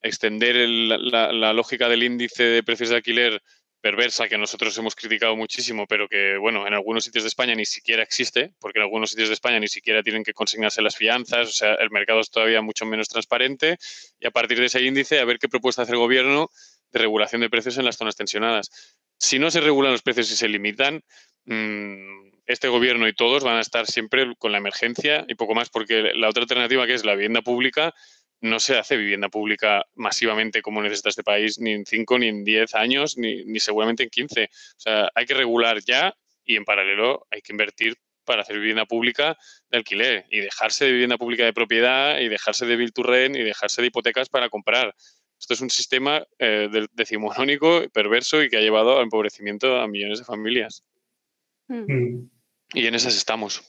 extender 0.00 0.56
la, 0.56 1.52
lógica 1.52 1.86
del 1.88 2.02
índice 2.02 2.44
de 2.44 2.62
precios 2.62 2.88
de 2.88 2.96
alquiler 2.96 3.42
perversa 3.82 4.28
que 4.28 4.38
nosotros 4.38 4.78
hemos 4.78 4.94
criticado 4.94 5.36
muchísimo, 5.36 5.86
pero 5.86 6.08
que, 6.08 6.38
bueno, 6.38 6.66
en 6.66 6.72
algunos 6.72 7.04
sitios 7.04 7.24
de 7.24 7.28
España 7.28 7.54
ni 7.54 7.66
siquiera 7.66 8.02
existe, 8.02 8.54
porque 8.58 8.78
en 8.78 8.84
algunos 8.84 9.10
sitios 9.10 9.28
de 9.28 9.34
España 9.34 9.60
ni 9.60 9.68
siquiera 9.68 10.02
tienen 10.02 10.24
que 10.24 10.32
consignarse 10.32 10.80
las 10.80 10.96
fianzas, 10.96 11.48
o 11.48 11.52
sea, 11.52 11.74
el 11.74 11.90
mercado 11.90 12.20
es 12.20 12.30
todavía 12.30 12.62
mucho 12.62 12.86
menos 12.86 13.10
transparente, 13.10 13.76
y 14.18 14.26
a 14.26 14.30
partir 14.30 14.58
de 14.58 14.66
ese 14.66 14.82
índice, 14.82 15.20
a 15.20 15.26
ver 15.26 15.38
qué 15.38 15.50
propuesta 15.50 15.82
hace 15.82 15.92
el 15.92 15.98
gobierno 15.98 16.48
de 16.94 17.00
regulación 17.00 17.42
de 17.42 17.50
precios 17.50 17.76
en 17.76 17.84
las 17.84 17.96
zonas 17.96 18.16
tensionadas. 18.16 18.96
Si 19.18 19.38
no 19.38 19.50
se 19.50 19.60
regulan 19.60 19.92
los 19.92 20.02
precios 20.02 20.30
y 20.30 20.36
se 20.36 20.48
limitan, 20.48 21.02
mmm, 21.44 22.30
este 22.46 22.68
gobierno 22.68 23.08
y 23.08 23.14
todos 23.14 23.42
van 23.42 23.56
a 23.56 23.60
estar 23.60 23.86
siempre 23.86 24.34
con 24.38 24.52
la 24.52 24.58
emergencia 24.58 25.24
y 25.28 25.34
poco 25.34 25.54
más, 25.54 25.70
porque 25.70 26.12
la 26.14 26.28
otra 26.28 26.42
alternativa 26.42 26.86
que 26.86 26.94
es 26.94 27.04
la 27.04 27.14
vivienda 27.14 27.42
pública, 27.42 27.94
no 28.40 28.60
se 28.60 28.76
hace 28.76 28.96
vivienda 28.96 29.30
pública 29.30 29.86
masivamente 29.94 30.60
como 30.60 30.82
necesita 30.82 31.08
este 31.08 31.22
país, 31.22 31.58
ni 31.58 31.72
en 31.72 31.86
5, 31.86 32.18
ni 32.18 32.28
en 32.28 32.44
10 32.44 32.74
años, 32.74 33.16
ni, 33.16 33.44
ni 33.44 33.58
seguramente 33.58 34.02
en 34.02 34.10
15. 34.10 34.44
O 34.44 34.48
sea, 34.76 35.10
hay 35.14 35.24
que 35.24 35.34
regular 35.34 35.80
ya 35.80 36.14
y 36.44 36.56
en 36.56 36.64
paralelo 36.64 37.26
hay 37.30 37.40
que 37.40 37.52
invertir 37.52 37.96
para 38.24 38.42
hacer 38.42 38.58
vivienda 38.58 38.84
pública 38.84 39.38
de 39.70 39.78
alquiler 39.78 40.26
y 40.30 40.40
dejarse 40.40 40.84
de 40.84 40.92
vivienda 40.92 41.16
pública 41.16 41.44
de 41.44 41.52
propiedad 41.52 42.18
y 42.20 42.28
dejarse 42.28 42.66
de 42.66 42.76
bill 42.76 42.92
to 42.92 43.02
rent 43.02 43.36
y 43.36 43.42
dejarse 43.42 43.80
de 43.80 43.88
hipotecas 43.88 44.28
para 44.28 44.50
comprar. 44.50 44.94
Esto 45.44 45.52
es 45.52 45.60
un 45.60 45.68
sistema 45.68 46.26
eh, 46.38 46.70
decimonónico, 46.94 47.82
perverso 47.92 48.42
y 48.42 48.48
que 48.48 48.56
ha 48.56 48.62
llevado 48.62 48.96
al 48.96 49.02
empobrecimiento 49.02 49.76
a 49.76 49.86
millones 49.86 50.20
de 50.20 50.24
familias. 50.24 50.82
Hmm. 51.68 51.84
Mm. 51.86 52.30
Y 52.72 52.86
en 52.86 52.94
esas 52.94 53.14
estamos. 53.14 53.62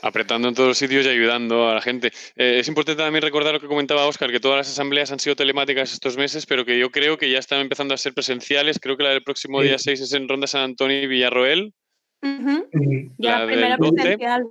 Apretando 0.00 0.46
en 0.46 0.54
todos 0.54 0.68
los 0.68 0.78
sitios 0.78 1.04
y 1.04 1.08
ayudando 1.08 1.68
a 1.68 1.74
la 1.74 1.80
gente. 1.80 2.12
Eh, 2.36 2.60
es 2.60 2.68
importante 2.68 3.02
también 3.02 3.22
recordar 3.22 3.54
lo 3.54 3.58
que 3.58 3.66
comentaba 3.66 4.06
Oscar, 4.06 4.30
que 4.30 4.38
todas 4.38 4.58
las 4.58 4.68
asambleas 4.68 5.10
han 5.10 5.18
sido 5.18 5.34
telemáticas 5.34 5.92
estos 5.92 6.16
meses, 6.16 6.46
pero 6.46 6.64
que 6.64 6.78
yo 6.78 6.92
creo 6.92 7.18
que 7.18 7.28
ya 7.28 7.40
están 7.40 7.60
empezando 7.60 7.92
a 7.92 7.96
ser 7.96 8.14
presenciales. 8.14 8.78
Creo 8.78 8.96
que 8.96 9.02
la 9.02 9.10
del 9.10 9.24
próximo 9.24 9.60
día 9.62 9.78
6 9.78 10.00
es 10.00 10.12
en 10.12 10.28
Ronda 10.28 10.46
San 10.46 10.62
Antonio 10.62 11.02
y 11.02 11.08
Villarroel. 11.08 11.74
Mm. 12.22 13.16
Ya, 13.18 13.40
La 13.40 13.46
primera 13.46 13.68
del 13.70 13.78
12. 13.78 13.94
presencial. 13.94 14.44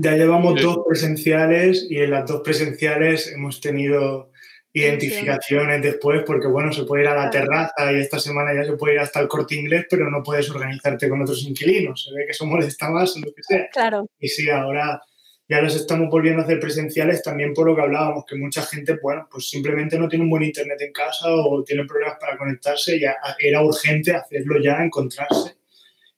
Ya 0.00 0.16
llevamos 0.16 0.54
Sí. 0.58 0.64
dos 0.64 0.78
presenciales 0.88 1.86
y 1.88 1.98
en 1.98 2.10
las 2.10 2.26
dos 2.28 2.40
presenciales 2.42 3.32
hemos 3.32 3.60
tenido 3.60 4.32
identificaciones 4.80 5.82
después 5.82 6.22
porque, 6.26 6.46
bueno, 6.46 6.72
se 6.72 6.84
puede 6.84 7.02
ir 7.04 7.08
a 7.08 7.14
la 7.14 7.30
Claro. 7.30 7.46
terraza 7.46 7.92
y 7.92 8.00
esta 8.00 8.18
semana 8.18 8.54
ya 8.54 8.64
se 8.64 8.76
puede 8.76 8.94
ir 8.94 9.00
hasta 9.00 9.20
el 9.20 9.28
corte 9.28 9.54
inglés, 9.54 9.86
pero 9.90 10.10
no 10.10 10.22
puedes 10.22 10.50
organizarte 10.50 11.08
con 11.08 11.22
otros 11.22 11.42
inquilinos. 11.44 12.04
Se 12.04 12.14
ve 12.14 12.24
que 12.24 12.32
eso 12.32 12.46
molesta 12.46 12.90
más 12.90 13.16
o 13.16 13.20
lo 13.20 13.32
que 13.32 13.42
sea. 13.42 13.68
Claro. 13.72 14.06
Y 14.18 14.28
sí, 14.28 14.48
ahora 14.50 15.00
ya 15.48 15.62
los 15.62 15.74
estamos 15.74 16.10
volviendo 16.10 16.42
a 16.42 16.44
hacer 16.44 16.60
presenciales 16.60 17.22
también 17.22 17.54
por 17.54 17.66
lo 17.66 17.74
que 17.74 17.80
hablábamos, 17.80 18.24
que 18.26 18.36
mucha 18.36 18.62
gente, 18.62 18.98
bueno, 19.02 19.26
pues 19.30 19.48
simplemente 19.48 19.98
no 19.98 20.06
tiene 20.08 20.24
un 20.24 20.30
buen 20.30 20.42
internet 20.42 20.78
en 20.82 20.92
casa 20.92 21.26
o 21.30 21.64
tiene 21.64 21.86
problemas 21.86 22.18
para 22.20 22.36
conectarse 22.36 22.96
y 22.96 23.00
ya 23.00 23.16
era 23.38 23.62
urgente 23.62 24.12
hacerlo 24.14 24.60
ya, 24.62 24.82
encontrarse 24.84 25.56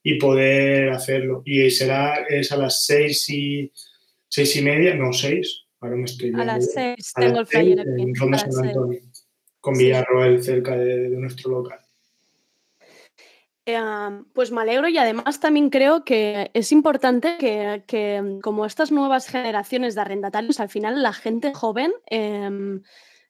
y 0.02 0.18
poder 0.18 0.90
hacerlo. 0.90 1.42
Y 1.44 1.70
será 1.70 2.24
es 2.28 2.50
a 2.50 2.56
las 2.56 2.84
seis 2.84 3.28
y, 3.30 3.70
seis 4.28 4.56
y 4.56 4.62
media, 4.62 4.94
no, 4.96 5.12
seis, 5.12 5.59
ahora 5.80 5.96
me 5.96 6.04
estoy 6.04 6.28
A 6.28 6.32
viendo. 6.44 6.44
las 6.44 6.72
seis 6.72 7.12
A 7.14 7.20
tengo 7.20 7.40
las 7.40 7.40
el 7.40 7.46
flyer 7.46 7.80
aquí. 7.80 8.02
en 8.02 8.12
a 8.22 8.26
las 8.26 8.54
San. 8.54 8.68
Antonio, 8.68 9.00
con. 9.60 9.74
Villarroel 9.78 10.42
cerca 10.42 10.76
de, 10.76 11.08
de 11.10 11.16
nuestro 11.16 11.50
local. 11.50 11.78
Eh, 13.66 13.78
pues 14.32 14.50
me 14.50 14.62
alegro 14.62 14.88
y 14.88 14.98
además 14.98 15.38
también 15.38 15.70
creo 15.70 16.04
que 16.04 16.50
es 16.54 16.72
importante 16.72 17.36
que, 17.38 17.84
que, 17.86 18.20
mm, 18.20 18.40
como 18.40 18.66
estas 18.66 18.90
nuevas 18.90 19.28
generaciones 19.28 19.94
de 19.94 20.00
arrendatarios, 20.00 20.60
al 20.60 20.70
final 20.70 21.02
la 21.02 21.12
gente 21.12 21.52
joven, 21.54 21.92
em, 22.06 22.82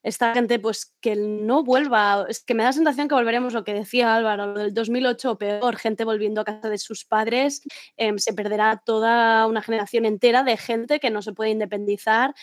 esta 0.03 0.35
gente 0.35 0.59
pues 0.59 0.95
que 1.01 1.17
no 1.17 1.63
vuelva, 1.63 2.27
es 2.29 2.43
que 2.43 2.55
me 2.55 2.63
da 2.63 2.71
la 2.71 2.73
sensación 2.73 3.09
que 3.09 3.15
volveremos 3.15 3.53
lo 3.53 3.65
que 3.65 3.75
decía 3.75 4.15
Álvaro, 4.15 4.47
lo 4.47 4.61
del 4.61 4.75
2008 4.75 5.31
o 5.31 5.39
peor, 5.39 5.77
gente 5.77 6.05
volviendo 6.05 6.41
a 6.41 6.45
casa 6.45 6.69
de 6.69 6.79
sus 6.79 7.05
padres, 7.05 7.63
em, 7.97 8.19
se 8.19 8.33
perderá 8.33 8.83
toda 8.85 9.47
una 9.47 9.63
generación 9.63 10.07
entera 10.07 10.43
de 10.43 10.57
gente 10.57 11.01
que 11.01 11.11
no 11.11 11.23
se 11.23 11.33
puede 11.33 11.51
independizar, 11.51 12.35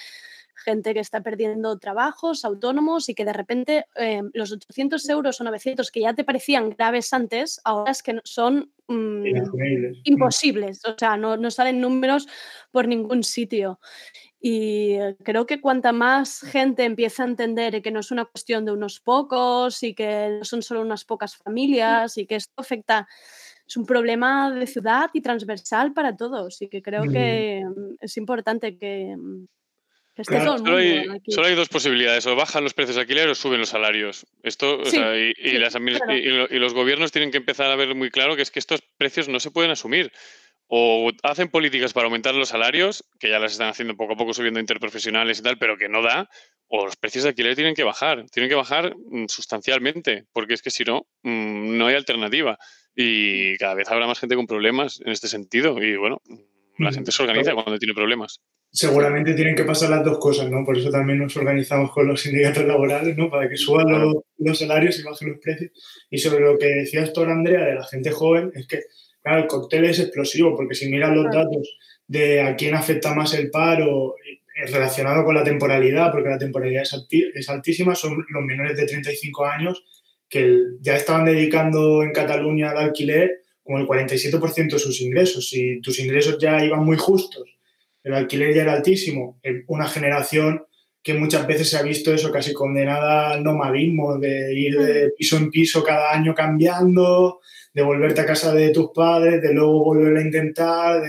gente 0.63 0.93
que 0.93 0.99
está 0.99 1.21
perdiendo 1.21 1.77
trabajos, 1.79 2.43
autónomos 2.43 3.09
y 3.09 3.15
que 3.15 3.25
de 3.25 3.33
repente 3.33 3.85
eh, 3.95 4.21
los 4.33 4.51
800 4.51 5.07
euros 5.09 5.39
o 5.39 5.43
900 5.43 5.91
que 5.91 6.01
ya 6.01 6.13
te 6.13 6.23
parecían 6.23 6.71
graves 6.71 7.13
antes, 7.13 7.61
ahora 7.63 7.91
es 7.91 8.03
que 8.03 8.19
son 8.23 8.71
mm, 8.87 9.25
imposibles, 10.03 10.83
o 10.85 10.95
sea, 10.97 11.15
no, 11.15 11.37
no 11.37 11.51
salen 11.51 11.79
números 11.79 12.27
por 12.71 12.87
ningún 12.87 13.23
sitio. 13.23 13.79
Y 14.39 14.91
eh, 14.93 15.15
creo 15.23 15.45
que 15.47 15.59
cuanta 15.61 15.91
más 15.91 16.41
gente 16.41 16.83
empieza 16.85 17.23
a 17.23 17.27
entender 17.27 17.81
que 17.81 17.91
no 17.91 17.99
es 18.01 18.11
una 18.11 18.25
cuestión 18.25 18.65
de 18.65 18.71
unos 18.71 18.99
pocos 18.99 19.81
y 19.83 19.95
que 19.95 20.37
no 20.39 20.43
son 20.45 20.61
solo 20.61 20.81
unas 20.81 21.05
pocas 21.05 21.35
familias 21.37 22.17
y 22.17 22.27
que 22.27 22.35
esto 22.35 22.53
afecta, 22.57 23.07
es 23.67 23.77
un 23.77 23.85
problema 23.85 24.51
de 24.51 24.67
ciudad 24.67 25.09
y 25.13 25.21
transversal 25.21 25.93
para 25.93 26.15
todos 26.15 26.61
y 26.61 26.69
que 26.69 26.81
creo 26.83 27.03
que 27.11 27.63
mm, 27.65 27.95
es 27.99 28.17
importante 28.17 28.77
que, 28.77 29.15
mm, 29.17 29.45
que 30.15 30.21
esté 30.21 30.37
Claro, 30.37 30.45
todo 30.45 30.55
el 30.55 30.61
Solo 30.65 30.77
hay, 30.77 31.21
solo 31.29 31.47
hay 31.47 31.55
dos 31.55 31.69
posibilidades, 31.69 32.25
o 32.27 32.35
bajan 32.35 32.63
los 32.63 32.73
precios 32.73 32.95
de 32.95 33.01
alquiler 33.01 33.29
o 33.29 33.35
suben 33.35 33.59
los 33.59 33.69
salarios. 33.69 34.25
Esto, 34.43 34.79
o 34.79 34.85
Sí, 34.85 34.97
sea, 34.97 35.17
y, 35.17 35.33
y 35.37 35.49
sí, 35.51 35.57
las 35.59 35.75
claro. 35.75 36.13
y- 36.13 36.55
y 36.55 36.59
los 36.59 36.73
gobiernos 36.73 37.11
tienen 37.11 37.31
que 37.31 37.37
empezar 37.37 37.71
a 37.71 37.75
ver 37.75 37.95
muy 37.95 38.09
claro 38.09 38.35
que 38.35 38.41
es 38.41 38.51
que 38.51 38.59
estos 38.59 38.81
precios 38.97 39.29
no 39.29 39.39
se 39.39 39.51
pueden 39.51 39.71
asumir. 39.71 40.11
O 40.67 41.11
hacen 41.23 41.47
políticas 41.47 41.93
para 41.93 42.05
aumentar 42.05 42.35
los 42.35 42.49
salarios, 42.49 43.03
que 43.19 43.29
ya 43.29 43.39
las 43.39 43.53
están 43.53 43.69
haciendo 43.69 43.95
poco 43.95 44.13
a 44.13 44.17
poco 44.17 44.33
subiendo 44.33 44.59
interprofesionales 44.59 45.39
y 45.39 45.43
tal, 45.43 45.57
pero 45.57 45.77
que 45.77 45.87
no 45.87 46.01
da, 46.01 46.29
o 46.67 46.85
los 46.85 46.97
precios 46.97 47.23
de 47.23 47.29
alquiler 47.29 47.55
tienen 47.55 47.75
que 47.75 47.83
bajar, 47.83 48.25
tienen 48.29 48.49
que 48.49 48.55
bajar 48.55 48.95
mm, 48.95 49.27
sustancialmente, 49.27 50.25
porque 50.33 50.53
es 50.53 50.61
que 50.61 50.69
si 50.69 50.83
no, 50.83 51.07
mm, 51.23 51.77
no 51.77 51.87
hay 51.87 51.95
alternativa. 51.95 52.57
Y 52.95 53.55
cada 53.57 53.75
vez 53.75 53.89
habrá 53.89 54.07
más 54.07 54.19
gente 54.19 54.35
con 54.35 54.47
problemas 54.47 54.99
en 55.05 55.11
este 55.11 55.27
sentido. 55.27 55.81
Y 55.81 55.95
bueno, 55.95 56.21
mm, 56.25 56.83
La 56.83 56.91
gente 56.91 57.11
se 57.11 57.23
organiza 57.23 57.53
cuando 57.53 57.77
tiene 57.79 57.93
problemas. 57.93 58.41
Seguramente 58.71 59.33
tienen 59.33 59.55
que 59.55 59.63
pasar 59.63 59.89
las 59.89 60.03
dos 60.03 60.19
cosas, 60.19 60.49
¿no? 60.51 60.63
Por 60.65 60.77
eso 60.77 60.91
también 60.91 61.19
nos 61.19 61.35
organizamos 61.37 61.91
con 61.91 62.07
los 62.07 62.21
sindicatos 62.21 62.65
laborales, 62.65 63.15
¿no? 63.17 63.29
Para 63.29 63.49
que 63.49 63.55
suban 63.55 63.89
los, 63.89 64.15
los 64.37 64.59
salarios 64.59 64.99
y 64.99 65.03
bajen 65.03 65.29
los 65.29 65.39
precios. 65.39 65.71
Y 66.09 66.17
sobre 66.17 66.43
lo 66.43 66.57
que 66.57 66.67
decías 66.67 67.13
tú, 67.13 67.21
Andrea, 67.23 67.65
de 67.65 67.75
la 67.75 67.87
gente 67.87 68.11
joven, 68.11 68.51
es 68.53 68.67
que, 68.67 68.81
claro, 69.21 69.41
el 69.41 69.47
cóctel 69.47 69.85
es 69.85 69.99
explosivo, 69.99 70.55
porque 70.55 70.75
si 70.75 70.89
miras 70.89 71.15
los 71.15 71.25
datos 71.25 71.77
de 72.07 72.41
a 72.41 72.55
quién 72.55 72.75
afecta 72.75 73.13
más 73.13 73.33
el 73.33 73.49
paro 73.49 74.15
eh, 74.17 74.65
relacionado 74.71 75.23
con 75.23 75.35
la 75.35 75.43
temporalidad, 75.43 76.11
porque 76.11 76.29
la 76.29 76.37
temporalidad 76.37 76.83
es, 76.83 77.07
es 77.35 77.49
altísima, 77.49 77.95
son 77.95 78.25
los 78.29 78.43
menores 78.43 78.77
de 78.77 78.85
35 78.85 79.45
años 79.45 79.83
que 80.29 80.57
ya 80.81 80.95
estaban 80.95 81.25
dedicando 81.25 82.03
en 82.03 82.11
Cataluña 82.11 82.71
al 82.71 82.77
alquiler 82.77 83.43
como 83.63 83.79
el 83.79 83.87
47% 83.87 84.71
de 84.71 84.79
sus 84.79 85.01
ingresos. 85.01 85.49
Si 85.49 85.81
tus 85.81 85.99
ingresos 85.99 86.37
ya 86.39 86.63
iban 86.63 86.85
muy 86.85 86.97
justos, 86.97 87.43
el 88.03 88.13
alquiler 88.13 88.53
ya 88.53 88.61
era 88.63 88.73
altísimo, 88.73 89.39
una 89.67 89.87
generación 89.87 90.63
que 91.03 91.13
muchas 91.13 91.45
veces 91.47 91.69
se 91.69 91.77
ha 91.77 91.83
visto 91.83 92.13
eso 92.13 92.31
casi 92.31 92.53
condenada 92.53 93.31
al 93.31 93.43
nomadismo, 93.43 94.17
de 94.17 94.53
ir 94.53 94.77
de 94.77 95.09
piso 95.17 95.37
en 95.37 95.49
piso 95.49 95.83
cada 95.83 96.11
año 96.11 96.33
cambiando, 96.33 97.39
de 97.77 97.83
volverte 97.83 98.21
a 98.21 98.25
casa 98.25 98.51
de 98.55 98.71
tus 98.71 98.89
padres, 98.89 99.39
de 99.39 99.53
luego 99.53 99.83
volver 99.83 100.17
a 100.17 100.21
intentar. 100.21 101.03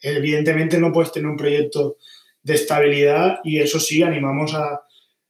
Evidentemente 0.00 0.78
no 0.78 0.90
puedes 0.90 1.12
tener 1.12 1.28
un 1.28 1.36
proyecto 1.36 1.98
de 2.42 2.54
estabilidad 2.54 3.40
y 3.44 3.58
eso 3.60 3.78
sí, 3.78 4.02
animamos 4.02 4.54
a 4.54 4.80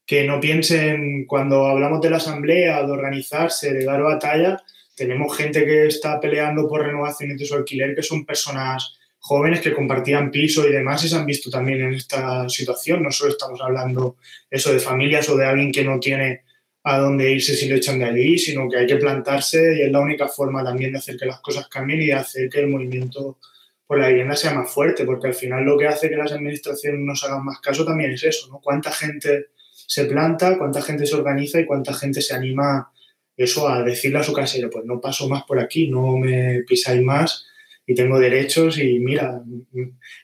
que 0.06 0.22
no 0.22 0.38
piensen 0.38 1.26
cuando 1.26 1.66
hablamos 1.66 2.00
de 2.00 2.10
la 2.10 2.18
asamblea, 2.18 2.84
de 2.84 2.92
organizarse, 2.92 3.74
de 3.74 3.84
dar 3.84 4.00
batalla, 4.00 4.62
tenemos 4.94 5.36
gente 5.36 5.66
que 5.66 5.86
está 5.86 6.20
peleando 6.20 6.68
por 6.68 6.86
renovaciones 6.86 7.36
de 7.36 7.44
su 7.44 7.56
alquiler, 7.56 7.96
que 7.96 8.04
son 8.04 8.24
personas 8.24 8.96
jóvenes 9.18 9.60
que 9.60 9.74
compartían 9.74 10.30
piso 10.30 10.68
y 10.68 10.70
demás 10.70 11.02
y 11.04 11.08
se 11.08 11.16
han 11.16 11.26
visto 11.26 11.50
también 11.50 11.82
en 11.82 11.94
esta 11.94 12.48
situación. 12.48 13.02
No 13.02 13.10
solo 13.10 13.32
estamos 13.32 13.60
hablando 13.60 14.18
eso 14.48 14.72
de 14.72 14.78
familias 14.78 15.28
o 15.30 15.36
de 15.36 15.46
alguien 15.46 15.72
que 15.72 15.82
no 15.82 15.98
tiene 15.98 16.42
a 16.90 16.98
dónde 16.98 17.30
irse 17.30 17.54
si 17.54 17.68
lo 17.68 17.76
echan 17.76 17.98
de 17.98 18.06
allí, 18.06 18.38
sino 18.38 18.66
que 18.66 18.78
hay 18.78 18.86
que 18.86 18.96
plantarse 18.96 19.76
y 19.76 19.82
es 19.82 19.92
la 19.92 20.00
única 20.00 20.26
forma 20.26 20.64
también 20.64 20.92
de 20.92 20.98
hacer 20.98 21.18
que 21.18 21.26
las 21.26 21.40
cosas 21.40 21.68
cambien 21.68 22.00
y 22.00 22.06
de 22.06 22.14
hacer 22.14 22.48
que 22.48 22.60
el 22.60 22.68
movimiento 22.68 23.38
por 23.86 23.98
la 23.98 24.08
vivienda 24.08 24.34
sea 24.34 24.54
más 24.54 24.70
fuerte, 24.72 25.04
porque 25.04 25.26
al 25.26 25.34
final 25.34 25.64
lo 25.64 25.76
que 25.76 25.86
hace 25.86 26.08
que 26.08 26.16
las 26.16 26.32
administraciones 26.32 27.00
nos 27.00 27.22
hagan 27.24 27.44
más 27.44 27.60
caso 27.60 27.84
también 27.84 28.12
es 28.12 28.24
eso, 28.24 28.48
¿no? 28.48 28.60
Cuánta 28.60 28.90
gente 28.90 29.48
se 29.70 30.06
planta, 30.06 30.56
cuánta 30.56 30.80
gente 30.80 31.04
se 31.04 31.14
organiza 31.14 31.60
y 31.60 31.66
cuánta 31.66 31.92
gente 31.92 32.22
se 32.22 32.34
anima 32.34 32.90
eso 33.36 33.68
a 33.68 33.82
decirle 33.82 34.20
a 34.20 34.22
su 34.22 34.32
casero, 34.32 34.70
pues 34.70 34.86
no 34.86 34.98
paso 34.98 35.28
más 35.28 35.44
por 35.44 35.60
aquí, 35.60 35.88
no 35.88 36.16
me 36.16 36.62
pisáis 36.66 37.02
más 37.02 37.46
y 37.86 37.94
tengo 37.94 38.18
derechos 38.18 38.78
y 38.78 38.98
mira, 38.98 39.42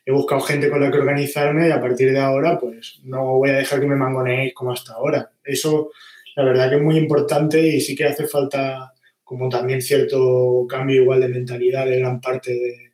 he 0.05 0.12
buscado 0.12 0.41
gente 0.41 0.70
con 0.70 0.81
la 0.81 0.91
que 0.91 0.99
organizarme 0.99 1.69
y 1.69 1.73
a 1.73 1.81
partir 1.81 2.11
de 2.11 2.20
ahora 2.20 2.59
pues 2.59 3.01
no 3.05 3.36
voy 3.36 3.51
a 3.51 3.57
dejar 3.57 3.81
que 3.81 3.86
me 3.86 3.97
mangoneéis 3.97 4.55
como 4.55 4.73
hasta 4.73 4.95
ahora. 4.95 5.31
Eso 5.45 5.91
la 6.36 6.44
verdad 6.44 6.70
que 6.70 6.77
es 6.77 6.82
muy 6.82 6.97
importante 6.97 7.61
y 7.61 7.81
sí 7.81 7.94
que 7.94 8.05
hace 8.05 8.27
falta 8.27 8.93
como 9.23 9.48
también 9.48 9.81
cierto 9.81 10.66
cambio 10.69 11.02
igual 11.02 11.20
de 11.20 11.28
mentalidad 11.28 11.86
de 11.86 11.98
gran 11.98 12.20
parte 12.20 12.52
de, 12.52 12.93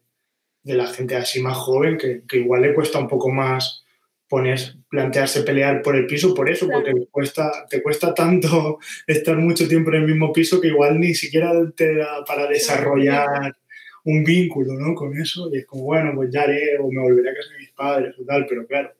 de 0.62 0.74
la 0.74 0.86
gente 0.86 1.16
así 1.16 1.40
más 1.40 1.56
joven 1.56 1.98
que, 1.98 2.22
que, 2.28 2.38
igual 2.38 2.62
le 2.62 2.74
cuesta 2.74 2.98
un 2.98 3.08
poco 3.08 3.30
más 3.30 3.84
poner, 4.28 4.60
plantearse 4.88 5.42
pelear 5.42 5.82
por 5.82 5.96
el 5.96 6.06
piso 6.06 6.34
por 6.34 6.48
eso, 6.48 6.66
claro. 6.66 6.84
porque 6.84 7.06
cuesta, 7.10 7.50
te 7.68 7.82
cuesta 7.82 8.14
tanto 8.14 8.78
estar 9.06 9.36
mucho 9.36 9.66
tiempo 9.66 9.90
en 9.90 9.96
el 9.96 10.06
mismo 10.06 10.32
piso 10.32 10.60
que 10.60 10.68
igual 10.68 11.00
ni 11.00 11.14
siquiera 11.14 11.52
te 11.76 11.96
da 11.96 12.24
para 12.24 12.46
desarrollar 12.46 13.56
un 14.04 14.24
vínculo 14.24 14.74
¿no? 14.74 14.94
con 14.94 15.16
eso 15.18 15.50
y 15.52 15.58
es 15.58 15.66
como, 15.66 15.84
bueno, 15.84 16.12
pues 16.14 16.30
ya 16.32 16.42
haré 16.42 16.78
o 16.78 16.90
me 16.90 17.02
volveré 17.02 17.30
a 17.30 17.34
casa 17.34 17.52
de 17.52 17.58
mis 17.58 17.72
padres 17.72 18.14
o 18.18 18.24
tal, 18.24 18.46
pero 18.48 18.66
claro, 18.66 18.92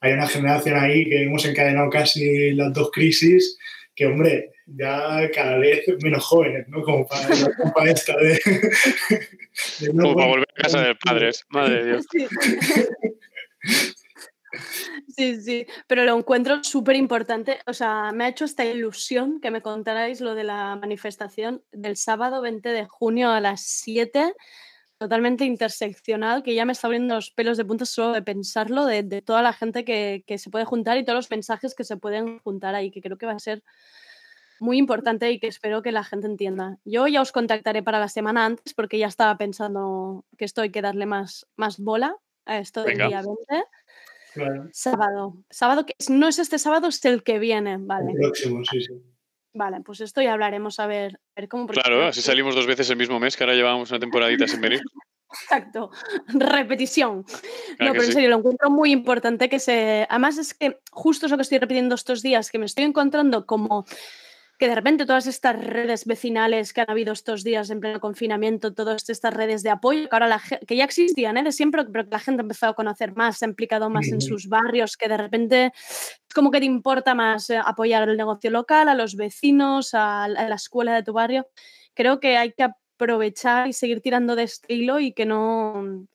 hay 0.00 0.12
una 0.12 0.28
generación 0.28 0.76
ahí 0.76 1.08
que 1.08 1.22
hemos 1.22 1.44
encadenado 1.46 1.88
casi 1.88 2.52
las 2.52 2.72
dos 2.72 2.90
crisis 2.92 3.58
que, 3.94 4.06
hombre, 4.06 4.52
ya 4.66 5.30
cada 5.32 5.58
vez 5.58 5.84
menos 6.02 6.24
jóvenes, 6.24 6.66
¿no? 6.68 6.82
Como 6.82 7.06
para 7.06 7.28
la 7.28 7.54
culpa 7.54 7.88
esta 7.88 8.16
de... 8.16 8.40
de 9.80 9.92
no 9.92 10.02
Como 10.02 10.16
para 10.16 10.28
volver 10.28 10.48
a 10.56 10.62
casa 10.62 10.82
de 10.82 10.94
padres, 10.96 11.44
madre 11.48 11.84
de 11.84 11.90
Dios. 11.90 12.06
Sí. 12.10 12.26
Sí, 15.16 15.40
sí, 15.40 15.66
pero 15.86 16.04
lo 16.04 16.16
encuentro 16.16 16.62
súper 16.64 16.96
importante. 16.96 17.58
O 17.66 17.72
sea, 17.72 18.12
me 18.12 18.24
ha 18.24 18.28
hecho 18.28 18.44
esta 18.44 18.64
ilusión 18.64 19.40
que 19.40 19.50
me 19.50 19.62
contarais 19.62 20.20
lo 20.20 20.34
de 20.34 20.44
la 20.44 20.76
manifestación 20.76 21.62
del 21.72 21.96
sábado 21.96 22.40
20 22.40 22.68
de 22.68 22.86
junio 22.86 23.30
a 23.30 23.40
las 23.40 23.62
7, 23.62 24.34
totalmente 25.04 25.44
interseccional, 25.44 26.42
que 26.42 26.54
ya 26.54 26.64
me 26.64 26.72
está 26.72 26.86
abriendo 26.86 27.14
los 27.14 27.30
pelos 27.30 27.58
de 27.58 27.66
punta 27.66 27.84
solo 27.84 28.14
de 28.14 28.22
pensarlo, 28.22 28.86
de, 28.86 29.02
de 29.02 29.20
toda 29.20 29.42
la 29.42 29.52
gente 29.52 29.84
que, 29.84 30.24
que, 30.26 30.38
se 30.38 30.48
puede 30.48 30.64
juntar 30.64 30.96
y 30.96 31.04
todos 31.04 31.18
los 31.18 31.30
mensajes 31.30 31.74
que 31.74 31.84
se 31.84 31.98
pueden 31.98 32.38
juntar 32.38 32.74
ahí, 32.74 32.90
que 32.90 33.02
creo 33.02 33.18
que 33.18 33.26
va 33.26 33.32
a 33.32 33.38
ser 33.38 33.62
muy 34.60 34.78
importante 34.78 35.30
y 35.30 35.38
que 35.38 35.46
espero 35.46 35.82
que 35.82 35.92
la 35.92 36.04
gente 36.04 36.26
entienda. 36.26 36.78
Yo 36.86 37.06
ya 37.06 37.20
os 37.20 37.32
contactaré 37.32 37.82
para 37.82 38.00
la 38.00 38.08
semana 38.08 38.46
antes 38.46 38.72
porque 38.72 38.98
ya 38.98 39.08
estaba 39.08 39.36
pensando 39.36 40.24
que 40.38 40.46
esto 40.46 40.62
hay 40.62 40.70
que 40.70 40.80
darle 40.80 41.04
más, 41.04 41.46
más 41.56 41.78
bola 41.78 42.16
a 42.46 42.58
esto 42.58 42.82
del 42.82 42.92
Venga. 42.92 43.08
día 43.08 43.22
20. 43.50 43.68
Claro. 44.32 44.68
Sábado. 44.72 45.36
Sábado 45.50 45.84
que 45.84 45.94
no 46.08 46.28
es 46.28 46.38
este 46.38 46.58
sábado, 46.58 46.88
es 46.88 47.04
el 47.04 47.22
que 47.22 47.38
viene, 47.38 47.76
vale. 47.78 48.12
El 48.12 48.16
próximo, 48.16 48.64
sí, 48.64 48.80
sí. 48.80 49.13
Vale, 49.54 49.80
pues 49.82 50.00
esto 50.00 50.20
ya 50.20 50.32
hablaremos 50.32 50.80
a 50.80 50.88
ver, 50.88 51.20
a 51.36 51.40
ver 51.40 51.48
cómo. 51.48 51.68
Claro, 51.68 52.06
así 52.06 52.20
salimos 52.20 52.56
dos 52.56 52.66
veces 52.66 52.90
el 52.90 52.96
mismo 52.96 53.20
mes, 53.20 53.36
que 53.36 53.44
ahora 53.44 53.54
llevamos 53.54 53.88
una 53.90 54.00
temporadita 54.00 54.48
sin 54.48 54.60
venir. 54.60 54.82
Exacto, 55.32 55.90
repetición. 56.28 57.24
Claro 57.24 57.38
no, 57.78 57.92
pero 57.92 58.02
en 58.02 58.06
sí. 58.06 58.12
serio, 58.12 58.30
lo 58.30 58.38
encuentro 58.38 58.70
muy 58.70 58.90
importante 58.90 59.48
que 59.48 59.60
se. 59.60 60.06
Además, 60.10 60.38
es 60.38 60.54
que 60.54 60.80
justo 60.90 61.26
eso 61.26 61.36
que 61.36 61.42
estoy 61.42 61.58
repitiendo 61.58 61.94
estos 61.94 62.20
días, 62.20 62.50
que 62.50 62.58
me 62.58 62.66
estoy 62.66 62.84
encontrando 62.84 63.46
como 63.46 63.86
que 64.58 64.68
de 64.68 64.74
repente 64.74 65.06
todas 65.06 65.26
estas 65.26 65.62
redes 65.64 66.04
vecinales 66.04 66.72
que 66.72 66.80
han 66.80 66.90
habido 66.90 67.12
estos 67.12 67.42
días 67.42 67.70
en 67.70 67.80
pleno 67.80 68.00
confinamiento, 68.00 68.72
todas 68.72 69.08
estas 69.08 69.34
redes 69.34 69.62
de 69.62 69.70
apoyo, 69.70 70.08
que 70.08 70.14
ahora 70.14 70.28
la 70.28 70.42
que 70.66 70.76
ya 70.76 70.84
existían 70.84 71.36
¿eh? 71.36 71.42
de 71.42 71.52
siempre, 71.52 71.84
pero 71.84 72.04
que 72.04 72.10
la 72.10 72.20
gente 72.20 72.40
ha 72.40 72.44
empezado 72.44 72.72
a 72.72 72.76
conocer 72.76 73.14
más, 73.16 73.38
se 73.38 73.44
ha 73.44 73.48
implicado 73.48 73.90
más 73.90 74.08
en 74.08 74.20
sus 74.20 74.48
barrios, 74.48 74.96
que 74.96 75.08
de 75.08 75.16
repente 75.16 75.72
es 75.74 76.34
como 76.34 76.50
que 76.50 76.60
te 76.60 76.66
importa 76.66 77.14
más 77.14 77.50
eh, 77.50 77.58
apoyar 77.64 78.08
el 78.08 78.16
negocio 78.16 78.50
local, 78.50 78.88
a 78.88 78.94
los 78.94 79.16
vecinos, 79.16 79.94
a, 79.94 80.28
la 80.28 80.40
a 80.40 80.48
la 80.48 80.54
escuela 80.54 80.94
de 80.94 81.02
tu 81.02 81.12
barrio. 81.12 81.48
Creo 81.94 82.20
que 82.20 82.36
hay 82.36 82.52
que 82.52 82.64
aprovechar 82.64 83.68
y 83.68 83.72
seguir 83.72 84.00
tirando 84.00 84.36
de 84.36 84.44
este 84.44 84.72
hilo 84.72 85.00
y 85.00 85.12
que 85.12 85.26
no, 85.26 86.06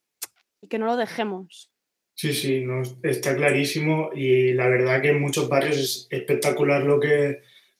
y 0.61 0.68
que 0.68 0.80
no 0.80 0.86
lo 0.86 0.95
dejemos. 0.95 1.70
Sí, 2.16 2.34
sí, 2.34 2.66
no, 2.66 2.82
está 3.03 3.36
clarísimo 3.36 4.10
y 4.14 4.52
la 4.53 4.68
verdad 4.68 5.02
que 5.02 5.10
en 5.10 5.22
muchos 5.22 5.48
barrios 5.48 5.78
es 5.78 6.07
espectacular 6.10 6.84
lo 6.84 6.99
que 6.99 7.40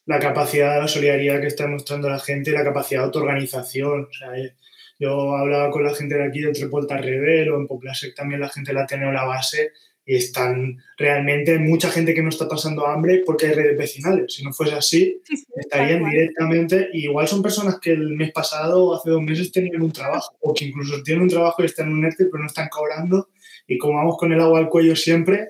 la 0.10 0.18
capacidad, 0.18 0.82
la 0.82 0.88
solidaridad 0.88 1.40
que 1.40 1.46
está 1.46 1.66
demostrando 1.66 2.10
la 2.10 2.18
gente 2.18 2.50
la 2.52 2.64
capacidad 2.64 3.02
de 3.02 3.06
autoorganización. 3.06 4.08
O 4.10 4.12
sea, 4.12 4.36
eh, 4.36 4.56
yo 4.98 5.36
hablaba 5.36 5.70
con 5.70 5.84
la 5.84 5.94
gente 5.94 6.16
de 6.16 6.24
aquí 6.24 6.42
del 6.42 6.56
Trepolta 6.56 6.98
Rebel 6.98 7.52
o 7.52 7.58
en 7.58 7.68
Poplasec 7.68 8.16
también 8.16 8.42
la 8.42 8.50
gente 8.50 8.74
la 8.74 8.88
tiene 8.88 9.14
la 9.14 9.24
base 9.26 9.72
y 10.04 10.16
están 10.16 10.80
realmente 10.98 11.60
mucha 11.60 11.92
gente 11.92 12.16
que 12.16 12.24
no 12.24 12.30
está 12.30 12.48
pasando 12.48 12.88
hambre 12.88 13.22
porque 13.24 13.46
hay 13.46 13.54
redes 13.54 13.78
vecinales. 13.78 14.34
Si 14.34 14.44
no 14.44 14.52
fuese 14.52 14.74
así, 14.74 15.22
Sí, 15.26 15.38
sí, 15.38 15.46
estarían 15.56 16.00
cual. 16.00 16.12
directamente, 16.12 16.90
y 16.92 17.04
igual 17.04 17.28
son 17.28 17.44
personas 17.44 17.80
que 17.80 17.92
el 17.92 18.16
mes 18.16 18.32
pasado 18.32 18.86
o 18.86 18.96
hace 18.96 19.12
dos 19.12 19.22
meses 19.22 19.52
tenían 19.52 19.80
un 19.80 19.92
trabajo, 19.92 20.36
o 20.40 20.56
que 20.56 20.66
incluso 20.66 21.04
tienen 21.04 21.22
un 21.22 21.30
trabajo 21.30 21.62
y 21.62 21.68
están 21.68 21.86
en 21.90 21.94
un 21.94 22.06
ERTE 22.06 22.26
pero 22.26 22.40
no 22.40 22.48
están 22.48 22.68
cobrando, 22.70 23.30
y 23.68 23.78
como 23.78 23.98
vamos 24.00 24.18
con 24.18 24.34
el 24.34 24.42
agua 24.42 24.58
al 24.58 24.70
cuello 24.70 24.96
siempre, 24.96 25.50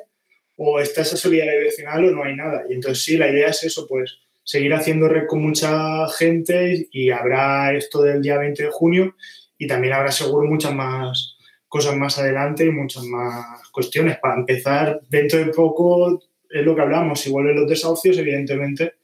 o 0.58 0.82
está 0.82 1.04
esa 1.04 1.16
solidaridad 1.16 1.62
vecinal 1.62 2.04
o 2.04 2.12
no 2.12 2.26
hay 2.26 2.36
nada. 2.36 2.66
Y 2.70 2.74
entonces 2.74 3.02
sí, 3.02 3.16
la 3.16 3.30
idea 3.30 3.48
es 3.48 3.64
eso, 3.64 3.88
pues 3.88 4.20
seguir 4.50 4.74
haciendo 4.74 5.08
red 5.08 5.28
con 5.28 5.44
mucha 5.44 6.10
gente 6.10 6.88
y 6.92 7.12
habrá 7.12 7.72
esto 7.76 8.02
del 8.02 8.20
día 8.20 8.40
20 8.40 8.64
de 8.64 8.72
junio 8.72 9.16
y 9.60 9.68
también 9.68 9.94
habrá 9.94 10.12
seguro 10.12 10.48
muchas 10.48 10.74
más 10.74 11.38
cosas 11.68 11.96
más 11.96 12.18
adelante 12.18 12.66
y 12.66 12.72
muchas 12.72 13.04
más 13.04 13.70
cuestiones. 13.70 14.18
Para 14.18 14.40
empezar, 14.40 15.02
dentro 15.08 15.38
de 15.38 15.54
poco 15.54 16.24
es 16.50 16.66
lo 16.66 16.74
que 16.74 16.82
hablamos, 16.82 17.20
si 17.20 17.30
vuelven 17.30 17.58
los 17.58 17.70
desahucios, 17.70 18.18
evidentemente 18.18 18.96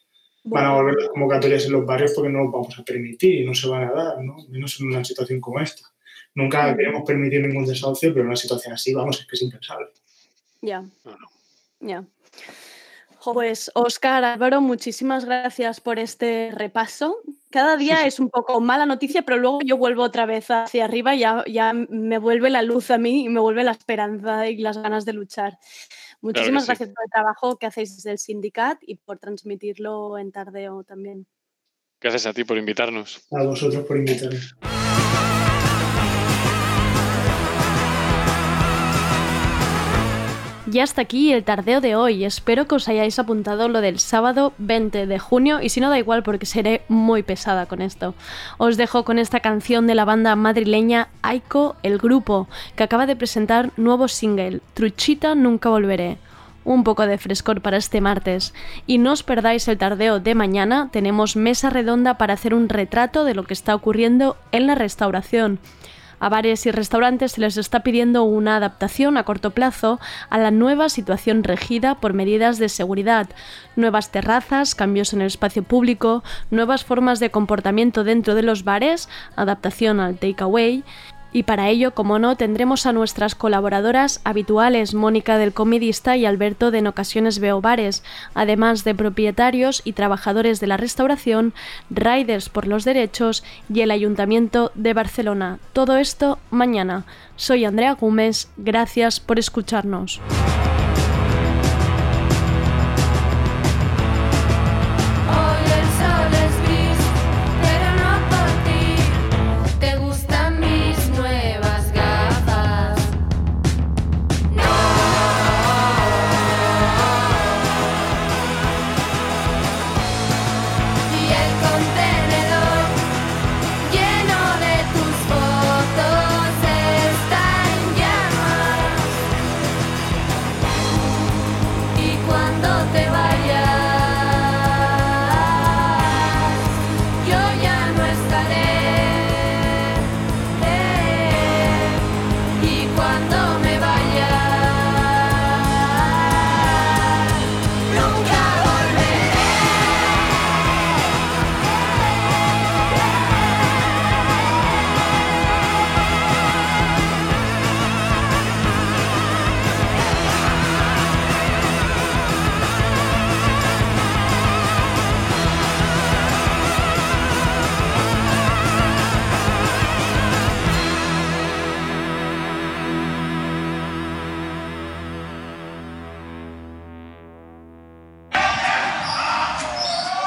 van 0.45 0.65
a 0.65 0.73
volver 0.73 0.95
las 0.95 1.09
convocatorias 1.09 1.65
en 1.67 1.73
los 1.73 1.85
barrios 1.85 2.13
porque 2.15 2.31
no 2.31 2.45
lo 2.45 2.51
vamos 2.51 2.80
a 2.80 2.84
permitir 2.84 3.41
y 3.41 3.45
no 3.45 3.53
se 3.53 3.67
van 3.67 3.84
a 3.84 3.91
dar, 3.91 4.23
¿no? 4.23 4.38
menos 4.49 4.80
en 4.80 4.88
una 4.88 5.05
situación 5.05 5.39
como 5.39 5.59
esta. 5.59 5.84
Nunca 6.34 6.76
queremos 6.76 7.03
permitir 7.05 7.47
ningún 7.47 7.67
desahucio, 7.67 8.09
pero 8.09 8.22
en 8.22 8.30
una 8.30 8.35
situación 8.35 8.73
así, 8.73 8.95
vamos, 8.95 9.19
es 9.19 9.27
que 9.27 9.35
es 9.35 9.43
impensable. 9.43 9.89
Ya, 10.63 10.81
No, 10.81 11.11
no. 11.11 11.30
ya. 11.81 12.03
Pues 13.34 13.72
Oscar, 13.73 14.23
Álvaro, 14.23 14.61
muchísimas 14.61 15.26
gracias 15.26 15.81
por 15.81 15.99
este 15.99 16.52
repaso. 16.53 17.18
Cada 17.49 17.77
día 17.77 18.06
es 18.06 18.19
un 18.19 18.30
poco 18.30 18.60
mala 18.61 18.85
noticia, 18.85 19.22
pero 19.22 19.38
luego 19.38 19.60
yo 19.64 19.77
vuelvo 19.77 20.03
otra 20.03 20.26
vez 20.26 20.52
hacia 20.52 20.85
arriba 20.85 21.15
y 21.15 21.19
ya, 21.19 21.43
ya 21.47 21.73
me 21.73 22.18
vuelve 22.18 22.49
la 22.49 22.61
luz 22.61 22.91
a 22.91 22.97
mí 22.97 23.26
y 23.26 23.30
me 23.30 23.39
vuelve 23.39 23.64
la 23.64 23.72
esperanza 23.72 24.49
y 24.49 24.57
las 24.57 24.77
ganas 24.77 25.06
de 25.06 25.14
luchar. 25.14 25.57
Muchísimas 26.22 26.64
sí. 26.64 26.68
gracias 26.68 26.89
por 26.89 27.03
el 27.06 27.11
trabajo 27.11 27.57
que 27.57 27.65
hacéis 27.65 27.95
desde 27.95 28.11
el 28.11 28.19
sindicat 28.19 28.80
y 28.81 28.95
por 28.95 29.19
transmitirlo 29.19 30.18
en 30.18 30.31
Tardeo 30.31 30.84
también. 30.84 31.27
Gracias 32.02 32.26
a 32.26 32.34
ti 32.34 32.43
por 32.43 32.57
invitarnos. 32.57 33.26
A 33.31 33.43
vosotros 33.43 33.84
por 33.85 33.97
invitarme. 33.97 34.39
Y 40.71 40.79
hasta 40.79 41.03
aquí 41.03 41.31
el 41.31 41.43
tardeo 41.43 41.79
de 41.79 41.95
hoy. 41.95 42.25
Espero 42.25 42.67
que 42.67 42.75
os 42.75 42.87
hayáis 42.87 43.19
apuntado 43.19 43.67
lo 43.69 43.81
del 43.81 43.99
sábado 43.99 44.53
20 44.57 45.05
de 45.05 45.19
junio 45.19 45.61
y 45.61 45.69
si 45.69 45.79
no 45.79 45.91
da 45.91 45.99
igual 45.99 46.23
porque 46.23 46.47
seré 46.47 46.81
muy 46.87 47.21
pesada 47.21 47.67
con 47.67 47.83
esto. 47.83 48.15
Os 48.57 48.75
dejo 48.75 49.05
con 49.05 49.19
esta 49.19 49.41
canción 49.41 49.85
de 49.85 49.93
la 49.93 50.05
banda 50.05 50.35
madrileña 50.35 51.09
Aiko 51.21 51.75
El 51.83 51.99
Grupo, 51.99 52.47
que 52.75 52.83
acaba 52.83 53.05
de 53.05 53.15
presentar 53.15 53.71
nuevo 53.77 54.07
single, 54.07 54.61
Truchita 54.73 55.35
Nunca 55.35 55.69
Volveré 55.69 56.17
un 56.65 56.83
poco 56.83 57.05
de 57.05 57.19
frescor 57.19 57.61
para 57.61 57.77
este 57.77 58.01
martes. 58.01 58.53
Y 58.87 58.97
no 58.97 59.11
os 59.11 59.21
perdáis 59.21 59.67
el 59.67 59.77
tardeo 59.77 60.19
de 60.19 60.33
mañana, 60.33 60.89
tenemos 60.91 61.35
mesa 61.35 61.69
redonda 61.69 62.17
para 62.17 62.33
hacer 62.33 62.55
un 62.55 62.69
retrato 62.69 63.23
de 63.23 63.35
lo 63.35 63.43
que 63.43 63.53
está 63.53 63.75
ocurriendo 63.75 64.35
en 64.51 64.65
la 64.65 64.73
restauración. 64.73 65.59
A 66.19 66.29
bares 66.29 66.65
y 66.65 66.71
restaurantes 66.71 67.33
se 67.33 67.41
les 67.41 67.57
está 67.57 67.81
pidiendo 67.81 68.23
una 68.23 68.57
adaptación 68.57 69.17
a 69.17 69.23
corto 69.23 69.51
plazo 69.51 69.99
a 70.29 70.37
la 70.37 70.51
nueva 70.51 70.89
situación 70.89 71.43
regida 71.43 71.95
por 71.95 72.13
medidas 72.13 72.57
de 72.57 72.69
seguridad, 72.69 73.27
nuevas 73.75 74.11
terrazas, 74.11 74.75
cambios 74.75 75.13
en 75.13 75.21
el 75.21 75.27
espacio 75.27 75.63
público, 75.63 76.23
nuevas 76.51 76.83
formas 76.83 77.19
de 77.19 77.31
comportamiento 77.31 78.03
dentro 78.03 78.35
de 78.35 78.43
los 78.43 78.63
bares, 78.63 79.09
adaptación 79.35 79.99
al 79.99 80.17
takeaway 80.17 80.83
y 81.36 81.44
para 81.44 81.68
ello, 81.68 81.91
como 81.91 82.18
no, 82.18 82.38
tendremos 82.38 82.86
a 82.86 82.94
nuestras 82.94 83.36
colaboradoras 83.36 84.22
habituales, 84.24 84.94
Mónica 84.94 85.38
del 85.38 85.52
Comidista 85.52 86.16
y 86.16 86.26
Alberto 86.26 86.72
de 86.72 86.78
En 86.78 86.88
Ocasiones 86.88 87.40
Veo 87.40 87.60
Bares, 87.60 88.06
además 88.34 88.86
de 88.86 88.95
propietarios 88.95 89.82
y 89.84 89.91
trabajadores 89.91 90.62
de 90.62 90.68
la 90.68 90.78
restauración, 90.78 91.53
Riders 91.90 92.48
por 92.48 92.68
los 92.68 92.86
Derechos 92.86 93.44
y 93.68 93.82
el 93.82 93.91
Ayuntamiento 93.91 94.72
de 94.76 94.94
Barcelona. 94.94 95.60
Todo 95.74 95.98
esto 95.98 96.40
mañana. 96.52 97.03
Soy 97.36 97.66
Andrea 97.66 97.95
Gómez, 97.95 98.48
gracias 98.56 99.20
por 99.20 99.38
escucharnos. 99.38 100.22